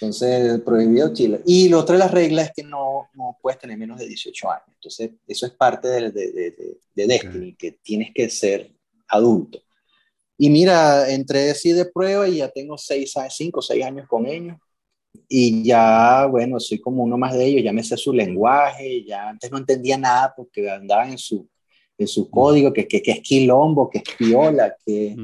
Entonces, 0.00 0.62
prohibido 0.62 1.12
Chile. 1.12 1.42
Y 1.44 1.68
la 1.68 1.76
otra 1.76 1.96
de 1.96 1.98
las 1.98 2.10
reglas 2.10 2.46
es 2.46 2.52
que 2.56 2.62
no, 2.62 3.10
no 3.12 3.36
puedes 3.42 3.58
tener 3.58 3.76
menos 3.76 3.98
de 3.98 4.08
18 4.08 4.50
años. 4.50 4.64
Entonces, 4.68 5.10
eso 5.28 5.44
es 5.44 5.52
parte 5.52 5.88
de, 5.88 6.10
de, 6.10 6.32
de, 6.32 6.78
de 6.94 7.06
Destiny, 7.06 7.54
que 7.54 7.72
tienes 7.82 8.12
que 8.14 8.30
ser 8.30 8.72
adulto. 9.08 9.60
Y 10.38 10.48
mira, 10.48 11.10
entré 11.10 11.50
así 11.50 11.72
de 11.72 11.84
prueba 11.84 12.26
y 12.26 12.36
ya 12.36 12.48
tengo 12.48 12.78
5 12.78 13.58
o 13.58 13.62
6 13.62 13.84
años 13.84 14.08
con 14.08 14.24
ellos. 14.24 14.56
Y 15.28 15.64
ya, 15.64 16.24
bueno, 16.30 16.58
soy 16.58 16.80
como 16.80 17.02
uno 17.02 17.18
más 17.18 17.34
de 17.34 17.44
ellos, 17.44 17.62
ya 17.62 17.74
me 17.74 17.84
sé 17.84 17.98
su 17.98 18.10
lenguaje, 18.10 19.04
ya 19.04 19.28
antes 19.28 19.50
no 19.50 19.58
entendía 19.58 19.98
nada 19.98 20.32
porque 20.34 20.70
andaban 20.70 21.10
en 21.10 21.18
su 21.18 21.46
en 21.96 22.08
su 22.08 22.30
código, 22.30 22.72
que, 22.72 22.86
que, 22.86 23.02
que, 23.02 23.12
es 23.12 23.20
quilombo, 23.20 23.88
que 23.88 23.98
es 23.98 24.04
piola, 24.16 24.76
que 24.84 25.16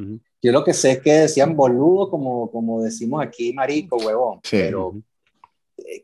yo 0.43 0.53
lo 0.53 0.65
que 0.65 0.73
sé 0.73 0.93
es 0.93 1.01
que 1.01 1.13
decían 1.13 1.57
boludo, 1.57 2.11
como, 2.11 2.51
como 2.51 2.83
decimos 2.83 3.23
aquí, 3.23 3.53
marico, 3.53 3.97
huevón, 3.97 4.41
pero 4.51 4.95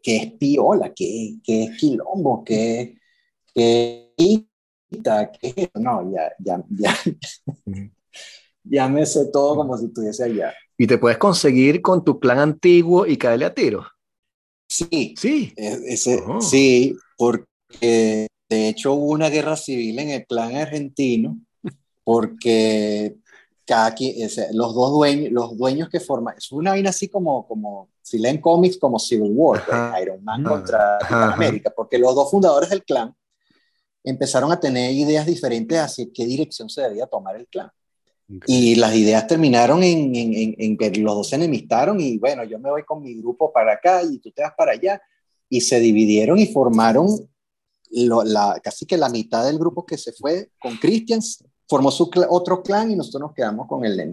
que 0.02 0.16
es 0.16 0.32
piola, 0.32 0.92
que, 0.94 1.36
que 1.42 1.64
es 1.64 1.76
quilombo, 1.78 2.44
que, 2.44 2.96
que, 3.54 4.12
que 4.16 5.70
no, 5.74 6.12
ya, 6.12 6.32
ya, 6.38 6.64
ya, 6.70 6.96
ya 8.64 8.88
me 8.88 9.06
sé 9.06 9.26
todo 9.32 9.56
como 9.56 9.76
si 9.78 9.86
estuviese 9.86 10.24
allá. 10.24 10.54
¿Y 10.78 10.86
te 10.86 10.98
puedes 10.98 11.18
conseguir 11.18 11.80
con 11.80 12.04
tu 12.04 12.20
clan 12.20 12.38
antiguo 12.38 13.06
y 13.06 13.16
caerle 13.16 13.46
a 13.46 13.54
tiro? 13.54 13.86
Sí, 14.68 15.14
sí, 15.16 15.54
ese, 15.56 16.22
oh. 16.26 16.40
sí, 16.40 16.96
porque 17.16 18.26
de 18.48 18.68
hecho, 18.68 18.92
hubo 18.92 19.12
una 19.12 19.28
guerra 19.28 19.56
civil 19.56 19.98
en 19.98 20.10
el 20.10 20.26
clan 20.26 20.56
argentino 20.56 21.38
porque 22.04 23.16
cada 23.64 23.92
los 24.52 24.74
dos 24.74 24.92
dueños, 24.92 25.32
los 25.32 25.58
dueños 25.58 25.88
que 25.88 25.98
forman, 25.98 26.36
es 26.38 26.52
una 26.52 26.70
vaina 26.70 26.90
así 26.90 27.08
como, 27.08 27.46
como 27.48 27.88
si 28.00 28.18
leen 28.18 28.40
cómics 28.40 28.78
como 28.78 29.00
Civil 29.00 29.32
War, 29.34 29.64
pues, 29.66 30.02
Iron 30.02 30.22
Man 30.22 30.44
contra 30.44 30.98
América, 31.32 31.72
porque 31.74 31.98
los 31.98 32.14
dos 32.14 32.30
fundadores 32.30 32.70
del 32.70 32.84
clan 32.84 33.12
empezaron 34.04 34.52
a 34.52 34.60
tener 34.60 34.92
ideas 34.92 35.26
diferentes 35.26 35.76
hacia 35.78 36.06
qué 36.14 36.24
dirección 36.24 36.70
se 36.70 36.82
debía 36.82 37.06
tomar 37.06 37.34
el 37.34 37.48
clan. 37.48 37.70
Y 38.46 38.76
las 38.76 38.94
ideas 38.94 39.26
terminaron 39.26 39.82
en, 39.82 40.14
en, 40.14 40.54
en, 40.58 40.76
que 40.76 40.90
los 40.90 41.14
dos 41.14 41.28
se 41.28 41.36
enemistaron 41.36 42.00
y 42.00 42.18
bueno, 42.18 42.44
yo 42.44 42.58
me 42.58 42.70
voy 42.70 42.82
con 42.82 43.02
mi 43.02 43.14
grupo 43.14 43.52
para 43.52 43.74
acá 43.74 44.02
y 44.02 44.18
tú 44.18 44.30
te 44.30 44.42
vas 44.42 44.52
para 44.56 44.72
allá. 44.72 45.00
Y 45.48 45.60
se 45.60 45.78
dividieron 45.78 46.38
y 46.38 46.46
formaron 46.46 47.08
la, 48.04 48.60
casi 48.62 48.84
que 48.84 48.96
la 48.96 49.08
mitad 49.08 49.44
del 49.44 49.58
grupo 49.58 49.86
que 49.86 49.96
se 49.96 50.12
fue 50.12 50.50
con 50.58 50.76
Christian 50.76 51.20
formó 51.68 51.90
su 51.90 52.10
otro 52.28 52.62
clan 52.62 52.90
y 52.90 52.96
nosotros 52.96 53.22
nos 53.22 53.34
quedamos 53.34 53.66
con 53.66 53.84
el 53.84 53.96
de 53.96 54.06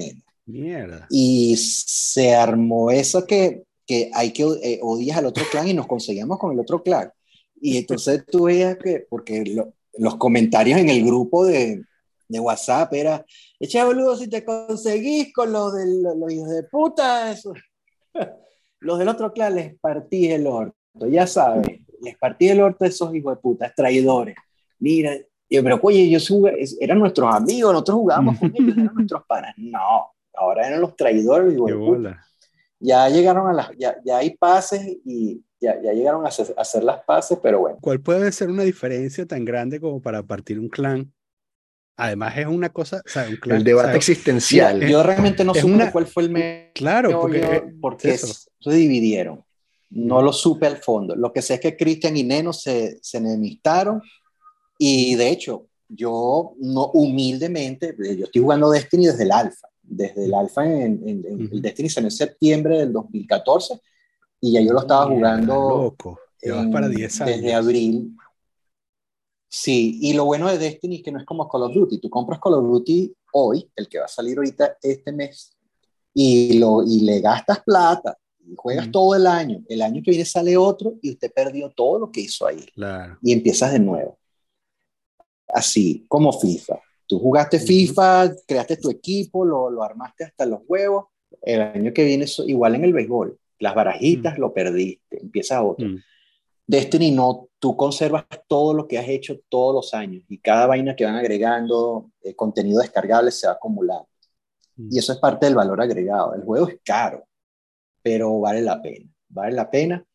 Mierda. 0.46 1.08
Y 1.10 1.56
se 1.58 2.34
armó 2.34 2.92
eso 2.92 3.26
que, 3.26 3.64
que 3.86 4.10
hay 4.14 4.32
que 4.32 4.44
eh, 4.44 4.80
odiar 4.82 5.20
al 5.20 5.28
otro 5.28 5.44
clan 5.52 5.68
y 5.68 5.74
nos 5.74 5.88
conseguíamos 5.88 6.38
con 6.38 6.54
el 6.54 6.60
otro 6.60 6.82
clan. 6.82 7.12
Y 7.60 7.78
entonces 7.78 8.26
tú 8.26 8.46
veías 8.46 8.78
que, 8.78 9.06
porque 9.10 9.44
los 9.98 10.16
comentarios 10.16 10.80
en 10.80 10.90
el 10.90 11.06
grupo 11.06 11.46
de, 11.46 11.82
de 12.28 12.40
WhatsApp 12.40 12.94
era, 12.94 13.26
echa 13.60 13.86
boludo 13.86 14.18
si 14.18 14.28
te 14.28 14.44
conseguís 14.44 15.34
con 15.34 15.52
los, 15.52 15.74
de, 15.74 15.86
los, 15.86 16.32
hijos 16.32 16.50
de 16.50 16.64
puta, 16.64 17.32
eso. 17.32 17.54
los 18.80 19.00
del 19.00 19.08
otro 19.08 19.32
clan 19.32 19.56
les 19.56 19.80
partí 19.80 20.30
el 20.30 20.48
orto, 20.48 20.76
ya 21.10 21.26
sabes 21.28 21.83
les 22.04 22.18
partí 22.18 22.50
el 22.50 22.62
orto 22.62 22.86
a 22.86 22.88
esos 22.88 23.14
hijos 23.16 23.36
de 23.36 23.42
puta, 23.42 23.74
traidores. 23.76 24.36
Mira, 24.80 25.16
yo, 25.50 25.64
pero 25.64 25.80
oye, 25.82 26.02
ellos 26.02 26.32
eran 26.80 27.00
nuestros 27.00 27.34
amigos, 27.34 27.72
nosotros 27.74 27.98
jugábamos 27.98 28.40
con 28.40 28.52
ellos, 28.56 28.78
eran 28.78 28.94
nuestros 28.96 29.24
panas. 29.26 29.54
No, 29.58 30.08
ahora 30.34 30.68
eran 30.68 30.82
los 30.82 30.96
traidores. 30.96 31.56
Ya 32.80 33.08
llegaron 33.08 33.48
a 33.48 33.54
las, 33.54 33.72
ya, 33.78 33.96
ya 34.04 34.18
hay 34.18 34.36
pases 34.36 34.82
y 35.06 35.42
ya, 35.62 35.82
ya 35.82 35.94
llegaron 35.94 36.26
a 36.26 36.30
hacer, 36.30 36.54
a 36.58 36.62
hacer, 36.62 36.84
las 36.84 37.02
pases, 37.06 37.40
pero 37.42 37.60
bueno. 37.60 37.78
¿Cuál 37.80 38.02
puede 38.02 38.32
ser 38.32 38.50
una 38.50 38.64
diferencia 38.64 39.26
tan 39.26 39.46
grande 39.46 39.80
como 39.80 40.02
para 40.02 40.22
partir 40.24 40.60
un 40.60 40.68
clan? 40.68 41.14
Además 41.96 42.38
es 42.38 42.48
una 42.48 42.70
cosa, 42.70 43.02
o 43.06 43.10
sea, 43.10 43.28
un 43.30 43.38
clan, 43.38 43.60
el 43.60 43.64
debate 43.64 43.96
existencial. 43.96 44.82
yo 44.82 45.04
realmente 45.04 45.46
no 45.46 45.54
sé 45.54 45.62
cuál 45.92 46.08
fue 46.08 46.24
el 46.24 46.32
medio. 46.32 46.72
Claro, 46.74 47.22
porque, 47.22 47.64
porque 47.80 48.18
se 48.18 48.72
dividieron. 48.72 49.46
No 49.96 50.22
lo 50.22 50.34
supe 50.34 50.66
al 50.66 50.78
fondo. 50.78 51.16
Lo 51.16 51.32
que 51.32 51.42
sé 51.42 51.56
es 51.56 51.60
que 51.60 51.78
Cristian 51.78 52.18
y 52.18 52.24
Neno 52.24 52.52
se, 52.52 52.98
se 53.02 53.18
enemistaron 53.18 54.02
y 54.78 55.16
de 55.16 55.30
hecho, 55.30 55.68
yo 55.88 56.56
no 56.60 56.88
humildemente, 56.94 57.96
yo 58.18 58.26
estoy 58.26 58.42
jugando 58.42 58.70
Destiny 58.70 59.08
desde 59.08 59.24
el 59.24 59.32
alfa. 59.32 59.68
Desde 59.82 60.26
el 60.26 60.34
alfa 60.34 60.66
en, 60.66 61.02
en, 61.08 61.62
Destiny 61.62 61.90
salió 61.90 62.08
en 62.08 62.12
septiembre 62.12 62.80
del 62.80 62.94
2014 62.94 63.80
y 64.42 64.54
ya 64.54 64.62
yo 64.62 64.74
lo 64.74 64.82
estaba 64.82 65.08
jugando. 65.08 65.54
Loco, 65.54 66.20
para 66.72 66.88
10 66.88 67.22
años. 67.22 67.36
Desde 67.36 67.54
abril. 67.54 68.18
Sí, 69.48 70.00
y 70.02 70.14
lo 70.14 70.26
bueno 70.26 70.50
de 70.50 70.58
Destiny 70.58 70.98
es 70.98 71.04
que 71.04 71.12
no 71.12 71.20
es 71.20 71.26
como 71.26 71.48
Call 71.48 71.64
of 71.64 71.74
Duty. 71.74 72.00
Tú 72.00 72.10
compras 72.10 72.40
Call 72.42 72.56
of 72.56 72.64
Duty 72.66 73.16
hoy, 73.34 73.70
el 73.76 73.88
que 73.88 74.00
va 74.00 74.06
a 74.06 74.10
salir 74.10 74.38
ahorita 74.38 74.78
este 74.82 75.12
mes, 75.12 75.56
y, 76.14 76.58
lo, 76.58 76.84
y 76.84 77.02
le 77.02 77.22
gastas 77.22 77.62
plata 77.64 78.18
juegas 78.56 78.92
todo 78.92 79.16
el 79.16 79.28
año, 79.28 79.64
el 79.68 79.82
año 79.82 80.02
que 80.04 80.12
viene 80.12 80.26
sale 80.26 80.58
otro 80.58 80.96
y 81.02 81.12
usted 81.12 81.32
perdió 81.32 81.70
todo 81.70 82.00
lo 82.00 82.12
que 82.12 82.22
hizo 82.22 82.46
ahí. 82.46 82.66
Y 83.22 83.34
empiezas 83.34 83.72
de 83.72 83.80
nuevo. 83.80 84.18
Así 85.48 86.06
como 86.08 86.34
FIFA. 86.34 86.80
Tú 87.06 87.20
jugaste 87.20 87.60
FIFA, 87.60 88.32
creaste 88.48 88.78
tu 88.78 88.90
equipo, 88.90 89.46
lo, 89.46 89.70
lo, 89.70 89.84
armaste 89.84 90.24
hasta 90.24 90.46
los 90.46 90.62
huevos. 90.68 91.06
El 91.42 91.62
año 91.62 91.94
que 91.94 92.04
viene, 92.04 92.26
igual 92.48 92.76
en 92.76 92.86
el 92.86 92.94
béisbol, 92.94 93.38
las 93.60 93.76
barajitas 93.76 94.38
lo 94.38 94.54
perdiste, 94.54 95.22
empieza 95.22 95.64
otro. 95.64 95.88
Destiny 96.66 97.12
no, 97.12 97.50
tú 97.60 97.76
conservas 97.76 98.26
todo 98.48 98.74
lo 98.74 98.88
que 98.88 98.98
has 98.98 99.08
hecho 99.10 99.40
todos 99.50 99.76
los 99.76 99.94
años 99.94 100.24
y 100.30 100.38
cada 100.40 100.66
vaina 100.66 100.96
que 100.96 101.06
van 101.06 101.16
agregando, 101.16 102.12
eh, 102.22 102.36
contenido 102.36 102.80
descargable 102.80 103.32
se 103.32 103.48
va 103.48 103.54
acumulando. 103.54 104.08
Y 104.78 104.98
eso 104.98 105.14
es 105.14 105.20
parte 105.20 105.46
del 105.46 105.56
valor 105.56 105.82
agregado. 105.82 106.34
El 106.34 106.44
juego 106.44 106.68
es 106.68 106.80
caro 106.84 107.26
pero 108.04 108.40
vale 108.40 108.62
la 108.62 108.82
pena, 108.82 109.10
vale 109.30 109.56
la 109.56 109.72
pena 109.72 110.06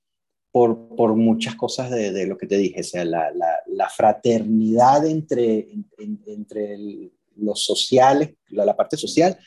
por, 0.53 0.95
por 0.95 1.15
muchas 1.17 1.55
cosas 1.57 1.91
de, 1.91 2.13
de, 2.13 2.27
lo 2.27 2.39
que 2.39 2.47
te 2.47 2.57
dije, 2.57 2.81
o 2.81 2.85
sea, 2.85 3.05
la, 3.05 3.33
la, 3.67 3.89
fraternidad 3.89 5.07
entre, 5.07 5.69
entre 5.99 7.11
los 7.37 7.65
sociales, 7.65 8.35
la, 8.51 8.77
parte 8.77 8.97
social, 8.97 9.39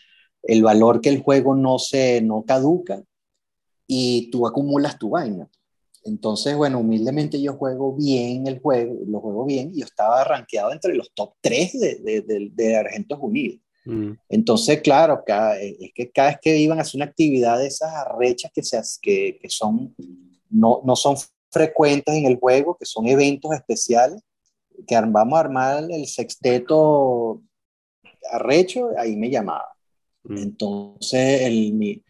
el 0.44 0.64
valor 0.64 1.02
que 1.02 1.10
el 1.10 1.22
juego 1.22 1.56
no 1.56 1.80
se 1.80 2.22
no 2.22 2.44
caduca 2.44 3.04
y 3.88 4.30
tú 4.32 4.48
acumulas 4.48 4.98
tu 4.98 5.12
vaina. 5.12 5.50
Entonces, 6.04 6.56
bueno, 6.56 6.80
humildemente 6.80 7.40
yo 7.40 7.54
juego 7.54 7.96
bien 7.96 8.48
el 8.48 8.60
juego, 8.60 8.98
lo 9.06 9.20
juego 9.20 9.46
bien 9.46 9.72
y 9.74 9.80
yo 9.80 9.86
estaba 9.86 10.24
rankeado 10.24 10.72
entre 10.72 10.96
los 10.96 11.12
top 11.14 11.34
3 11.42 11.80
de, 11.80 12.24
de, 12.26 12.50
de, 12.52 12.76
Argentos 12.76 13.20
Unidos. 13.22 13.60
Mm. 13.86 14.12
Entonces, 14.30 14.82
claro, 14.82 15.24
cada, 15.26 15.60
es 15.60 15.92
que 15.94 16.12
cada 16.12 16.30
vez 16.30 16.40
que 16.42 16.58
iban 16.58 16.80
a 16.80 16.82
hacer 16.82 16.98
una 16.98 17.06
actividad 17.06 17.58
de 17.58 17.68
esas 17.68 17.94
arrechas 17.94 18.52
que, 18.54 18.64
se, 18.64 18.80
que, 19.02 19.40
que 19.42 19.50
son, 19.50 19.96
no, 20.50 20.82
no 20.86 20.96
son 20.96 21.16
frecuentes 21.50 22.16
en 22.16 22.26
el 22.26 22.38
juego, 22.38 22.78
que 22.78 22.86
son 22.86 23.08
eventos 23.08 23.52
especiales, 23.54 24.22
que 24.88 25.00
vamos 25.00 25.38
a 25.38 25.42
armar 25.42 25.84
el 25.90 26.08
sexteto 26.08 27.42
arrecho, 28.32 28.90
ahí 28.98 29.16
me 29.16 29.30
llamaba. 29.30 29.68
Mm. 30.24 30.38
Entonces, 30.38 31.42
el, 31.42 32.02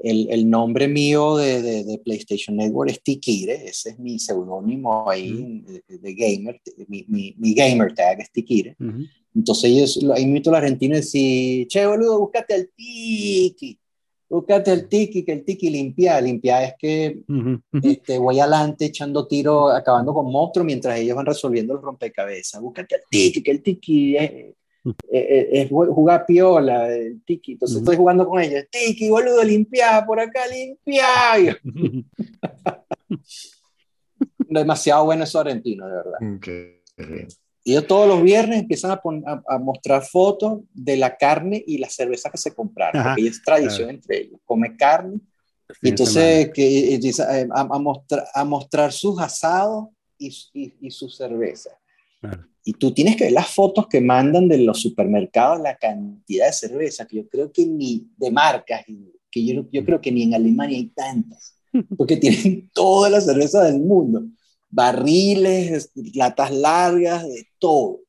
el, 0.00 0.28
el 0.30 0.50
nombre 0.50 0.88
mío 0.88 1.36
de, 1.36 1.62
de, 1.62 1.98
PlayStation 2.04 2.56
Network 2.56 2.90
es 2.90 3.02
Tikire, 3.02 3.68
ese 3.68 3.90
es 3.90 3.98
mi 3.98 4.18
seudónimo 4.18 5.08
ahí 5.08 5.32
mm. 5.32 6.00
de, 6.00 6.14
gamer, 6.14 6.60
mi, 6.88 7.04
mi, 7.08 7.34
mi, 7.38 7.54
gamer 7.54 7.94
tag 7.94 8.20
es 8.20 8.30
Tikire. 8.30 8.76
Entonces, 9.34 9.96
yo 9.96 10.12
ahí 10.12 10.22
invito 10.22 10.50
al 10.50 10.56
argentino 10.56 10.94
y 10.94 10.98
decir, 10.98 11.66
che, 11.68 11.86
boludo, 11.86 12.20
búscate 12.20 12.54
al 12.54 12.70
Tiki 12.76 13.78
búscate 14.34 14.72
el 14.72 14.88
tiki, 14.88 15.24
que 15.24 15.32
el 15.32 15.44
tiki 15.44 15.70
limpia. 15.70 16.20
Limpia 16.20 16.64
es 16.64 16.74
que 16.78 17.22
este, 17.82 18.18
voy 18.18 18.40
adelante 18.40 18.86
echando 18.86 19.26
tiro, 19.26 19.68
acabando 19.68 20.12
con 20.12 20.30
monstruos 20.30 20.66
mientras 20.66 20.98
ellos 20.98 21.16
van 21.16 21.26
resolviendo 21.26 21.74
el 21.74 21.82
rompecabezas. 21.82 22.60
Búscate 22.60 22.96
el 22.96 23.02
tiki, 23.08 23.42
que 23.42 23.50
el 23.50 23.62
tiki 23.62 24.16
es, 24.16 24.54
es, 25.10 25.70
jugar 25.70 26.26
piola, 26.26 26.94
el 26.94 27.22
tiki. 27.24 27.52
Entonces 27.52 27.78
estoy 27.78 27.96
jugando 27.96 28.28
con 28.28 28.40
ellos. 28.40 28.64
Tiki, 28.70 29.08
boludo, 29.08 29.42
limpia, 29.44 30.04
por 30.06 30.20
acá 30.20 30.40
limpia. 30.48 31.58
Demasiado 34.48 35.04
bueno 35.04 35.24
eso 35.24 35.40
argentino, 35.40 35.86
de 35.86 35.94
verdad. 35.94 36.36
Okay. 36.36 36.82
Ellos 37.64 37.86
todos 37.86 38.06
los 38.06 38.22
viernes 38.22 38.60
empiezan 38.60 38.90
a, 38.90 39.00
a, 39.48 39.58
mostrar 39.58 40.04
fotos 40.04 40.60
de 40.74 40.98
la 40.98 41.16
carne 41.16 41.62
y 41.66 41.78
la 41.78 41.88
cerveza 41.88 42.30
que 42.30 42.36
se 42.36 42.54
compraron, 42.54 43.02
porque 43.02 43.26
es 43.26 43.42
tradición 43.42 43.88
entre 43.88 44.22
ellos, 44.22 44.40
come 44.44 44.76
carne. 44.76 45.18
Y 45.80 45.88
entonces 45.88 46.50
que, 46.52 46.94
eh, 46.94 47.48
a, 47.50 47.60
a, 47.60 47.78
mostrar, 47.78 48.24
a 48.34 48.44
mostrar 48.44 48.92
sus 48.92 49.18
asados 49.18 49.86
y, 50.18 50.28
y, 50.52 50.74
y 50.82 50.90
su 50.90 51.08
cerveza. 51.08 51.70
Y 52.64 52.74
tú 52.74 52.92
tienes 52.92 53.16
que 53.16 53.24
ver 53.24 53.32
las 53.32 53.48
fotos 53.48 53.86
que 53.88 54.00
mandan 54.00 54.48
de 54.48 54.58
los 54.58 54.80
supermercados, 54.80 55.60
la 55.60 55.76
cantidad 55.76 56.46
de 56.46 56.52
cerveza, 56.52 57.06
que 57.06 57.16
yo 57.16 57.28
creo 57.28 57.52
que 57.52 57.66
ni 57.66 58.08
de 58.16 58.30
marcas, 58.30 58.84
que 59.30 59.44
yo, 59.44 59.66
yo 59.70 59.84
creo 59.84 60.00
que 60.00 60.12
ni 60.12 60.22
en 60.22 60.34
Alemania 60.34 60.78
hay 60.78 60.88
tantas, 60.88 61.56
porque 61.96 62.16
tienen 62.18 62.70
toda 62.74 63.08
la 63.08 63.20
cerveza 63.20 63.64
del 63.64 63.80
mundo 63.80 64.22
barriles, 64.74 65.92
latas 66.14 66.50
largas, 66.50 67.26
de 67.28 67.46
todo. 67.58 68.00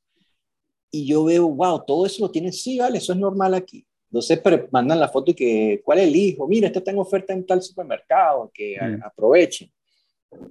Y 0.91 1.05
yo 1.05 1.25
veo, 1.25 1.47
wow, 1.47 1.83
todo 1.85 2.05
eso 2.05 2.23
lo 2.23 2.31
tienen, 2.31 2.53
sí, 2.53 2.79
vale, 2.79 2.97
eso 2.97 3.13
es 3.13 3.19
normal 3.19 3.53
aquí. 3.53 3.85
Entonces 4.05 4.39
pero 4.43 4.67
mandan 4.71 4.99
la 4.99 5.09
foto 5.09 5.31
y 5.31 5.33
que, 5.33 5.81
¿cuál 5.83 5.99
es 5.99 6.07
el 6.07 6.15
hijo? 6.15 6.47
Mira, 6.47 6.69
está 6.69 6.89
en 6.89 6.99
oferta 6.99 7.33
en 7.33 7.45
tal 7.45 7.61
supermercado, 7.61 8.49
que 8.53 8.77
mm. 8.79 9.03
aprovechen. 9.03 9.71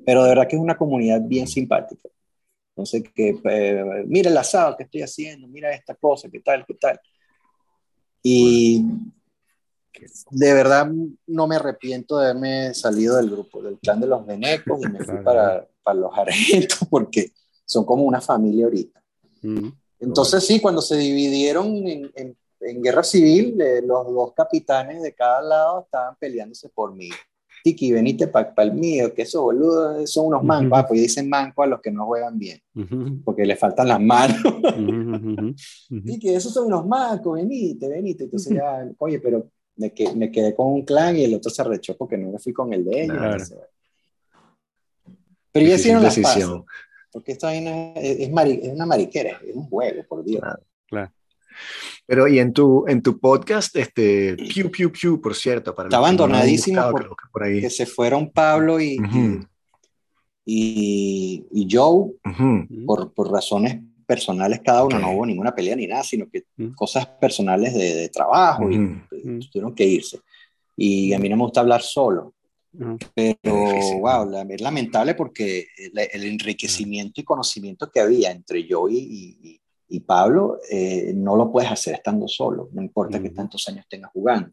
Pero 0.04 0.22
de 0.22 0.28
verdad 0.28 0.46
que 0.46 0.56
es 0.56 0.62
una 0.62 0.76
comunidad 0.76 1.20
bien 1.22 1.46
simpática. 1.46 2.08
Entonces, 2.70 3.04
que 3.14 3.36
eh, 3.44 4.04
mira 4.06 4.30
el 4.30 4.36
asado 4.36 4.76
que 4.76 4.82
estoy 4.84 5.02
haciendo, 5.02 5.48
mira 5.48 5.72
esta 5.72 5.94
cosa, 5.94 6.28
qué 6.30 6.40
tal, 6.40 6.64
qué 6.66 6.74
tal. 6.74 7.00
Y 8.22 8.84
de 10.30 10.54
verdad 10.54 10.90
no 11.26 11.46
me 11.46 11.56
arrepiento 11.56 12.18
de 12.18 12.30
haberme 12.30 12.74
salido 12.74 13.16
del 13.16 13.30
grupo, 13.30 13.62
del 13.62 13.78
clan 13.78 14.00
de 14.00 14.06
los 14.06 14.26
venecos 14.26 14.80
y 14.82 14.88
me 14.88 15.04
fui 15.04 15.18
para, 15.18 15.66
para 15.82 15.98
los 15.98 16.16
argentos 16.16 16.78
porque 16.90 17.32
son 17.64 17.84
como 17.84 18.04
una 18.04 18.20
familia 18.20 18.66
ahorita. 18.66 19.02
Entonces 20.00 20.44
sí, 20.44 20.60
cuando 20.60 20.80
se 20.80 20.96
dividieron 20.96 21.86
en, 21.86 22.10
en, 22.14 22.82
guerra 22.82 23.02
civil, 23.02 23.60
eh, 23.60 23.82
los 23.82 24.06
dos 24.06 24.32
capitanes 24.32 25.02
de 25.02 25.14
cada 25.14 25.42
lado 25.42 25.82
estaban 25.82 26.16
peleándose 26.18 26.68
por 26.70 26.94
mí. 26.94 27.10
Tiki, 27.62 27.92
venite 27.92 28.26
para 28.26 28.52
el 28.58 28.74
mío, 28.74 29.14
que 29.14 29.22
eso 29.22 29.42
boludo, 29.42 30.06
son 30.06 30.26
unos 30.26 30.42
mancos. 30.42 30.78
Ah, 30.78 30.86
pues 30.86 31.00
dicen 31.00 31.28
manco 31.28 31.62
a 31.62 31.66
los 31.66 31.80
que 31.80 31.90
no 31.90 32.04
juegan 32.06 32.38
bien, 32.38 32.60
porque 33.24 33.46
le 33.46 33.56
faltan 33.56 33.88
las 33.88 34.00
manos. 34.00 34.36
Tiki, 36.04 36.28
esos 36.30 36.52
son 36.52 36.66
unos 36.66 36.86
mancos, 36.86 37.34
venite, 37.36 37.88
venite. 37.88 38.24
Entonces 38.24 38.54
ya, 38.54 38.86
oye, 38.98 39.18
pero 39.18 39.46
me, 39.76 39.92
que, 39.92 40.12
me 40.14 40.30
quedé 40.30 40.54
con 40.54 40.68
un 40.68 40.84
clan 40.84 41.16
y 41.16 41.24
el 41.24 41.34
otro 41.34 41.50
se 41.50 41.64
rechó 41.64 41.96
porque 41.96 42.16
no 42.16 42.30
me 42.30 42.38
fui 42.38 42.52
con 42.52 42.72
el 42.72 42.84
de 42.84 43.04
ellos. 43.04 43.52
Pero 45.52 45.66
ya 45.66 45.74
hicieron 45.74 46.02
la 46.02 46.08
decisión. 46.08 46.64
porque 47.12 47.32
esto 47.32 47.48
es, 47.48 47.62
es, 47.96 48.28
una 48.28 48.86
mariquera, 48.86 49.40
es 49.46 49.54
un 49.54 49.68
juego, 49.68 50.02
por 50.08 50.24
Dios. 50.24 50.42
Claro, 50.86 51.12
Pero 52.06 52.26
y 52.26 52.38
en 52.40 52.52
tu, 52.52 52.84
en 52.88 53.02
tu 53.02 53.18
podcast, 53.20 53.76
este, 53.76 54.36
Pew 54.36 54.70
Pew 54.70 54.90
Pew, 54.90 55.20
por 55.20 55.34
cierto, 55.34 55.74
para 55.74 55.88
está 55.88 55.98
abandonadísimo 55.98 56.82
por, 57.30 57.44
ahí. 57.44 57.60
que 57.60 57.70
se 57.70 57.86
fueron 57.86 58.32
Pablo 58.32 58.80
y, 58.80 58.98
y, 60.44 61.46
y, 61.52 61.68
Joe 61.70 62.12
por, 62.84 63.12
por, 63.12 63.30
razones 63.30 63.80
personales 64.04 64.60
cada 64.64 64.84
uno, 64.84 64.98
no 64.98 65.12
hubo 65.12 65.26
ninguna 65.26 65.54
pelea 65.54 65.76
ni 65.76 65.86
nada, 65.86 66.02
sino 66.02 66.28
que 66.28 66.44
cosas 66.74 67.06
personales 67.06 67.74
de, 67.74 67.94
de 67.94 68.08
trabajo 68.08 68.70
y 68.70 69.00
tuvieron 69.50 69.74
que 69.74 69.84
irse. 69.84 70.20
Y 70.76 71.12
a 71.12 71.18
mí 71.18 71.28
no 71.28 71.36
me 71.36 71.44
gusta 71.44 71.60
hablar 71.60 71.82
solo. 71.82 72.34
Pero, 73.14 73.54
wow, 74.00 74.46
es 74.48 74.60
lamentable 74.60 75.14
porque 75.14 75.66
el, 76.12 76.24
enriquecimiento 76.24 77.20
y 77.20 77.24
conocimiento 77.24 77.90
que 77.90 78.00
había 78.00 78.32
entre 78.32 78.66
yo 78.66 78.88
y, 78.88 79.60
y, 79.88 80.00
Pablo 80.00 80.58
eh, 80.68 81.12
no 81.14 81.36
lo 81.36 81.52
puedes 81.52 81.70
hacer 81.70 81.94
estando 81.94 82.26
solo, 82.26 82.68
no 82.72 82.82
importa 82.82 83.22
que 83.22 83.30
tantos 83.30 83.68
años 83.68 83.86
tengas 83.88 84.10
jugando. 84.10 84.50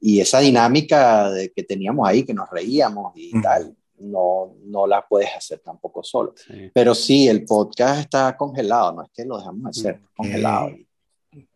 Y 0.00 0.18
esa 0.18 0.40
dinámica 0.40 1.30
de 1.30 1.52
que 1.52 1.62
teníamos 1.62 2.08
ahí, 2.08 2.24
que 2.24 2.32
nos 2.32 2.48
reíamos 2.48 3.12
y 3.14 3.38
tal, 3.42 3.76
no, 4.02 4.56
no 4.64 4.86
la 4.86 5.06
puedes 5.06 5.30
hacer 5.34 5.60
tampoco 5.60 6.02
solo. 6.02 6.34
Pero 6.74 6.94
sí, 6.94 7.28
el 7.28 7.44
podcast 7.44 8.00
está 8.00 8.36
congelado, 8.36 8.92
no 8.92 9.02
es 9.02 9.10
que 9.14 9.24
lo 9.24 9.38
dejamos 9.38 9.66
hacer, 9.66 10.00
congelado. 10.16 10.70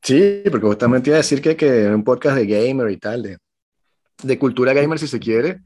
Sí, 0.03 0.43
porque 0.51 0.67
justamente 0.67 1.11
iba 1.11 1.17
a 1.17 1.19
decir 1.19 1.43
que, 1.43 1.57
que 1.57 1.87
un 1.89 2.05
podcast 2.05 2.37
de 2.37 2.47
gamer 2.47 2.91
y 2.91 2.97
tal, 2.97 3.23
de, 3.23 3.39
de 4.23 4.39
cultura 4.39 4.73
gamer 4.73 4.99
si 4.99 5.07
se 5.07 5.19
quiere, 5.19 5.61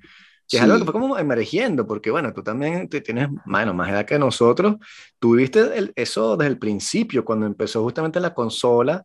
que 0.49 0.57
es 0.57 0.63
algo 0.65 0.79
que 0.79 0.85
fue 0.85 0.93
como 0.93 1.17
emergiendo, 1.17 1.87
porque 1.87 2.11
bueno, 2.11 2.33
tú 2.33 2.43
también 2.43 2.89
te 2.89 3.01
tienes, 3.01 3.29
bueno, 3.45 3.73
más 3.73 3.89
edad 3.91 4.05
que 4.05 4.19
nosotros, 4.19 4.77
tú 5.21 5.37
viste 5.37 5.93
eso 5.95 6.37
desde 6.37 6.51
el 6.51 6.59
principio, 6.59 7.25
cuando 7.25 7.47
empezó 7.47 7.83
justamente 7.85 8.19
la 8.19 8.35
consola, 8.35 9.05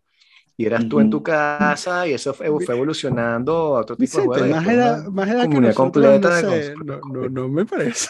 y 0.58 0.66
eras 0.66 0.88
tú 0.88 1.00
en 1.02 1.10
tu 1.10 1.22
casa 1.22 2.08
y 2.08 2.14
eso 2.14 2.34
fue, 2.34 2.48
evolucionando 2.48 3.76
a 3.76 3.82
otro 3.82 3.98
tipo 3.98 4.20
de 4.20 4.26
juegos. 4.26 4.50
Más 4.50 4.68
edad, 4.68 5.06
más 5.08 5.30
edad 5.30 5.50
que 5.50 5.60
nosotros, 5.60 5.76
completa 5.76 6.42
no, 6.84 7.00
no, 7.12 7.30
no, 7.30 7.50
me 7.50 7.66
parece. 7.66 8.08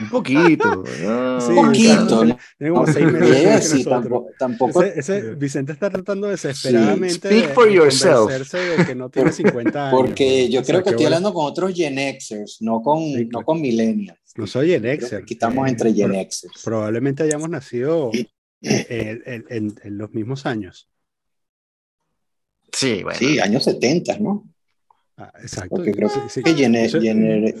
Un 0.00 0.08
poquito. 0.08 0.82
un 0.82 1.54
poquito. 1.54 2.24
Tengo 2.58 2.86
seis 2.86 3.12
meses 3.12 3.70
sí, 3.70 3.84
tampoco. 3.84 4.26
tampoco. 4.36 4.82
Ese, 4.82 5.34
Vicente 5.36 5.72
está 5.72 5.88
tratando 5.88 6.26
desesperadamente 6.26 7.28
Speak 7.28 7.48
de, 7.48 7.54
for 7.54 7.70
yourself. 7.70 8.28
de 8.52 8.86
que 8.86 8.94
no 8.96 9.08
tiene 9.08 9.30
50 9.30 9.88
años. 9.88 10.00
Porque 10.00 10.48
yo 10.50 10.64
creo 10.64 10.82
que 10.82 10.90
estoy 10.90 11.06
hablando 11.06 11.32
con 11.32 11.46
otros 11.46 11.72
Gen 11.74 11.96
Xers, 11.96 12.58
no 12.60 12.82
con, 12.82 13.28
no 13.28 13.42
con 13.44 13.60
millennials. 13.60 14.18
No 14.36 14.48
soy 14.48 14.70
Gen 14.70 14.82
Xer. 15.00 15.22
Aquí 15.22 15.34
estamos 15.34 15.68
entre 15.68 15.92
Gen 15.94 16.12
Xers. 16.12 16.60
Probablemente 16.64 17.22
hayamos 17.22 17.48
nacido 17.48 18.10
en, 18.62 19.22
en, 19.48 19.74
en 19.80 19.98
los 19.98 20.12
mismos 20.12 20.44
años. 20.44 20.88
Sí, 22.74 23.02
bueno. 23.02 23.18
Sí, 23.18 23.38
años 23.38 23.64
70, 23.64 24.18
¿no? 24.18 24.44
Ah, 25.16 25.32
exacto. 25.40 25.76
Porque 25.76 25.92
creo 25.92 26.08
que 26.08 26.42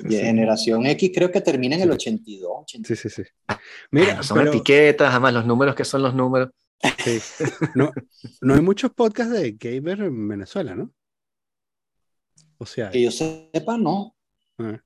generación 0.08 0.86
X 0.86 1.12
creo 1.14 1.30
que 1.30 1.40
termina 1.40 1.76
en 1.76 1.82
el 1.82 1.92
82. 1.92 2.64
Sí, 2.66 2.96
sí, 2.96 3.08
sí. 3.08 3.22
Mira, 3.92 4.22
son 4.24 4.46
etiquetas, 4.48 5.10
además 5.12 5.34
los 5.34 5.46
números 5.46 5.74
que 5.76 5.84
son 5.84 6.02
los 6.02 6.14
números. 6.14 6.50
Sí. 6.98 7.20
No, 7.74 7.92
no 8.40 8.54
hay 8.54 8.60
muchos 8.60 8.92
podcasts 8.92 9.32
de 9.32 9.52
gamer 9.52 10.00
en 10.00 10.28
Venezuela, 10.28 10.74
¿no? 10.74 10.92
O 12.58 12.66
sea, 12.66 12.90
que 12.90 13.02
yo 13.02 13.10
sepa, 13.10 13.78
no. 13.78 14.16
Ah. 14.58 14.80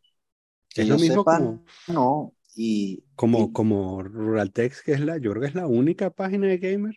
Es 0.74 0.88
lo 0.88 0.98
mismo 0.98 1.24
como, 1.24 1.64
no. 1.88 2.34
Y, 2.54 3.04
como, 3.14 3.52
como 3.52 4.02
Ruraltex, 4.02 4.82
que 4.82 4.92
es 4.92 5.00
la, 5.00 5.18
yo 5.18 5.30
creo 5.30 5.42
que 5.42 5.48
es 5.48 5.54
la 5.54 5.66
única 5.66 6.10
página 6.10 6.46
de 6.46 6.58
gamer 6.58 6.96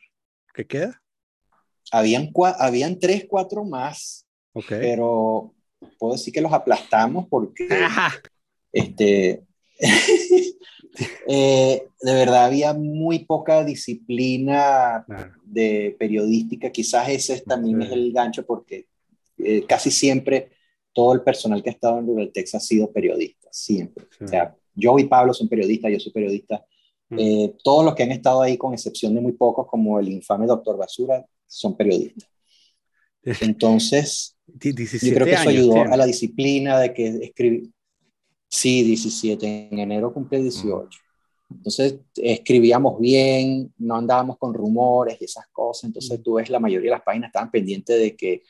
que 0.54 0.68
queda 0.68 1.01
habían, 1.92 2.32
habían 2.58 3.00
tres, 3.00 3.26
cuatro 3.28 3.64
más, 3.64 4.26
pero 4.70 5.54
puedo 6.00 6.14
decir 6.14 6.34
que 6.34 6.42
los 6.42 6.54
aplastamos 6.54 7.28
porque 7.30 7.68
este, 8.72 9.44
eh, 11.28 11.84
de 12.02 12.14
verdad 12.14 12.46
había 12.46 12.74
muy 12.74 13.20
poca 13.26 13.64
disciplina 13.64 15.06
de 15.44 15.96
periodística, 16.00 16.72
quizás 16.72 17.10
ese 17.10 17.42
también 17.42 17.82
es 17.82 17.92
el 17.92 18.12
gancho 18.14 18.46
porque 18.46 18.88
eh, 19.38 19.66
casi 19.68 19.92
siempre 19.92 20.52
todo 20.94 21.14
el 21.14 21.22
personal 21.22 21.62
que 21.64 21.70
ha 21.70 21.74
estado 21.74 22.00
en 22.00 22.08
Ruraltex 22.08 22.56
ha 22.56 22.60
sido 22.60 22.92
periodista, 22.92 23.48
siempre. 23.52 24.06
O 24.24 24.28
sea, 24.28 24.56
yo 24.76 24.98
y 25.00 25.06
Pablo 25.06 25.34
son 25.34 25.48
periodistas, 25.48 25.92
yo 25.92 26.00
soy 26.00 26.12
periodista. 26.12 26.66
Mm. 27.10 27.20
Eh, 27.20 27.56
todos 27.64 27.86
los 27.86 27.96
que 27.96 28.04
han 28.04 28.12
estado 28.12 28.42
ahí, 28.42 28.58
con 28.58 28.74
excepción 28.74 29.16
de 29.16 29.22
muy 29.22 29.32
pocos, 29.34 29.68
como 29.68 30.00
el 30.00 30.10
infame 30.10 30.46
doctor 30.46 30.78
Basura, 30.78 31.26
son 31.52 31.76
periodistas. 31.76 32.30
Entonces, 33.42 34.36
yo 34.48 35.14
creo 35.14 35.26
que 35.26 35.34
eso 35.34 35.50
ayudó 35.50 35.82
a 35.82 35.98
la 35.98 36.06
disciplina 36.06 36.80
de 36.80 36.94
que 36.94 37.08
escribí. 37.08 37.72
Sí, 38.50 38.84
17. 38.84 39.70
En 39.72 39.80
enero 39.80 40.14
cumplí 40.14 40.42
18. 40.42 41.00
Entonces, 41.50 42.00
escribíamos 42.16 43.00
bien, 43.00 43.74
no 43.78 43.96
andábamos 43.96 44.38
con 44.38 44.54
rumores 44.54 45.18
y 45.20 45.26
esas 45.26 45.46
cosas. 45.52 45.86
Entonces, 45.86 46.22
tú 46.24 46.34
ves, 46.34 46.50
la 46.50 46.60
mayoría 46.60 46.92
de 46.92 46.98
las 46.98 47.04
páginas 47.04 47.30
estaban 47.30 47.52
pendientes 47.52 47.98
de 47.98 48.16
que 48.16 48.44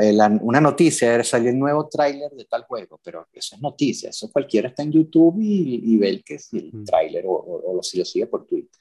eh, 0.00 0.16
una 0.40 0.60
noticia 0.60 1.14
era 1.14 1.24
salir 1.24 1.48
el 1.48 1.58
nuevo 1.58 1.88
tráiler 1.88 2.30
de 2.32 2.44
tal 2.46 2.64
juego, 2.64 2.98
pero 3.02 3.26
eso 3.32 3.54
es 3.54 3.60
noticia, 3.60 4.10
eso 4.10 4.30
cualquiera 4.32 4.68
está 4.68 4.82
en 4.82 4.92
YouTube 4.92 5.36
y, 5.40 5.96
ve 5.98 6.08
el 6.08 6.24
que 6.24 6.38
el 6.52 6.84
tráiler 6.86 7.24
o, 7.26 7.34
o, 7.66 7.82
si 7.82 7.98
lo 7.98 8.04
sigue 8.04 8.26
por 8.26 8.46
Twitter. 8.46 8.80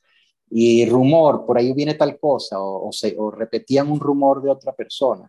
Y 0.56 0.86
rumor, 0.86 1.48
por 1.48 1.58
ahí 1.58 1.74
viene 1.74 1.96
tal 1.96 2.20
cosa, 2.20 2.62
o, 2.62 2.92
se, 2.92 3.16
o 3.18 3.32
repetían 3.32 3.92
un 3.92 4.00
rumor 4.00 4.42
de 4.44 4.52
otra 4.52 4.72
persona, 4.72 5.28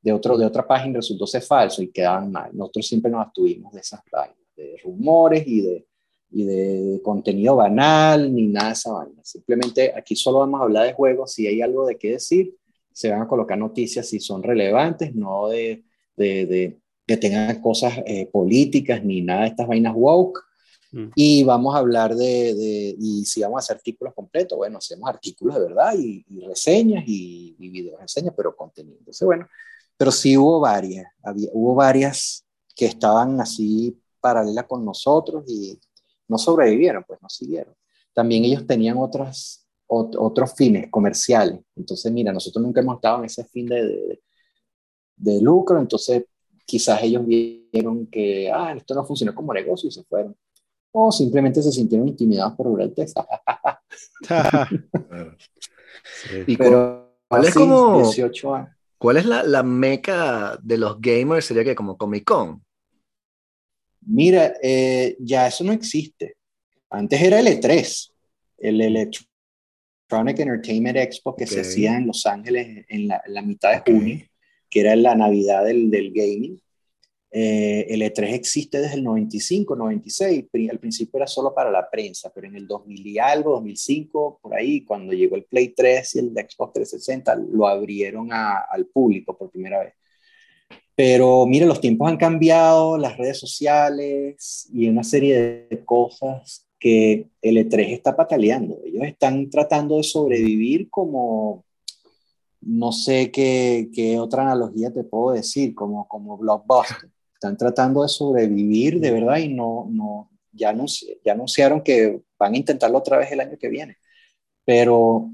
de, 0.00 0.12
otro, 0.12 0.38
de 0.38 0.46
otra 0.46 0.66
página, 0.66 0.96
resultó 0.96 1.26
ser 1.26 1.42
falso 1.42 1.82
y 1.82 1.88
quedaban 1.88 2.32
mal. 2.32 2.50
Nosotros 2.54 2.86
siempre 2.86 3.10
nos 3.10 3.20
abstuvimos 3.20 3.72
de 3.74 3.80
esas 3.80 4.00
páginas, 4.10 4.38
de 4.56 4.76
rumores 4.82 5.46
y 5.46 5.60
de, 5.60 5.86
y 6.30 6.44
de 6.44 7.00
contenido 7.02 7.56
banal, 7.56 8.34
ni 8.34 8.46
nada 8.46 8.68
de 8.68 8.72
esa 8.72 8.92
vaina. 8.92 9.20
Simplemente 9.22 9.92
aquí 9.94 10.16
solo 10.16 10.38
vamos 10.38 10.60
a 10.60 10.64
hablar 10.64 10.86
de 10.86 10.94
juegos, 10.94 11.32
si 11.32 11.46
hay 11.46 11.60
algo 11.60 11.86
de 11.86 11.98
qué 11.98 12.12
decir, 12.12 12.54
se 12.92 13.10
van 13.10 13.20
a 13.20 13.28
colocar 13.28 13.58
noticias 13.58 14.08
si 14.08 14.20
son 14.20 14.42
relevantes, 14.42 15.14
no 15.14 15.48
de, 15.48 15.84
de, 16.16 16.46
de 16.46 16.78
que 17.06 17.18
tengan 17.18 17.60
cosas 17.60 17.98
eh, 18.06 18.26
políticas 18.26 19.04
ni 19.04 19.20
nada 19.20 19.42
de 19.42 19.48
estas 19.48 19.66
vainas 19.66 19.94
woke. 19.94 20.40
Mm. 20.92 21.08
Y 21.14 21.44
vamos 21.44 21.74
a 21.74 21.78
hablar 21.78 22.14
de, 22.14 22.54
de, 22.54 22.94
y 22.98 23.24
si 23.24 23.42
vamos 23.42 23.56
a 23.56 23.60
hacer 23.60 23.76
artículos 23.76 24.14
completos, 24.14 24.56
bueno, 24.56 24.78
hacemos 24.78 25.08
artículos 25.08 25.56
de 25.56 25.60
verdad 25.60 25.94
y, 25.98 26.24
reseñas 26.46 27.04
y, 27.06 27.56
y 27.58 27.68
videos 27.70 28.00
reseñas, 28.00 28.34
pero 28.36 28.54
contenido. 28.54 28.98
Entonces, 28.98 29.26
bueno, 29.26 29.48
pero 29.96 30.10
sí 30.10 30.36
hubo 30.36 30.60
varias, 30.60 31.06
había, 31.22 31.48
hubo 31.52 31.74
varias 31.74 32.44
que 32.74 32.86
estaban 32.86 33.40
así 33.40 33.98
paralelas 34.20 34.66
con 34.66 34.84
nosotros 34.84 35.44
y 35.48 35.78
no 36.28 36.38
sobrevivieron, 36.38 37.04
pues 37.06 37.20
no 37.20 37.28
siguieron. 37.28 37.74
También 38.14 38.44
ellos 38.44 38.66
tenían 38.66 38.98
otras, 38.98 39.66
otros 39.86 40.54
fines 40.54 40.90
comerciales. 40.90 41.60
Entonces, 41.76 42.10
mira, 42.12 42.32
nosotros 42.32 42.64
nunca 42.64 42.80
hemos 42.80 42.96
estado 42.96 43.18
en 43.18 43.24
ese 43.26 43.44
fin 43.44 43.66
de, 43.66 44.20
de, 45.16 45.40
lucro, 45.40 45.78
entonces 45.78 46.24
quizás 46.64 47.02
ellos 47.02 47.26
vieron 47.26 48.06
que, 48.06 48.50
ah, 48.50 48.74
esto 48.76 48.94
no 48.94 49.04
funcionó 49.04 49.34
como 49.34 49.52
negocio 49.52 49.88
y 49.88 49.92
se 49.92 50.04
fueron. 50.04 50.36
O 50.92 51.10
simplemente 51.10 51.62
se 51.62 51.72
sintieron 51.72 52.08
intimidados 52.08 52.54
por 52.54 52.66
Rural 52.66 52.94
Texas. 52.94 53.26
y 56.46 56.56
¿Cuál 56.56 57.44
es 57.44 57.54
como, 57.54 58.02
¿Cuál 58.98 59.16
es 59.16 59.24
la, 59.24 59.42
la 59.42 59.62
meca 59.62 60.58
de 60.62 60.78
los 60.78 61.00
gamers? 61.00 61.46
Sería 61.46 61.64
que 61.64 61.74
como 61.74 61.96
Comic 61.96 62.24
Con. 62.24 62.62
Mira, 64.06 64.54
eh, 64.62 65.16
ya 65.18 65.46
eso 65.46 65.64
no 65.64 65.72
existe. 65.72 66.36
Antes 66.90 67.22
era 67.22 67.40
el 67.40 67.46
E3, 67.46 68.12
el 68.58 68.80
Electronic 68.80 70.38
Entertainment 70.38 70.98
Expo 70.98 71.34
que 71.34 71.46
se 71.46 71.62
hacía 71.62 71.96
en 71.96 72.06
Los 72.06 72.26
Ángeles 72.26 72.84
en 72.88 73.08
la, 73.08 73.42
mitad 73.42 73.72
de 73.72 73.92
junio, 73.92 74.20
que 74.68 74.80
era 74.80 74.94
la 74.96 75.14
Navidad 75.14 75.64
del, 75.64 75.90
del 75.90 76.12
gaming. 76.12 76.60
Eh, 77.34 77.86
el 77.88 78.02
E3 78.02 78.34
existe 78.34 78.78
desde 78.78 78.96
el 78.96 79.04
95, 79.04 79.74
96. 79.74 80.44
Al 80.70 80.78
principio 80.78 81.16
era 81.16 81.26
solo 81.26 81.54
para 81.54 81.70
la 81.70 81.88
prensa, 81.88 82.30
pero 82.34 82.46
en 82.46 82.56
el 82.56 82.66
2000 82.66 83.06
y 83.06 83.18
algo, 83.18 83.52
2005, 83.52 84.40
por 84.42 84.54
ahí, 84.54 84.84
cuando 84.84 85.14
llegó 85.14 85.36
el 85.36 85.44
Play 85.44 85.68
3 85.68 86.16
y 86.16 86.18
el 86.18 86.32
Xbox 86.32 86.74
360, 86.74 87.34
lo 87.50 87.66
abrieron 87.66 88.28
al 88.32 88.86
público 88.92 89.36
por 89.36 89.50
primera 89.50 89.80
vez. 89.80 89.94
Pero 90.94 91.46
mire, 91.46 91.64
los 91.64 91.80
tiempos 91.80 92.06
han 92.08 92.18
cambiado, 92.18 92.98
las 92.98 93.16
redes 93.16 93.38
sociales 93.38 94.68
y 94.70 94.88
una 94.88 95.02
serie 95.02 95.66
de 95.70 95.84
cosas 95.86 96.68
que 96.78 97.28
el 97.40 97.56
E3 97.56 97.92
está 97.92 98.14
pataleando. 98.14 98.78
Ellos 98.84 99.04
están 99.04 99.48
tratando 99.48 99.96
de 99.96 100.02
sobrevivir 100.02 100.90
como, 100.90 101.64
no 102.60 102.92
sé 102.92 103.30
qué, 103.30 103.88
qué 103.94 104.18
otra 104.18 104.42
analogía 104.42 104.92
te 104.92 105.02
puedo 105.02 105.34
decir, 105.34 105.74
como, 105.74 106.06
como 106.08 106.36
blockbuster. 106.36 107.08
Están 107.42 107.56
tratando 107.56 108.04
de 108.04 108.08
sobrevivir 108.08 109.00
de 109.00 109.10
verdad 109.10 109.38
y 109.38 109.48
no, 109.48 109.88
no, 109.90 110.30
ya, 110.52 110.72
ya 111.24 111.32
anunciaron 111.32 111.82
que 111.82 112.20
van 112.38 112.54
a 112.54 112.56
intentarlo 112.56 112.98
otra 112.98 113.18
vez 113.18 113.32
el 113.32 113.40
año 113.40 113.58
que 113.58 113.68
viene. 113.68 113.96
Pero 114.64 115.28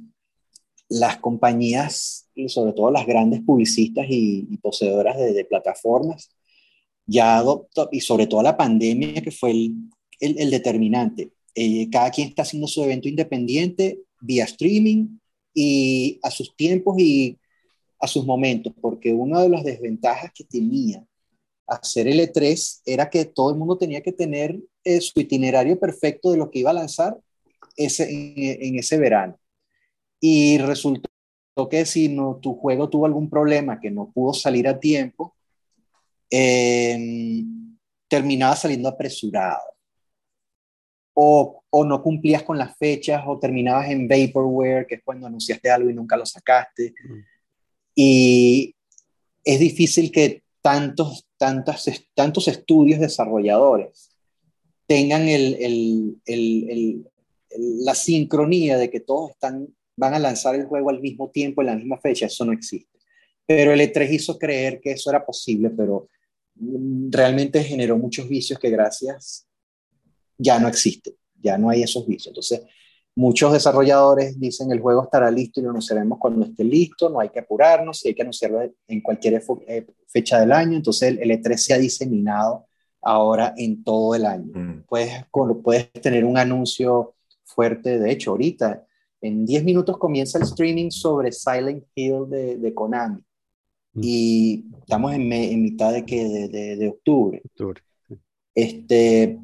las 0.88 1.18
compañías, 1.18 2.26
y 2.34 2.48
sobre 2.48 2.72
todo 2.72 2.90
las 2.90 3.06
grandes 3.06 3.42
publicistas 3.42 4.06
y, 4.08 4.56
poseedoras 4.62 5.18
de, 5.18 5.44
plataformas, 5.44 6.34
ya 7.04 7.36
adoptó, 7.36 7.90
y 7.92 8.00
sobre 8.00 8.26
todo 8.26 8.42
la 8.42 8.56
pandemia 8.56 9.20
que 9.20 9.30
fue 9.30 9.50
el, 9.50 9.74
el, 10.18 10.50
determinante. 10.50 11.32
Eh, 11.54 11.90
cada 11.90 12.10
quien 12.10 12.28
está 12.28 12.40
haciendo 12.40 12.68
su 12.68 12.82
evento 12.82 13.06
independiente 13.06 14.00
vía 14.22 14.44
streaming 14.44 15.18
y 15.52 16.18
a 16.22 16.30
sus 16.30 16.56
tiempos 16.56 16.98
y 16.98 17.36
a 18.00 18.08
sus 18.08 18.24
momentos, 18.24 18.72
porque 18.80 19.12
una 19.12 19.42
de 19.42 19.50
las 19.50 19.62
desventajas 19.62 20.32
que 20.34 20.44
tenía 20.44 21.04
hacer 21.68 22.08
el 22.08 22.20
E3 22.20 22.82
era 22.86 23.10
que 23.10 23.24
todo 23.26 23.50
el 23.50 23.56
mundo 23.56 23.78
tenía 23.78 24.00
que 24.00 24.12
tener 24.12 24.58
eh, 24.84 25.00
su 25.00 25.20
itinerario 25.20 25.78
perfecto 25.78 26.32
de 26.32 26.38
lo 26.38 26.50
que 26.50 26.60
iba 26.60 26.70
a 26.70 26.74
lanzar 26.74 27.16
ese, 27.76 28.08
en 28.10 28.78
ese 28.78 28.96
verano 28.98 29.38
y 30.20 30.58
resultó 30.58 31.10
que 31.70 31.84
si 31.86 32.08
no, 32.08 32.38
tu 32.40 32.54
juego 32.54 32.88
tuvo 32.88 33.06
algún 33.06 33.28
problema 33.28 33.80
que 33.80 33.90
no 33.90 34.10
pudo 34.12 34.32
salir 34.32 34.68
a 34.68 34.78
tiempo, 34.78 35.34
em, 36.30 37.76
terminaba 38.08 38.54
saliendo 38.54 38.88
apresurado. 38.88 39.62
O, 41.14 41.64
o, 41.70 41.84
no 41.84 42.00
cumplías 42.00 42.44
con 42.44 42.58
las 42.58 42.76
fechas, 42.76 43.24
o 43.26 43.40
terminabas 43.40 43.90
en 43.90 44.06
vaporware, 44.06 44.86
que 44.86 44.96
es 44.96 45.02
cuando 45.04 45.26
anunciaste 45.26 45.68
algo 45.68 45.90
y 45.90 45.94
nunca 45.94 46.16
lo 46.16 46.24
sacaste. 46.24 46.94
Mm. 47.02 47.18
Y 47.96 48.76
es 49.42 49.58
difícil 49.58 50.12
que 50.12 50.44
tantos, 50.62 51.26
tantos, 51.38 51.88
tantos 52.14 52.48
estudios 52.48 53.00
desarrolladores 53.00 54.10
tengan 54.86 55.28
el, 55.28 55.54
el, 55.60 56.20
el, 56.26 57.06
la 57.84 57.94
sincronía 57.94 58.76
de 58.76 58.90
que 58.90 59.00
todos 59.00 59.30
están 59.30 59.68
van 59.98 60.14
a 60.14 60.18
lanzar 60.18 60.54
el 60.54 60.66
juego 60.66 60.90
al 60.90 61.00
mismo 61.00 61.28
tiempo, 61.30 61.60
en 61.60 61.66
la 61.66 61.76
misma 61.76 61.98
fecha, 61.98 62.26
eso 62.26 62.44
no 62.44 62.52
existe. 62.52 62.98
Pero 63.44 63.72
el 63.72 63.80
E3 63.80 64.12
hizo 64.12 64.38
creer 64.38 64.80
que 64.80 64.92
eso 64.92 65.10
era 65.10 65.26
posible, 65.26 65.70
pero 65.70 66.08
mm, 66.54 67.10
realmente 67.10 67.64
generó 67.64 67.98
muchos 67.98 68.28
vicios 68.28 68.60
que 68.60 68.70
gracias 68.70 69.46
ya 70.38 70.60
no 70.60 70.68
existen, 70.68 71.14
ya 71.42 71.58
no 71.58 71.68
hay 71.68 71.82
esos 71.82 72.06
vicios. 72.06 72.28
Entonces, 72.28 72.62
muchos 73.18 73.52
desarrolladores 73.52 74.38
dicen 74.38 74.70
el 74.70 74.78
juego 74.78 75.02
estará 75.02 75.28
listo 75.28 75.58
y 75.58 75.64
lo 75.64 75.70
anunciaremos 75.70 76.20
cuando 76.20 76.46
esté 76.46 76.62
listo, 76.62 77.10
no 77.10 77.18
hay 77.18 77.30
que 77.30 77.40
apurarnos, 77.40 78.04
y 78.04 78.08
hay 78.08 78.14
que 78.14 78.22
anunciarlo 78.22 78.60
en 78.86 79.00
cualquier 79.00 79.42
eh, 79.66 79.86
fecha 80.06 80.38
del 80.38 80.52
año. 80.52 80.76
Entonces, 80.76 81.18
el 81.20 81.30
E3 81.32 81.56
se 81.56 81.74
ha 81.74 81.78
diseminado 81.78 82.66
ahora 83.02 83.54
en 83.56 83.82
todo 83.82 84.14
el 84.14 84.24
año. 84.24 84.52
Mm. 84.54 84.84
Puedes, 84.88 85.12
puedes 85.64 85.90
tener 85.94 86.24
un 86.24 86.38
anuncio 86.38 87.16
fuerte, 87.42 87.98
de 87.98 88.12
hecho, 88.12 88.30
ahorita 88.30 88.86
en 89.20 89.44
10 89.44 89.64
minutos 89.64 89.98
comienza 89.98 90.38
el 90.38 90.44
streaming 90.44 90.90
sobre 90.90 91.32
Silent 91.32 91.84
Hill 91.96 92.30
de, 92.30 92.56
de 92.56 92.72
Konami. 92.72 93.24
Mm. 93.94 94.00
Y 94.00 94.64
estamos 94.78 95.12
en, 95.12 95.32
en 95.32 95.60
mitad 95.60 95.92
de, 95.92 96.04
que, 96.04 96.24
de, 96.24 96.76
de, 96.76 96.88
octubre. 96.88 97.42
Este, 98.54 99.40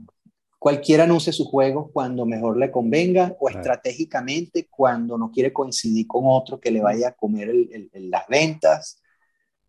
cualquiera 0.65 1.05
anuncie 1.05 1.31
su 1.31 1.45
juego 1.45 1.91
cuando 1.93 2.25
mejor 2.25 2.57
le 2.57 2.71
convenga 2.71 3.37
o 3.39 3.51
estratégicamente 3.51 4.67
cuando 4.71 5.19
no 5.19 5.31
quiere 5.31 5.53
coincidir 5.53 6.07
con 6.07 6.23
otro 6.25 6.59
que 6.59 6.71
le 6.71 6.81
vaya 6.81 7.09
a 7.09 7.12
comer 7.12 7.51
el, 7.51 7.91
las 7.93 8.27
ventas 8.29 9.03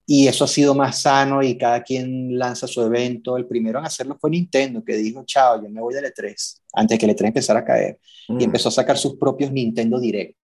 y 0.05 0.29
eso 0.29 0.45
ha 0.45 0.47
sido 0.47 0.73
más 0.73 1.01
sano 1.01 1.43
y 1.43 1.57
cada 1.57 1.83
quien 1.83 2.39
lanza 2.39 2.65
su 2.65 2.81
evento. 2.81 3.35
El 3.35 3.45
primero 3.45 3.79
en 3.79 3.85
hacerlo 3.87 4.15
fue 4.17 4.29
Nintendo, 4.29 4.85
que 4.85 4.95
dijo, 4.95 5.25
chao, 5.25 5.61
yo 5.61 5.69
me 5.69 5.81
voy 5.81 5.93
del 5.93 6.05
E3, 6.05 6.61
antes 6.71 6.97
que 6.97 7.05
el 7.05 7.13
E3 7.13 7.25
empezara 7.25 7.59
a 7.59 7.65
caer. 7.65 7.99
Y 8.29 8.33
mm. 8.33 8.41
empezó 8.43 8.69
a 8.69 8.71
sacar 8.71 8.97
sus 8.97 9.17
propios 9.17 9.51
Nintendo 9.51 9.99
Direct, 9.99 10.37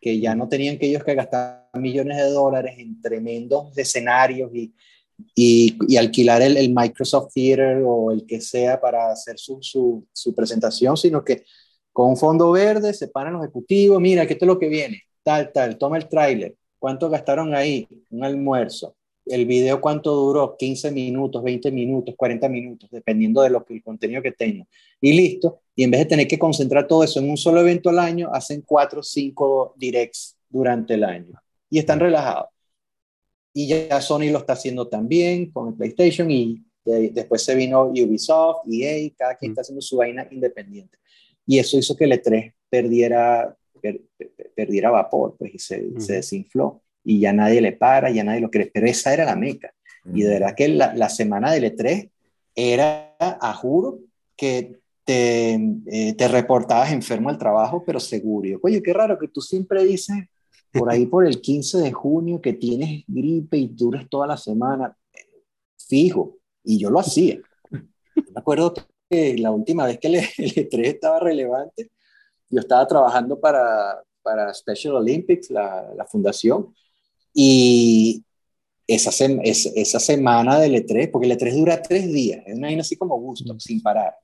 que 0.00 0.18
ya 0.18 0.34
no 0.34 0.48
tenían 0.48 0.78
que 0.78 0.86
ellos 0.86 1.04
que 1.04 1.14
gastar 1.14 1.70
millones 1.74 2.16
de 2.16 2.28
dólares 2.28 2.74
en 2.78 3.00
tremendos 3.00 3.78
escenarios 3.78 4.52
y, 4.52 4.74
y, 5.34 5.76
y 5.88 5.96
alquilar 5.96 6.42
el, 6.42 6.56
el, 6.56 6.74
Microsoft 6.74 7.32
Theater 7.34 7.82
o 7.86 8.10
el 8.10 8.26
que 8.26 8.40
sea 8.40 8.80
para 8.80 9.12
hacer 9.12 9.38
su, 9.38 9.58
su, 9.60 10.06
su 10.12 10.34
presentación, 10.34 10.96
sino 10.96 11.24
que 11.24 11.44
con 11.92 12.10
un 12.10 12.16
fondo 12.16 12.50
verde 12.50 12.92
se 12.94 13.08
paran 13.08 13.34
los 13.34 13.42
ejecutivos, 13.42 14.00
mira, 14.00 14.26
que 14.26 14.32
esto 14.32 14.44
es 14.44 14.48
lo 14.48 14.58
que 14.58 14.68
viene, 14.68 15.02
tal, 15.22 15.52
tal, 15.52 15.78
toma 15.78 15.96
el 15.96 16.08
tráiler, 16.08 16.56
¿Cuánto 16.84 17.08
gastaron 17.08 17.54
ahí? 17.54 17.88
Un 18.10 18.24
almuerzo. 18.24 18.94
el 19.24 19.46
video 19.46 19.80
cuánto 19.80 20.14
duró, 20.14 20.54
15 20.54 20.90
minutos, 20.90 21.42
20 21.42 21.70
minutos, 21.72 22.14
40 22.14 22.46
minutos, 22.50 22.90
dependiendo 22.90 23.40
de 23.40 23.48
lo 23.48 23.64
que 23.64 23.72
el 23.72 23.82
contenido 23.82 24.20
que 24.20 24.32
tenga. 24.32 24.66
Y 25.00 25.14
listo. 25.14 25.60
Y 25.74 25.84
en 25.84 25.90
vez 25.90 26.00
de 26.00 26.04
tener 26.04 26.28
que 26.28 26.38
concentrar 26.38 26.86
todo 26.86 27.02
eso 27.02 27.20
en 27.20 27.30
un 27.30 27.38
solo 27.38 27.62
evento 27.62 27.88
al 27.88 27.98
año, 27.98 28.28
hacen 28.34 28.60
cuatro 28.60 29.00
o 29.00 29.02
cinco 29.02 29.72
directs 29.78 30.36
durante 30.46 30.92
el 30.92 31.04
año. 31.04 31.40
Y 31.70 31.78
están 31.78 32.00
relajados. 32.00 32.48
Y 33.54 33.68
ya 33.68 34.00
Sony 34.00 34.30
lo 34.30 34.38
está 34.38 34.54
haciendo 34.54 34.88
también 34.88 35.50
con 35.52 35.68
el 35.68 35.74
PlayStation 35.74 36.30
y 36.30 36.62
después 36.84 37.42
se 37.42 37.54
vino 37.54 37.84
Ubisoft, 37.84 38.66
EA, 38.70 39.10
cada 39.16 39.36
quien 39.36 39.52
está 39.52 39.62
haciendo 39.62 39.80
su 39.80 39.96
vaina 39.96 40.26
independiente. 40.30 40.98
Y 41.46 41.58
eso 41.58 41.78
hizo 41.78 41.96
que 41.96 42.04
el 42.04 42.12
E3 42.12 42.52
perdiera, 42.68 43.56
perdiera 44.54 44.90
vapor, 44.90 45.36
pues, 45.38 45.54
y 45.54 45.58
se, 45.58 46.00
se 46.00 46.14
desinfló 46.14 46.82
y 47.04 47.20
ya 47.20 47.32
nadie 47.32 47.60
le 47.60 47.72
para, 47.72 48.10
ya 48.10 48.24
nadie 48.24 48.40
lo 48.40 48.50
cree, 48.50 48.70
pero 48.72 48.86
esa 48.86 49.12
era 49.12 49.24
la 49.24 49.36
meca. 49.36 49.72
Y 50.12 50.22
de 50.22 50.30
verdad 50.30 50.54
que 50.54 50.68
la, 50.68 50.94
la 50.94 51.08
semana 51.08 51.52
del 51.52 51.64
E3 51.74 52.10
era, 52.54 53.16
a 53.18 53.54
juro, 53.54 54.00
que 54.36 54.80
te, 55.04 55.54
eh, 55.86 56.14
te 56.14 56.28
reportabas 56.28 56.92
enfermo 56.92 57.30
al 57.30 57.38
trabajo, 57.38 57.82
pero 57.86 58.00
seguro. 58.00 58.48
Yo, 58.48 58.58
Oye, 58.62 58.82
qué 58.82 58.92
raro 58.92 59.18
que 59.18 59.28
tú 59.28 59.40
siempre 59.40 59.84
dices 59.84 60.16
por 60.74 60.90
ahí 60.90 61.06
por 61.06 61.26
el 61.26 61.40
15 61.40 61.78
de 61.78 61.92
junio 61.92 62.40
que 62.40 62.52
tienes 62.52 63.04
gripe 63.06 63.56
y 63.56 63.68
duras 63.68 64.06
toda 64.10 64.26
la 64.26 64.36
semana. 64.36 64.96
Fijo, 65.88 66.38
y 66.64 66.78
yo 66.78 66.90
lo 66.90 67.00
hacía. 67.00 67.38
Me 67.70 68.40
acuerdo 68.40 68.74
que 69.08 69.38
la 69.38 69.50
última 69.50 69.86
vez 69.86 69.98
que 69.98 70.08
el, 70.08 70.14
E3 70.16 70.86
estaba 70.86 71.20
relevante, 71.20 71.90
yo 72.50 72.60
estaba 72.60 72.86
trabajando 72.86 73.38
para, 73.38 74.02
para 74.22 74.52
Special 74.52 74.96
Olympics, 74.96 75.50
la, 75.50 75.92
la 75.96 76.04
fundación, 76.06 76.74
y 77.32 78.24
esa, 78.86 79.10
esa 79.44 80.00
semana 80.00 80.58
del 80.58 80.74
E3, 80.74 81.10
porque 81.10 81.26
el 81.26 81.38
E3 81.38 81.56
dura 81.56 81.82
tres 81.82 82.12
días, 82.12 82.42
es 82.46 82.56
una 82.56 82.68
vaina 82.68 82.82
así 82.82 82.96
como 82.96 83.18
gusto, 83.18 83.58
sin 83.58 83.82
parar, 83.82 84.14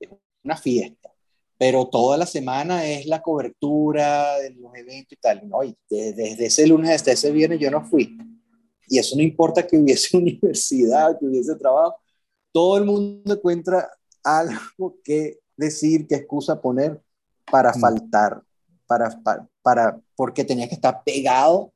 es 0.00 0.08
una 0.42 0.56
fiesta, 0.56 1.10
pero 1.58 1.88
toda 1.88 2.16
la 2.16 2.26
semana 2.26 2.86
es 2.86 3.06
la 3.06 3.20
cobertura 3.20 4.38
de 4.38 4.50
los 4.50 4.72
eventos 4.76 5.12
y 5.12 5.16
tal, 5.16 5.48
¿no? 5.48 5.64
y 5.64 5.76
desde, 5.90 6.46
ese 6.46 6.66
lunes 6.66 6.90
hasta 6.90 7.12
ese 7.12 7.32
viernes 7.32 7.58
yo 7.58 7.70
no 7.70 7.84
fui, 7.84 8.16
y 8.86 8.98
eso 8.98 9.16
no 9.16 9.22
importa 9.22 9.66
que 9.66 9.76
hubiese 9.76 10.16
universidad, 10.16 11.18
que 11.18 11.26
hubiese 11.26 11.56
trabajo, 11.56 11.96
todo 12.52 12.78
el 12.78 12.84
mundo 12.84 13.34
encuentra 13.34 13.90
algo 14.22 14.96
que 15.02 15.38
decir, 15.56 16.06
que 16.06 16.14
excusa 16.14 16.60
poner 16.60 17.00
para 17.50 17.74
faltar, 17.74 18.42
para, 18.86 19.10
para, 19.22 19.48
para, 19.62 20.00
porque 20.14 20.44
tenía 20.44 20.68
que 20.68 20.74
estar 20.74 21.02
pegado 21.04 21.72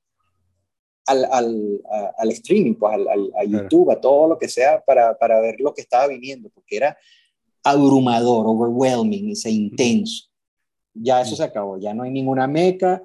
al, 1.07 1.25
al, 1.31 1.83
al 2.17 2.31
streaming, 2.31 2.75
pues 2.75 2.95
al, 2.95 3.33
a 3.37 3.45
YouTube, 3.45 3.91
a 3.91 4.01
todo 4.01 4.29
lo 4.29 4.39
que 4.39 4.49
sea 4.49 4.81
para, 4.81 5.19
para, 5.19 5.41
ver 5.41 5.61
lo 5.61 5.75
que 5.75 5.83
estaba 5.83 6.07
viniendo, 6.07 6.49
porque 6.51 6.77
era 6.77 6.97
abrumador, 7.63 8.47
overwhelming, 8.47 9.31
ese 9.31 9.51
intenso. 9.51 10.29
Ya 10.95 11.21
eso 11.21 11.37
se 11.37 11.45
acabó, 11.45 11.79
ya 11.79 11.95
no 11.95 12.03
hay 12.03 12.11
ninguna 12.11 12.47
meca, 12.47 13.03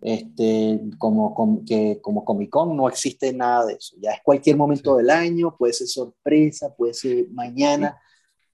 este, 0.00 0.80
como, 0.98 1.34
como, 1.34 1.64
que, 1.64 2.00
como 2.00 2.24
Comic 2.24 2.50
Con 2.50 2.76
no 2.76 2.88
existe 2.88 3.32
nada 3.32 3.66
de 3.66 3.74
eso, 3.74 3.96
ya 4.00 4.12
es 4.12 4.20
cualquier 4.22 4.56
momento 4.56 4.96
del 4.96 5.10
año, 5.10 5.56
puede 5.56 5.72
ser 5.72 5.86
sorpresa, 5.86 6.74
puede 6.74 6.94
ser 6.94 7.28
mañana, 7.30 8.00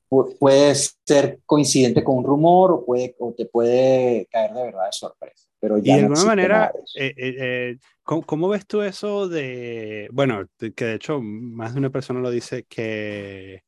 puede 0.08 0.74
ser 0.74 1.40
coincidente 1.44 2.02
con 2.04 2.18
un 2.18 2.24
rumor 2.24 2.72
o, 2.72 2.84
puede, 2.84 3.14
o 3.18 3.32
te 3.32 3.46
puede 3.46 4.26
caer 4.30 4.52
de 4.52 4.62
verdad 4.62 4.86
de 4.86 4.92
sorpresa. 4.92 5.48
Pero 5.60 5.78
ya 5.78 5.94
y 5.94 5.96
de 5.96 6.02
alguna 6.04 6.24
manera, 6.24 6.72
eh, 6.94 7.14
eh, 7.16 7.36
eh, 7.38 7.78
¿cómo, 8.02 8.48
ves 8.48 8.66
tú 8.66 8.82
eso 8.82 9.28
de, 9.28 10.08
bueno, 10.12 10.46
que 10.58 10.84
de 10.84 10.94
hecho 10.94 11.20
más 11.20 11.74
de 11.74 11.80
una 11.80 11.90
persona 11.90 12.20
lo 12.20 12.30
dice, 12.30 12.64
que 12.64 13.64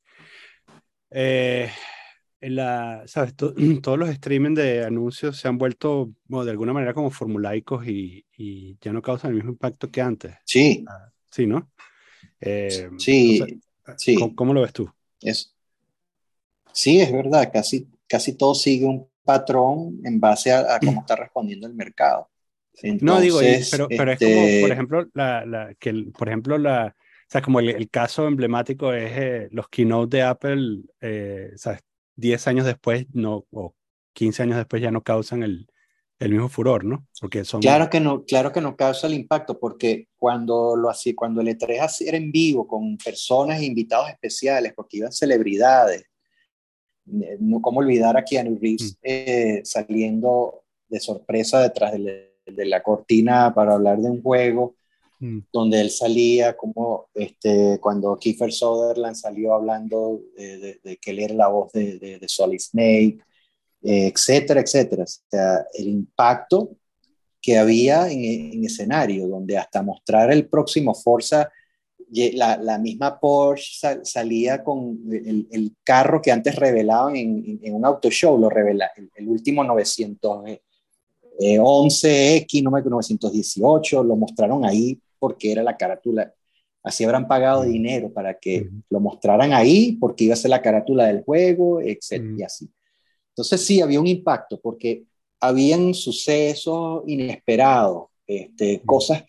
en 1.10 2.56
la, 2.56 3.02
¿sabes? 3.06 3.34
todos 3.82 3.98
los 3.98 4.08
streaming 4.08 4.54
de 4.54 4.84
anuncios 4.84 5.38
se 5.38 5.48
han 5.48 5.58
vuelto 5.58 6.10
de 6.28 6.50
alguna 6.50 6.72
manera 6.72 6.94
como 6.94 7.10
formulaicos 7.10 7.86
y, 7.86 8.24
y, 8.36 8.76
ya 8.80 8.92
no 8.92 9.02
causan 9.02 9.30
el 9.30 9.36
mismo 9.36 9.50
impacto 9.50 9.90
que 9.90 10.00
antes. 10.00 10.34
Sí. 10.44 10.84
Ah, 10.88 11.10
sí, 11.30 11.46
¿no? 11.46 11.70
sí, 12.98 13.60
sí. 13.96 14.16
¿cómo, 14.34 14.54
lo 14.54 14.62
ves 14.62 14.72
tú? 14.72 14.90
Es, 15.20 15.54
sí, 16.72 17.00
es 17.00 17.12
verdad, 17.12 17.50
casi, 17.52 17.86
casi 18.08 18.36
todo 18.36 18.54
sigue 18.54 18.86
un 18.86 19.06
patrón 19.24 20.00
en 20.04 20.18
base 20.18 20.52
a, 20.52 20.78
cómo 20.80 21.00
está 21.00 21.16
respondiendo 21.16 21.66
el 21.66 21.74
mercado. 21.74 22.30
no 23.00 23.20
digo, 23.20 23.40
pero, 23.70 23.88
pero 23.88 24.12
es 24.12 24.18
como, 24.18 24.32
por 24.32 24.48
este 24.48 24.72
ejemplo, 24.72 25.08
la, 25.12 25.44
la, 25.44 25.74
que 25.74 25.92
por 26.16 26.28
ejemplo, 26.28 26.56
la, 26.56 26.96
sea, 27.30 27.42
como 27.42 27.60
el, 27.60 27.88
caso 27.90 28.26
emblemático 28.26 28.92
es 28.92 29.12
eh, 29.16 29.48
los 29.52 29.68
keynote 29.68 30.16
de 30.16 30.22
Apple, 30.22 30.82
eh, 31.00 31.52
¿sabes? 31.56 31.80
10 32.16 32.48
años 32.48 32.66
después 32.66 33.06
no, 33.12 33.46
o 33.50 33.74
15 34.14 34.42
años 34.42 34.56
después 34.56 34.82
ya 34.82 34.90
no 34.90 35.02
causan 35.02 35.42
el, 35.42 35.68
el 36.18 36.30
mismo 36.32 36.48
furor, 36.48 36.84
¿no? 36.84 37.06
Porque 37.18 37.44
son... 37.44 37.62
Claro 37.62 37.88
que 37.88 37.98
no, 37.98 38.24
claro 38.24 38.52
que 38.52 38.60
no 38.60 38.76
causa 38.76 39.06
el 39.06 39.14
impacto, 39.14 39.58
porque 39.58 40.08
cuando 40.18 40.76
lo 40.76 40.90
hacía, 40.90 41.14
cuando 41.16 41.40
el 41.40 41.48
E3 41.48 42.06
era 42.06 42.16
en 42.18 42.30
vivo 42.30 42.68
con 42.68 42.98
personas 42.98 43.60
e 43.60 43.64
invitados 43.64 44.10
especiales, 44.10 44.74
porque 44.74 44.98
iban 44.98 45.12
celebridades, 45.12 46.04
no 47.06 47.62
cómo 47.62 47.80
olvidar 47.80 48.16
a 48.16 48.24
Keanu 48.24 48.58
Reeves 48.60 48.92
mm. 48.92 48.98
eh, 49.02 49.60
saliendo 49.64 50.64
de 50.88 51.00
sorpresa 51.00 51.60
detrás 51.60 51.92
de, 51.92 52.28
la 52.46 52.82
cortina 52.82 53.54
para 53.54 53.74
hablar 53.74 53.98
de 53.98 54.10
un 54.10 54.20
juego 54.20 54.74
mm. 55.20 55.38
donde 55.52 55.80
él 55.80 55.90
salía 55.90 56.56
como 56.56 57.08
este, 57.14 57.78
cuando 57.80 58.16
Kiefer 58.16 58.52
Sutherland 58.52 59.14
salió 59.14 59.54
hablando 59.54 60.20
de, 60.36 60.98
que 61.00 61.10
él 61.12 61.20
era 61.20 61.34
la 61.34 61.48
voz 61.48 61.72
de, 61.72 62.20
Solid 62.26 62.58
Snake, 62.58 63.18
eh, 63.82 64.12
etcétera, 64.12 64.60
etcétera. 64.60 65.04
El 65.74 65.88
impacto 65.88 66.70
que 67.40 67.56
había 67.56 68.10
en, 68.10 68.24
en 68.24 68.64
escenario, 68.64 69.28
donde 69.28 69.56
hasta 69.56 69.82
mostrar 69.82 70.32
el 70.32 70.48
próximo 70.48 70.94
Forza 70.94 71.50
la, 72.10 72.56
la 72.56 72.78
misma 72.78 73.20
Porsche 73.20 74.04
salía 74.04 74.64
con 74.64 74.98
el, 75.10 75.76
carro 75.84 76.20
que 76.20 76.32
antes 76.32 76.56
revelaban 76.56 77.14
en, 77.16 77.60
en 77.62 77.74
un 77.74 77.84
auto 77.84 78.10
show, 78.10 78.36
lo 78.38 78.50
revela, 78.50 78.90
el, 79.14 79.28
último 79.28 79.62
911X, 79.64 82.62
no 82.62 82.70
918, 82.70 84.04
lo 84.04 84.16
mostraron 84.16 84.64
ahí 84.64 84.98
porque 85.20 85.52
era 85.52 85.62
la 85.62 85.76
carátula. 85.76 86.34
Así 86.82 87.04
habrán 87.04 87.28
pagado 87.28 87.62
dinero 87.62 88.12
para 88.12 88.38
que 88.38 88.68
lo 88.88 88.98
mostraran 88.98 89.52
ahí 89.52 89.92
porque 90.00 90.24
iba 90.24 90.34
a 90.34 90.36
ser 90.36 90.50
la 90.50 90.62
carátula 90.62 91.06
del 91.06 91.22
juego, 91.22 91.80
etc. 91.80 92.24
Y 92.38 92.42
así. 92.42 92.68
Entonces 93.28 93.64
sí, 93.64 93.80
había 93.80 94.00
un 94.00 94.06
impacto 94.06 94.58
porque 94.60 95.04
habían 95.38 95.94
sucesos 95.94 97.02
inesperados, 97.06 98.08
este, 98.26 98.82
cosas 98.84 99.24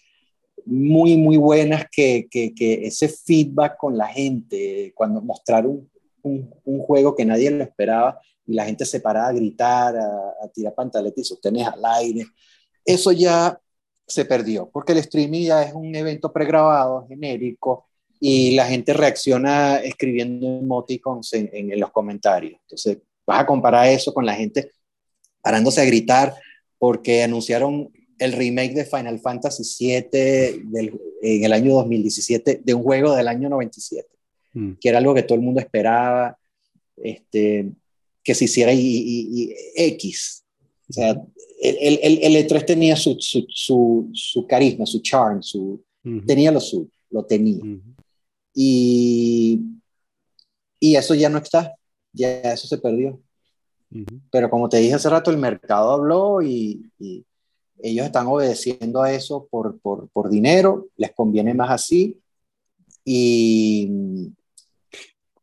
muy, 0.65 1.17
muy 1.17 1.37
buenas 1.37 1.85
que, 1.91 2.27
que, 2.29 2.53
que, 2.53 2.85
ese 2.85 3.07
feedback 3.07 3.77
con 3.77 3.97
la 3.97 4.07
gente, 4.07 4.93
cuando 4.95 5.21
mostraron 5.21 5.89
un, 6.23 6.53
un, 6.65 6.79
juego 6.79 7.15
que 7.15 7.25
nadie 7.25 7.49
lo 7.51 7.63
esperaba 7.63 8.19
y 8.45 8.53
la 8.53 8.65
gente 8.65 8.85
se 8.85 8.99
paraba 8.99 9.29
a 9.29 9.33
gritar, 9.33 9.95
a, 9.97 10.47
tirar 10.53 10.75
pantaletas 10.75 11.25
y 11.25 11.27
sostenes 11.27 11.67
al 11.67 11.83
aire, 11.83 12.25
eso 12.85 13.11
ya 13.11 13.59
se 14.14 14.26
perdió, 14.26 14.70
porque 14.72 14.91
el 14.91 14.99
streaming 14.99 15.45
ya 15.45 15.64
es 15.64 15.74
un 15.74 15.93
evento 15.95 16.32
pregrabado, 16.32 17.05
genérico, 17.07 17.86
y 18.20 18.51
la 18.51 18.68
gente 18.68 18.93
reacciona 18.93 19.78
escribiendo 19.78 20.59
emoticons 20.59 21.34
en, 21.34 21.49
en, 21.53 21.72
en 21.72 21.80
los 21.80 21.91
comentarios. 21.91 22.59
Entonces, 22.62 22.99
vas 23.26 23.41
a 23.41 23.45
comparar 23.45 23.88
eso 23.88 24.14
con 24.14 24.26
la 24.26 24.36
gente 24.36 24.72
parándose 25.41 25.82
a 25.82 25.86
gritar 25.86 26.36
porque 26.78 27.24
anunciaron 27.24 27.91
el 28.22 28.34
remake 28.34 28.74
de 28.74 28.86
Final 28.86 29.20
Fantasy 29.20 29.64
VII 29.80 30.64
del, 30.66 30.99
en 31.22 31.43
el 31.43 31.53
año 31.53 31.74
2017 31.74 32.62
de 32.64 32.74
un 32.74 32.84
juego 32.84 33.16
del 33.16 33.28
año 33.28 33.49
97, 33.49 34.07
mm. 34.53 34.74
que 34.80 34.89
era 34.89 34.99
algo 34.99 35.16
que 35.16 35.24
todo 35.24 35.36
el 35.36 35.43
mundo 35.43 35.59
esperaba, 35.59 36.38
este, 36.97 37.72
que 38.24 38.36
se 38.36 38.45
hiciera 38.45 38.74
y, 38.74 39.55
X. 39.76 40.40
O 40.91 40.93
sea, 40.93 41.11
el, 41.61 41.99
el, 42.03 42.19
el, 42.21 42.47
E3 42.47 42.65
tenía 42.65 42.97
su, 42.97 43.15
su, 43.19 43.45
su, 43.47 44.09
su, 44.13 44.45
carisma, 44.45 44.85
su 44.85 44.99
charm, 44.99 45.41
su, 45.41 45.81
tenía 46.27 46.51
lo 46.51 46.59
suyo, 46.59 46.89
lo 47.09 47.23
tenía. 47.23 47.61
y, 48.53 49.61
y 50.81 50.95
eso 50.97 51.15
ya 51.15 51.29
no 51.29 51.37
está, 51.37 51.73
ya 52.11 52.41
eso 52.51 52.67
se 52.67 52.77
perdió. 52.77 53.21
Pero 54.29 54.49
como 54.49 54.67
te 54.67 54.77
dije 54.77 54.95
hace 54.95 55.09
rato, 55.09 55.31
el 55.31 55.37
mercado 55.37 55.91
habló 55.91 56.41
y, 56.41 56.91
y 56.99 57.25
ellos 57.81 58.05
están 58.05 58.27
obedeciendo 58.27 59.01
a 59.01 59.13
eso 59.13 59.47
por, 59.49 59.79
por, 59.79 60.09
por 60.09 60.29
dinero, 60.29 60.89
les 60.97 61.11
conviene 61.13 61.53
más 61.53 61.71
así. 61.71 62.19
Y, 63.05 63.89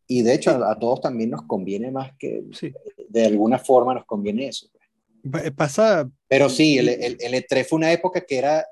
y 0.07 0.23
de 0.23 0.35
hecho 0.35 0.51
a, 0.65 0.79
todos 0.79 1.01
también 1.01 1.31
nos 1.31 1.43
conviene 1.43 1.91
más 1.91 2.13
que, 2.19 2.45
de 3.09 3.27
alguna 3.27 3.59
forma 3.59 3.95
nos 3.95 4.05
conviene 4.05 4.49
eso. 4.49 4.69
Eh, 5.45 5.51
pasa. 5.51 6.11
Pero 6.29 6.49
sí, 6.49 6.79
el, 6.79 6.89
el, 6.89 7.17
el, 7.21 7.35
E3 7.35 7.67
fue 7.67 7.77
una 7.77 7.93
época 7.93 8.21
que 8.21 8.39
era 8.39 8.65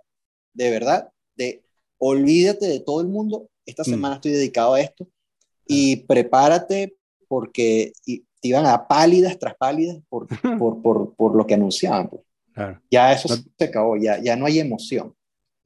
de 0.55 0.71
verdad 0.71 1.11
de 1.37 1.63
olvídate 1.99 2.67
de 2.67 2.81
todo 2.81 3.01
el 3.01 3.09
mundo, 3.09 3.49
esta 3.65 3.83
mm. 3.83 3.87
semana 3.87 4.15
estoy 4.17 4.33
dedicado 4.33 4.75
a 4.75 4.81
esto 4.81 5.07
y 5.67 5.97
prepárate 5.97 6.97
porque 7.29 7.93
te 8.05 8.49
iban 8.49 8.67
a 8.67 8.87
pálidas 8.87 9.39
tras 9.39 9.57
pálidas 9.57 9.99
por, 10.09 10.27
por, 10.59 10.83
por, 10.83 11.15
por 11.15 11.37
lo 11.37 11.47
que 11.47 11.55
anunciaban. 11.55 12.09
Pues. 12.09 12.23
Ya 12.91 13.13
eso 13.13 13.29
se 13.29 13.65
acabó, 13.65 13.97
ya, 13.97 14.19
ya 14.23 14.37
no 14.37 14.47
hay 14.47 14.61
emoción. 14.61 15.15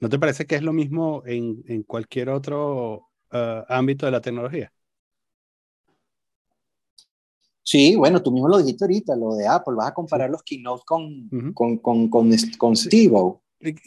¿No 0.00 0.08
te 0.08 0.18
parece 0.18 0.46
que 0.46 0.56
es 0.56 0.62
lo 0.62 0.72
mismo 0.72 1.22
en, 1.26 1.62
en 1.68 1.82
cualquier 1.82 2.30
otro 2.30 3.06
uh, 3.32 3.64
ámbito 3.68 4.06
de 4.06 4.12
la 4.12 4.20
tecnología? 4.20 4.72
Sí, 7.70 7.94
bueno, 7.94 8.20
tú 8.20 8.32
mismo 8.32 8.48
lo 8.48 8.58
dijiste 8.58 8.82
ahorita, 8.82 9.14
lo 9.14 9.36
de 9.36 9.46
Apple, 9.46 9.76
vas 9.76 9.90
a 9.90 9.94
comparar 9.94 10.28
los 10.28 10.42
keynotes 10.42 10.84
con, 10.84 11.52
con, 11.54 11.76
con, 11.76 12.08
con, 12.08 12.36
con 12.58 12.76
Steve 12.76 13.16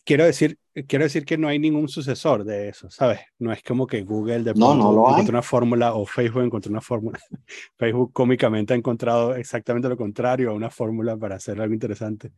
Quiero 0.05 0.23
decir, 0.23 0.57
quiero 0.88 1.03
decir 1.03 1.25
que 1.25 1.38
no 1.38 1.49
hay 1.49 1.59
ningún 1.59 1.89
sucesor 1.89 2.45
de 2.45 2.69
eso, 2.69 2.89
¿sabes? 2.89 3.19
No 3.39 3.51
es 3.51 3.61
como 3.61 3.86
que 3.86 4.03
Google 4.03 4.43
de 4.43 4.53
no, 4.53 4.73
no 4.73 5.09
encontró 5.09 5.34
una 5.34 5.41
fórmula 5.41 5.95
o 5.95 6.05
Facebook 6.05 6.43
encontró 6.43 6.71
una 6.71 6.79
fórmula. 6.79 7.19
Facebook 7.77 8.13
cómicamente 8.13 8.73
ha 8.73 8.77
encontrado 8.77 9.36
exactamente 9.36 9.89
lo 9.89 9.97
contrario, 9.97 10.55
una 10.55 10.69
fórmula 10.69 11.17
para 11.17 11.36
hacer 11.36 11.59
algo 11.59 11.73
interesante. 11.73 12.31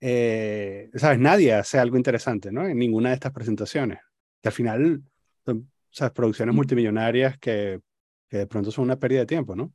Eh, 0.00 0.90
¿Sabes? 0.94 1.20
Nadie 1.20 1.54
hace 1.54 1.78
algo 1.78 1.96
interesante, 1.96 2.50
¿no? 2.50 2.66
En 2.66 2.76
ninguna 2.76 3.10
de 3.10 3.14
estas 3.14 3.30
presentaciones. 3.30 4.00
Que 4.42 4.48
al 4.48 4.52
final 4.52 5.02
son, 5.46 5.70
¿sabes? 5.88 6.12
Producciones 6.12 6.52
mm. 6.52 6.56
multimillonarias 6.56 7.38
que, 7.38 7.78
que 8.28 8.38
de 8.38 8.46
pronto 8.48 8.72
son 8.72 8.86
una 8.86 8.98
pérdida 8.98 9.20
de 9.20 9.26
tiempo, 9.26 9.54
¿no? 9.54 9.72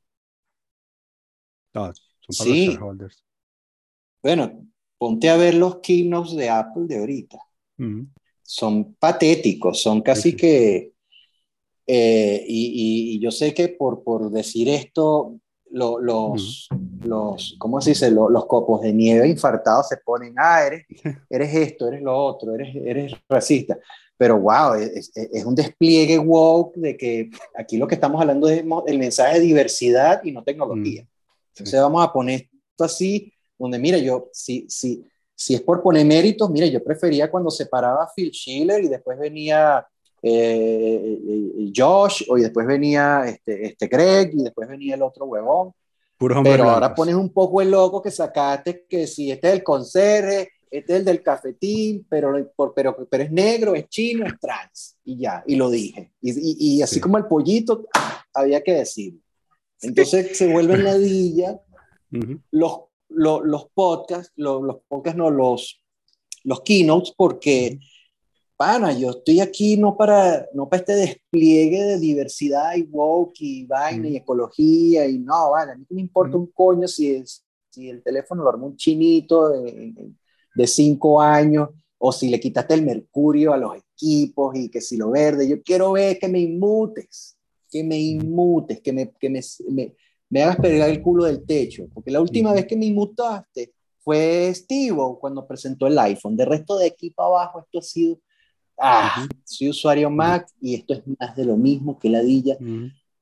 Son 1.73 1.93
para 2.37 2.49
sí. 2.49 2.65
los 2.65 2.75
shareholders. 2.75 3.23
Bueno, 4.21 4.65
ponte 4.97 5.29
a 5.29 5.37
ver 5.37 5.55
los 5.55 5.77
keynotes 5.77 6.35
de 6.35 6.49
Apple 6.49 6.85
de 6.87 6.97
ahorita. 6.97 7.39
Son 8.43 8.93
patéticos, 8.95 9.81
son 9.81 10.01
casi 10.01 10.35
que... 10.35 10.93
Eh, 11.91 12.45
y, 12.47 13.15
y, 13.15 13.19
yo 13.19 13.31
sé 13.31 13.51
que 13.51 13.69
por, 13.69 14.03
por 14.03 14.29
decir 14.29 14.69
esto, 14.69 15.39
los, 15.71 16.69
los, 17.03 17.55
¿cómo 17.57 17.81
se 17.81 17.91
dice? 17.91 18.11
Los, 18.11 18.45
copos 18.45 18.81
de 18.81 18.93
nieve 18.93 19.27
infartados 19.27 19.87
se 19.87 19.97
ponen, 19.97 20.33
ah, 20.37 20.65
eres, 20.65 20.85
eres 21.29 21.55
esto, 21.55 21.87
eres 21.87 22.01
lo 22.01 22.15
otro, 22.15 22.55
eres, 22.55 22.75
eres 22.75 23.13
racista. 23.27 23.77
Pero 24.17 24.37
wow, 24.39 24.73
es, 24.73 25.11
es, 25.15 25.45
un 25.45 25.55
despliegue 25.55 26.19
woke 26.19 26.75
de 26.75 26.97
que 26.97 27.29
aquí 27.55 27.77
lo 27.77 27.87
que 27.87 27.95
estamos 27.95 28.19
hablando 28.19 28.49
es 28.49 28.63
el 28.87 28.99
mensaje 28.99 29.35
de 29.35 29.45
diversidad 29.45 30.21
y 30.23 30.31
no 30.31 30.43
tecnología. 30.43 31.07
Entonces 31.49 31.81
vamos 31.81 32.05
a 32.05 32.11
poner 32.11 32.49
esto 32.71 32.83
así, 32.83 33.33
donde 33.57 33.79
mira, 33.79 33.97
yo, 33.97 34.29
si, 34.31 34.65
si, 34.69 35.05
si 35.35 35.55
es 35.55 35.61
por 35.61 35.81
poner 35.81 36.05
méritos, 36.05 36.49
mira, 36.49 36.67
yo 36.67 36.83
prefería 36.83 37.29
cuando 37.29 37.49
se 37.49 37.65
paraba 37.65 38.09
Phil 38.15 38.31
Schiller 38.31 38.83
y 38.83 38.87
después 38.87 39.17
venía 39.17 39.85
eh, 40.21 41.19
eh, 41.27 41.71
Josh, 41.75 42.23
y 42.27 42.41
después 42.41 42.67
venía 42.67 43.23
este, 43.25 43.67
este 43.67 43.87
Greg, 43.87 44.31
y 44.33 44.43
después 44.43 44.67
venía 44.67 44.95
el 44.95 45.01
otro 45.01 45.25
huevón. 45.25 45.73
pero 46.43 46.69
ahora 46.69 46.93
pones 46.93 47.15
un 47.15 47.31
poco 47.31 47.61
el 47.61 47.71
loco 47.71 48.01
que 48.01 48.11
sacaste, 48.11 48.85
que 48.87 49.07
si 49.07 49.31
este 49.31 49.47
es 49.47 49.53
el 49.53 49.63
conserje, 49.63 50.51
este 50.69 50.93
es 50.93 50.99
el 50.99 51.05
del 51.05 51.23
cafetín, 51.23 52.05
pero, 52.09 52.33
pero, 52.75 53.07
pero 53.09 53.23
es 53.23 53.31
negro, 53.31 53.73
es 53.73 53.87
chino, 53.87 54.25
es 54.25 54.39
trans, 54.39 54.97
y 55.03 55.19
ya, 55.19 55.43
y 55.47 55.55
lo 55.55 55.69
dije. 55.69 56.11
Y, 56.21 56.77
y, 56.77 56.81
así 56.81 56.99
como 56.99 57.17
el 57.17 57.25
pollito, 57.25 57.85
había 58.33 58.61
que 58.61 58.73
decirlo. 58.73 59.21
Entonces 59.81 60.37
se 60.37 60.51
vuelven 60.51 60.83
ladilla 60.83 61.61
los, 62.51 62.79
los, 63.09 63.41
los, 63.43 63.69
podcasts, 63.73 64.33
los, 64.35 64.61
los 64.61 64.77
podcasts, 64.87 65.17
no, 65.17 65.29
los, 65.29 65.81
los 66.43 66.61
keynotes, 66.61 67.13
porque, 67.15 67.79
pana, 68.57 68.91
yo 68.93 69.11
estoy 69.11 69.39
aquí 69.39 69.77
no 69.77 69.95
para, 69.95 70.47
no 70.53 70.67
para 70.67 70.81
este 70.81 70.95
despliegue 70.95 71.83
de 71.83 71.99
diversidad 71.99 72.75
y 72.75 72.83
woke 72.83 73.41
y 73.41 73.65
vaina 73.65 74.09
y 74.09 74.17
ecología 74.17 75.07
y 75.07 75.19
no, 75.19 75.51
vale, 75.51 75.73
a 75.73 75.75
mí 75.75 75.85
me 75.89 76.01
importa 76.01 76.37
un 76.37 76.47
coño 76.47 76.87
si, 76.87 77.15
es, 77.15 77.45
si 77.69 77.89
el 77.89 78.03
teléfono 78.03 78.43
lo 78.43 78.49
armó 78.49 78.67
un 78.67 78.77
chinito 78.77 79.49
de, 79.49 79.93
de 80.55 80.67
cinco 80.67 81.21
años 81.21 81.69
o 81.97 82.11
si 82.11 82.29
le 82.29 82.39
quitaste 82.39 82.73
el 82.73 82.83
mercurio 82.83 83.53
a 83.53 83.57
los 83.57 83.75
equipos 83.75 84.55
y 84.55 84.69
que 84.69 84.81
si 84.81 84.97
lo 84.97 85.11
verde, 85.11 85.47
yo 85.47 85.61
quiero 85.61 85.93
ver 85.93 86.17
que 86.17 86.29
me 86.29 86.39
inmutes 86.39 87.38
que 87.69 87.83
me 87.83 87.97
inmutes, 87.97 88.81
que 88.81 88.91
me, 88.91 89.11
que 89.11 89.29
me, 89.29 89.41
me, 90.29 90.43
hagas 90.43 90.57
pegar 90.57 90.89
el 90.89 91.01
culo 91.01 91.25
del 91.25 91.45
techo, 91.45 91.87
porque 91.93 92.11
la 92.11 92.21
última 92.21 92.53
vez 92.53 92.65
que 92.65 92.75
me 92.75 92.85
inmutaste 92.85 93.73
fue 93.99 94.51
Steve 94.53 94.97
cuando 95.19 95.47
presentó 95.47 95.87
el 95.87 95.97
iPhone. 95.99 96.35
De 96.35 96.45
resto 96.45 96.77
de 96.77 96.87
aquí 96.87 97.11
para 97.11 97.27
abajo 97.27 97.59
esto 97.59 97.79
ha 97.79 97.81
sido, 97.81 98.19
ah, 98.79 99.27
soy 99.43 99.69
usuario 99.69 100.09
Mac 100.09 100.47
y 100.61 100.75
esto 100.75 100.93
es 100.93 101.03
más 101.19 101.35
de 101.35 101.45
lo 101.45 101.57
mismo 101.57 101.99
que 101.99 102.09
ladilla. 102.09 102.57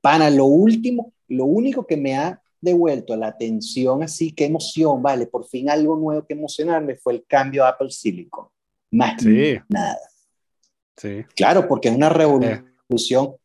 Pana, 0.02 0.30
lo 0.30 0.46
último, 0.46 1.14
lo 1.28 1.46
único 1.46 1.86
que 1.86 1.98
me 1.98 2.16
ha 2.16 2.42
devuelto 2.60 3.16
la 3.16 3.28
atención 3.28 4.04
así, 4.04 4.32
qué 4.32 4.46
emoción, 4.46 5.02
vale, 5.02 5.28
por 5.28 5.46
fin 5.46 5.70
algo 5.70 5.96
nuevo 5.96 6.26
que 6.26 6.34
emocionarme 6.34 6.96
fue 6.96 7.14
el 7.14 7.26
cambio 7.26 7.66
a 7.66 7.70
Apple 7.70 7.92
Silicon. 7.92 8.48
Más 8.92 9.24
nada. 9.68 10.00
Sí. 10.96 11.24
Claro, 11.36 11.68
porque 11.68 11.90
es 11.90 11.96
una 11.96 12.10
revolución 12.10 13.26
eh, 13.26 13.40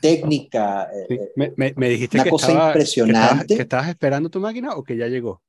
técnica. 0.00 0.88
Eh, 1.08 1.52
me, 1.76 1.88
dijiste 1.88 2.16
una 2.16 2.24
que 2.24 2.30
cosa 2.30 2.68
impresionante. 2.68 3.56
Que 3.56 3.62
estabas, 3.62 3.88
esperando 3.88 4.30
tu 4.30 4.40
máquina 4.40 4.74
o 4.74 4.82
que 4.82 4.96
ya 4.96 5.06
llegó? 5.06 5.42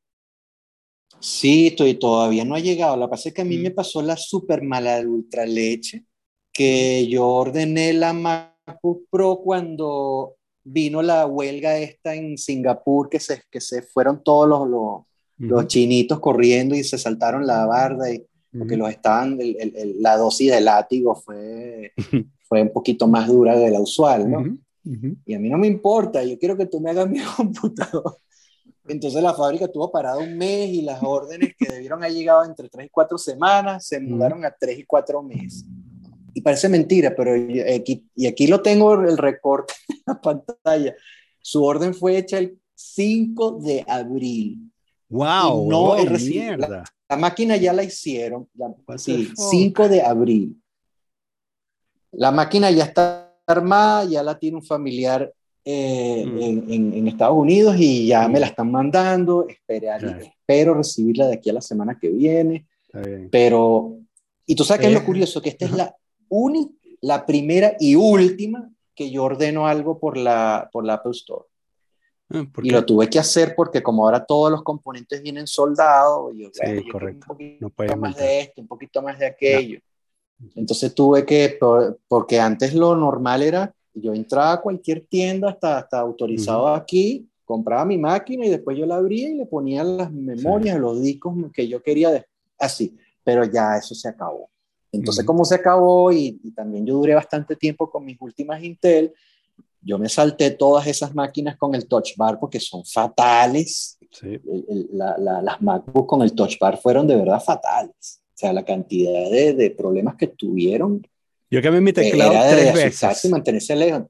Sí, 1.19 1.67
estoy, 1.67 1.95
todavía 1.95 2.45
no 2.45 2.55
ha 2.55 2.59
llegado. 2.59 2.97
Lo 2.97 3.07
que 3.07 3.11
pasa 3.11 3.29
es 3.29 3.35
que 3.35 3.41
a 3.41 3.45
mí 3.45 3.57
me 3.57 3.69
mm. 3.69 3.75
pasó 3.75 4.01
la 4.01 4.17
super 4.17 4.61
mala 4.61 4.99
ultra 4.99 5.45
leche, 5.45 6.05
que 6.51 7.07
yo 7.07 7.27
ordené 7.27 7.93
la 7.93 8.13
MacBook 8.13 9.07
Pro 9.09 9.41
cuando 9.43 10.35
vino 10.63 11.01
la 11.01 11.25
huelga 11.25 11.77
esta 11.77 12.15
en 12.15 12.37
Singapur, 12.37 13.09
que 13.09 13.19
se, 13.19 13.43
que 13.49 13.61
se 13.61 13.81
fueron 13.83 14.23
todos 14.23 14.47
los, 14.47 14.67
los, 14.67 15.03
los 15.37 15.67
chinitos 15.67 16.19
corriendo 16.19 16.75
y 16.75 16.83
se 16.83 16.97
saltaron 16.97 17.45
la 17.45 17.65
barda, 17.65 18.11
y, 18.11 18.25
porque 18.57 18.77
los 18.77 18.89
estaban, 18.89 19.37
la 19.99 20.17
dosis 20.17 20.51
de 20.51 20.61
látigo 20.61 21.15
fue 21.15 21.93
fue 22.47 22.61
un 22.61 22.71
poquito 22.71 23.07
más 23.07 23.27
dura 23.27 23.57
de 23.57 23.71
la 23.71 23.79
usual, 23.79 24.29
¿no? 24.29 24.43
Y 25.25 25.33
a 25.33 25.39
mí 25.39 25.49
no 25.49 25.57
me 25.57 25.67
importa, 25.67 26.23
yo 26.23 26.37
quiero 26.37 26.55
que 26.55 26.67
tú 26.67 26.79
me 26.79 26.91
hagas 26.91 27.09
mi 27.09 27.19
computador. 27.19 28.17
Entonces 28.87 29.21
la 29.21 29.33
fábrica 29.33 29.65
estuvo 29.65 29.91
parada 29.91 30.19
un 30.19 30.37
mes 30.37 30.69
y 30.69 30.83
las 30.83 31.01
órdenes 31.01 31.55
que 31.57 31.67
debieron 31.67 32.03
haber 32.03 32.15
llegado 32.15 32.45
entre 32.45 32.69
tres 32.69 32.85
y 32.85 32.89
cuatro 32.89 33.17
semanas 33.17 33.87
se 33.87 33.99
mudaron 33.99 34.45
a 34.45 34.51
tres 34.51 34.77
y 34.77 34.85
cuatro 34.85 35.23
meses. 35.23 35.65
Y 36.33 36.41
parece 36.41 36.69
mentira, 36.69 37.15
pero 37.15 37.31
aquí, 37.73 38.05
y 38.13 38.27
aquí 38.27 38.45
lo 38.45 38.61
tengo 38.61 38.93
el 38.93 39.17
recorte 39.17 39.73
en 39.89 40.03
la 40.05 40.21
pantalla. 40.21 40.95
Su 41.41 41.63
orden 41.63 41.93
fue 41.93 42.17
hecha 42.17 42.37
el 42.37 42.59
5 42.75 43.59
de 43.63 43.85
abril. 43.87 44.71
¡Wow! 45.09 45.69
no 45.69 45.95
La, 46.57 46.83
la, 47.09 47.17
máquina 47.17 47.55
ya 47.55 47.71
la 47.71 47.83
hicieron. 47.83 48.47
sí, 48.97 49.29
5 49.35 49.87
de 49.87 50.01
abril. 50.01 50.61
La 52.17 52.31
máquina 52.31 52.71
ya 52.71 52.85
está 52.85 53.33
armada, 53.45 54.05
ya 54.05 54.23
la 54.23 54.37
tiene 54.37 54.57
un 54.57 54.63
familiar 54.63 55.31
eh, 55.63 56.25
mm. 56.25 56.71
en, 56.71 57.07
Estados 57.07 57.37
Unidos 57.37 57.75
y 57.77 58.07
ya 58.07 58.27
me 58.27 58.39
la 58.39 58.47
están 58.47 58.71
mandando. 58.71 59.47
Espero 59.47 60.73
recibirla 60.73 61.27
de 61.27 61.35
aquí 61.35 61.49
a 61.49 61.53
la 61.53 61.61
semana 61.61 61.97
que 61.99 62.09
viene. 62.09 62.65
Pero, 63.29 63.97
y 64.45 64.55
tú 64.55 64.63
sabes 64.63 64.81
qué 64.81 64.87
es 64.87 64.93
lo 64.93 64.99
eh, 64.99 65.05
curioso, 65.05 65.41
que 65.41 65.49
esta 65.49 65.65
es 65.65 65.71
la 65.71 65.95
única, 66.29 66.73
la 67.01 67.25
primera 67.25 67.75
y 67.79 67.95
última 67.95 68.71
que 68.93 69.11
yo 69.11 69.25
ordeno 69.25 69.67
algo 69.67 69.99
por 69.99 70.15
la, 70.15 70.69
por 70.71 70.85
la 70.85 70.93
Apple 70.93 71.11
Store. 71.11 71.45
Ah, 72.29 72.43
y 72.63 72.69
lo 72.71 72.83
tuve 72.85 73.09
que 73.09 73.19
hacer 73.19 73.53
porque 73.55 73.83
como 73.83 74.05
ahora 74.05 74.25
todos 74.25 74.49
los 74.49 74.63
componentes 74.63 75.21
vienen 75.21 75.45
soldados, 75.45 76.33
yo, 76.35 76.49
sí, 76.51 76.89
correcto. 76.89 77.27
un 77.29 77.69
poquito 77.69 77.71
no 77.87 77.97
más 77.97 78.15
de 78.15 78.39
esto, 78.39 78.61
un 78.61 78.67
poquito 78.67 79.01
más 79.01 79.19
de 79.19 79.27
aquello. 79.27 79.79
Entonces 80.55 80.93
tuve 80.93 81.25
que, 81.25 81.57
porque 82.07 82.39
antes 82.39 82.73
lo 82.73 82.95
normal 82.95 83.41
era, 83.41 83.73
yo 83.93 84.13
entraba 84.13 84.53
a 84.53 84.61
cualquier 84.61 85.05
tienda, 85.07 85.49
hasta, 85.49 85.77
hasta 85.77 85.99
autorizado 85.99 86.67
aquí, 86.67 87.27
compraba 87.45 87.85
mi 87.85 87.97
máquina 87.97 88.45
y 88.45 88.49
después 88.49 88.77
yo 88.77 88.85
la 88.85 88.97
abría 88.97 89.29
y 89.29 89.35
le 89.35 89.45
ponía 89.45 89.83
las 89.83 90.11
memorias, 90.11 90.79
los 90.79 91.01
discos 91.01 91.35
que 91.53 91.67
yo 91.67 91.81
quería, 91.81 92.25
así, 92.59 92.97
pero 93.23 93.45
ya 93.45 93.77
eso 93.77 93.95
se 93.95 94.09
acabó. 94.09 94.49
Entonces, 94.91 95.25
como 95.25 95.43
se 95.45 95.55
acabó 95.55 96.11
y, 96.11 96.39
también 96.55 96.85
yo 96.85 96.95
duré 96.95 97.15
bastante 97.15 97.55
tiempo 97.55 97.89
con 97.89 98.05
mis 98.05 98.17
últimas 98.19 98.63
Intel, 98.63 99.13
yo 99.81 99.99
me 99.99 100.09
salté 100.09 100.51
todas 100.51 100.87
esas 100.87 101.13
máquinas 101.13 101.57
con 101.57 101.75
el 101.75 101.87
touch 101.87 102.15
bar 102.17 102.39
porque 102.39 102.59
son 102.59 102.83
fatales. 102.85 103.97
las 104.91 105.61
MacBook 105.61 106.07
con 106.07 106.21
el 106.21 106.33
touch 106.33 106.57
bar 106.59 106.77
fueron 106.77 107.05
de 107.07 107.15
verdad 107.15 107.39
fatales. 107.39 108.21
O 108.35 108.37
sea, 108.37 108.51
la 108.51 108.65
cantidad 108.65 109.31
de, 109.31 109.53
de 109.53 109.71
problemas 109.71 110.15
que 110.15 110.27
tuvieron. 110.27 111.07
Yo 111.49 111.61
cambié 111.61 111.79
mi 111.79 111.93
teclado 111.93 112.33
tres 112.49 112.73
veces. 112.73 113.25
Y 113.25 113.29
mantenerse 113.29 113.75
lejos. 113.75 114.03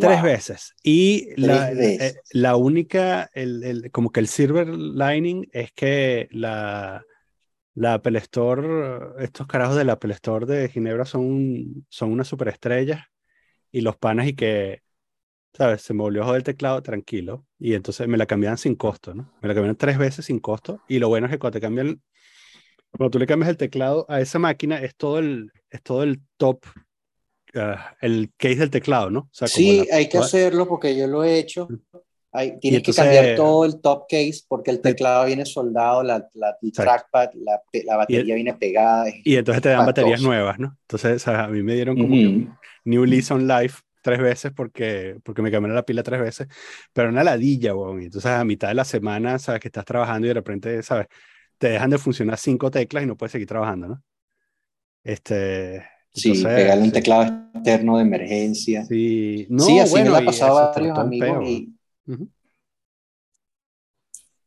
Tres 0.00 0.22
veces. 0.22 0.74
Y 0.82 1.28
la, 1.36 1.70
eh, 1.70 2.16
la, 2.32 2.56
única, 2.56 3.30
el, 3.32 3.62
el, 3.62 3.90
como 3.92 4.10
que 4.10 4.18
el 4.18 4.26
silver 4.26 4.68
lining 4.68 5.48
es 5.52 5.72
que 5.72 6.28
la, 6.32 7.04
La 7.74 7.94
Apple 7.94 8.18
Store, 8.18 9.22
estos 9.24 9.46
carajos 9.46 9.76
de 9.76 9.84
la 9.84 9.92
Apple 9.94 10.12
Store 10.14 10.46
de 10.46 10.68
Ginebra 10.68 11.04
son, 11.04 11.86
son 11.88 12.10
unas 12.10 12.26
superestrellas 12.26 13.02
y 13.70 13.82
los 13.82 13.96
panas 13.96 14.26
y 14.26 14.34
que, 14.34 14.82
¿sabes? 15.52 15.82
Se 15.82 15.94
me 15.94 16.02
volvió 16.02 16.22
a 16.22 16.26
joder 16.26 16.38
el 16.38 16.44
teclado 16.44 16.82
tranquilo 16.82 17.46
y 17.58 17.74
entonces 17.74 18.08
me 18.08 18.16
la 18.16 18.26
cambiaban 18.26 18.58
sin 18.58 18.74
costo, 18.74 19.14
¿no? 19.14 19.32
Me 19.42 19.48
la 19.48 19.54
cambiaron 19.54 19.76
tres 19.76 19.98
veces 19.98 20.24
sin 20.26 20.40
costo 20.40 20.82
y 20.88 20.98
lo 20.98 21.08
bueno 21.08 21.26
es 21.26 21.32
que 21.32 21.38
cuando 21.38 21.58
te 21.58 21.60
cambian, 21.60 22.02
cuando 22.96 23.10
tú 23.10 23.18
le 23.18 23.26
cambias 23.26 23.50
el 23.50 23.56
teclado 23.56 24.06
a 24.08 24.20
esa 24.20 24.38
máquina 24.38 24.78
es 24.78 24.94
todo 24.94 25.18
el, 25.18 25.50
es 25.70 25.82
todo 25.82 26.02
el 26.02 26.20
top, 26.36 26.64
ah, 27.54 27.96
el 28.00 28.30
case 28.36 28.56
del 28.56 28.70
teclado, 28.70 29.10
¿no? 29.10 29.28
sí, 29.32 29.86
hay 29.92 30.08
que 30.08 30.18
hacerlo 30.18 30.68
porque 30.68 30.96
yo 30.96 31.06
lo 31.06 31.24
he 31.24 31.38
hecho. 31.38 31.68
Hay, 32.36 32.58
tienes 32.58 32.82
que 32.82 32.92
cambiar 32.92 33.36
todo 33.36 33.64
el 33.64 33.80
top 33.80 34.06
case 34.08 34.40
porque 34.48 34.72
el 34.72 34.80
teclado 34.80 35.26
viene 35.26 35.46
soldado, 35.46 36.02
la, 36.02 36.28
la 36.34 36.56
el 36.60 36.72
trackpad, 36.72 37.30
la, 37.34 37.62
la 37.84 37.96
batería 37.96 38.34
viene 38.34 38.54
pegada. 38.54 39.06
Y 39.24 39.36
entonces 39.36 39.62
te 39.62 39.68
dan 39.68 39.86
baterías 39.86 40.20
nuevas, 40.20 40.58
¿no? 40.58 40.76
Entonces 40.80 41.26
a 41.28 41.46
mí 41.46 41.62
me 41.62 41.74
dieron 41.74 41.96
como 41.96 42.16
New 42.84 43.04
Lease 43.04 43.32
on 43.32 43.46
Life 43.46 43.82
tres 44.02 44.20
veces 44.20 44.52
porque, 44.52 45.16
porque 45.22 45.42
me 45.42 45.50
cambiaron 45.50 45.76
la 45.76 45.84
pila 45.84 46.02
tres 46.02 46.20
veces, 46.20 46.48
pero 46.92 47.08
una 47.08 47.22
ladilla, 47.22 47.74
weón. 47.74 48.02
Entonces 48.02 48.30
a 48.32 48.44
mitad 48.44 48.68
de 48.68 48.74
la 48.74 48.84
semana, 48.84 49.38
sabes 49.38 49.60
que 49.60 49.68
estás 49.68 49.84
trabajando 49.84 50.26
y 50.26 50.28
de 50.28 50.34
repente, 50.34 50.82
sabes, 50.82 51.06
te 51.58 51.68
dejan 51.68 51.90
de 51.90 51.98
funcionar 51.98 52.38
cinco 52.38 52.70
teclas 52.70 53.04
y 53.04 53.06
no 53.06 53.16
puedes 53.16 53.32
seguir 53.32 53.48
trabajando, 53.48 53.88
¿no? 53.88 54.02
Este, 55.02 55.84
Sí, 56.14 56.44
pegarle 56.44 56.84
un 56.84 56.92
teclado 56.92 57.24
externo 57.54 57.96
de 57.96 58.02
emergencia. 58.02 58.86
Sí, 58.86 59.46
no, 59.50 59.64
sí 59.64 59.80
así 59.80 59.90
bueno, 59.90 60.12
me 60.12 60.18
ha 60.18 60.24
pasado 60.24 60.58
a 60.58 60.70
varios 60.70 60.96
amigos. 60.96 61.48
Y, 61.48 61.74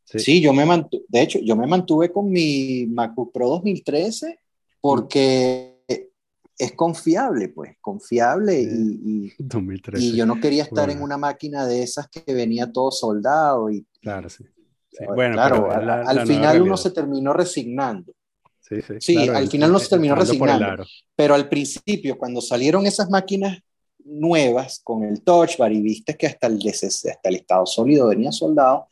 sí. 0.06 0.42
yo 0.42 0.54
me 0.54 0.66
mantuve, 0.66 1.04
de 1.10 1.22
hecho, 1.22 1.40
yo 1.40 1.58
me 1.58 1.68
mantuve 1.68 2.10
con 2.10 2.30
mi 2.32 2.86
MacBook 2.88 3.34
Pro 3.34 3.50
2013 3.50 4.40
porque 4.80 5.76
es 6.58 6.72
confiable, 6.72 7.50
pues, 7.50 7.76
confiable 7.82 8.62
y, 8.62 9.34
y, 9.38 10.16
yo 10.16 10.26
no 10.26 10.40
quería 10.40 10.64
estar 10.64 10.90
en 10.90 11.02
una 11.02 11.18
máquina 11.18 11.68
de 11.68 11.84
esas 11.84 12.08
que 12.08 12.34
venía 12.34 12.72
todo 12.72 12.92
soldado 12.92 13.70
y 13.70 13.86
claro, 14.02 14.30
sí. 14.30 14.46
Bueno, 15.06 15.34
claro, 15.34 15.72
al 15.72 16.26
final 16.26 16.62
uno 16.62 16.78
se 16.78 16.92
terminó 16.92 17.34
resignando. 17.34 18.14
Sí, 18.60 18.82
sí, 18.82 18.96
sí 19.00 19.30
al 19.30 19.48
final 19.48 19.70
uno 19.70 19.80
se 19.80 19.90
terminó 19.90 20.16
resignando. 20.16 20.86
Pero 21.16 21.36
al 21.36 21.48
principio, 21.48 22.18
cuando 22.18 22.42
salieron 22.42 22.86
esas 22.86 23.10
máquinas 23.10 23.60
nuevas 24.04 24.82
con 24.84 25.04
el 25.04 25.22
touch 25.22 25.58
bar 25.58 25.72
y 25.72 25.82
viste 25.82 26.16
que 26.16 26.28
hasta 26.28 26.48
el, 26.48 26.60
hasta 26.68 27.30
el 27.30 27.36
estado 27.36 27.66
sólido 27.66 28.08
venía 28.08 28.32
soldado, 28.32 28.88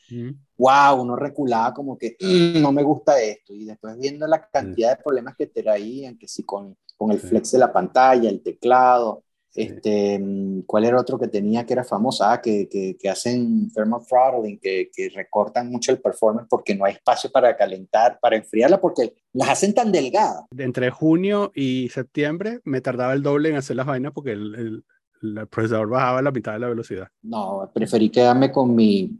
wow, 0.57 1.01
uno 1.01 1.15
reculaba 1.15 1.73
como 1.73 1.97
que 1.97 2.15
mm, 2.19 2.61
no 2.61 2.71
me 2.71 2.83
gusta 2.83 3.19
esto. 3.21 3.53
Y 3.53 3.65
después 3.65 3.97
viendo 3.97 4.27
la 4.27 4.47
cantidad 4.47 4.95
de 4.95 5.03
problemas 5.03 5.35
que 5.35 5.47
traían, 5.47 6.17
que 6.17 6.27
si 6.27 6.43
con, 6.43 6.77
con 6.97 7.11
el 7.11 7.19
flex 7.19 7.51
de 7.51 7.59
la 7.59 7.73
pantalla, 7.73 8.29
el 8.29 8.41
teclado, 8.41 9.24
este, 9.55 10.19
mm, 10.19 10.63
¿cuál 10.67 10.85
era 10.85 10.99
otro 10.99 11.17
que 11.17 11.27
tenía 11.27 11.65
que 11.65 11.73
era 11.73 11.83
famosa? 11.83 12.33
Ah, 12.33 12.41
que, 12.41 12.67
que, 12.69 12.97
que, 12.99 13.09
hacen 13.09 13.71
thermal 13.71 14.01
throttling, 14.07 14.59
que, 14.59 14.91
que, 14.93 15.09
recortan 15.09 15.71
mucho 15.71 15.91
el 15.91 15.99
performance 15.99 16.47
porque 16.49 16.75
no 16.75 16.85
hay 16.85 16.93
espacio 16.93 17.31
para 17.31 17.55
calentar, 17.55 18.19
para 18.21 18.35
enfriarla, 18.35 18.81
porque 18.81 19.13
las 19.33 19.49
hacen 19.49 19.73
tan 19.73 19.91
delgadas. 19.91 20.43
Entre 20.57 20.91
junio 20.91 21.51
y 21.55 21.89
septiembre 21.89 22.59
me 22.65 22.81
tardaba 22.81 23.13
el 23.13 23.23
doble 23.23 23.49
en 23.49 23.55
hacer 23.55 23.77
las 23.77 23.85
vainas 23.85 24.11
porque 24.11 24.33
el, 24.33 24.83
el 25.21 25.47
procesador 25.47 25.89
bajaba 25.89 26.21
la 26.21 26.31
mitad 26.31 26.53
de 26.53 26.59
la 26.59 26.67
velocidad. 26.67 27.07
No, 27.21 27.71
preferí 27.73 28.09
quedarme 28.09 28.51
con 28.51 28.75
mi, 28.75 29.19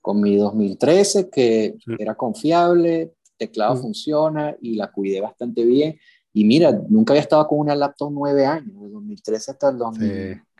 con 0.00 0.20
mi 0.20 0.36
2013, 0.36 1.28
que 1.30 1.74
era 1.98 2.14
confiable, 2.14 3.14
teclado 3.36 3.76
funciona 3.76 4.56
y 4.60 4.76
la 4.76 4.90
cuidé 4.90 5.20
bastante 5.20 5.64
bien. 5.64 5.98
Y 6.32 6.44
mira, 6.44 6.72
nunca 6.88 7.12
había 7.12 7.22
estado 7.22 7.46
con 7.46 7.58
una 7.58 7.74
laptop 7.74 8.10
nueve 8.12 8.46
años, 8.46 8.80
de 8.80 8.88
2013 8.88 9.50
hasta 9.50 9.68
el, 9.68 9.82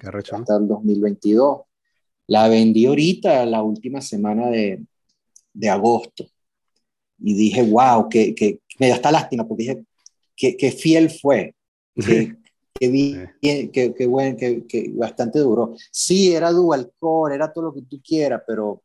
hasta 0.02 0.56
el 0.56 0.68
2022. 0.68 1.62
La 2.26 2.48
vendí 2.48 2.86
ahorita, 2.86 3.46
la 3.46 3.62
última 3.62 4.00
semana 4.00 4.48
de, 4.48 4.84
de 5.52 5.68
agosto. 5.70 6.26
Y 7.18 7.34
dije, 7.34 7.62
wow, 7.62 8.08
que, 8.08 8.34
que 8.34 8.60
me 8.78 8.88
da 8.88 8.96
esta 8.96 9.12
lástima, 9.12 9.46
porque 9.46 9.62
dije, 9.62 9.84
que, 10.36 10.56
que 10.56 10.72
fiel 10.72 11.10
fue. 11.10 11.54
Que, 11.94 12.36
que 12.74 12.88
bien, 12.88 13.30
que, 13.40 13.94
que, 13.94 14.06
bueno, 14.06 14.36
que, 14.36 14.66
que, 14.66 14.90
bastante 14.94 15.38
duro. 15.38 15.74
Sí, 15.90 16.34
era 16.34 16.50
dual 16.50 16.92
core, 16.98 17.34
era 17.34 17.52
todo 17.52 17.66
lo 17.66 17.74
que 17.74 17.82
tú 17.82 18.00
quieras, 18.02 18.42
pero 18.46 18.82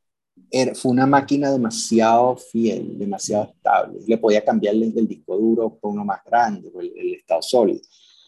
era, 0.49 0.73
fue 0.75 0.91
una 0.91 1.05
máquina 1.05 1.51
demasiado 1.51 2.37
fiel, 2.37 2.97
demasiado 2.97 3.51
estable. 3.55 3.99
Le 4.07 4.17
podía 4.17 4.43
cambiar 4.43 4.75
el, 4.75 5.07
disco 5.07 5.37
duro 5.37 5.77
por 5.77 5.91
uno 5.91 6.05
más 6.05 6.23
grande, 6.25 6.71
el, 6.79 7.15
estado 7.15 7.41
sólido. 7.41 7.81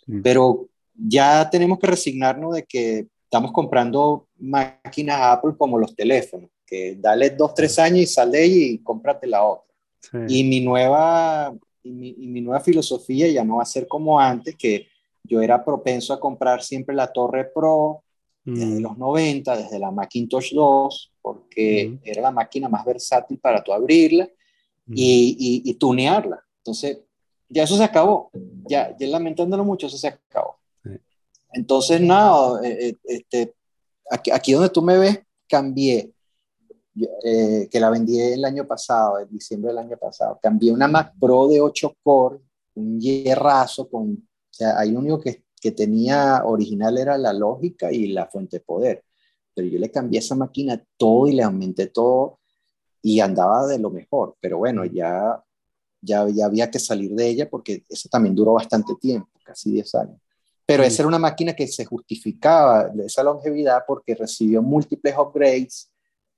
Mm. 0.08 0.22
Pero 0.22 0.68
ya 0.94 1.50
tenemos 1.50 1.80
que 1.80 1.88
resignarnos 1.88 2.56
de 2.56 2.64
que 2.64 3.08
estamos 3.24 3.52
comprando 3.52 4.28
máquinas 4.38 5.20
Apple 5.22 5.54
como 5.58 5.78
los 5.78 5.96
teléfonos, 5.96 6.50
que 6.66 6.98
dale 7.00 7.30
dos, 7.32 7.54
tres 7.54 7.78
años 7.80 8.00
y 8.00 8.08
sal 8.08 8.32
de 8.32 8.44
ella 8.44 8.66
y 8.74 8.78
cómprate 8.80 9.28
la 9.28 9.44
otra. 9.44 9.66
Y 10.28 10.44
mi 10.44 10.62
nueva 10.62 11.54
y 11.84 11.92
mi, 11.92 12.16
y 12.18 12.28
mi, 12.28 12.42
nueva 12.42 12.60
filosofía 12.60 13.28
ya 13.28 13.44
no 13.44 13.58
va 13.58 13.64
a 13.64 13.66
ser 13.66 13.88
como 13.88 14.20
antes, 14.20 14.56
que 14.56 14.88
yo 15.24 15.42
era 15.42 15.64
propenso 15.64 16.14
a 16.14 16.20
comprar 16.20 16.62
siempre 16.64 16.96
la 16.96 17.12
Torre 17.12 17.46
Pro 17.46 18.04
desde 18.56 18.80
mm. 18.80 18.82
los 18.82 18.98
90, 18.98 19.58
desde 19.58 19.80
la 19.80 19.92
Macintosh 19.92 20.54
2, 20.54 21.12
porque 21.22 21.90
mm. 21.90 22.00
era 22.04 22.22
la 22.24 22.32
máquina 22.32 22.70
más 22.70 22.86
versátil 22.86 23.38
para 23.40 23.64
tú 23.64 23.74
abrirla 23.74 24.26
mm. 24.86 24.94
y, 24.96 25.62
y, 25.66 25.74
tunearla. 25.76 26.44
Entonces, 26.58 27.00
ya 27.48 27.64
eso 27.64 27.78
se 27.78 27.84
acabó. 27.84 28.32
Ya, 28.68 28.96
ya 28.98 29.08
lamentándolo 29.08 29.64
mucho, 29.64 29.88
eso 29.88 29.98
se 29.98 30.08
acabó. 30.08 30.58
Entonces, 31.52 32.00
nada, 32.00 32.62
eh, 32.64 32.90
eh, 32.90 32.98
este, 33.04 33.56
aquí, 34.10 34.32
aquí, 34.32 34.54
donde 34.54 34.70
tú 34.70 34.82
me 34.82 34.98
ves, 34.98 35.20
cambié, 35.48 36.14
eh, 37.24 37.68
que 37.72 37.80
la 37.80 37.90
vendí 37.90 38.20
el 38.20 38.46
año 38.46 38.68
pasado, 38.68 39.20
en 39.20 39.30
diciembre 39.30 39.70
del 39.70 39.80
año 39.80 39.98
pasado, 39.98 40.40
cambié 40.42 40.72
una 40.72 40.88
Mac 40.88 41.14
Pro 41.20 41.48
de 41.48 41.60
8 41.60 41.96
core, 42.04 42.40
un 42.76 43.00
hierrazo 43.00 43.90
con 43.90 44.30
sea, 44.60 44.78
ahí 44.78 44.92
lo 44.92 45.00
único 45.00 45.20
que, 45.20 45.44
que 45.60 45.72
tenía 45.72 46.44
original 46.46 46.98
era 46.98 47.18
la 47.18 47.34
lógica 47.34 47.92
y 47.92 48.08
la 48.08 48.28
fuente 48.28 48.58
de 48.58 48.64
poder. 48.64 49.04
Pero 49.54 49.68
yo 49.68 49.80
le 49.80 49.92
cambié 49.92 50.20
esa 50.20 50.36
máquina 50.36 50.82
todo 50.98 51.28
y 51.28 51.34
le 51.34 51.44
aumenté 51.44 51.88
todo 51.88 52.40
y 53.02 53.20
andaba 53.20 53.68
de 53.68 53.80
lo 53.80 53.90
mejor. 53.90 54.36
Pero 54.40 54.60
bueno, 54.60 54.86
ya, 54.86 55.44
ya, 56.02 56.28
ya 56.30 56.46
había 56.46 56.70
que 56.72 56.80
salir 56.80 57.12
de 57.12 57.28
ella 57.28 57.50
porque 57.50 57.84
eso 57.90 58.08
también 58.10 58.36
duró 58.36 58.54
bastante 58.54 58.94
tiempo, 59.00 59.30
casi 59.44 59.72
10 59.72 59.96
años. 59.96 60.22
Pero 60.66 60.84
esa 60.84 61.02
era 61.02 61.08
una 61.08 61.18
máquina 61.18 61.54
que 61.54 61.68
se 61.68 61.84
justificaba 61.84 62.90
de 62.90 63.08
esa 63.08 63.24
longevidad 63.24 63.84
porque 63.88 64.14
recibió 64.14 64.62
múltiples 64.62 65.16
upgrades 65.18 65.92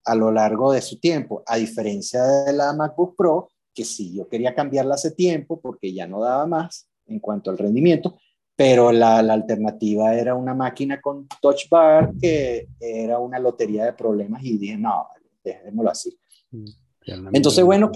a 0.06 0.16
lo 0.16 0.32
largo 0.32 0.72
de 0.72 0.82
su 0.82 1.00
tiempo, 1.00 1.44
a 1.46 1.58
diferencia 1.58 2.24
de 2.24 2.54
la 2.54 2.74
MacBook 2.74 3.16
Pro, 3.18 3.50
que 3.74 3.84
sí, 3.84 4.14
yo 4.14 4.28
quería 4.28 4.56
cambiarla 4.56 4.96
hace 4.96 5.12
tiempo 5.12 5.60
porque 5.60 5.94
ya 5.94 6.08
no 6.08 6.22
daba 6.22 6.46
más, 6.46 6.88
en 7.08 7.20
cuanto 7.20 7.52
al 7.52 7.58
rendimiento, 7.58 8.18
pero 8.62 8.92
la, 8.92 9.24
la, 9.24 9.34
alternativa 9.34 10.14
era 10.14 10.36
una 10.36 10.54
máquina 10.54 11.02
con 11.02 11.28
touch 11.42 11.68
bar 11.68 12.14
que 12.22 12.68
era 12.80 13.18
una 13.18 13.40
lotería 13.40 13.86
de 13.86 13.94
problemas 13.94 14.44
y 14.44 14.60
dije, 14.60 14.78
no, 14.78 15.08
dejémoslo 15.44 15.90
así. 15.90 16.16
Mm, 16.52 16.66
Entonces, 17.34 17.66
bueno, 17.66 17.92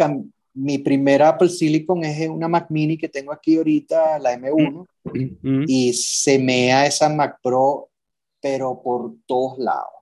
mi 0.55 0.79
primera 0.79 1.29
Apple 1.29 1.49
Silicon 1.49 2.03
es 2.03 2.27
una 2.27 2.47
Mac 2.47 2.71
Mini 2.71 2.97
que 2.97 3.09
tengo 3.09 3.31
aquí 3.31 3.57
ahorita, 3.57 4.17
la 4.17 4.35
M1, 4.39 4.87
mm, 5.03 5.47
mm. 5.47 5.65
y 5.67 5.93
se 5.93 6.39
mea 6.39 6.87
esa 6.87 7.09
Mac 7.09 7.37
Pro, 7.43 7.91
pero 8.41 8.81
por 8.81 9.17
todos 9.27 9.59
lados, 9.59 10.01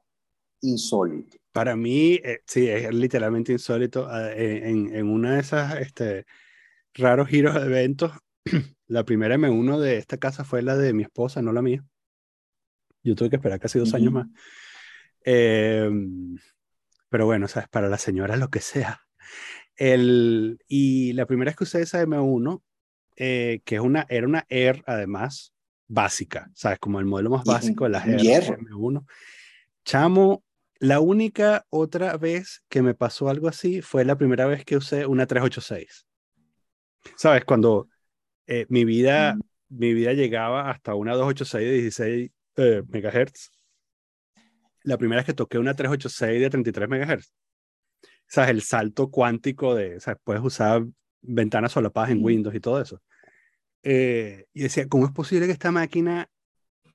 insólito. 0.61 1.35
Para 1.51 1.75
mí, 1.75 2.21
eh, 2.23 2.39
sí, 2.47 2.69
es 2.69 2.89
literalmente 2.93 3.51
insólito. 3.51 4.07
Ah, 4.09 4.31
en, 4.31 4.95
en 4.95 5.09
una 5.09 5.33
de 5.33 5.41
esas 5.41 5.77
este, 5.81 6.25
raros 6.93 7.27
giros 7.27 7.53
de 7.53 7.65
eventos, 7.65 8.13
la 8.93 9.03
primera 9.03 9.35
M1 9.35 9.79
de 9.79 9.97
esta 9.97 10.17
casa 10.17 10.43
fue 10.43 10.61
la 10.61 10.77
de 10.77 10.93
mi 10.93 11.01
esposa, 11.01 11.41
no 11.41 11.51
la 11.51 11.63
mía. 11.63 11.83
Yo 13.01 13.15
tuve 13.15 13.31
que 13.31 13.37
esperar 13.37 13.59
casi 13.59 13.79
dos 13.79 13.91
años 13.95 14.13
más. 14.13 14.27
Em, 15.23 16.37
pero 17.09 17.25
bueno, 17.25 17.47
sabes, 17.47 17.67
para 17.69 17.89
la 17.89 17.97
señora 17.97 18.37
lo 18.37 18.49
que 18.49 18.59
sea. 18.59 19.01
El, 19.75 20.59
y 20.67 21.13
la 21.13 21.25
primera 21.25 21.49
vez 21.49 21.55
que 21.55 21.63
usé 21.63 21.81
esa 21.81 22.03
M1, 22.03 22.61
eh, 23.15 23.61
que 23.65 23.75
es 23.75 23.81
una, 23.81 24.05
era 24.09 24.27
una 24.27 24.45
Air 24.47 24.83
además, 24.85 25.55
básica, 25.87 26.51
¿sabes? 26.53 26.77
Como 26.77 26.99
el 26.99 27.05
modelo 27.05 27.31
más 27.31 27.45
básico 27.45 27.85
de 27.85 27.89
la 27.89 28.05
Air 28.05 28.43
M1. 28.43 29.05
Chamo, 29.85 30.43
la 30.77 30.99
única 30.99 31.65
otra 31.69 32.15
vez 32.17 32.63
que 32.69 32.83
me 32.83 32.93
pasó 32.93 33.27
algo 33.27 33.47
así 33.47 33.81
fue 33.81 34.05
la 34.05 34.17
primera 34.19 34.45
vez 34.45 34.63
que 34.63 34.77
usé 34.77 35.07
una 35.07 35.25
386. 35.25 36.05
¿Sabes? 37.17 37.43
Cuando 37.43 37.89
eh, 38.47 38.65
mi, 38.69 38.85
vida, 38.85 39.37
mi 39.69 39.93
vida 39.93 40.13
llegaba 40.13 40.69
hasta 40.69 40.95
una 40.95 41.13
286 41.13 41.65
de 41.65 41.81
16 41.81 42.31
eh, 42.57 42.83
megahertz. 42.89 43.51
La 44.83 44.97
primera 44.97 45.19
vez 45.19 45.25
que 45.25 45.33
toqué 45.33 45.57
una 45.57 45.73
386 45.73 46.41
de 46.41 46.49
33 46.49 46.89
megahertz. 46.89 47.33
O 48.03 48.07
sea, 48.27 48.49
el 48.49 48.61
salto 48.61 49.09
cuántico 49.09 49.75
de, 49.75 49.97
o 49.97 49.99
sea, 49.99 50.15
puedes 50.15 50.41
usar 50.41 50.85
ventanas 51.21 51.71
solapadas 51.71 52.11
en 52.11 52.23
Windows 52.23 52.55
y 52.55 52.59
todo 52.59 52.81
eso. 52.81 53.01
Eh, 53.83 54.45
y 54.53 54.63
decía, 54.63 54.87
¿cómo 54.87 55.05
es 55.05 55.11
posible 55.11 55.45
que 55.45 55.51
esta 55.51 55.71
máquina 55.71 56.29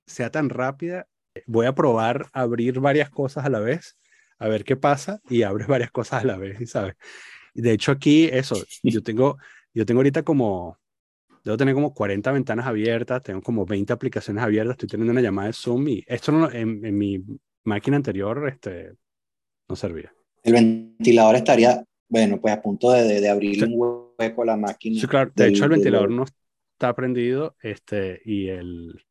sea 0.07 0.31
tan 0.31 0.49
rápida? 0.49 1.07
Voy 1.47 1.67
a 1.67 1.75
probar 1.75 2.27
abrir 2.33 2.81
varias 2.81 3.11
cosas 3.11 3.45
a 3.45 3.51
la 3.51 3.61
vez, 3.61 3.99
a 4.39 4.49
ver 4.49 4.65
qué 4.65 4.77
pasa, 4.77 5.21
y 5.29 5.43
abres 5.43 5.67
varias 5.69 5.91
cosas 5.91 6.23
a 6.23 6.27
la 6.27 6.37
vez, 6.37 6.71
¿sabes? 6.71 6.95
De 7.55 7.73
hecho, 7.73 7.93
aquí, 7.93 8.25
eso, 8.27 8.57
yo 8.83 9.03
tengo, 9.03 9.39
yo 9.75 9.85
tengo 9.87 10.01
ahorita 10.01 10.23
como, 10.23 10.79
debo 11.45 11.57
tener 11.57 11.75
como 11.75 11.95
40 11.95 12.33
ventanas 12.33 12.67
abiertas, 12.67 13.23
tengo 13.23 13.43
como 13.43 13.65
20 13.65 13.93
aplicaciones 13.93 14.43
abiertas, 14.43 14.75
estoy 14.75 14.89
teniendo 14.89 15.13
una 15.13 15.21
llamada 15.21 15.49
de 15.49 15.55
Zoom 15.55 15.89
y 15.89 16.05
esto 16.07 16.33
no, 16.33 16.51
en, 16.51 16.85
en 16.85 16.99
mi 16.99 17.23
máquina 17.65 17.97
anterior 17.97 18.49
este, 18.49 18.93
no 19.69 19.77
servía. 19.77 20.13
El 20.43 20.53
ventilador 20.55 21.37
estaría, 21.37 21.85
bueno, 22.09 22.41
pues 22.41 22.55
a 22.55 22.63
punto 22.63 22.91
de, 22.93 23.21
de 23.21 23.29
abrir 23.29 23.65
un 23.65 23.75
hueco 24.19 24.43
a 24.43 24.47
la 24.47 24.57
máquina. 24.57 25.01
Sí, 25.01 25.07
claro. 25.07 25.31
De 25.35 25.49
hecho, 25.49 25.65
el 25.65 25.71
ventilador 25.71 26.11
no 26.11 26.25
está 26.25 26.95
prendido 26.95 27.57
este, 27.63 28.21
y 28.25 28.49
el... 28.49 29.05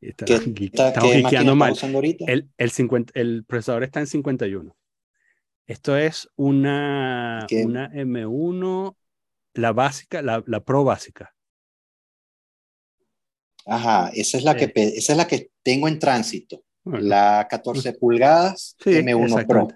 Está, 0.00 0.24
¿Qué, 0.24 1.20
estamos 1.20 1.56
mal. 1.56 1.74
El, 2.26 2.48
el, 2.56 2.70
50, 2.70 3.12
el 3.14 3.44
procesador 3.44 3.84
está 3.84 4.00
en 4.00 4.08
51. 4.08 4.76
Esto 5.66 5.96
es 5.96 6.28
una, 6.34 7.46
una 7.64 7.88
M1, 7.92 8.96
la 9.54 9.72
básica, 9.72 10.20
la, 10.20 10.42
la 10.44 10.64
Pro 10.64 10.82
básica. 10.82 11.32
Ajá, 13.66 14.10
esa 14.14 14.38
es 14.38 14.44
la, 14.44 14.56
que, 14.56 14.72
esa 14.74 15.12
es 15.12 15.16
la 15.16 15.26
que 15.26 15.50
tengo 15.62 15.88
en 15.88 15.98
tránsito. 15.98 16.62
La 16.84 17.46
14 17.48 17.92
pulgadas 17.92 18.76
M1 18.84 19.46
Pro. 19.46 19.68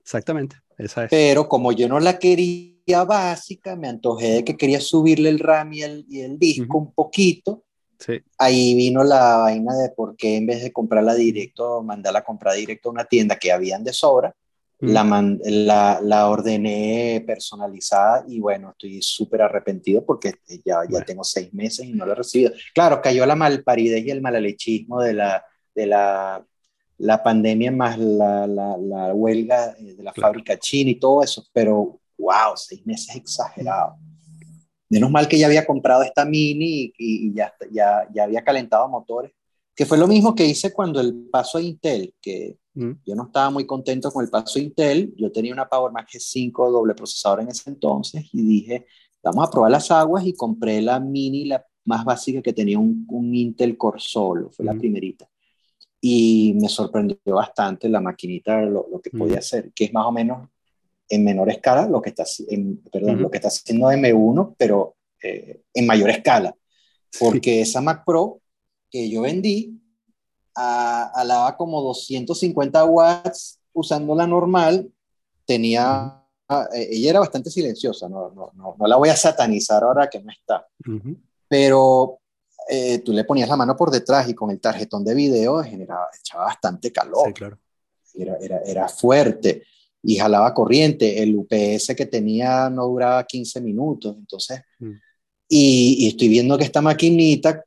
Exactamente, 0.00 0.56
esa 0.78 1.04
es. 1.04 1.10
Pero 1.10 1.48
como 1.48 1.72
yo 1.72 1.88
no 1.88 2.00
la 2.00 2.18
quería 2.18 3.04
básica, 3.04 3.76
me 3.76 3.88
antojé 3.88 4.28
de 4.28 4.44
que 4.44 4.56
quería 4.56 4.80
subirle 4.80 5.28
el 5.28 5.38
RAM 5.38 5.72
y 5.74 5.82
el, 5.82 6.06
y 6.08 6.20
el 6.20 6.38
disco 6.38 6.78
un 6.78 6.92
poquito. 6.92 7.64
Sí. 7.98 8.20
Ahí 8.38 8.74
vino 8.74 9.02
la 9.04 9.38
vaina 9.38 9.74
de 9.74 9.90
por 9.90 10.16
qué 10.16 10.36
en 10.36 10.46
vez 10.46 10.62
de 10.62 10.72
comprarla 10.72 11.14
directo, 11.14 11.82
mandarla 11.82 12.20
a 12.20 12.24
comprar 12.24 12.54
directo 12.54 12.88
a 12.88 12.92
una 12.92 13.04
tienda 13.04 13.36
que 13.36 13.52
habían 13.52 13.84
de 13.84 13.92
sobra, 13.92 14.34
la, 14.78 15.36
la, 15.44 16.00
la, 16.02 16.28
ordené 16.28 17.24
personalizada 17.26 18.24
y 18.28 18.40
bueno, 18.40 18.70
estoy 18.72 19.00
súper 19.00 19.42
arrepentido 19.42 20.04
porque 20.04 20.34
ya, 20.64 20.80
ya 20.88 21.00
tengo 21.02 21.24
seis 21.24 21.52
meses 21.54 21.86
y 21.86 21.92
no 21.92 22.04
la 22.04 22.12
he 22.12 22.16
recibido. 22.16 22.52
Claro, 22.74 23.00
cayó 23.00 23.24
la 23.24 23.36
malparidez 23.36 24.04
y 24.04 24.10
el 24.10 24.20
malalechismo 24.20 25.00
de 25.00 25.14
la, 25.14 25.44
de 25.74 25.86
la, 25.86 26.44
la 26.98 27.22
pandemia 27.22 27.72
más 27.72 27.98
la, 27.98 28.46
la, 28.46 29.14
huelga 29.14 29.74
de 29.74 30.02
la 30.02 30.12
fábrica 30.12 30.58
china 30.58 30.90
y 30.90 30.96
todo 30.96 31.22
eso, 31.22 31.44
pero 31.52 32.00
wow, 32.18 32.56
seis 32.56 32.84
meses 32.86 33.16
exagerado. 33.16 33.96
Menos 34.88 35.10
mal 35.10 35.26
que 35.26 35.38
ya 35.38 35.46
había 35.46 35.66
comprado 35.66 36.02
esta 36.02 36.24
mini 36.24 36.92
y, 36.96 37.34
ya, 37.34 37.52
ya, 37.70 38.06
ya 38.14 38.24
había 38.24 38.44
calentado 38.44 38.88
motores, 38.88 39.32
que 39.74 39.84
fue 39.84 39.98
lo 39.98 40.06
mismo 40.06 40.34
que 40.34 40.46
hice 40.46 40.72
cuando 40.72 41.00
el 41.00 41.28
paso 41.30 41.58
a 41.58 41.62
Intel, 41.62 42.14
que 42.20 42.56
mm. 42.76 43.00
yo 43.04 43.14
no 43.14 43.24
estaba 43.24 43.50
muy 43.50 43.66
contento 43.66 44.10
con 44.10 44.24
el 44.24 44.30
paso 44.30 44.58
Intel, 44.58 45.14
yo 45.16 45.32
tenía 45.32 45.52
una 45.52 45.68
Power 45.68 45.92
Mac 45.92 46.08
G5 46.08 46.70
doble 46.70 46.94
procesador 46.94 47.40
en 47.40 47.48
ese 47.48 47.70
entonces 47.70 48.28
y 48.32 48.42
dije, 48.42 48.86
vamos 49.22 49.48
a 49.48 49.50
probar 49.50 49.72
las 49.72 49.90
aguas 49.90 50.24
y 50.24 50.34
compré 50.34 50.80
la 50.80 51.00
mini, 51.00 51.46
la 51.46 51.64
más 51.84 52.04
básica 52.04 52.40
que 52.42 52.52
tenía 52.52 52.78
un, 52.78 53.04
un 53.08 53.34
Intel 53.34 53.76
Core 53.76 53.98
solo, 54.00 54.50
fue 54.50 54.64
la 54.64 54.74
mm. 54.74 54.78
primerita. 54.78 55.28
Y 56.00 56.54
me 56.60 56.68
sorprendió 56.68 57.18
bastante 57.24 57.88
la 57.88 58.00
maquinita, 58.00 58.60
lo, 58.62 58.86
lo 58.90 59.00
que 59.00 59.10
podía 59.10 59.38
hacer, 59.38 59.72
que 59.72 59.86
es 59.86 59.92
más 59.92 60.06
o 60.06 60.12
menos 60.12 60.48
en 61.08 61.24
menor 61.24 61.50
escala 61.50 61.86
lo 61.88 62.00
que 62.02 62.10
está, 62.10 62.24
en, 62.48 62.78
perdón, 62.90 63.22
lo 63.22 63.30
que 63.30 63.38
está 63.38 63.48
haciendo 63.48 63.90
M1, 63.90 64.54
pero 64.58 64.96
eh, 65.22 65.62
en 65.72 65.86
mayor 65.86 66.10
escala. 66.10 66.54
Porque 67.18 67.60
esa 67.60 67.80
Mac 67.80 68.04
Pro 68.04 68.40
que 68.90 69.08
yo 69.08 69.22
vendí, 69.22 69.80
alaba 70.56 71.56
como 71.56 71.82
250 71.82 72.84
watts 72.84 73.60
usando 73.72 74.14
la 74.14 74.26
normal, 74.26 74.90
tenía, 75.44 76.22
eh, 76.74 76.88
ella 76.90 77.10
era 77.10 77.20
bastante 77.20 77.50
silenciosa, 77.50 78.08
no, 78.08 78.30
no, 78.30 78.52
no, 78.54 78.74
no, 78.78 78.86
la 78.86 78.96
voy 78.96 79.10
a 79.10 79.16
satanizar 79.16 79.84
ahora 79.84 80.08
que 80.08 80.20
no 80.20 80.30
está, 80.30 80.66
pero 81.46 82.20
eh, 82.68 82.98
tú 82.98 83.12
le 83.12 83.24
ponías 83.24 83.48
la 83.48 83.56
mano 83.56 83.76
por 83.76 83.90
detrás 83.90 84.28
y 84.28 84.34
con 84.34 84.50
el 84.50 84.60
tarjetón 84.60 85.04
de 85.04 85.14
video 85.14 85.62
generaba, 85.62 86.08
echaba 86.18 86.46
bastante 86.46 86.90
calor. 86.90 87.28
Sí, 87.28 87.34
claro. 87.34 87.58
Era, 88.14 88.36
era, 88.40 88.58
era, 88.64 88.88
fuerte 88.88 89.62
y 90.02 90.16
jalaba 90.16 90.52
corriente. 90.54 91.22
El 91.22 91.36
UPS 91.36 91.94
que 91.94 92.06
tenía 92.06 92.70
no 92.70 92.86
duraba 92.86 93.22
15 93.24 93.60
minutos. 93.60 94.16
Entonces, 94.18 94.62
mm. 94.78 94.92
y, 95.48 95.96
y, 95.98 96.08
estoy 96.08 96.28
viendo 96.28 96.56
que 96.56 96.64
esta 96.64 96.80
maquinita, 96.80 97.62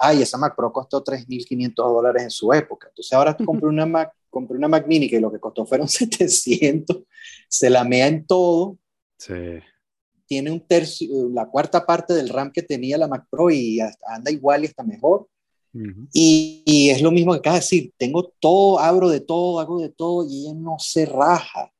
ay, 0.00 0.22
esa 0.22 0.38
Mac 0.38 0.54
Pro 0.56 0.72
costó 0.72 1.02
3.500 1.02 1.74
dólares 1.74 2.22
en 2.22 2.30
su 2.30 2.52
época. 2.52 2.88
Entonces, 2.88 3.12
ahora 3.12 3.36
tú 3.36 3.44
compré 3.44 3.68
una 3.68 3.86
Mac, 3.86 4.12
compré 4.30 4.56
una 4.56 4.68
Mac 4.68 4.86
Mini 4.86 5.08
que 5.08 5.20
lo 5.20 5.32
que 5.32 5.40
costó 5.40 5.66
fueron 5.66 5.88
700, 5.88 7.02
se 7.48 7.70
la 7.70 7.84
mea 7.84 8.06
en 8.06 8.26
todo. 8.26 8.78
Sí 9.18 9.34
tiene 10.26 10.50
un 10.50 10.60
tercio, 10.60 11.28
la 11.30 11.46
cuarta 11.46 11.86
parte 11.86 12.12
del 12.12 12.28
RAM 12.28 12.50
que 12.52 12.62
tenía 12.62 12.98
la 12.98 13.08
Mac 13.08 13.26
Pro 13.30 13.50
y 13.50 13.78
anda 14.06 14.30
igual 14.30 14.62
y 14.62 14.66
está 14.66 14.82
mejor. 14.82 15.28
y, 16.12 16.88
es 16.90 17.02
lo 17.02 17.10
mismo 17.10 17.32
que 17.32 17.38
acaba 17.38 17.56
de 17.56 17.60
decir, 17.60 17.92
tengo 17.96 18.32
todo, 18.40 18.78
abro 18.78 19.08
de 19.08 19.20
todo, 19.20 19.60
hago 19.60 19.80
de 19.80 19.90
todo 19.90 20.26
y 20.28 20.46
ella 20.46 20.54
no 20.54 20.76
se 20.78 21.06
raja, 21.06 21.70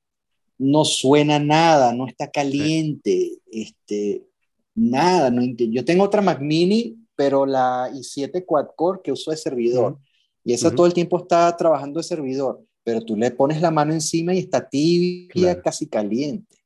no 0.59 0.85
suena 0.85 1.39
nada, 1.39 1.93
no 1.95 2.07
está 2.07 2.31
caliente, 2.31 3.39
este, 3.51 4.27
nada. 4.75 5.31
No, 5.31 5.43
yo 5.43 5.85
tengo 5.85 6.05
otra 6.05 6.23
Mac 6.23 6.41
Mini, 6.41 6.97
pero 7.17 7.47
la 7.47 7.91
i7 7.93 8.45
Quad 8.45 8.69
Core 8.77 9.01
que 9.03 9.13
uso 9.13 9.31
de 9.31 9.37
servidor 9.37 9.99
y 10.45 10.53
esa 10.53 10.73
todo 10.73 10.87
el 10.87 10.95
tiempo 10.95 11.19
está 11.19 11.57
trabajando 11.57 11.99
de 11.99 12.05
servidor, 12.05 12.65
pero 12.85 13.01
tú 13.01 13.17
le 13.17 13.33
pones 13.33 13.61
la 13.61 13.73
mano 13.73 13.93
encima 13.93 14.33
y 14.33 14.39
está 14.39 14.69
tibia, 14.69 15.61
casi 15.61 15.89
caliente. 15.89 16.57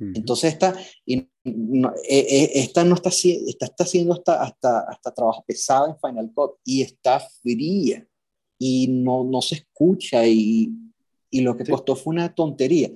Entonces 0.00 0.52
esta, 0.52 0.76
y, 1.04 1.28
no, 1.44 1.92
e, 2.08 2.18
e, 2.18 2.60
esta 2.60 2.84
no 2.84 2.94
está, 2.94 3.10
está, 3.10 3.66
está 3.66 3.84
haciendo 3.84 4.12
hasta, 4.12 4.42
hasta, 4.42 4.80
hasta 4.80 5.14
trabajo 5.14 5.44
pesado 5.46 5.88
en 5.88 5.96
Final 5.98 6.32
Cut 6.32 6.52
y 6.64 6.82
está 6.82 7.20
fría 7.20 8.06
y 8.58 8.88
no, 8.88 9.24
no 9.24 9.40
se 9.40 9.56
escucha 9.56 10.26
y, 10.26 10.72
y 11.30 11.40
lo 11.40 11.56
que 11.56 11.64
costó 11.64 11.94
fue 11.96 12.14
una 12.14 12.34
tontería. 12.34 12.90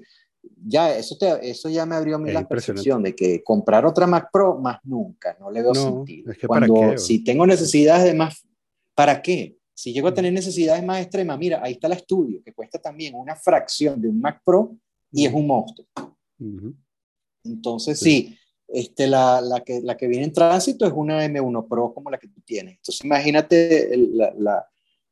Ya, 0.65 0.97
eso, 0.97 1.17
te, 1.17 1.51
eso 1.51 1.69
ya 1.69 1.87
me 1.87 1.95
abrió 1.95 2.17
a 2.17 2.19
mí 2.19 2.31
la 2.33 2.47
percepción 2.47 3.03
de 3.03 3.15
que 3.15 3.43
comprar 3.43 3.85
otra 3.87 4.07
Mac 4.07 4.29
Pro 4.33 4.59
más 4.59 4.79
nunca, 4.85 5.37
no 5.41 5.51
le 5.51 5.63
veo 5.63 5.75
sentido. 5.75 6.33
Cuando, 6.47 6.99
si 6.99 7.23
tengo 7.23 7.47
necesidades 7.47 8.05
de 8.05 8.15
más, 8.15 8.47
¿para 8.95 9.23
qué? 9.23 9.57
Si 9.75 9.93
llego 9.93 10.09
a 10.09 10.15
tener 10.15 10.33
necesidades 10.33 10.85
más 10.85 11.01
extremas, 11.01 11.39
mira, 11.39 11.61
ahí 11.63 11.73
está 11.73 11.89
la 11.89 11.95
estudio, 11.95 12.43
que 12.45 12.53
cuesta 12.53 12.79
también 12.79 13.15
una 13.15 13.35
fracción 13.37 14.01
de 14.01 14.09
un 14.09 14.21
Mac 14.21 14.41
Pro 14.45 14.77
y 15.11 15.27
es 15.27 15.33
un 15.33 15.47
monstruo. 15.47 15.87
Entonces, 17.45 17.99
sí, 17.99 18.37
este, 18.69 19.07
la, 19.07 19.41
la, 19.41 19.61
que, 19.61 19.81
la 19.83 19.97
que 19.97 20.07
viene 20.07 20.25
en 20.25 20.33
tránsito 20.33 20.87
es 20.87 20.93
una 20.95 21.25
M1 21.27 21.69
Pro 21.69 21.93
como 21.93 22.11
la 22.11 22.19
que 22.19 22.29
tú 22.29 22.41
tienes. 22.41 22.77
Entonces, 22.77 23.05
imagínate 23.05 23.97
la, 23.97 24.33
la, 24.37 24.69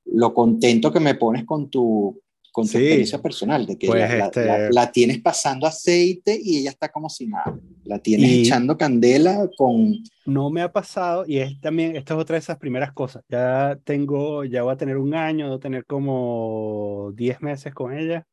lo 0.06 0.32
contento 0.32 0.92
que 0.92 1.00
me 1.00 1.14
pones 1.14 1.44
con 1.44 1.70
tu, 1.70 2.20
con 2.52 2.66
tu 2.66 2.78
experiencia 2.78 3.20
personal, 3.20 3.66
de 3.66 3.78
que 3.78 3.86
pues 3.86 4.10
este 4.10 4.70
la, 4.70 4.90
tienes 4.90 5.20
pasando 5.20 5.66
aceite 5.66 6.38
y 6.42 6.58
ella 6.58 6.70
está 6.70 6.88
como 6.88 7.08
si 7.08 7.26
nada. 7.26 7.58
La 7.84 7.98
tienes 7.98 8.30
echando 8.30 8.76
candela 8.76 9.48
con... 9.56 9.98
No 10.26 10.50
me 10.50 10.62
ha 10.62 10.72
pasado 10.72 11.24
y 11.26 11.38
es 11.38 11.60
también, 11.60 11.96
esta 11.96 12.14
es 12.14 12.20
otra 12.20 12.34
de 12.34 12.40
esas 12.40 12.58
primeras 12.58 12.92
cosas. 12.92 13.24
Ya 13.28 13.78
tengo, 13.84 14.44
ya 14.44 14.62
voy 14.62 14.72
a 14.72 14.76
tener 14.76 14.96
un 14.96 15.14
año, 15.14 15.48
voy 15.48 15.56
a 15.56 15.60
tener 15.60 15.84
como 15.86 17.12
10 17.16 17.40
meses 17.42 17.74
con 17.74 17.96
ella 17.96 18.26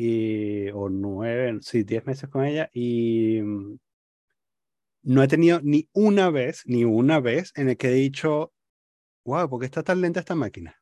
y, 0.00 0.70
o 0.70 0.88
nueve, 0.88 1.58
sí, 1.60 1.82
diez 1.82 2.06
meses 2.06 2.30
con 2.30 2.44
ella 2.44 2.70
y 2.72 3.40
mm, 3.42 3.78
no 5.02 5.22
he 5.24 5.26
tenido 5.26 5.60
ni 5.60 5.88
una 5.92 6.30
vez, 6.30 6.62
ni 6.66 6.84
una 6.84 7.18
vez 7.18 7.50
en 7.56 7.68
el 7.68 7.76
que 7.76 7.88
he 7.88 7.94
dicho, 7.94 8.52
wow, 9.24 9.50
¿por 9.50 9.58
qué 9.58 9.66
está 9.66 9.82
tan 9.82 10.00
lenta 10.00 10.20
esta 10.20 10.36
máquina? 10.36 10.80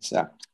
Exacto. 0.00 0.47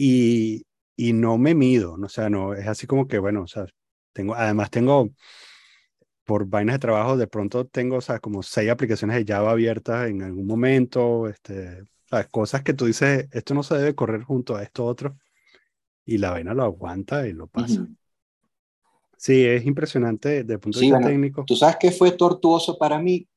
Y, 0.00 0.64
y 0.96 1.12
no 1.12 1.38
me 1.38 1.54
mido, 1.54 1.94
o 1.94 2.08
sea, 2.08 2.30
no, 2.30 2.54
es 2.54 2.68
así 2.68 2.86
como 2.86 3.08
que, 3.08 3.18
bueno, 3.18 3.42
o 3.42 3.46
sea, 3.48 3.66
tengo, 4.12 4.34
además 4.34 4.70
tengo, 4.70 5.10
por 6.24 6.46
vainas 6.46 6.76
de 6.76 6.78
trabajo, 6.78 7.16
de 7.16 7.26
pronto 7.26 7.66
tengo, 7.66 7.96
o 7.96 8.00
sea, 8.00 8.20
como 8.20 8.42
seis 8.42 8.70
aplicaciones 8.70 9.16
de 9.16 9.32
Java 9.32 9.50
abiertas 9.50 10.08
en 10.08 10.22
algún 10.22 10.46
momento, 10.46 11.26
este, 11.28 11.82
o 12.12 12.30
cosas 12.30 12.62
que 12.62 12.74
tú 12.74 12.86
dices, 12.86 13.28
esto 13.32 13.54
no 13.54 13.62
se 13.62 13.76
debe 13.76 13.94
correr 13.94 14.22
junto 14.22 14.54
a 14.54 14.62
esto 14.62 14.84
otro 14.86 15.16
y 16.04 16.18
la 16.18 16.30
vaina 16.30 16.54
lo 16.54 16.62
aguanta 16.62 17.26
y 17.26 17.32
lo 17.32 17.48
pasa. 17.48 17.86
Sí, 19.16 19.44
es 19.44 19.66
impresionante 19.66 20.28
desde 20.28 20.54
el 20.54 20.60
punto 20.60 20.78
de 20.78 20.86
vista 20.86 21.00
técnico. 21.00 21.44
Tú 21.44 21.56
sabes 21.56 21.76
que 21.76 21.90
fue 21.90 22.12
tortuoso 22.12 22.78
para 22.78 22.98
mí, 22.98 23.28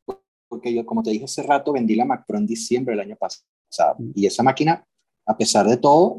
porque 0.48 0.74
yo, 0.74 0.86
como 0.86 1.02
te 1.02 1.10
dije 1.10 1.26
hace 1.26 1.44
rato, 1.44 1.74
vendí 1.74 1.96
la 1.96 2.06
Mac 2.06 2.24
Pro 2.28 2.38
en 2.38 2.46
diciembre 2.46 2.94
del 2.94 3.02
año 3.02 3.18
pasado. 3.18 3.98
Y 4.14 4.26
esa 4.26 4.44
máquina, 4.44 4.86
a 5.26 5.38
pesar 5.38 5.68
de 5.68 5.78
todo, 5.78 6.18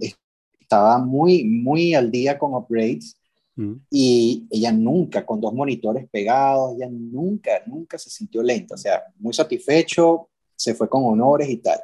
estaba 0.72 0.96
muy, 0.98 1.44
muy 1.44 1.92
al 1.92 2.10
día 2.10 2.38
con 2.38 2.54
upgrades. 2.54 3.18
Mm. 3.56 3.74
Y 3.90 4.46
ella 4.50 4.72
nunca, 4.72 5.26
con 5.26 5.38
dos 5.38 5.52
monitores 5.52 6.08
pegados, 6.10 6.74
ella 6.76 6.88
nunca, 6.90 7.62
nunca 7.66 7.98
se 7.98 8.08
sintió 8.08 8.42
lenta. 8.42 8.74
O 8.74 8.78
sea, 8.78 9.02
muy 9.18 9.34
satisfecho, 9.34 10.30
se 10.56 10.74
fue 10.74 10.88
con 10.88 11.04
honores 11.04 11.50
y 11.50 11.58
tal. 11.58 11.78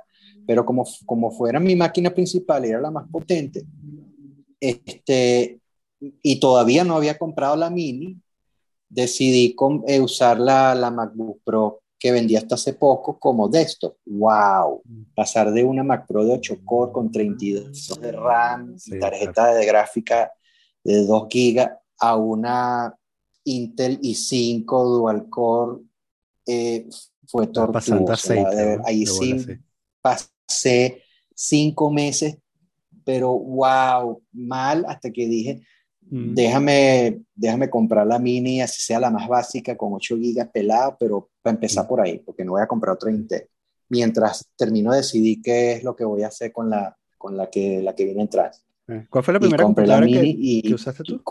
Pero 0.46 0.64
como, 0.64 0.86
como 1.04 1.30
fuera 1.30 1.60
mi 1.60 1.76
máquina 1.76 2.08
principal 2.08 2.64
era 2.64 2.80
la 2.80 2.90
más 2.90 3.06
potente, 3.10 3.66
este, 4.58 5.60
y 6.00 6.40
todavía 6.40 6.82
no 6.84 6.96
había 6.96 7.18
comprado 7.18 7.56
la 7.56 7.68
mini, 7.68 8.16
decidí 8.88 9.54
con, 9.54 9.84
eh, 9.86 10.00
usar 10.00 10.40
la, 10.40 10.74
la 10.74 10.90
MacBook 10.90 11.42
Pro 11.44 11.82
que 11.98 12.12
vendía 12.12 12.38
hasta 12.38 12.54
hace 12.54 12.74
poco 12.74 13.18
como 13.18 13.48
desktop. 13.48 13.96
¡Wow! 14.06 14.82
Pasar 15.14 15.52
de 15.52 15.64
una 15.64 15.82
Mac 15.82 16.06
Pro 16.06 16.24
de 16.24 16.32
8 16.32 16.60
core 16.64 16.92
con 16.92 17.10
32 17.10 18.00
de 18.00 18.12
RAM, 18.12 18.76
tarjeta 19.00 19.54
de 19.54 19.66
gráfica 19.66 20.32
de 20.84 21.04
2 21.04 21.28
GB 21.28 21.70
a 22.00 22.16
una 22.16 22.94
Intel 23.44 24.00
i5 24.00 24.64
dual 24.64 25.28
core 25.28 25.82
eh, 26.46 26.88
fue 27.26 27.46
tortuoso. 27.46 28.34
ahí 28.84 29.04
sí 29.04 29.46
pasé 30.00 31.02
cinco 31.34 31.90
meses, 31.90 32.36
pero 33.04 33.32
wow, 33.32 34.22
mal 34.32 34.84
hasta 34.88 35.10
que 35.10 35.26
dije, 35.26 35.60
Mm. 36.10 36.34
Déjame, 36.34 37.22
déjame 37.34 37.68
comprar 37.68 38.06
la 38.06 38.18
mini, 38.18 38.60
así 38.60 38.82
sea 38.82 39.00
la 39.00 39.10
más 39.10 39.28
básica, 39.28 39.76
con 39.76 39.92
8 39.92 40.16
gigas 40.16 40.48
pelado, 40.48 40.96
pero 40.98 41.30
para 41.42 41.54
empezar 41.54 41.84
mm. 41.84 41.88
por 41.88 42.00
ahí, 42.00 42.18
porque 42.18 42.44
no 42.44 42.52
voy 42.52 42.62
a 42.62 42.66
comprar 42.66 42.94
otro 42.94 43.10
Intel. 43.10 43.48
Mientras 43.90 44.50
termino 44.56 44.92
de 44.92 44.98
decidir 44.98 45.40
qué 45.42 45.72
es 45.72 45.84
lo 45.84 45.96
que 45.96 46.04
voy 46.04 46.22
a 46.22 46.28
hacer 46.28 46.52
con 46.52 46.68
la, 46.70 46.96
con 47.16 47.36
la, 47.36 47.48
que, 47.48 47.82
la 47.82 47.94
que 47.94 48.04
viene 48.04 48.24
atrás. 48.24 48.64
Eh, 48.86 49.06
¿Cuál 49.08 49.24
fue 49.24 49.34
la 49.34 49.40
primera 49.40 49.64
computadora 49.64 50.06
que, 50.06 50.22
y, 50.24 50.72
usaste 50.72 51.02
tú? 51.04 51.22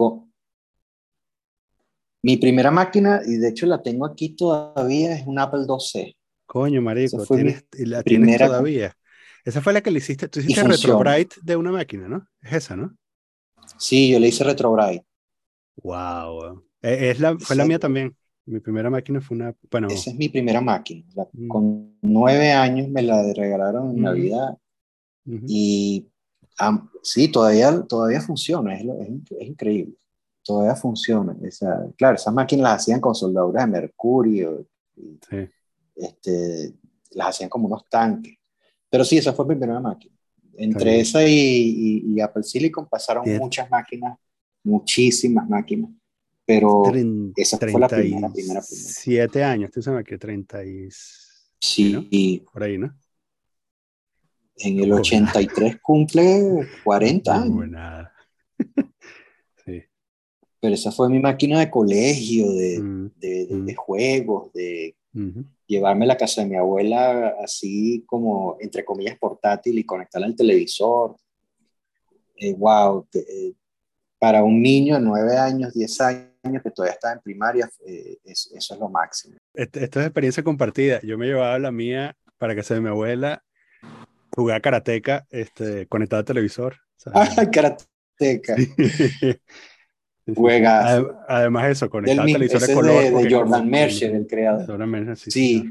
mi 2.24 2.38
primera 2.38 2.72
máquina, 2.72 3.22
y 3.26 3.38
de 3.38 3.50
hecho 3.50 3.66
la 3.68 3.82
tengo 3.82 4.06
aquí 4.06 4.30
todavía, 4.30 5.16
es 5.16 5.26
un 5.26 5.40
Apple 5.40 5.66
IIc. 5.68 6.18
Coño, 6.46 6.82
marico, 6.82 7.26
¿tienes, 7.26 7.66
la 7.78 8.04
tienes 8.04 8.38
todavía. 8.38 8.94
Esa 9.46 9.62
fue 9.62 9.72
la 9.72 9.82
que 9.82 9.92
le 9.92 10.00
hiciste, 10.00 10.28
tú 10.28 10.40
hiciste 10.40 10.64
retrobrite 10.64 11.38
de 11.42 11.56
una 11.56 11.72
máquina, 11.72 12.10
¿no? 12.10 12.28
Es 12.42 12.54
esa, 12.54 12.76
¿no? 12.76 12.96
Sí, 13.78 14.10
yo 14.12 14.20
le 14.20 14.28
hice 14.30 14.44
retrobrite. 14.44 15.06
Wow. 15.84 16.64
E, 16.82 17.12
es 17.12 17.20
la, 17.20 17.38
fue 17.38 17.56
la 17.56 17.66
mía 17.66 17.80
también. 17.80 18.16
Mi 18.46 18.60
primera 18.60 18.90
máquina 18.90 19.20
fue 19.20 19.36
una. 19.36 19.54
Bueno. 19.70 19.90
Esa 19.90 20.12
es 20.12 20.16
mi 20.16 20.30
primera 20.30 20.62
máquina. 20.62 21.04
Mm. 21.34 21.48
Con 21.48 21.98
nueve 22.02 22.52
años 22.52 22.88
me 22.90 23.02
la 23.02 23.22
regalaron 23.34 23.92
en 23.92 24.02
Navidad. 24.02 24.58
Y 25.26 26.08
sí, 27.04 27.30
todavía, 27.30 27.82
todavía 27.82 28.22
funciona. 28.22 28.76
Es, 28.76 28.86
es, 28.86 29.48
increíble. 29.48 29.96
Todavía 30.44 30.76
funciona. 30.76 31.36
Esa, 31.44 31.88
claro, 31.98 32.16
esas 32.16 32.34
máquinas 32.34 32.64
las 32.64 32.82
hacían 32.82 33.02
con 33.02 33.14
soldaduras 33.14 33.66
de 33.66 33.72
mercurio. 33.72 34.66
sí. 34.96 35.50
este, 35.96 36.74
las 37.12 37.30
hacían 37.30 37.50
como 37.50 37.68
unos 37.68 37.88
tanques. 37.90 38.38
Pero 38.90 39.04
sí, 39.04 39.18
esa 39.18 39.34
fue 39.34 39.46
mi 39.46 39.56
primera 39.56 39.82
máquina. 39.82 40.17
Entre 40.58 41.00
esa 41.00 41.24
y, 41.24 42.20
Apple 42.20 42.44
Silicon 42.44 42.88
pasaron 42.88 43.24
muchas 43.38 43.70
máquinas, 43.70 44.18
muchísimas 44.64 45.48
máquinas, 45.48 45.92
pero 46.46 46.92
esa 47.36 47.58
fue 47.58 47.80
la 47.80 47.88
primera, 47.88 48.30
primera, 48.30 48.62
Siete 48.62 49.44
años, 49.44 49.70
tú 49.72 49.82
sabes 49.82 50.04
que 50.04 50.18
30 50.18 50.66
y... 50.66 50.90
Sí. 51.60 52.46
Por 52.52 52.64
ahí, 52.64 52.78
¿no? 52.78 52.96
En 54.58 54.80
el 54.80 54.92
83 54.94 55.80
cumple 55.82 56.68
40 56.84 57.42
años. 57.42 57.70
nada. 57.70 58.14
sí. 59.66 59.84
Pero 60.60 60.74
esa 60.74 60.92
fue 60.92 61.10
mi 61.10 61.20
máquina 61.20 61.60
de 61.60 61.70
colegio, 61.70 62.52
de, 62.52 62.80
mm, 62.80 63.12
de, 63.18 63.48
mm. 63.52 63.76
juegos, 63.76 64.52
de 64.54 64.96
llevarme 65.68 66.06
la 66.06 66.18
casa 66.18 66.42
de 66.42 66.48
mi 66.48 66.56
abuela 66.56 67.36
así 67.44 68.04
como, 68.08 68.58
entre 68.60 68.86
comillas, 68.86 69.18
portátil 69.18 69.78
y 69.78 69.86
conectarla 69.86 70.28
al 70.28 70.36
televisor. 70.36 71.16
wow, 72.58 73.08
eh, 73.14 73.26
eh, 73.30 73.54
para 74.20 74.44
un 74.44 74.62
niño 74.62 74.96
de 74.96 75.02
9 75.02 75.38
años, 75.38 75.74
10 75.74 76.02
años 76.02 76.64
que 76.64 76.72
todavía 76.72 76.94
está 76.94 77.14
en 77.14 77.20
primaria, 77.20 77.70
eh, 77.86 78.18
eso 78.24 78.56
es 78.56 78.80
lo 78.80 78.90
máximo. 78.90 79.38
Esto, 79.54 79.80
es 79.80 79.96
experiencia 79.96 80.44
compartida. 80.44 81.00
Yo 81.02 81.18
me 81.18 81.28
llevaba 81.28 81.60
la 81.60 81.72
mía 81.72 82.16
para 82.38 82.56
casa 82.56 82.74
de 82.74 82.82
mi 82.82 82.90
abuela, 82.90 83.44
jugar 84.36 84.62
karateca 84.62 85.28
este, 85.30 85.86
conectado 85.88 86.22
al 86.22 86.26
televisor. 86.26 86.78
Ah, 87.14 87.46
karateca. 87.52 88.56
Juega. 90.36 91.06
Además, 91.28 91.70
eso, 91.70 91.90
conectar 91.90 92.26
televisores 92.26 92.76
color. 92.76 93.04
De, 93.04 93.12
de 93.12 93.34
Jordan 93.34 93.70
Mercer, 93.70 94.16
el 94.16 94.28
creador. 94.28 94.66
Jordan 94.66 95.16
sí, 95.16 95.32
sí. 95.32 95.64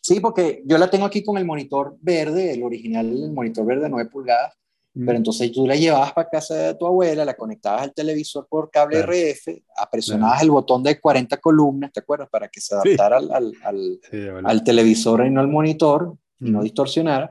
sí. 0.00 0.20
porque 0.20 0.62
yo 0.64 0.78
la 0.78 0.88
tengo 0.90 1.04
aquí 1.04 1.22
con 1.22 1.36
el 1.36 1.44
monitor 1.44 1.96
verde, 2.00 2.54
el 2.54 2.62
original, 2.62 3.06
el 3.06 3.32
monitor 3.32 3.66
verde 3.66 3.82
de 3.82 3.90
9 3.90 4.10
pulgadas. 4.10 4.54
Mm. 4.94 5.06
Pero 5.06 5.18
entonces 5.18 5.52
tú 5.52 5.66
la 5.66 5.76
llevabas 5.76 6.12
para 6.12 6.30
casa 6.30 6.54
de 6.54 6.74
tu 6.74 6.86
abuela, 6.86 7.24
la 7.24 7.34
conectabas 7.34 7.82
al 7.82 7.94
televisor 7.94 8.46
por 8.48 8.70
cable 8.70 9.02
RF, 9.02 9.48
presionabas 9.92 10.42
el 10.42 10.50
botón 10.50 10.82
de 10.82 10.98
40 10.98 11.36
columnas, 11.36 11.92
¿te 11.92 12.00
acuerdas? 12.00 12.28
Para 12.30 12.48
que 12.48 12.60
se 12.60 12.74
adaptara 12.74 13.18
al, 13.18 13.52
al, 13.62 14.00
al, 14.44 14.64
televisor 14.64 15.26
y 15.26 15.30
no 15.30 15.40
al 15.40 15.48
monitor 15.48 16.16
y 16.40 16.50
no 16.50 16.62
distorsionara 16.62 17.30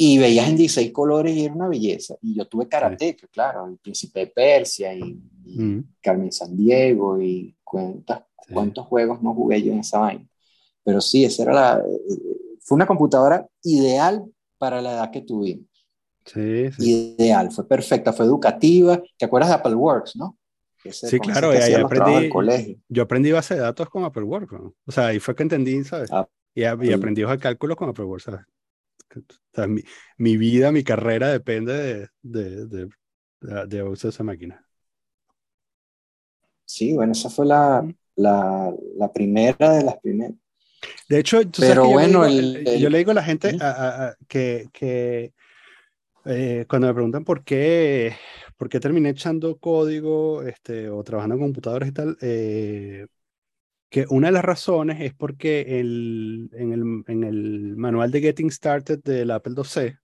y 0.00 0.16
veías 0.16 0.48
en 0.48 0.56
16 0.56 0.92
colores 0.92 1.36
y 1.36 1.44
era 1.44 1.54
una 1.54 1.66
belleza. 1.66 2.14
Y 2.22 2.36
yo 2.36 2.46
tuve 2.46 2.68
karate, 2.68 3.16
claro, 3.32 3.66
el 3.66 3.78
príncipe 3.78 4.20
de 4.20 4.26
Persia 4.28 4.94
y, 4.94 5.20
mm. 5.44 5.94
Carmen 6.00 6.30
San 6.30 6.56
Diego 6.56 7.20
y 7.20 7.56
cuántos, 7.64 8.18
cuántos 8.52 8.86
juegos 8.86 9.20
no 9.20 9.34
jugué 9.34 9.60
yo 9.60 9.72
en 9.72 9.80
esa 9.80 9.98
vaina. 9.98 10.24
Pero 10.84 11.00
sí, 11.00 11.24
esa 11.24 11.42
era 11.42 11.52
la, 11.52 11.84
fue 12.60 12.76
una 12.76 12.86
computadora 12.86 13.44
ideal 13.64 14.24
para 14.56 14.80
la 14.80 14.92
edad 14.92 15.10
que 15.10 15.22
tuvimos. 15.22 15.66
Sí, 16.24 16.70
sí. 16.70 17.16
Ideal, 17.18 17.50
fue 17.50 17.66
perfecta, 17.66 18.12
fue 18.12 18.24
educativa. 18.24 19.02
¿Te 19.16 19.24
acuerdas 19.24 19.48
de 19.48 19.56
Apple 19.56 19.74
Works, 19.74 20.14
no? 20.14 20.38
sí, 20.92 21.18
claro, 21.18 21.50
ahí 21.50 21.74
aprendí, 21.74 22.80
yo 22.88 23.02
aprendí 23.02 23.32
base 23.32 23.56
de 23.56 23.62
datos 23.62 23.90
con 23.90 24.04
Apple 24.04 24.22
Works. 24.22 24.54
O 24.86 24.92
sea, 24.92 25.08
ahí 25.08 25.18
fue 25.18 25.34
que 25.34 25.42
entendí, 25.42 25.82
¿sabes? 25.82 26.08
Ah, 26.12 26.28
y, 26.54 26.60
y, 26.60 26.92
aprendí 26.92 27.24
hoja 27.24 27.32
de 27.32 27.40
cálculo 27.40 27.74
con 27.74 27.88
Apple 27.88 28.04
Works, 28.04 28.22
¿sabes? 28.22 28.42
Mi, 30.16 30.36
vida, 30.36 30.72
mi 30.72 30.84
carrera 30.84 31.28
depende 31.28 32.08
de, 32.22 32.66
de, 32.66 32.88
de, 33.66 33.82
uso 33.82 34.08
de 34.08 34.12
esa 34.12 34.24
máquina. 34.24 34.64
Sí, 36.64 36.94
bueno, 36.94 37.12
esa 37.12 37.30
fue 37.30 37.46
la, 37.46 37.86
la, 38.16 38.72
la 38.96 39.12
primera 39.12 39.74
de 39.74 39.84
las 39.84 39.98
primeras. 39.98 40.36
De 41.08 41.18
hecho, 41.18 41.40
Pero 41.58 41.88
bueno, 41.88 42.28
yo, 42.28 42.90
le 42.90 42.98
digo 42.98 43.10
a 43.10 43.14
la 43.14 43.22
gente 43.22 43.56
que, 44.28 44.68
que 44.72 45.32
eh, 46.24 46.66
cuando 46.68 46.88
me 46.88 46.94
preguntan 46.94 47.24
por 47.24 47.42
qué, 47.42 48.14
por 48.56 48.68
qué 48.68 48.80
terminé 48.80 49.10
echando 49.10 49.58
código 49.58 50.42
este, 50.42 50.90
o 50.90 51.02
trabajando 51.02 51.36
en 51.36 51.40
computadores 51.40 51.88
y 51.88 51.92
tal, 51.92 52.18
eh, 52.20 53.06
que 53.90 54.06
una 54.10 54.28
de 54.28 54.32
las 54.32 54.44
razones 54.44 55.00
es 55.00 55.14
porque 55.14 55.80
el, 55.80 56.50
en, 56.52 56.72
el, 56.72 57.04
en, 57.06 57.24
el, 57.24 57.76
manual 57.76 58.10
de 58.10 58.20
Getting 58.20 58.50
Started 58.50 59.02
del 59.02 59.30
Apple 59.30 59.54
IIc, 59.56 59.98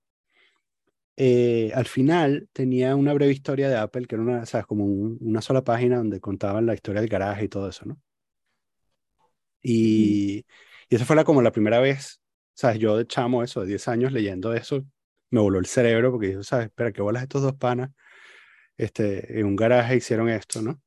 eh, 1.16 1.70
al 1.74 1.86
final 1.86 2.48
tenía 2.52 2.96
una 2.96 3.12
breve 3.12 3.32
historia 3.32 3.68
de 3.68 3.76
Apple, 3.76 4.06
que 4.06 4.16
era 4.16 4.22
una, 4.24 4.46
¿sabes? 4.46 4.66
como 4.66 4.84
una 4.84 5.40
sola 5.42 5.62
página 5.62 5.98
donde 5.98 6.20
contaban 6.20 6.66
la 6.66 6.74
historia 6.74 7.00
del 7.00 7.10
garaje 7.10 7.44
y 7.44 7.48
todo 7.48 7.68
eso, 7.68 7.84
¿no? 7.84 8.00
Y, 9.62 10.44
y 10.88 10.96
esa 10.96 11.04
fue 11.04 11.16
la, 11.16 11.24
como 11.24 11.42
la 11.42 11.52
primera 11.52 11.80
vez, 11.80 12.20
¿sabes? 12.54 12.78
Yo 12.78 12.96
de 12.96 13.06
chamo 13.06 13.42
eso, 13.42 13.60
de 13.60 13.68
10 13.68 13.88
años 13.88 14.12
leyendo 14.12 14.52
eso, 14.54 14.84
me 15.30 15.40
voló 15.40 15.58
el 15.58 15.66
cerebro 15.66 16.10
porque 16.10 16.28
dije, 16.28 16.42
¿sabes? 16.44 16.66
Espera, 16.66 16.92
¿qué 16.92 17.02
bolas 17.02 17.22
estos 17.22 17.42
dos 17.42 17.54
panas? 17.54 17.90
Este, 18.76 19.40
en 19.40 19.46
un 19.46 19.56
garaje 19.56 19.96
hicieron 19.96 20.28
esto, 20.28 20.62
¿no? 20.62 20.80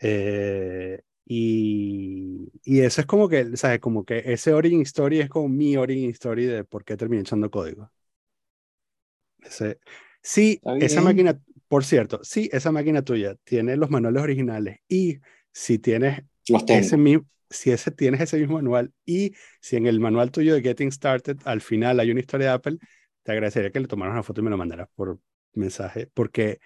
Eh, 0.00 1.02
y, 1.30 2.50
y, 2.64 2.80
eso 2.80 3.02
es 3.02 3.06
como 3.06 3.28
que, 3.28 3.54
¿sabes? 3.58 3.80
Como 3.80 4.02
que 4.02 4.22
ese 4.24 4.54
origin 4.54 4.80
story 4.80 5.20
es 5.20 5.28
como 5.28 5.46
mi 5.50 5.76
origin 5.76 6.08
story 6.10 6.46
de 6.46 6.64
por 6.64 6.86
qué 6.86 6.96
terminé 6.96 7.20
echando 7.20 7.50
código. 7.50 7.90
Ese, 9.40 9.78
sí, 10.22 10.58
esa 10.80 11.02
máquina, 11.02 11.38
por 11.68 11.84
cierto, 11.84 12.20
sí, 12.22 12.48
esa 12.50 12.72
máquina 12.72 13.02
tuya 13.02 13.36
tiene 13.44 13.76
los 13.76 13.90
manuales 13.90 14.22
originales 14.22 14.78
y 14.88 15.18
si 15.52 15.78
tienes 15.78 16.22
ese 16.66 16.96
mismo, 16.96 17.26
si 17.50 17.72
ese 17.72 17.90
tienes 17.90 18.22
ese 18.22 18.38
mismo 18.38 18.54
manual 18.54 18.94
y 19.04 19.34
si 19.60 19.76
en 19.76 19.86
el 19.86 20.00
manual 20.00 20.30
tuyo 20.30 20.54
de 20.54 20.62
Getting 20.62 20.92
Started 20.92 21.36
al 21.44 21.60
final 21.60 22.00
hay 22.00 22.10
una 22.10 22.20
historia 22.20 22.46
de 22.46 22.52
Apple, 22.54 22.78
te 23.22 23.32
agradecería 23.32 23.70
que 23.70 23.80
le 23.80 23.86
tomaras 23.86 24.14
una 24.14 24.22
foto 24.22 24.40
y 24.40 24.44
me 24.44 24.50
lo 24.50 24.56
mandaras 24.56 24.88
por 24.94 25.20
mensaje, 25.52 26.08
porque 26.14 26.58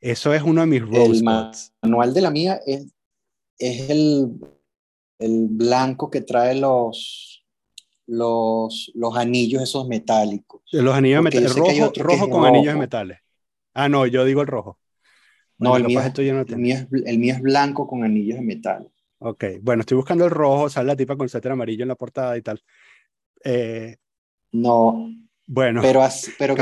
eso 0.00 0.34
es 0.34 0.42
uno 0.42 0.62
de 0.62 0.66
mis 0.66 0.82
roles. 0.82 1.18
El 1.20 1.90
manual 1.90 2.14
de 2.14 2.20
la 2.20 2.32
mía 2.32 2.60
es 2.66 2.88
es 3.58 3.90
el, 3.90 4.38
el 5.18 5.46
blanco 5.50 6.10
que 6.10 6.20
trae 6.20 6.54
los, 6.54 7.44
los, 8.06 8.90
los 8.94 9.16
anillos 9.16 9.62
esos 9.62 9.86
metálicos. 9.88 10.62
Los 10.72 10.94
anillos 10.94 11.22
metálicos, 11.22 11.56
rojo, 11.56 11.92
rojo 11.96 12.30
con 12.30 12.46
anillos 12.46 12.74
de 12.74 12.80
metales. 12.80 13.18
Ah, 13.74 13.88
no, 13.88 14.06
yo 14.06 14.24
digo 14.24 14.40
el 14.40 14.46
rojo. 14.46 14.78
No, 15.58 15.76
el, 15.76 15.84
mío, 15.86 16.00
el, 16.00 16.56
mío 16.56 16.74
es, 16.76 16.86
el 17.04 17.18
mío 17.18 17.34
es 17.34 17.40
blanco 17.40 17.88
con 17.88 18.04
anillos 18.04 18.38
de 18.38 18.44
metal. 18.44 18.88
Ok, 19.18 19.44
bueno, 19.60 19.80
estoy 19.80 19.96
buscando 19.96 20.24
el 20.24 20.30
rojo, 20.30 20.68
sale 20.68 20.86
la 20.86 20.96
tipa 20.96 21.16
con 21.16 21.28
suéter 21.28 21.50
amarillo 21.50 21.82
en 21.82 21.88
la 21.88 21.96
portada 21.96 22.36
y 22.36 22.42
tal. 22.42 22.62
Eh, 23.42 23.96
no. 24.52 25.10
Bueno, 25.46 25.80
pero, 25.82 26.02
así, 26.02 26.30
pero 26.38 26.54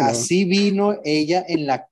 así 0.00 0.44
vino 0.44 0.96
ella 1.04 1.44
en 1.46 1.66
la 1.66 1.88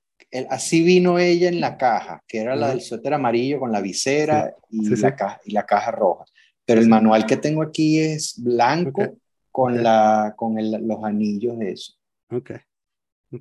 así 0.51 0.83
vino 0.83 1.19
ella 1.19 1.49
en 1.49 1.61
la 1.61 1.77
caja, 1.77 2.23
que 2.27 2.39
era 2.39 2.57
la 2.57 2.71
del 2.71 2.81
suéter 2.81 3.15
amarillo 3.15 3.61
con 3.61 3.73
la 3.73 3.81
visera 3.81 4.55
y, 4.71 4.89
la 4.89 5.17
Caja, 5.17 5.41
y 5.45 5.53
la 5.53 5.65
caja 5.65 5.91
roja. 5.91 6.25
Pero 6.65 6.81
el 6.81 6.89
manual 6.89 7.27
que 7.27 7.37
tengo 7.37 7.63
aquí 7.63 8.01
es 8.01 8.35
blanco 8.43 9.19
con, 9.51 9.83
la, 9.83 10.35
con 10.37 10.57
los 10.57 11.05
anillos 11.05 11.59
de 11.59 11.73
eso. 11.73 11.95
Okay. 12.31 12.57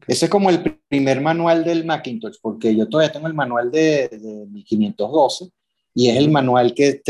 Ese 0.07 0.26
es 0.26 0.32
como 0.32 0.49
el 0.49 0.80
primer 0.88 1.22
manual 1.22 1.64
del 1.64 1.86
Macintosh, 1.86 2.38
porque 2.41 2.76
yo 2.76 2.88
todavía 2.88 3.11
tengo 3.11 3.28
el 3.28 3.34
manual 3.34 3.72
de, 3.72 4.10
de 4.10 4.45
1512 4.48 5.49
y 5.95 6.10
es 6.10 6.18
el 6.18 6.32
manual 6.32 6.74
que 6.74 7.02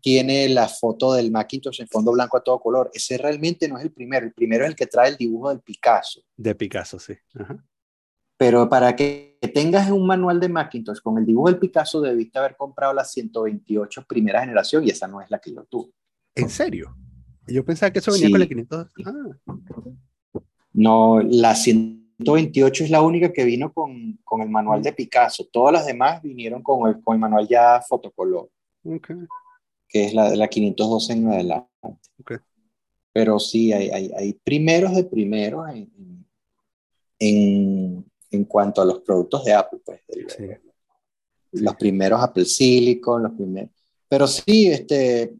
tiene 0.00 0.48
la 0.48 0.68
foto 0.68 1.12
del 1.12 1.30
Macintosh 1.30 1.82
en 1.82 1.88
fondo 1.88 2.12
blanco 2.12 2.38
a 2.38 2.42
todo 2.42 2.58
color. 2.58 2.90
Ese 2.94 3.18
realmente 3.18 3.68
no 3.68 3.78
es 3.78 3.84
el 3.84 3.92
primero, 3.92 4.26
el 4.26 4.32
primero 4.32 4.64
es 4.64 4.70
el 4.70 4.76
que 4.76 4.86
trae 4.86 5.10
el 5.10 5.16
dibujo 5.16 5.50
del 5.50 5.60
Picasso. 5.60 6.22
De 6.36 6.54
Picasso, 6.54 6.98
sí. 6.98 7.14
Pero 8.38 8.68
para 8.68 8.96
que 8.96 9.29
tengas 9.48 9.90
un 9.90 10.06
manual 10.06 10.38
de 10.38 10.48
Macintosh 10.48 11.00
con 11.00 11.18
el 11.18 11.26
dibujo 11.26 11.48
del 11.48 11.58
Picasso, 11.58 12.00
debiste 12.00 12.38
haber 12.38 12.56
comprado 12.56 12.92
la 12.92 13.04
128 13.04 14.04
primera 14.06 14.40
generación 14.40 14.86
y 14.86 14.90
esa 14.90 15.06
no 15.08 15.20
es 15.20 15.30
la 15.30 15.38
que 15.38 15.52
yo 15.52 15.64
tuve. 15.64 15.92
¿En 16.34 16.50
serio? 16.50 16.94
Yo 17.46 17.64
pensaba 17.64 17.90
que 17.90 17.98
eso 18.00 18.12
venía 18.12 18.30
con 18.30 18.40
la 18.40 18.46
500. 18.46 18.92
Ah. 19.06 19.12
No, 20.72 21.20
la 21.20 21.54
100 21.54 22.00
128 22.20 22.84
es 22.84 22.90
la 22.90 23.02
única 23.02 23.32
que 23.32 23.44
vino 23.44 23.72
con, 23.72 24.18
con, 24.24 24.42
el 24.42 24.50
manual 24.50 24.82
de 24.82 24.92
Picasso. 24.92 25.48
Todas 25.50 25.72
las 25.72 25.86
demás 25.86 26.22
vinieron 26.22 26.62
con 26.62 26.88
el, 26.88 27.02
con 27.02 27.14
el 27.14 27.20
manual 27.20 27.48
ya 27.48 27.80
fotocolor. 27.80 28.50
Que 29.88 30.04
es 30.04 30.14
la 30.14 30.30
de 30.30 30.36
la 30.36 30.48
512 30.48 31.12
en 31.12 31.28
adelante. 31.28 31.68
Pero 33.12 33.38
sí, 33.38 33.72
hay, 33.72 33.90
hay, 33.90 34.10
hay, 34.16 34.34
primeros 34.34 34.94
de 34.94 35.04
primeros 35.04 35.68
en, 35.70 36.26
en, 37.18 38.09
en, 38.30 38.44
cuanto 38.44 38.82
a 38.82 38.84
los 38.84 39.00
productos 39.00 39.44
de 39.44 39.52
Apple. 39.52 39.80
Pues, 39.84 40.00
Los 41.52 41.74
primeros 41.76 42.22
Apple 42.22 42.44
Silicon, 42.44 43.22
los 43.22 43.32
primeros. 43.32 43.70
Pero 44.08 44.26
sí, 44.26 44.68
este, 44.68 45.34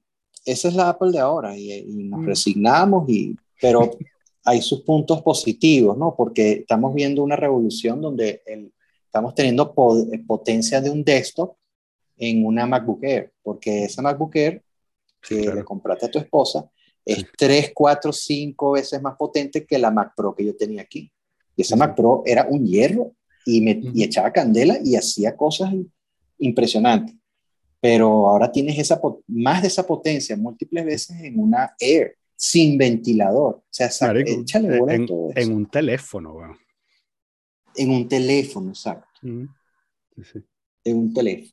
esa 0.45 0.69
es 0.69 0.75
la 0.75 0.91
Apple 0.91 1.13
de 1.13 1.19
ahora 1.19 1.57
y, 1.57 1.73
y 1.73 2.05
nos 2.05 2.21
mm. 2.21 2.27
resignamos, 2.27 3.09
y, 3.09 3.37
pero 3.61 3.91
hay 4.45 4.63
sus 4.63 4.83
puntos 4.83 5.23
positivos, 5.23 5.97
¿no? 5.97 6.15
Porque 6.17 6.53
estamos 6.53 6.95
viendo 6.95 7.23
una 7.23 7.37
revolución 7.37 8.01
donde 8.01 8.43
el, 8.47 8.73
estamos 9.11 9.35
teniendo 9.35 9.75
potencia 10.27 10.81
de 10.81 10.89
un 10.89 11.03
desktop 11.03 11.57
en 12.17 12.47
una 12.47 12.65
MacBook 12.65 13.03
Air, 13.03 13.33
porque 13.43 13.85
esa 13.85 14.03
MacBook 14.03 14.37
Air 14.37 14.63
que 15.21 15.53
le 15.53 15.65
compraste 15.65 16.07
a 16.07 16.11
tu 16.11 16.19
esposa 16.19 16.71
es 17.05 17.27
3, 17.37 17.73
4, 17.75 18.13
5 18.13 18.71
veces 18.73 19.03
más 19.03 19.17
potente 19.17 19.67
que 19.67 19.79
la 19.79 19.91
Mac 19.91 20.13
Pro 20.17 20.35
que 20.35 20.45
yo 20.45 20.57
tenía 20.57 20.83
aquí. 20.83 21.13
Y 21.57 21.63
esa 21.63 21.77
Mac 21.77 21.95
Pro 21.97 22.23
era 22.25 22.47
un 22.49 22.67
hierro 22.67 23.15
y, 23.45 23.61
me, 23.61 23.81
y 23.95 24.03
echaba 24.03 24.33
candela 24.33 24.79
y 24.85 24.97
hacía 24.97 25.37
cosas 25.37 25.73
impresionantes. 26.39 27.17
Pero 27.81 28.29
ahora 28.29 28.53
tienes 28.53 28.79
esa, 28.79 29.01
más 29.27 29.63
de 29.63 29.69
esa 29.69 29.87
potencia 29.87 30.37
múltiples 30.37 30.85
veces 30.85 31.17
en 31.21 31.39
una 31.39 31.75
Air 31.79 32.17
sin 32.37 32.79
ventilador. 32.79 33.57
O 33.57 33.65
sea, 33.69 33.87
échale 33.87 34.79
bola 34.79 34.95
en, 34.95 35.07
todo 35.07 35.31
en 35.35 35.53
un 35.53 35.67
teléfono, 35.67 36.35
weón. 36.35 36.57
En 37.77 37.91
un 37.91 38.09
teléfono, 38.09 38.71
exacto. 38.71 39.07
En 39.23 39.49
un 40.85 41.15
teléfono. 41.15 41.53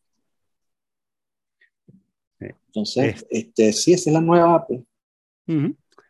Entonces, 2.39 3.25
este, 3.29 3.73
sí, 3.73 3.93
esa 3.93 4.09
es 4.09 4.13
la 4.13 4.21
nueva 4.21 4.55
app. 4.55 4.69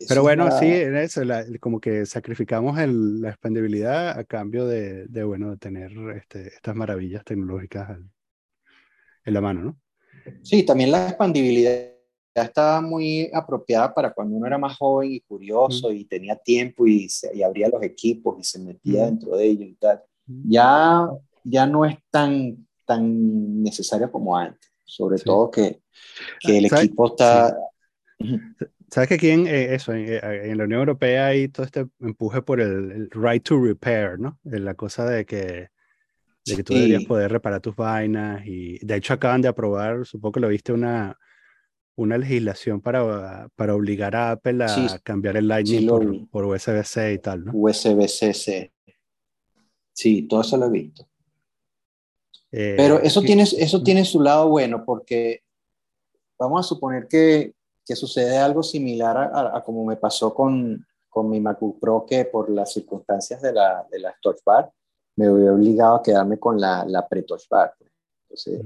Pero 0.07 0.21
bueno, 0.21 0.51
sí, 0.59 0.67
eso, 0.67 1.21
como 1.59 1.79
que 1.79 2.05
sacrificamos 2.05 2.77
el, 2.79 3.21
la 3.21 3.29
expandibilidad 3.29 4.17
a 4.17 4.23
cambio 4.23 4.67
de, 4.67 5.07
de 5.07 5.23
bueno, 5.23 5.51
de 5.51 5.57
tener 5.57 5.91
este, 6.15 6.47
estas 6.47 6.75
maravillas 6.75 7.23
tecnológicas 7.23 7.97
en 9.25 9.33
la 9.33 9.41
mano, 9.41 9.61
¿no? 9.61 9.79
Sí, 10.43 10.63
también 10.63 10.91
la 10.91 11.09
expandibilidad 11.09 11.97
estaba 12.43 12.81
muy 12.81 13.29
apropiada 13.33 13.93
para 13.93 14.13
cuando 14.13 14.35
uno 14.35 14.45
era 14.45 14.57
más 14.57 14.77
joven 14.77 15.11
y 15.11 15.19
curioso 15.21 15.91
y 15.91 16.05
tenía 16.05 16.35
tiempo 16.35 16.85
y, 16.85 17.07
y, 17.33 17.41
abría 17.41 17.69
los 17.69 17.81
equipos 17.81 18.37
y 18.39 18.43
se 18.43 18.59
metía 18.59 19.05
dentro 19.05 19.35
de 19.35 19.45
ellos 19.45 19.69
y 19.69 19.75
tal. 19.75 20.03
Ya, 20.25 21.07
ya 21.43 21.65
no 21.65 21.85
es 21.85 21.97
tan, 22.11 22.67
tan 22.85 23.63
necesario 23.63 24.11
como 24.11 24.35
antes, 24.35 24.69
sobre 24.83 25.17
todo 25.19 25.49
que, 25.49 25.81
que 26.39 26.57
el 26.57 26.65
equipo 26.65 27.07
está... 27.07 27.57
¿Sabes 28.89 29.09
que 29.09 29.15
aquí 29.15 29.29
en 29.29 29.47
eh, 29.47 29.75
eso, 29.75 29.93
eh, 29.93 30.19
en, 30.49 30.57
la 30.57 30.63
Unión 30.63 30.79
Europea 30.79 31.27
hay 31.27 31.49
todo 31.49 31.65
este 31.65 31.87
empuje 31.99 32.41
por 32.41 32.61
el, 32.61 33.09
right 33.11 33.43
to 33.43 33.61
repair, 33.61 34.17
¿no? 34.17 34.39
La 34.43 34.75
cosa 34.75 35.05
de 35.05 35.25
que, 35.25 35.69
de 36.45 36.55
que 36.55 36.63
tú 36.63 36.73
deberías 36.73 37.03
poder 37.03 37.31
reparar 37.31 37.59
tus 37.59 37.75
vainas 37.75 38.45
y 38.45 38.79
de 38.85 38.95
hecho 38.95 39.13
acaban 39.13 39.41
de 39.41 39.49
aprobar, 39.49 40.05
supongo 40.05 40.33
que 40.33 40.39
lo 40.39 40.47
viste, 40.47 40.71
una, 40.71 41.17
una 41.97 42.17
legislación 42.17 42.79
para, 42.79 43.49
para 43.55 43.75
obligar 43.75 44.15
a 44.15 44.31
Apple 44.31 44.63
a 44.63 44.99
cambiar 45.03 45.35
el 45.35 45.47
Lightning 45.47 45.87
por, 45.87 46.29
por 46.29 46.45
USB-C 46.45 47.13
y 47.13 47.19
tal, 47.19 47.43
¿no? 47.43 47.51
USB-C, 47.55 48.71
sí. 49.93 50.21
todo 50.23 50.41
eso 50.41 50.55
lo 50.55 50.67
he 50.67 50.71
visto. 50.71 51.09
Eh, 52.51 52.75
Pero 52.77 53.01
eso, 53.01 53.21
tiene, 53.21 53.43
eso 53.43 53.83
tiene 53.83 54.05
su 54.05 54.21
lado 54.21 54.47
bueno 54.47 54.85
porque 54.85 55.41
vamos 56.39 56.65
a 56.65 56.69
suponer 56.69 57.07
que, 57.09 57.56
que 57.87 57.95
sucede 57.95 58.37
algo 58.37 58.61
similar 58.63 59.31
a, 59.33 59.63
como 59.63 59.85
me 59.85 59.95
pasó 59.95 60.33
con, 60.33 60.85
con, 61.07 61.29
mi 61.29 61.39
MacBook 61.39 61.79
Pro, 61.79 62.05
que 62.05 62.25
por 62.25 62.49
las 62.49 62.73
circunstancias 62.73 63.41
de 63.41 63.53
la, 63.53 63.87
de 63.89 63.99
la 63.99 64.15
Touch 64.21 64.43
Bar 64.45 64.71
me 65.15 65.29
hubiera 65.29 65.53
obligado 65.53 65.95
a 65.95 66.03
quedarme 66.03 66.37
con 66.37 66.59
la, 66.59 66.85
la 66.85 67.07
Pre-Touch 67.07 67.47
Bar. 67.49 67.73
Entonces, 68.29 68.61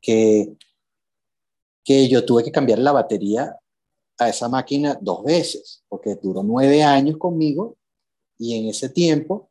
que 0.00 0.56
que 1.84 2.08
yo 2.08 2.24
tuve 2.24 2.44
que 2.44 2.52
cambiar 2.52 2.78
la 2.78 2.92
batería 2.92 3.58
a 4.18 4.28
esa 4.28 4.48
máquina 4.48 4.98
dos 5.00 5.24
veces, 5.24 5.82
porque 5.88 6.14
duró 6.14 6.42
nueve 6.42 6.82
años 6.82 7.16
conmigo 7.16 7.76
y 8.38 8.58
en 8.58 8.68
ese 8.68 8.90
tiempo 8.90 9.50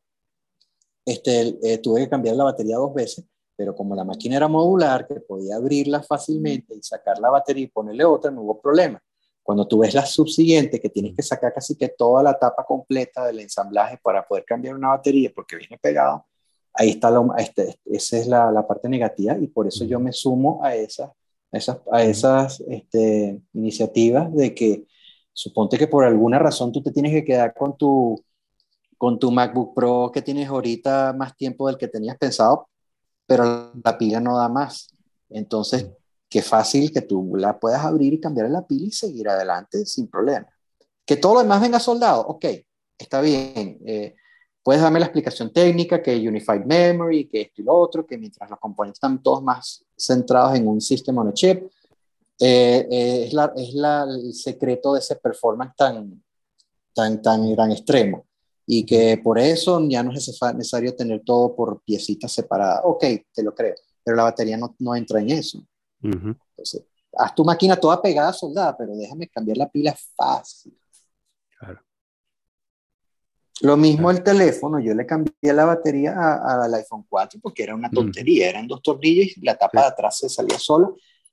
este, 1.06 1.58
eh, 1.64 1.80
tuve 1.80 2.02
que 2.02 2.10
cambiar 2.10 2.36
la 2.36 2.44
batería 2.44 2.78
dos 2.78 2.94
veces, 2.94 3.26
pero 3.60 3.76
como 3.76 3.94
la 3.94 4.06
máquina 4.06 4.38
era 4.38 4.48
modular, 4.48 5.06
que 5.06 5.15
podía 5.15 5.57
abrirla 5.57 6.02
fácilmente 6.02 6.73
y 6.73 6.81
sacar 6.81 7.19
la 7.19 7.30
batería 7.30 7.65
y 7.65 7.68
ponerle 7.68 8.06
otra, 8.06 8.31
no 8.31 8.44
hubo 8.44 8.61
problema. 8.61 9.03
Cuando 9.44 9.68
tú 9.68 9.80
ves 9.80 9.94
la 9.94 10.06
subsiguiente, 10.06 10.80
que 10.80 10.88
tienes 10.88 11.14
que 11.14 11.22
sacar 11.22 11.53
casi 11.53 11.76
que 11.76 11.90
toda 11.90 12.23
la 12.23 12.40
tapa 12.40 12.64
completa 12.64 13.26
del 13.26 13.41
ensamblaje 13.41 13.99
para 14.02 14.26
poder 14.26 14.45
cambiar 14.45 14.76
una 14.76 14.88
batería 14.88 15.30
porque 15.36 15.57
viene 15.57 15.77
pegado, 15.77 16.26
ahí 16.73 16.91
está 16.91 17.11
lo, 17.11 17.36
este, 17.36 17.77
esa 17.84 18.18
es 18.18 18.27
la, 18.27 18.49
la, 18.49 18.65
parte 18.65 18.88
negativa 18.88 19.38
y 19.38 19.48
por 19.48 19.68
eso 19.68 19.84
yo 19.84 19.99
me 19.99 20.14
sumo 20.14 20.64
a 20.64 20.73
esas 20.73 21.10
esas, 21.52 21.80
a 21.91 22.02
esas 22.02 22.61
este, 22.61 23.41
iniciativas 23.52 24.34
de 24.34 24.56
que 24.56 24.86
suponte 25.34 25.77
que 25.77 25.88
por 25.88 26.06
alguna 26.06 26.40
razón 26.40 26.72
tú 26.72 26.81
te 26.81 26.94
tienes 26.94 27.11
que 27.11 27.26
quedar 27.26 27.53
con 27.53 27.76
tu, 27.76 28.23
con 28.98 29.19
tu 29.19 29.31
MacBook 29.31 29.76
Pro 29.76 30.11
que 30.14 30.22
tienes 30.22 30.48
ahorita 30.48 31.11
más 31.11 31.36
tiempo 31.36 31.68
del 31.68 31.77
que 31.77 31.90
tenías 31.90 32.18
pensado, 32.18 32.69
pero 33.30 33.72
la 33.84 33.95
pila 33.95 34.19
no 34.19 34.35
da 34.35 34.49
más. 34.49 34.89
Entonces, 35.30 35.88
qué 36.27 36.41
fácil 36.41 36.91
que 36.91 37.01
tú 37.01 37.35
la 37.35 37.60
puedas 37.60 37.85
abrir 37.85 38.11
y 38.11 38.19
cambiar 38.19 38.49
la 38.49 38.65
pila 38.65 38.88
y 38.88 38.91
seguir 38.91 39.30
adelante 39.30 39.85
sin 39.85 40.07
problema. 40.07 40.47
Que 41.06 41.15
todo 41.15 41.35
lo 41.35 41.41
demás 41.41 41.61
venga 41.61 41.80
soldado, 41.80 42.22
ok, 42.22 42.45
está 42.97 43.22
bien. 43.22 43.80
Eh, 43.85 44.15
puedes 44.64 44.81
darme 44.81 44.99
la 44.99 45.06
explicación 45.06 45.53
técnica, 45.53 46.01
que 46.01 46.15
Unified 46.15 46.65
Memory, 46.65 47.27
que 47.27 47.41
esto 47.41 47.61
y 47.61 47.65
lo 47.65 47.76
otro, 47.76 48.03
que 48.03 48.18
mientras 48.18 48.49
los 48.49 48.60
componentes 48.60 48.97
están 48.97 49.22
todos 49.22 49.43
más 49.43 49.85
centrados 49.95 50.57
en 50.57 50.68
un 50.68 50.81
sistema 50.81 51.22
on 51.22 51.27
a 51.27 51.34
chip, 51.34 51.72
eh, 52.39 52.88
eh, 52.89 53.23
es, 53.27 53.34
la, 53.34 53.53
es 53.56 53.73
la, 53.76 54.07
el 54.10 54.34
secreto 54.34 54.93
de 54.93 55.01
ese 55.01 55.18
performance 55.18 55.76
tan, 55.77 56.23
tan, 56.95 57.22
tan, 57.22 57.56
tan 57.56 57.72
extremo. 57.73 58.26
Y 58.72 58.86
que 58.86 59.20
por 59.24 59.40
eso 59.40 59.84
ya 59.90 60.04
no 60.04 60.12
es 60.12 60.30
necesario 60.54 60.96
tener 60.96 61.24
todo 61.26 61.56
por 61.56 61.82
piecitas 61.82 62.32
separadas. 62.32 62.82
Ok, 62.84 63.04
te 63.34 63.41
lo 63.41 63.56
creo, 63.56 63.74
pero 64.04 64.16
la 64.16 64.26
batería 64.26 64.58
no, 64.58 64.76
no 64.78 64.96
entra 64.96 65.20
en 65.20 65.32
eso. 65.32 65.66
Entonces, 66.04 66.86
haz 67.18 67.34
tu 67.34 67.44
máquina 67.44 67.76
toda 67.76 68.00
pegada, 68.00 68.32
soldada, 68.32 68.78
pero 68.78 68.96
déjame 68.96 69.28
cambiar 69.28 69.58
la 69.58 69.68
pila 69.68 69.98
fácil. 70.16 70.78
Claro. 71.58 71.82
Lo 73.62 73.76
mismo 73.76 74.12
el 74.12 74.22
teléfono, 74.22 74.80
yo 74.80 74.94
le 74.94 75.04
cambié 75.04 75.34
la 75.52 75.66
batería 75.66 76.36
al 76.36 76.72
iPhone 76.76 77.08
4 77.10 77.40
porque 77.41 77.64
era 77.64 77.74
una 77.74 77.90
tontería, 77.90 78.50
eran 78.50 78.68
dos 78.68 78.84
tornillos 78.84 79.36
y 79.36 79.41
la 79.41 79.58
tapa 79.58 79.82
de 79.82 79.88
atrás 79.88 80.20
se 80.20 80.30
salía 80.30 80.60
sola 80.60 80.91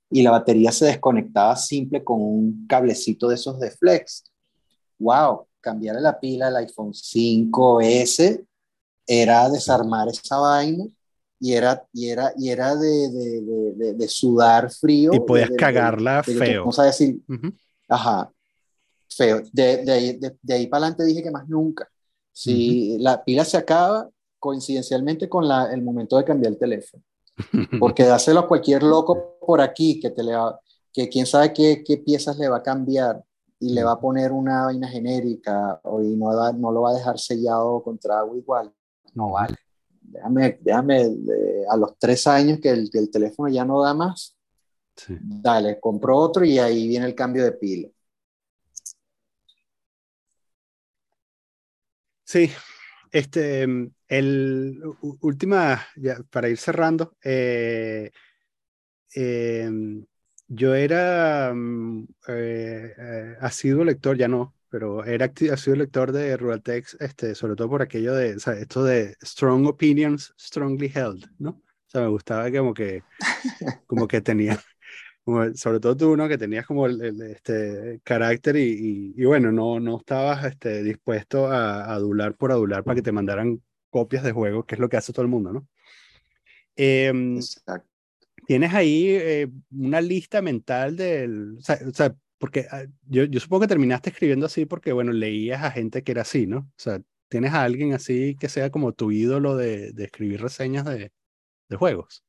y 0.09 0.23
la 0.23 0.31
batería 0.31 0.73
se 0.73 0.87
desconectaba 0.87 1.55
simple 1.55 2.03
con 2.03 2.23
un 2.23 2.67
cablecito 2.67 3.29
de 3.29 3.35
esos 3.35 3.61
de 3.61 3.71
flex. 3.73 4.25
¡Wow! 4.99 5.47
Cambiarle 5.67 6.01
la 6.01 6.21
pila 6.21 6.47
al 6.47 6.57
iPhone 6.59 6.93
5S 6.93 8.47
era 9.05 9.51
desarmar 9.51 10.07
esa 10.07 10.39
vaina 10.39 10.85
y 11.41 11.55
era, 11.55 11.85
y 11.93 12.09
era, 12.09 12.33
y 12.39 12.51
era 12.51 12.77
de, 12.77 13.11
de, 13.11 13.95
de, 13.95 14.09
sudar 14.09 14.71
frío. 14.71 15.13
Y 15.13 15.19
podías 15.19 15.51
cagarla 15.59 16.23
feo. 16.23 16.61
Vamos 16.61 16.79
a 16.79 16.85
decir, 16.85 17.21
ajá, 17.89 18.31
feo. 19.09 19.43
De, 19.53 20.31
ahí 20.51 20.69
para 20.69 20.85
adelante 20.85 21.05
dije 21.05 21.25
que 21.25 21.33
más 21.33 21.49
nunca. 21.49 21.89
Si 22.31 22.97
la 23.01 23.25
pila 23.25 23.45
se 23.45 23.57
acaba, 23.57 24.09
coincidencialmente 24.39 25.29
con 25.29 25.49
la, 25.49 25.73
el 25.73 25.83
momento 25.83 26.17
de 26.17 26.25
cambiar 26.25 26.53
el 26.53 26.59
teléfono. 26.61 27.03
Porque 27.81 28.05
dáselo 28.05 28.39
a 28.39 28.47
cualquier 28.47 28.85
loco 28.85 29.37
por 29.45 29.61
aquí 29.61 29.99
que 29.99 30.11
te 30.11 30.23
le 30.23 30.37
va, 30.37 30.61
que 30.93 31.09
quién 31.09 31.27
sabe 31.27 31.53
qué, 31.53 31.83
qué 31.85 31.97
piezas 31.97 32.39
le 32.39 32.49
va 32.49 32.59
a 32.59 32.63
cambiar 32.63 33.21
y 33.59 33.73
le 33.73 33.83
va 33.83 33.93
a 33.93 34.01
poner 34.01 34.33
una 34.33 34.67
vaina 34.67 34.89
genérica 34.89 35.81
o 35.85 36.03
y 36.03 36.17
no, 36.17 36.53
no 36.53 36.73
lo 36.73 36.83
va 36.83 36.91
a 36.91 36.95
dejar 36.95 37.19
sellado 37.19 37.83
contra 37.83 38.19
agua 38.19 38.37
igual. 38.37 38.73
No 39.15 39.33
vale. 39.33 39.57
Déjame, 40.01 40.59
déjame 40.61 41.11
a 41.69 41.77
los 41.77 41.99
tres 41.99 42.27
años 42.27 42.61
que 42.61 42.71
el, 42.71 42.91
el 42.93 43.11
teléfono 43.11 43.49
ya 43.49 43.65
no 43.65 43.83
da 43.83 43.95
más. 43.95 44.37
Dale, 45.21 45.79
compro 45.81 46.17
otro 46.17 46.45
y 46.45 46.59
ahí 46.59 46.89
viene 46.89 47.07
el 47.07 47.15
cambio 47.15 47.45
de 47.45 47.53
pila. 47.53 47.89
Sí, 52.25 52.51
este, 53.13 53.63
el 54.09 54.83
última, 55.21 55.81
ya, 55.97 56.19
para 56.31 56.49
ir 56.49 56.59
cerrando, 56.59 57.17
eh, 57.23 58.11
em, 59.15 60.05
yo 60.49 60.75
era 60.75 61.53
mm, 61.55 62.07
eh, 62.29 62.95
eh, 62.97 63.37
ha 63.41 63.51
sido 63.51 63.85
lector, 63.85 64.17
ya 64.17 64.29
no, 64.29 64.55
pero 64.69 65.05
era 65.05 65.33
sido 65.57 65.77
lector 65.77 66.13
de 66.13 66.37
Ruraltex, 66.37 66.97
este, 67.01 67.35
sobre 67.35 67.57
todo 67.57 67.69
por 67.69 67.83
aquello 67.83 68.15
de, 68.15 68.37
o 68.37 68.39
sea, 68.39 68.55
esto 68.55 68.85
de 68.85 69.17
strong 69.23 69.67
opinions, 69.67 70.35
strongly 70.39 70.91
held, 70.95 71.27
¿no? 71.39 71.51
O 71.51 71.89
sea, 71.89 72.03
me 72.03 72.09
gustaba 72.09 72.51
como 72.51 72.75
que, 72.75 73.03
como 73.87 74.07
que 74.07 74.21
tenía, 74.21 74.61
sobre 75.55 75.81
todo 75.81 75.97
tú, 75.97 76.17
¿no? 76.17 76.29
Que 76.29 76.39
tenías 76.39 76.67
como 76.67 76.87
el, 76.87 77.21
este 77.23 78.01
carácter 78.05 78.57
y, 78.57 79.15
y, 79.17 79.25
bueno, 79.25 79.51
no, 79.51 79.81
no 79.81 79.99
estabas 79.99 80.45
este, 80.45 80.83
dispuesto 80.83 81.47
a, 81.47 81.93
adular 81.93 82.35
por 82.35 82.53
adular 82.53 82.85
para 82.85 82.97
que 82.97 83.03
te 83.03 83.13
mandaran 83.13 83.63
copias 83.91 84.25
de 84.25 84.33
juegos, 84.33 84.67
que 84.67 84.75
es 84.75 84.81
lo 84.81 84.89
que 84.89 84.97
hace 84.97 85.13
todo 85.13 85.23
el 85.23 85.29
mundo, 85.29 85.53
¿no? 85.53 85.69
Em, 86.77 87.37
Exacto 87.37 87.96
tienes 88.47 88.73
ahí 88.75 89.09
eh, 89.09 89.49
una 89.73 90.01
lista 90.01 90.41
mental 90.41 90.97
del, 90.97 91.59
o 91.59 91.93
sea, 91.93 92.17
porque 92.39 92.67
ah, 92.71 92.85
yo, 93.09 93.25
yo, 93.25 93.41
supongo 93.41 93.63
que 93.63 93.69
terminaste 93.69 94.11
escribiendo 94.11 94.47
así 94.47 94.67
porque, 94.67 94.93
bueno, 94.93 95.13
leías 95.13 95.63
a 95.63 95.71
gente 95.71 96.03
que 96.03 96.13
era 96.13 96.23
así, 96.23 96.47
¿no? 96.47 96.59
O 96.59 96.75
sea, 96.77 97.01
tienes 97.29 97.53
a 97.53 97.65
alguien 97.65 97.93
así 97.93 98.37
que 98.37 98.49
sea 98.49 98.71
como 98.71 98.93
tu 98.93 99.11
ídolo 99.11 99.57
de, 99.57 99.93
de 99.93 100.05
escribir 100.05 100.41
reseñas 100.41 100.85
de, 100.85 101.13
de 101.69 101.77
juegos. 101.77 102.23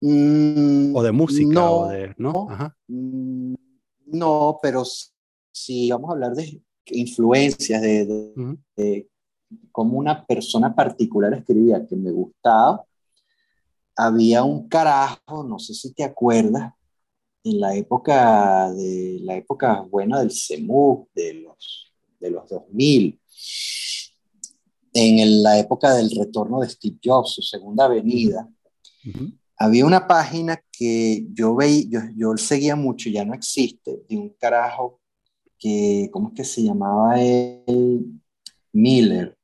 Mm, 0.00 0.94
o 0.94 1.02
de 1.02 1.12
música, 1.12 1.52
no, 1.52 1.72
o 1.72 1.88
de, 1.88 2.14
¿no? 2.18 2.48
Ajá. 2.50 2.76
Mm, 2.88 3.54
no, 4.06 4.58
pero 4.62 4.82
si 5.52 5.90
vamos 5.90 6.10
a 6.10 6.12
hablar 6.14 6.32
de 6.34 6.60
influencias, 6.86 7.80
de, 7.80 8.56
de 8.76 9.08
cómo 9.70 9.98
una 9.98 10.24
persona 10.26 10.74
particular 10.74 11.32
escribía 11.34 11.86
que 11.86 11.96
me 11.96 12.10
gustaba, 12.10 12.84
había 13.96 14.44
un 14.44 14.68
carajo, 14.68 15.44
no 15.44 15.58
sé 15.58 15.74
si 15.74 15.92
te 15.92 16.04
acuerdas, 16.04 16.72
en 17.44 17.60
la 17.60 17.74
época 17.74 18.70
de 18.72 19.18
la 19.22 19.36
época 19.36 19.80
buena 19.80 20.20
del 20.20 20.30
CEMU, 20.30 21.08
de 21.14 21.34
los, 21.34 21.92
de 22.20 22.30
los 22.30 22.48
2000, 22.48 23.20
en 24.94 25.42
la 25.42 25.58
época 25.58 25.94
del 25.94 26.10
retorno 26.10 26.60
de 26.60 26.68
Steve 26.68 26.98
Jobs, 27.02 27.34
su 27.34 27.42
segunda 27.42 27.86
avenida, 27.86 28.48
había 29.56 29.86
una 29.86 30.06
página 30.06 30.62
que 30.70 31.26
yo 31.32 31.54
veía, 31.54 31.86
yo, 31.88 32.00
yo 32.16 32.36
seguía 32.36 32.76
mucho, 32.76 33.08
ya 33.10 33.24
no 33.24 33.34
existe, 33.34 34.02
de 34.08 34.16
un 34.16 34.30
carajo 34.30 35.00
que, 35.58 36.08
¿cómo 36.12 36.28
es 36.28 36.34
que 36.34 36.44
se 36.44 36.62
llamaba 36.62 37.20
él? 37.20 38.20
Miller. 38.72 39.36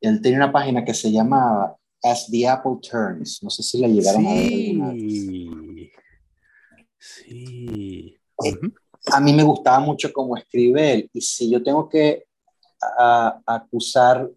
Él 0.00 0.20
tenía 0.20 0.38
una 0.38 0.52
página 0.52 0.84
que 0.84 0.94
se 0.94 1.12
llamaba 1.12 1.76
As 2.04 2.26
the 2.30 2.46
Apple 2.46 2.76
Turns. 2.82 3.42
No 3.42 3.48
sé 3.48 3.62
si 3.62 3.78
la 3.78 3.88
llegaron 3.88 4.26
a 4.26 4.34
ver 4.34 5.90
Sí. 6.98 8.16
Eh, 8.44 8.58
a 9.12 9.20
mí 9.20 9.32
me 9.32 9.42
gustaba 9.42 9.80
mucho 9.80 10.12
cómo 10.12 10.36
escribe 10.36 10.92
él. 10.92 11.10
Y 11.12 11.20
si 11.20 11.50
yo 11.50 11.62
tengo 11.62 11.88
que 11.88 12.24
acusar 13.46 14.30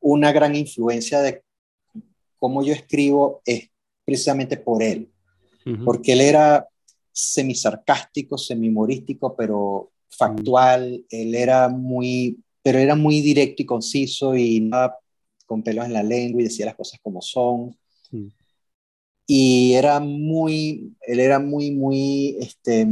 una 0.00 0.32
gran 0.32 0.54
influencia 0.54 1.20
de 1.22 1.42
cómo 2.38 2.62
yo 2.62 2.72
escribo, 2.72 3.42
es 3.44 3.70
precisamente 4.04 4.56
por 4.56 4.82
él. 4.82 5.10
Porque 5.84 6.14
él 6.14 6.22
era 6.22 6.66
semisarcástico, 7.12 8.36
semi-humorístico, 8.36 9.36
pero 9.36 9.92
factual. 10.08 11.04
Él 11.10 11.34
era 11.34 11.68
muy, 11.68 12.38
pero 12.62 12.78
era 12.78 12.94
muy 12.94 13.20
directo 13.20 13.62
y 13.62 13.66
conciso 13.66 14.36
y 14.36 14.60
nada 14.60 14.98
con 15.50 15.64
pelos 15.64 15.84
en 15.84 15.94
la 15.94 16.04
lengua 16.04 16.40
y 16.40 16.44
decía 16.44 16.66
las 16.66 16.76
cosas 16.76 17.00
como 17.02 17.20
son. 17.20 17.76
Mm. 18.12 18.28
Y 19.26 19.72
era 19.72 19.98
muy, 19.98 20.94
él 21.00 21.18
era 21.18 21.40
muy, 21.40 21.72
muy 21.72 22.36
este, 22.38 22.86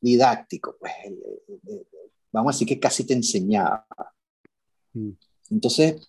didáctico, 0.00 0.76
pues, 0.78 0.92
vamos 2.30 2.50
a 2.50 2.54
decir 2.54 2.68
que 2.68 2.78
casi 2.78 3.02
te 3.02 3.12
enseñaba. 3.12 3.84
Mm. 4.92 5.10
Entonces, 5.50 6.08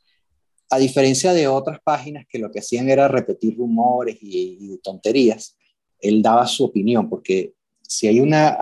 a 0.69 0.77
diferencia 0.77 1.33
de 1.33 1.47
otras 1.47 1.79
páginas 1.83 2.27
que 2.29 2.37
lo 2.37 2.51
que 2.51 2.59
hacían 2.59 2.87
era 2.89 3.07
repetir 3.07 3.57
rumores 3.57 4.19
y, 4.21 4.79
tonterías, 4.83 5.57
él 5.99 6.21
daba 6.21 6.45
su 6.45 6.65
opinión, 6.65 7.09
porque 7.09 7.55
si 7.81 8.05
hay, 8.05 8.19
una, 8.19 8.55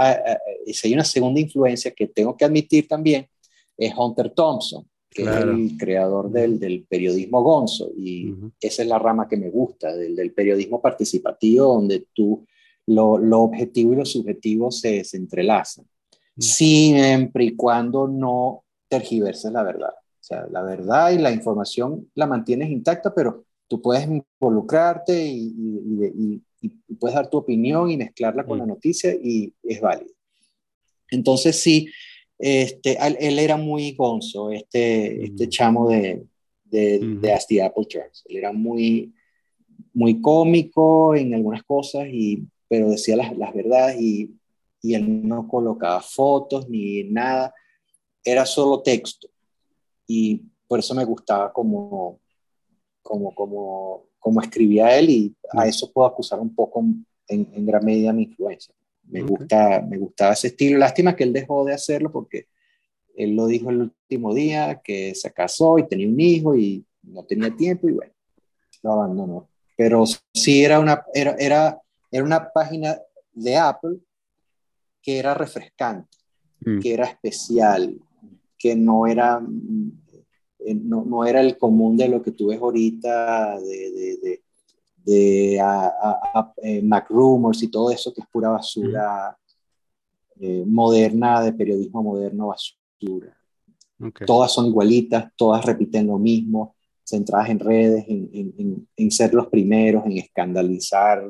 si 0.72 0.88
hay 0.88 0.94
una 0.94 1.04
segunda 1.04 1.42
influencia 1.42 1.92
que 1.92 2.08
tengo 2.08 2.38
que 2.38 2.46
admitir 2.46 2.88
también, 2.88 3.28
es 3.78 3.94
Hunter 3.94 4.30
Thompson 4.30 4.88
que 5.16 5.24
es 5.24 5.30
el 5.30 5.78
creador 5.78 6.30
del, 6.30 6.60
del 6.60 6.84
periodismo 6.84 7.42
gonzo. 7.42 7.90
Y 7.98 8.36
esa 8.60 8.84
es 8.84 8.90
la 8.90 9.00
rama 9.00 9.30
que 9.30 9.38
me 9.38 9.50
gusta, 9.50 9.96
del, 9.96 10.14
del 10.14 10.34
periodismo 10.34 10.82
participativo, 10.82 11.68
donde 11.68 12.08
tú, 12.14 12.46
lo, 12.88 13.18
lo, 13.18 13.44
objetivo 13.44 13.94
y 13.94 13.96
lo 13.96 14.06
subjetivo 14.06 14.72
se, 14.72 15.06
se 15.06 15.16
entrelazan, 15.16 15.86
siempre 16.38 17.46
y 17.46 17.56
cuando 17.56 18.10
no 18.10 18.66
tergiverses 18.90 19.54
la 19.54 19.64
verdad. 19.64 19.94
O 19.94 20.24
sea, 20.28 20.48
la 20.52 20.62
verdad 20.64 21.12
y 21.12 21.18
la 21.18 21.32
información 21.32 22.12
la 22.14 22.28
mantienes 22.28 22.70
intacta, 22.70 23.16
pero 23.16 23.46
tú 23.70 23.82
puedes 23.82 24.06
involucrarte 24.06 25.26
y, 25.26 25.56
y, 25.56 26.42
y, 26.62 26.70
puedes 27.00 27.16
dar 27.16 27.30
tu 27.30 27.38
opinión 27.38 27.90
y 27.90 27.96
mezclarla 27.96 28.46
con 28.46 28.58
la 28.58 28.66
noticia 28.66 29.14
y 29.14 29.54
es 29.64 29.80
válido. 29.80 30.14
Entonces, 31.10 31.62
sí, 31.62 31.88
este, 32.38 32.98
él 33.02 33.40
era 33.40 33.58
muy 33.58 33.94
gonzo, 33.94 34.52
este, 34.52 35.24
este 35.24 35.50
chamo 35.50 35.90
de, 35.90 36.26
de, 36.66 37.00
de 37.00 37.34
As 37.34 37.46
Apple 37.64 37.86
Turns. 37.86 38.24
Él 38.28 38.38
era 38.38 38.52
muy, 38.52 39.14
muy 39.94 40.22
cómico 40.22 41.16
en 41.16 41.34
algunas 41.34 41.64
cosas, 41.64 42.08
y, 42.12 42.44
pero 42.68 42.90
decía 42.90 43.16
las, 43.16 43.36
las 43.38 43.54
verdades 43.54 44.00
y, 44.02 44.36
y, 44.82 44.94
él 44.94 45.28
no 45.28 45.48
colocaba 45.48 46.02
fotos 46.02 46.70
ni 46.70 47.04
nada, 47.06 47.54
era 48.24 48.46
solo 48.46 48.82
texto. 48.82 49.30
Y 50.08 50.42
por 50.68 50.80
eso 50.80 50.94
me 50.94 51.06
gustaba 51.06 51.54
como, 51.54 52.20
como, 53.02 53.34
como, 53.34 54.04
como 54.20 54.42
escribía 54.42 54.98
él 54.98 55.10
y 55.10 55.36
a 55.52 55.68
eso 55.68 55.92
puedo 55.92 56.08
acusar 56.08 56.40
un 56.40 56.54
poco 56.54 56.84
en, 57.28 57.48
en 57.54 57.66
gran 57.66 57.86
medida 57.86 58.12
mi 58.12 58.24
influencia. 58.24 58.74
Me, 59.08 59.22
gusta, 59.22 59.82
me 59.82 59.98
gustaba 59.98 60.34
ese 60.34 60.48
estilo. 60.48 60.78
Lástima 60.78 61.16
que 61.16 61.24
él 61.24 61.34
dejó 61.34 61.64
de 61.66 61.74
hacerlo 61.74 62.12
porque 62.12 62.48
él 63.16 63.36
lo 63.36 63.48
dijo 63.48 63.70
el 63.70 63.82
último 63.82 64.34
día, 64.34 64.82
que 64.84 65.16
se 65.16 65.32
casó 65.32 65.78
y 65.80 65.88
tenía 65.88 66.08
un 66.08 66.20
hijo 66.20 66.56
y 66.56 66.86
no 67.04 67.24
tenía 67.24 67.56
tiempo 67.56 67.88
y 67.88 67.94
bueno, 67.94 68.14
lo 68.84 68.92
abandonó. 68.94 69.50
Pero 69.78 70.04
sí 70.34 70.64
era 70.64 70.80
una, 70.80 71.04
era, 71.14 71.36
era, 71.38 71.82
era 72.12 72.24
una 72.24 72.50
página 72.52 72.98
de 73.34 73.58
Apple 73.58 73.98
que 75.02 75.20
era 75.20 75.34
refrescante, 75.34 76.18
mm. 76.62 76.80
que 76.80 76.94
era 76.94 77.06
especial, 77.06 77.96
que 78.58 78.76
no 78.76 79.06
era, 79.06 79.40
eh, 80.60 80.74
no, 80.74 81.06
no, 81.06 81.26
era 81.26 81.42
el 81.42 81.58
común 81.58 81.96
de 81.96 82.08
lo 82.08 82.22
que 82.24 82.32
tú 82.32 82.48
ves 82.48 82.60
ahorita 82.60 83.60
de, 83.60 83.92
de 83.92 84.18
de 84.18 84.45
a, 85.62 85.88
a, 86.34 86.54
eh, 86.58 86.82
Mac 86.82 87.10
Rumors 87.10 87.62
y 87.64 87.68
todo 87.68 87.92
eso 87.92 88.14
que 88.14 88.22
es 88.22 88.28
pura 88.28 88.50
basura 88.50 89.38
eh, 90.40 90.64
moderna, 90.66 91.42
de 91.42 91.54
periodismo 91.54 92.04
moderno 92.04 92.48
basura. 92.48 93.38
Todas 94.26 94.52
son 94.52 94.66
igualitas, 94.68 95.32
todas 95.36 95.64
repiten 95.64 96.08
lo 96.08 96.18
mismo, 96.18 96.76
centradas 97.04 97.50
en 97.50 97.60
redes, 97.60 98.06
en, 98.08 98.30
en, 98.34 98.88
en 98.96 99.12
ser 99.12 99.34
los 99.34 99.48
primeros, 99.48 100.06
en 100.06 100.18
escandalizar, 100.18 101.24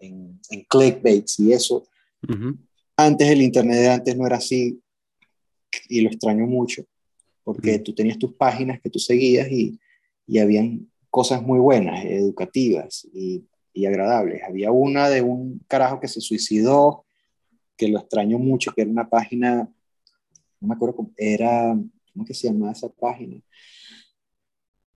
en, 0.00 0.40
clickbaits 0.68 1.38
y 1.40 1.52
eso. 1.52 1.84
Antes 2.96 3.28
el 3.28 3.42
Internet 3.42 3.78
de 3.78 3.88
antes 3.88 4.16
no 4.16 4.26
era 4.26 4.36
así 4.36 4.80
y 5.88 6.00
lo 6.00 6.10
extraño 6.10 6.46
mucho 6.46 6.84
porque 7.44 7.78
tú 7.78 7.94
tenías 7.94 8.18
tus 8.18 8.34
páginas 8.34 8.80
que 8.80 8.90
tú 8.90 8.98
seguías 8.98 9.50
y, 9.50 9.78
y 10.26 10.38
habían 10.38 10.90
cosas 11.12 11.42
muy 11.42 11.58
buenas, 11.58 12.04
educativas 12.06 13.06
y, 13.12 13.44
y 13.74 13.84
agradables. 13.84 14.42
Había 14.42 14.72
una 14.72 15.10
de 15.10 15.20
un 15.20 15.60
carajo 15.68 16.00
que 16.00 16.08
se 16.08 16.22
suicidó, 16.22 17.04
que 17.76 17.88
lo 17.88 17.98
extraño 17.98 18.38
mucho, 18.38 18.72
que 18.72 18.80
era 18.80 18.90
una 18.90 19.10
página, 19.10 19.70
no 20.58 20.68
me 20.68 20.74
acuerdo 20.74 20.96
cómo, 20.96 21.10
era, 21.18 21.78
¿cómo 22.12 22.24
que 22.24 22.32
se 22.32 22.48
llamaba 22.48 22.72
esa 22.72 22.88
página? 22.88 23.38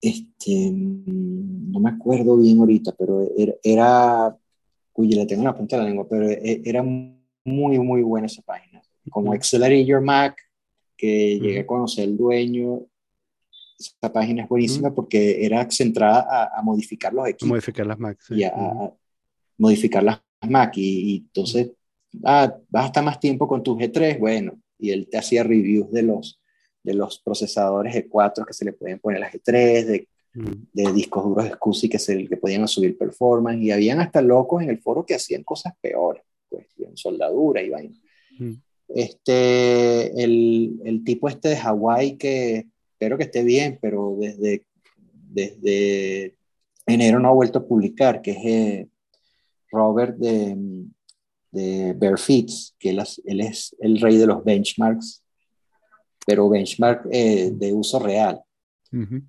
Este, 0.01 0.71
no 0.73 1.79
me 1.79 1.91
acuerdo 1.91 2.35
bien 2.37 2.57
ahorita, 2.59 2.95
pero 2.97 3.21
era, 3.37 3.53
era 3.61 4.37
uy, 4.95 5.09
le 5.09 5.27
tengo 5.27 5.43
una 5.43 5.55
punta 5.55 5.77
de 5.77 5.83
la 5.83 5.89
lengua, 5.89 6.07
pero 6.09 6.27
e, 6.27 6.63
era 6.65 6.81
muy, 6.81 7.77
muy 7.79 8.01
buena 8.01 8.25
esa 8.25 8.41
página. 8.41 8.81
Como 9.11 9.33
Accelerate 9.33 9.85
Your 9.85 10.01
Mac, 10.01 10.35
que 10.97 11.39
llegué 11.39 11.59
a 11.59 11.67
conocer 11.67 12.05
el 12.05 12.17
dueño, 12.17 12.81
esa 13.77 14.11
página 14.11 14.43
es 14.43 14.49
buenísima 14.49 14.93
porque 14.93 15.45
era 15.45 15.69
centrada 15.69 16.49
a, 16.55 16.61
modificar 16.61 17.13
los 17.13 17.27
equipos. 17.27 17.49
modificar 17.49 17.85
las 17.85 17.99
Mac. 17.99 18.19
Y 18.29 18.43
a, 18.43 18.53
modificar 19.57 20.03
las 20.03 20.21
Mac. 20.47 20.73
Y, 20.75 21.17
entonces, 21.27 21.71
ah, 22.23 22.55
vas 22.69 22.83
a 22.83 22.87
estar 22.87 23.03
más 23.03 23.19
tiempo 23.19 23.47
con 23.47 23.61
tu 23.63 23.77
G3, 23.77 24.19
bueno, 24.19 24.59
y 24.79 24.91
él 24.91 25.07
te 25.09 25.17
hacía 25.17 25.43
reviews 25.43 25.91
de 25.91 26.03
los, 26.03 26.39
de 26.83 26.93
los 26.93 27.19
procesadores 27.19 27.95
G4 27.95 28.45
que 28.45 28.53
se 28.53 28.65
le 28.65 28.73
pueden 28.73 28.99
poner 28.99 29.23
a 29.23 29.25
las 29.25 29.33
G3, 29.33 29.85
de, 29.85 30.07
de 30.33 30.93
discos 30.93 31.23
duros 31.23 31.45
de 31.45 31.51
SCSI 31.51 31.89
que, 31.89 31.99
se, 31.99 32.27
que 32.27 32.37
podían 32.37 32.67
subir 32.67 32.97
performance, 32.97 33.61
y 33.61 33.71
habían 33.71 33.99
hasta 33.99 34.21
locos 34.21 34.63
en 34.63 34.69
el 34.69 34.79
foro 34.79 35.05
que 35.05 35.15
hacían 35.15 35.43
cosas 35.43 35.73
peores, 35.79 36.23
pues, 36.49 36.65
soldadura 36.95 37.61
y 37.61 37.69
vaina. 37.69 37.95
Este, 38.87 40.23
el, 40.23 40.79
el 40.85 41.03
tipo 41.03 41.27
este 41.27 41.49
de 41.49 41.57
Hawái 41.57 42.17
que 42.17 42.67
espero 42.97 43.15
que 43.15 43.25
esté 43.25 43.43
bien, 43.43 43.77
pero 43.79 44.15
desde, 44.19 44.65
desde 45.29 46.35
enero 46.87 47.19
no 47.19 47.29
ha 47.29 47.33
vuelto 47.33 47.59
a 47.59 47.67
publicar, 47.67 48.23
que 48.23 48.31
es 48.31 48.37
eh, 48.43 48.87
Robert 49.71 50.17
de, 50.17 50.57
de 51.51 51.93
Barefits, 51.93 52.75
que 52.79 52.89
él, 52.89 53.03
él, 53.25 53.41
es 53.41 53.75
el 53.79 54.01
rey 54.01 54.17
de 54.17 54.25
los 54.25 54.43
benchmarks, 54.43 55.23
pero 56.25 56.49
benchmark 56.49 57.07
eh, 57.11 57.51
de 57.53 57.71
uso 57.71 57.99
real. 57.99 58.41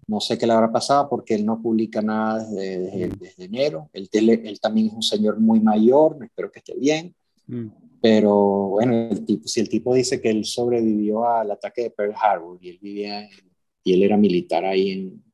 No 0.06 0.20
sé 0.20 0.38
qué 0.38 0.46
le 0.46 0.52
habrá 0.54 0.72
pasado 0.72 1.10
porque 1.10 1.34
él 1.34 1.44
no 1.44 1.60
publica 1.60 2.00
nada 2.00 2.42
desde, 2.44 3.08
desde, 3.18 3.44
enero. 3.44 3.90
Él, 3.92 4.08
él, 4.12 4.60
también 4.60 4.86
es 4.86 4.92
un 4.94 5.02
señor 5.02 5.40
muy 5.40 5.60
mayor, 5.60 6.16
espero 6.22 6.50
que 6.50 6.60
esté 6.60 6.74
bien. 6.74 7.14
Mm. 7.48 7.66
Pero 8.00 8.68
bueno, 8.68 9.08
el 9.10 9.26
tipo, 9.26 9.46
si 9.46 9.60
el 9.60 9.68
tipo 9.68 9.92
dice 9.92 10.22
que 10.22 10.30
él 10.30 10.44
sobrevivió 10.44 11.28
al 11.28 11.50
ataque 11.50 11.82
de 11.82 11.90
Pearl 11.90 12.14
Harbor 12.14 12.56
y 12.62 12.70
él 12.70 12.78
vivía 12.80 13.24
en 13.24 13.47
y 13.88 13.94
él 13.94 14.02
era 14.02 14.16
militar 14.16 14.64
ahí 14.64 14.90
en... 14.90 15.24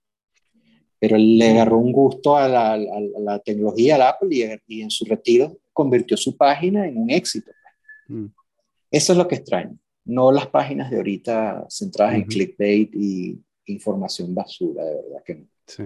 Pero 0.99 1.17
él 1.17 1.39
le 1.39 1.51
agarró 1.51 1.79
un 1.79 1.93
gusto 1.93 2.37
a 2.37 2.49
la, 2.49 2.73
a 2.73 3.21
la 3.21 3.39
tecnología, 3.41 3.97
al 3.97 4.03
Apple, 4.03 4.59
y, 4.67 4.81
en 4.81 4.91
su 4.91 5.05
retiro 5.05 5.59
convirtió 5.73 6.17
su 6.17 6.37
página 6.37 6.87
en 6.87 6.97
un 6.97 7.11
éxito. 7.11 7.51
Mm. 8.09 8.27
Eso 8.91 9.13
es 9.13 9.19
lo 9.19 9.29
que 9.29 9.35
extraño, 9.35 9.77
no 10.05 10.33
las 10.33 10.47
páginas 10.47 10.91
de 10.91 10.97
ahorita 10.97 11.67
centradas 11.69 12.15
en 12.15 12.25
clickbait 12.25 12.95
y 12.95 13.39
información 13.67 14.35
basura, 14.35 14.85
de 14.85 14.95
verdad 14.95 15.23
que 15.27 15.35
no. 15.35 15.47
Sí. 15.67 15.85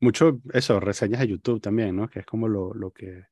Mucho 0.00 0.40
eso, 0.52 0.78
reseñas 0.78 1.20
de 1.20 1.28
YouTube 1.28 1.60
también, 1.60 1.96
¿no? 1.96 2.08
Que 2.08 2.20
es 2.20 2.26
como 2.26 2.46
lo, 2.46 2.72
lo 2.74 2.92
que, 2.92 3.24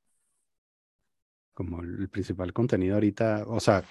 como 1.54 1.80
el 1.82 2.08
principal 2.08 2.52
contenido 2.52 2.94
ahorita, 2.94 3.44
o 3.46 3.60
sea, 3.60 3.84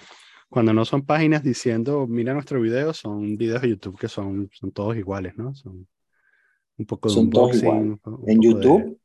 cuando 0.48 0.72
no 0.72 0.84
son 0.84 1.04
páginas 1.04 1.42
diciendo, 1.42 2.06
mira 2.06 2.32
nuestro 2.32 2.60
video, 2.60 2.94
son 2.94 3.36
videos 3.36 3.62
de 3.62 3.70
YouTube 3.70 3.98
que 3.98 4.08
son, 4.08 4.48
son 4.52 4.72
todos 4.72 4.96
iguales, 4.96 5.36
¿no? 5.36 5.54
Son 5.54 5.86
un 6.78 6.86
poco 6.86 7.08
de 7.08 7.14
son 7.14 7.24
unboxing. 7.24 8.00
en 8.26 8.40
YouTube. 8.40 9.00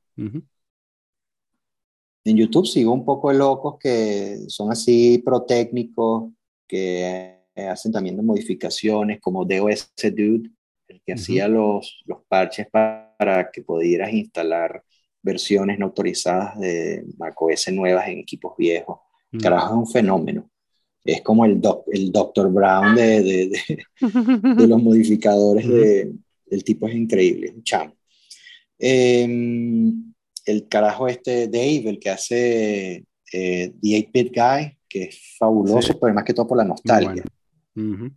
En 2.23 2.37
YouTube 2.37 2.67
sigo 2.67 2.93
un 2.93 3.03
poco 3.03 3.29
de 3.31 3.37
locos 3.39 3.77
que 3.79 4.37
son 4.47 4.71
así 4.71 5.17
pro 5.25 5.43
técnicos, 5.43 6.31
que 6.67 7.39
hacen 7.55 7.91
también 7.91 8.23
modificaciones, 8.23 9.19
como 9.19 9.43
DOS 9.43 9.91
Dude, 10.03 10.51
el 10.87 11.01
que 11.03 11.13
hacía 11.13 11.47
los, 11.47 12.03
los 12.05 12.19
parches 12.27 12.67
para, 12.69 13.15
para 13.17 13.49
que 13.49 13.63
pudieras 13.63 14.13
instalar 14.13 14.83
versiones 15.23 15.79
no 15.79 15.87
autorizadas 15.87 16.59
de 16.59 17.03
macOS 17.17 17.71
nuevas 17.71 18.07
en 18.07 18.19
equipos 18.19 18.53
viejos. 18.57 18.99
Carajo, 19.41 19.73
es 19.73 19.79
un 19.79 19.87
fenómeno 19.87 20.50
es 21.03 21.21
como 21.21 21.45
el, 21.45 21.61
el 21.91 22.11
Dr. 22.11 22.51
Brown 22.51 22.95
de, 22.95 23.23
de, 23.23 23.83
de, 24.55 24.67
los 24.67 24.81
modificadores. 24.81 25.67
De, 25.67 26.13
el 26.49 26.63
tipo 26.63 26.87
es 26.87 26.95
increíble, 26.95 27.53
un 27.55 27.63
chamo. 27.63 27.93
Em, 28.77 30.13
el 30.45 30.67
carajo 30.67 31.07
este 31.07 31.47
Dave, 31.47 31.83
el 31.85 31.99
que 31.99 32.09
hace 32.09 33.05
eh, 33.31 33.73
The 33.81 34.11
8-Bit 34.11 34.35
Guy, 34.35 34.77
que 34.89 35.03
es 35.03 35.35
fabuloso, 35.37 35.97
pero 35.99 36.13
más 36.13 36.23
que 36.23 36.33
todo 36.33 36.47
por 36.47 36.57
la 36.57 36.65
nostalgia. 36.65 37.23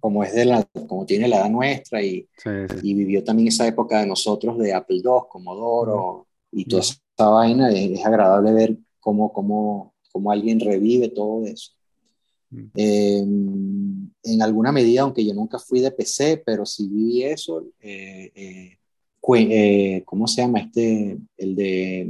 Como 0.01 0.24
es 0.24 0.35
de 0.35 0.47
la, 0.47 0.65
como 0.89 1.06
tiene 1.06 1.28
la 1.28 1.36
edad 1.36 1.51
nuestra 1.51 2.02
y, 2.02 2.28
y, 2.82 2.94
vivió 2.94 3.23
también 3.23 3.48
esa 3.48 3.66
época 3.69 4.01
de 4.01 4.06
nosotros 4.06 4.59
de 4.59 4.74
Apple 4.74 4.97
II, 4.97 5.28
Commodore 5.28 6.24
y 6.51 6.65
toda 6.65 6.82
esa 6.82 7.28
vaina, 7.28 7.70
es, 7.70 8.01
es, 8.01 8.05
agradable 8.05 8.52
ver 8.52 8.77
cómo, 8.98 9.32
cómo, 9.32 9.94
cómo 10.11 10.32
alguien 10.32 10.59
revive 10.59 11.09
todo 11.09 11.47
eso. 11.47 11.70
Em, 12.74 14.09
en 14.22 14.43
alguna 14.43 14.72
medida, 14.72 15.02
aunque 15.02 15.24
yo 15.24 15.35
nunca 15.35 15.59
fui 15.59 15.81
de 15.81 15.90
PC, 15.90 16.43
pero 16.44 16.64
sí 16.64 16.89
vi 16.90 17.22
eso. 17.22 17.66
Eh, 17.81 18.31
eh, 18.35 18.78
eh, 19.36 20.02
¿Cómo 20.05 20.26
se 20.26 20.43
llama 20.43 20.60
este? 20.60 21.18
El 21.36 21.55
de. 21.55 22.09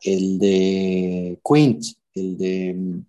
El 0.00 0.38
de 0.38 1.38
Quint, 1.42 1.84
el 2.14 2.38
de 2.38 2.74
mm, 2.74 3.04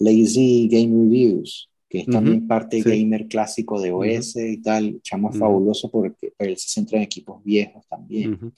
Lazy 0.00 0.68
Game 0.70 1.04
Reviews, 1.04 1.70
que 1.88 2.00
es 2.00 2.06
también 2.06 2.46
parte 2.46 2.82
gamer 2.82 3.26
clásico 3.28 3.80
de 3.80 3.92
OS 3.92 4.36
y 4.36 4.58
tal. 4.58 5.00
Chamo 5.00 5.30
es 5.30 5.38
fabuloso 5.38 5.90
porque 5.90 6.34
él 6.38 6.58
se 6.58 6.68
centra 6.68 6.98
en 6.98 7.04
equipos 7.04 7.42
viejos 7.42 7.86
también. 7.88 8.52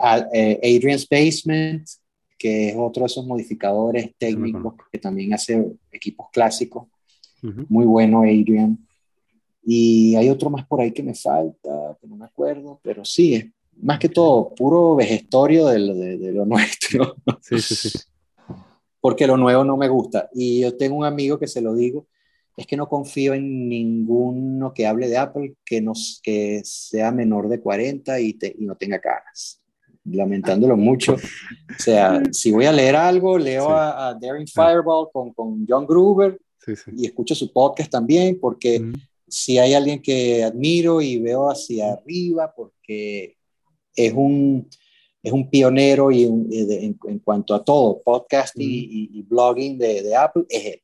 Adrian's 0.00 1.06
Basement, 1.06 1.86
que 2.38 2.70
es 2.70 2.76
otro 2.78 3.02
de 3.02 3.06
esos 3.06 3.26
modificadores 3.26 4.14
técnicos 4.16 4.74
que 4.92 4.98
también 4.98 5.34
hace 5.34 5.72
equipos 5.90 6.28
clásicos. 6.32 6.86
Muy 7.68 7.84
bueno, 7.84 8.22
Adrian. 8.22 8.78
Y 9.64 10.14
hay 10.14 10.30
otro 10.30 10.48
más 10.48 10.66
por 10.66 10.80
ahí 10.80 10.92
que 10.92 11.02
me 11.02 11.14
falta, 11.14 11.98
que 12.00 12.06
no 12.06 12.16
me 12.16 12.24
acuerdo, 12.24 12.80
pero 12.82 13.04
sí, 13.04 13.34
es 13.34 13.46
más 13.76 13.98
que 13.98 14.08
todo 14.08 14.54
puro 14.54 14.96
vejestorio 14.96 15.66
de 15.66 15.78
lo, 15.78 15.94
de, 15.94 16.16
lo 16.32 16.46
nuestro. 16.46 17.16
Sí, 17.42 17.60
sí, 17.60 17.74
sí. 17.74 17.98
Porque 19.00 19.26
lo 19.26 19.36
nuevo 19.36 19.64
no 19.64 19.76
me 19.76 19.88
gusta. 19.88 20.28
Y 20.34 20.60
yo 20.60 20.76
tengo 20.76 20.96
un 20.96 21.04
amigo 21.04 21.38
que 21.38 21.46
se 21.46 21.60
lo 21.60 21.74
digo, 21.74 22.06
es 22.56 22.66
que 22.66 22.76
no 22.76 22.88
confío 22.88 23.34
en 23.34 23.68
ninguno 23.68 24.72
que 24.72 24.86
hable 24.86 25.08
de 25.08 25.18
Apple 25.18 25.54
que, 25.64 25.80
nos, 25.80 26.20
que 26.22 26.60
sea 26.64 27.12
menor 27.12 27.48
de 27.48 27.60
40 27.60 28.20
y, 28.20 28.36
y 28.58 28.64
no 28.64 28.76
tenga 28.76 29.00
caras 29.00 29.60
lamentándolo 30.12 30.76
mucho. 30.76 31.14
O 31.14 31.78
sea, 31.78 32.22
si 32.32 32.50
voy 32.50 32.66
a 32.66 32.72
leer 32.72 32.96
algo, 32.96 33.38
leo 33.38 33.70
a, 33.70 34.14
Daring 34.20 34.46
Fireball 34.46 35.08
con, 35.12 35.32
con 35.32 35.66
John 35.68 35.86
Gruber 35.86 36.38
y 36.96 37.06
escucho 37.06 37.34
su 37.34 37.52
podcast 37.52 37.90
también, 37.90 38.38
porque 38.40 38.92
si 39.26 39.58
hay 39.58 39.74
alguien 39.74 40.02
que 40.02 40.44
admiro 40.44 41.00
y 41.00 41.18
veo 41.18 41.50
hacia 41.50 41.92
arriba, 41.92 42.52
porque 42.54 43.36
es 43.94 44.12
un, 44.12 44.68
es 45.22 45.32
un 45.32 45.48
pionero 45.50 46.10
y 46.10 46.24
en, 46.24 47.20
cuanto 47.24 47.54
a 47.54 47.64
todo, 47.64 48.00
podcasting 48.02 48.68
y, 48.68 49.22
blogging 49.22 49.78
de, 49.78 50.02
de 50.02 50.16
Apple, 50.16 50.44
es 50.48 50.66
él. 50.66 50.82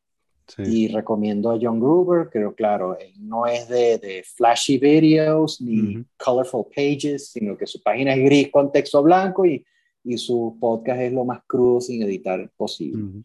Y 0.58 0.88
recomiendo 0.88 1.50
a 1.50 1.58
John 1.60 1.80
Gruber, 1.80 2.28
pero 2.32 2.54
claro, 2.54 2.96
no 3.18 3.46
es 3.46 3.66
de, 3.68 3.98
de 3.98 4.22
flashy 4.22 4.78
videos 4.78 5.60
ni 5.60 6.04
colorful 6.16 6.66
pages, 6.74 7.28
sino 7.28 7.56
que 7.56 7.66
su 7.66 7.82
página 7.82 8.14
es 8.14 8.24
gris 8.24 8.50
con 8.50 8.70
texto 8.70 9.02
blanco 9.02 9.46
y, 9.46 9.64
y 10.04 10.18
su 10.18 10.56
podcast 10.60 11.00
es 11.00 11.12
lo 11.12 11.24
más 11.24 11.42
crudo 11.46 11.80
sin 11.80 12.02
editar 12.02 12.50
posible. 12.56 13.24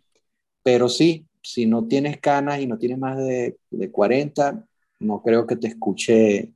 Pero 0.64 0.88
sí, 0.88 1.26
si 1.42 1.66
no 1.66 1.88
tienes 1.88 2.20
canas 2.20 2.62
y 2.62 2.68
no 2.68 2.78
tienes 2.78 2.98
más 2.98 3.18
de, 3.18 3.58
de 3.70 3.92
40, 3.92 4.66
no 5.00 5.22
creo 5.22 5.46
que 5.46 5.56
te 5.56 5.68
escuche 5.68 6.54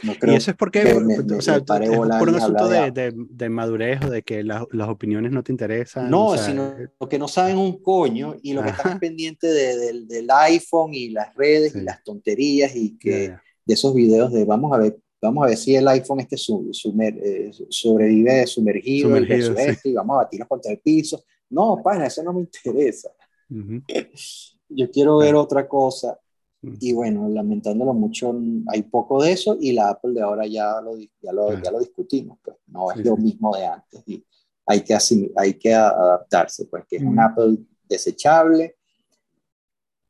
y 0.00 0.34
eso 0.34 0.50
es 0.50 0.56
porque, 0.56 0.82
o 0.82 1.40
sea, 1.40 1.56
es 1.56 1.62
por 1.62 2.28
un 2.28 2.34
asunto 2.34 2.68
de, 2.68 3.12
de, 3.14 3.48
madurez 3.48 4.04
o 4.04 4.10
de 4.10 4.22
que 4.22 4.42
las 4.42 4.88
opiniones 4.88 5.32
no 5.32 5.42
te 5.42 5.52
interesan. 5.52 6.10
No, 6.10 6.36
sino 6.36 6.72
eh, 6.78 6.88
que 7.08 7.18
no 7.18 7.28
saben 7.28 7.58
un 7.58 7.80
coño 7.82 8.36
y 8.42 8.52
lo 8.52 8.62
que 8.62 8.70
están 8.70 8.98
pendientes 8.98 9.52
de, 9.52 10.04
del 10.06 10.28
iPhone 10.30 10.94
y 10.94 11.10
las 11.10 11.34
redes 11.34 11.74
y 11.76 11.82
las 11.82 12.02
tonterías 12.02 12.74
y 12.74 12.98
que 12.98 13.34
de 13.64 13.74
esos 13.74 13.94
videos 13.94 14.32
de 14.32 14.44
vamos 14.44 14.72
a 14.72 14.78
ver, 14.78 14.98
vamos 15.20 15.44
a 15.44 15.48
ver 15.48 15.56
si 15.56 15.76
el 15.76 15.86
iPhone 15.86 16.20
este 16.20 16.36
su, 16.36 16.70
eh, 17.00 17.50
sobrevive 17.68 18.46
sumergido, 18.46 19.08
sumergido 19.08 19.54
y 19.84 19.92
vamos 19.92 20.14
a 20.14 20.22
batirlo 20.24 20.48
contra 20.48 20.72
el 20.72 20.78
piso. 20.78 21.22
No, 21.50 21.80
pana, 21.82 22.06
eso 22.06 22.22
no 22.22 22.32
me 22.32 22.40
interesa. 22.40 23.10
Yo 24.68 24.90
quiero 24.90 25.18
ver 25.18 25.34
otra 25.34 25.68
cosa 25.68 26.18
Y 26.62 26.92
bueno, 26.92 27.28
lamentándolo 27.28 27.92
mucho, 27.92 28.32
hay 28.68 28.82
poco 28.82 29.20
de 29.20 29.32
eso 29.32 29.56
y 29.60 29.72
la 29.72 29.90
Apple 29.90 30.12
de 30.12 30.22
ahora 30.22 30.46
ya 30.46 30.80
lo, 30.80 30.96
ya 30.96 31.32
lo, 31.32 31.60
ya 31.60 31.72
lo 31.72 31.80
discutimos, 31.80 32.38
pues 32.42 32.56
no 32.68 32.92
es 32.92 33.04
lo 33.04 33.16
mismo 33.16 33.56
de 33.56 33.66
antes 33.66 34.02
y 34.06 34.24
hay 34.64 34.82
que, 34.82 34.96
hay 35.36 35.54
que 35.54 35.74
adaptarse, 35.74 36.66
pues 36.66 36.84
que 36.88 36.96
es 36.96 37.02
un 37.02 37.18
Apple 37.18 37.58
desechable. 37.88 38.76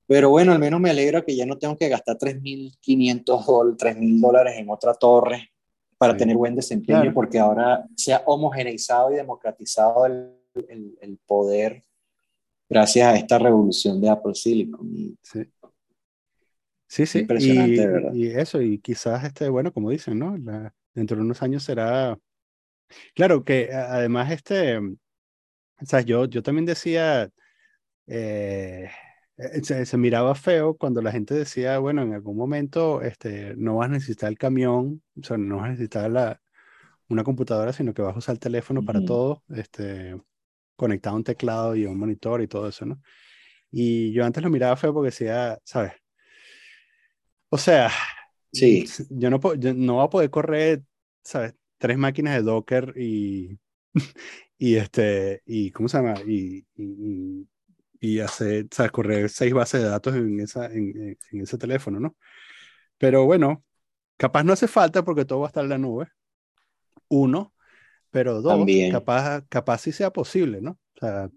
Pero 0.06 0.28
bueno, 0.28 0.52
al 0.52 0.58
menos 0.58 0.78
me 0.78 0.90
alegra 0.90 1.22
que 1.22 1.34
ya 1.34 1.46
no 1.46 1.56
tengo 1.56 1.74
que 1.74 1.88
gastar 1.88 2.18
3.500 2.18 3.46
dólares, 3.46 3.96
3.000 3.96 4.20
dólares 4.20 4.54
en 4.58 4.68
otra 4.68 4.92
torre 4.92 5.48
para 5.96 6.16
tener 6.16 6.36
buen 6.36 6.54
desempeño, 6.54 7.14
porque 7.14 7.38
ahora 7.38 7.86
se 7.96 8.12
ha 8.12 8.22
homogeneizado 8.26 9.10
y 9.10 9.16
democratizado 9.16 10.04
el, 10.04 10.36
el, 10.68 10.98
el 11.00 11.18
poder 11.24 11.82
gracias 12.68 13.06
a 13.06 13.16
esta 13.16 13.38
revolución 13.38 14.00
de 14.00 14.10
Apple 14.10 14.34
Silicon. 14.34 15.16
sí. 15.22 15.44
Sí, 16.92 17.06
sí. 17.06 17.20
Impresionante, 17.20 17.72
y, 17.72 17.86
¿verdad? 17.86 18.12
Y 18.12 18.26
eso, 18.26 18.60
y 18.60 18.78
quizás, 18.78 19.24
este, 19.24 19.48
bueno, 19.48 19.72
como 19.72 19.88
dicen, 19.88 20.18
¿no? 20.18 20.36
dentro 20.92 21.16
de 21.16 21.22
unos 21.22 21.40
años 21.40 21.62
será... 21.62 22.18
Claro 23.14 23.44
que 23.44 23.72
además, 23.72 24.30
este, 24.30 24.76
o 24.76 24.96
sea, 25.86 26.02
yo, 26.02 26.26
yo 26.26 26.42
también 26.42 26.66
decía, 26.66 27.30
eh, 28.06 28.90
eh, 29.38 29.86
se, 29.86 29.96
miraba 29.96 30.34
feo 30.34 30.76
cuando 30.76 31.00
la 31.00 31.12
gente 31.12 31.32
decía, 31.32 31.78
bueno, 31.78 32.02
en 32.02 32.12
algún 32.12 32.36
momento 32.36 33.00
este, 33.00 33.54
no 33.56 33.76
vas 33.76 33.88
a 33.88 33.92
necesitar 33.92 34.28
el 34.28 34.36
camión, 34.36 35.02
o 35.18 35.24
sea, 35.24 35.38
no 35.38 35.56
vas 35.56 35.68
a 35.68 35.70
necesitar 35.70 36.10
la, 36.10 36.42
una 37.08 37.24
computadora, 37.24 37.72
sino 37.72 37.94
que 37.94 38.02
vas 38.02 38.14
a 38.16 38.18
usar 38.18 38.34
el 38.34 38.38
teléfono 38.38 38.84
para 38.84 39.02
todo, 39.02 39.42
este, 39.48 40.14
conectado 40.76 41.14
a 41.16 41.18
un 41.20 41.24
teclado 41.24 41.74
y 41.74 41.86
a 41.86 41.88
un 41.88 41.98
monitor 41.98 42.42
y 42.42 42.48
todo 42.48 42.68
eso, 42.68 42.84
¿no? 42.84 43.00
Y 43.70 44.12
yo 44.12 44.26
antes 44.26 44.42
lo 44.42 44.50
miraba 44.50 44.76
feo 44.76 44.92
porque 44.92 45.06
decía, 45.06 45.58
¿sabes? 45.64 46.01
O 47.54 47.58
sea, 47.58 47.90
sí. 48.50 48.86
yo 49.10 49.28
no, 49.28 49.38
no 49.38 49.94
voy 49.96 50.04
a 50.06 50.08
poder 50.08 50.30
correr, 50.30 50.82
¿sabes? 51.22 51.54
Tres 51.76 51.98
máquinas 51.98 52.34
de 52.36 52.42
Docker 52.42 52.94
y, 52.96 53.58
y 54.56 54.76
este, 54.76 55.42
y 55.44 55.70
¿cómo 55.70 55.86
se 55.86 55.98
llama? 55.98 56.14
Y, 56.26 56.66
y, 56.74 57.46
y 58.00 58.20
hacer, 58.20 58.68
¿sabes? 58.70 58.90
Correr 58.90 59.28
seis 59.28 59.52
bases 59.52 59.82
de 59.82 59.88
datos 59.90 60.14
en, 60.16 60.40
esa, 60.40 60.64
en, 60.64 61.18
en, 61.30 61.40
ese 61.42 61.58
teléfono, 61.58 62.00
¿no? 62.00 62.16
Pero 62.96 63.26
bueno, 63.26 63.62
capaz 64.16 64.44
no 64.44 64.54
hace 64.54 64.66
falta 64.66 65.04
porque 65.04 65.26
todo 65.26 65.40
va 65.40 65.48
a 65.48 65.48
estar 65.48 65.64
en 65.64 65.70
la 65.70 65.78
nube. 65.78 66.08
Uno, 67.08 67.52
pero 68.10 68.40
dos, 68.40 68.66
capaz, 68.90 69.44
capaz 69.50 69.82
sí 69.82 69.92
sea 69.92 70.10
posible, 70.10 70.62
¿no? 70.62 70.70
O 70.70 71.00
sea, 71.00 71.28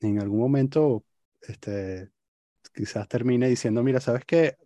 en 0.00 0.20
algún 0.20 0.40
momento, 0.40 1.04
este, 1.42 2.10
quizás 2.74 3.06
termine 3.06 3.48
diciendo, 3.48 3.84
mira, 3.84 4.00
¿sabes 4.00 4.24
qué? 4.24 4.56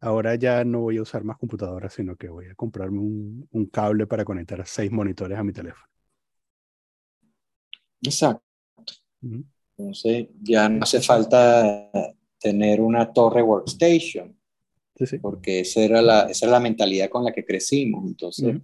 Ahora 0.00 0.34
ya 0.34 0.64
no 0.64 0.80
voy 0.80 0.96
a 0.96 1.02
usar 1.02 1.24
más 1.24 1.36
computadoras, 1.36 1.92
sino 1.92 2.16
que 2.16 2.28
voy 2.28 2.46
a 2.46 2.54
comprarme 2.54 2.98
un, 2.98 3.48
un 3.50 3.66
cable 3.66 4.06
para 4.06 4.24
conectar 4.24 4.66
seis 4.66 4.90
monitores 4.90 5.38
a 5.38 5.44
mi 5.44 5.52
teléfono. 5.52 5.84
Exacto. 8.02 8.42
Entonces 9.76 10.28
ya 10.40 10.68
no 10.68 10.82
hace 10.82 11.00
falta 11.00 11.90
tener 12.38 12.80
una 12.80 13.12
torre 13.12 13.42
workstation, 13.42 14.34
sí, 14.96 15.06
sí. 15.06 15.18
porque 15.18 15.60
esa 15.60 15.80
era, 15.80 16.00
la, 16.00 16.22
esa 16.22 16.46
era 16.46 16.52
la 16.54 16.60
mentalidad 16.60 17.10
con 17.10 17.24
la 17.24 17.32
que 17.32 17.44
crecimos. 17.44 18.06
Entonces 18.06 18.56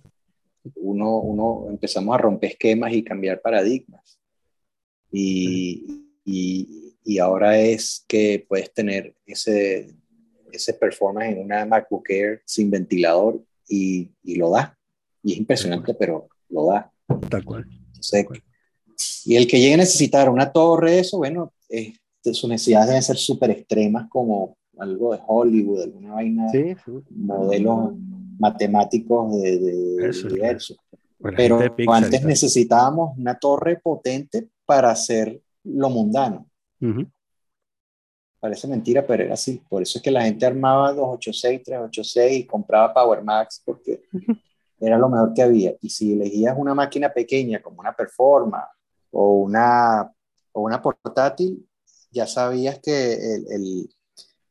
uno, 0.77 1.21
uno 1.21 1.67
empezamos 1.69 2.15
a 2.15 2.19
romper 2.19 2.53
esquemas 2.53 2.93
y 2.95 3.05
cambiar 3.05 3.43
paradigmas. 3.43 4.19
Y, 5.13 5.85
y, 6.25 6.97
y 7.05 7.19
ahora 7.19 7.59
es 7.59 8.05
que 8.09 8.45
puedes 8.49 8.73
tener 8.73 9.15
ese 9.27 9.95
ese 10.53 10.75
performance 10.75 11.33
en 11.33 11.45
una 11.45 11.65
MacBook 11.67 12.09
Air 12.11 12.43
sin 12.45 12.71
ventilador 12.71 13.43
y, 13.69 14.11
y 14.23 14.37
lo 14.37 14.51
da. 14.51 14.77
Y 15.23 15.33
es 15.33 15.39
impresionante, 15.39 15.95
pero 15.95 16.29
lo 16.49 16.67
da. 16.67 16.93
Tal 17.29 17.45
cual. 17.45 17.67
y 19.25 19.37
el 19.37 19.47
que 19.47 19.59
llegue 19.59 19.75
a 19.75 19.79
necesitar 19.79 20.29
una 20.31 20.53
torre, 20.53 21.01
eso, 21.01 21.19
bueno, 21.19 21.53
sus 22.23 22.49
necesidades 22.49 22.89
deben 22.89 23.03
ser 23.03 23.17
súper 23.17 23.51
extremas, 23.51 24.09
como 24.09 24.57
algo 24.79 25.13
de 25.13 25.21
Hollywood, 25.27 25.83
alguna 25.83 26.15
vaina, 26.15 26.49
sí, 26.51 26.75
modelos 27.11 27.95
matemáticos 28.39 29.41
de, 29.41 29.59
de 29.59 30.27
universo. 30.27 30.77
Pero 31.37 31.61
antes 31.89 32.25
necesitábamos 32.25 33.17
una 33.17 33.39
torre 33.39 33.81
potente 33.83 34.49
para 34.67 34.91
hacer 34.91 35.41
lo 35.65 35.91
mundano. 35.91 36.47
Parece 38.39 38.69
mentira, 38.69 39.07
pero 39.07 39.25
era 39.25 39.35
así. 39.35 39.63
Por 39.69 39.83
eso 39.83 39.99
es 39.99 40.03
que 40.03 40.11
la 40.11 40.23
gente 40.23 40.45
armaba 40.45 40.93
286, 40.93 41.63
386 41.65 42.41
y 42.41 42.47
compraba 42.47 42.93
Power 42.93 43.23
Max 43.23 43.63
porque 43.65 44.03
era 44.81 44.99
lo 44.99 45.09
mejor 45.09 45.33
que 45.33 45.43
había. 45.43 45.75
Y 45.81 45.89
si 45.89 46.13
elegías 46.13 46.55
una 46.57 46.75
máquina 46.75 47.13
pequeña 47.13 47.63
como 47.63 47.81
una 47.81 47.95
Performa 47.95 48.69
o 49.11 49.35
una, 49.41 50.13
o 50.53 50.61
una 50.61 50.83
portátil, 50.83 51.67
ya 52.11 52.27
sabías 52.27 52.79
que 52.79 53.15
el, 53.15 53.47
el, 53.51 53.91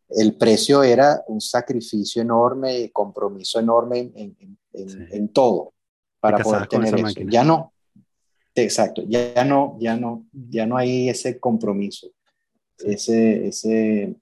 el 0.10 0.36
precio 0.36 0.82
era 0.84 1.24
un 1.28 1.40
sacrificio 1.40 2.22
enorme 2.22 2.80
y 2.80 2.90
compromiso 2.90 3.60
enorme 3.60 4.00
en, 4.16 4.36
en, 4.40 4.58
en, 5.12 5.30
todo 5.30 5.74
para 6.20 6.40
poder 6.40 6.68
tener 6.68 6.96
eso. 6.96 7.22
Ya 7.30 7.44
no. 7.44 7.72
Exacto, 8.56 9.04
ya 9.06 9.44
no, 9.44 9.78
ya 9.80 9.98
no, 9.98 10.26
ya 10.32 10.66
no 10.66 10.78
hay 10.78 11.10
ese 11.10 11.40
compromiso 11.40 12.08
ese, 12.80 13.48
ese, 13.48 14.16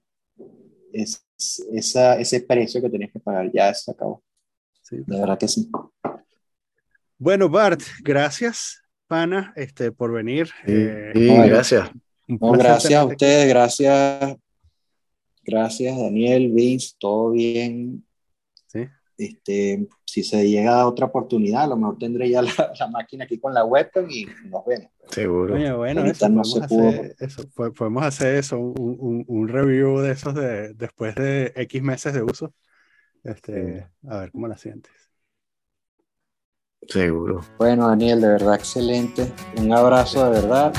esa, 1.72 2.18
ese 2.18 2.40
precio 2.40 2.80
que 2.80 2.90
tenías 2.90 3.12
que 3.12 3.20
pagar 3.20 3.50
ya 3.52 3.72
se 3.74 3.90
acabó. 3.90 4.22
Sí. 4.82 4.96
De 5.06 5.18
verdad 5.18 5.38
que 5.38 5.48
sí. 5.48 5.70
Bueno, 7.18 7.48
Bart, 7.48 7.80
gracias, 8.02 8.82
pana, 9.06 9.52
este, 9.56 9.92
por 9.92 10.12
venir. 10.12 10.50
Eh, 10.66 11.12
gracias. 11.46 11.90
gracias 12.28 12.94
a 12.94 13.04
ustedes, 13.04 13.48
gracias. 13.48 14.36
Gracias, 15.42 15.98
Daniel, 15.98 16.52
Vince, 16.52 16.94
todo 16.98 17.30
bien. 17.30 18.04
Sí. 18.66 18.86
Este, 19.16 19.86
si 20.04 20.22
se 20.22 20.48
llega 20.48 20.80
a 20.80 20.86
otra 20.86 21.06
oportunidad, 21.06 21.64
a 21.64 21.66
lo 21.68 21.76
mejor 21.76 21.98
tendré 21.98 22.28
ya 22.30 22.42
la, 22.42 22.50
la 22.78 22.88
máquina 22.88 23.24
aquí 23.24 23.38
con 23.38 23.54
la 23.54 23.64
webcam 23.64 24.08
y 24.10 24.26
nos 24.48 24.64
vemos. 24.64 24.90
Seguro. 25.10 25.76
bueno, 25.76 26.04
eso, 26.04 26.28
no 26.28 26.42
podemos, 26.42 26.62
hacer, 26.62 27.16
eso, 27.20 27.42
podemos 27.54 28.04
hacer 28.04 28.36
eso, 28.36 28.58
un, 28.58 28.96
un, 28.98 29.24
un, 29.28 29.48
review 29.48 29.98
de 29.98 30.12
esos 30.12 30.34
de, 30.34 30.72
después 30.74 31.14
de 31.14 31.52
X 31.54 31.82
meses 31.82 32.14
de 32.14 32.22
uso. 32.22 32.54
Este, 33.22 33.86
a 34.08 34.18
ver 34.18 34.32
cómo 34.32 34.48
la 34.48 34.56
sientes. 34.56 34.92
Seguro. 36.88 37.40
Bueno, 37.58 37.88
Daniel, 37.88 38.20
de 38.20 38.28
verdad 38.28 38.54
excelente. 38.54 39.32
Un 39.56 39.72
abrazo 39.72 40.24
de 40.30 40.40
verdad 40.40 40.72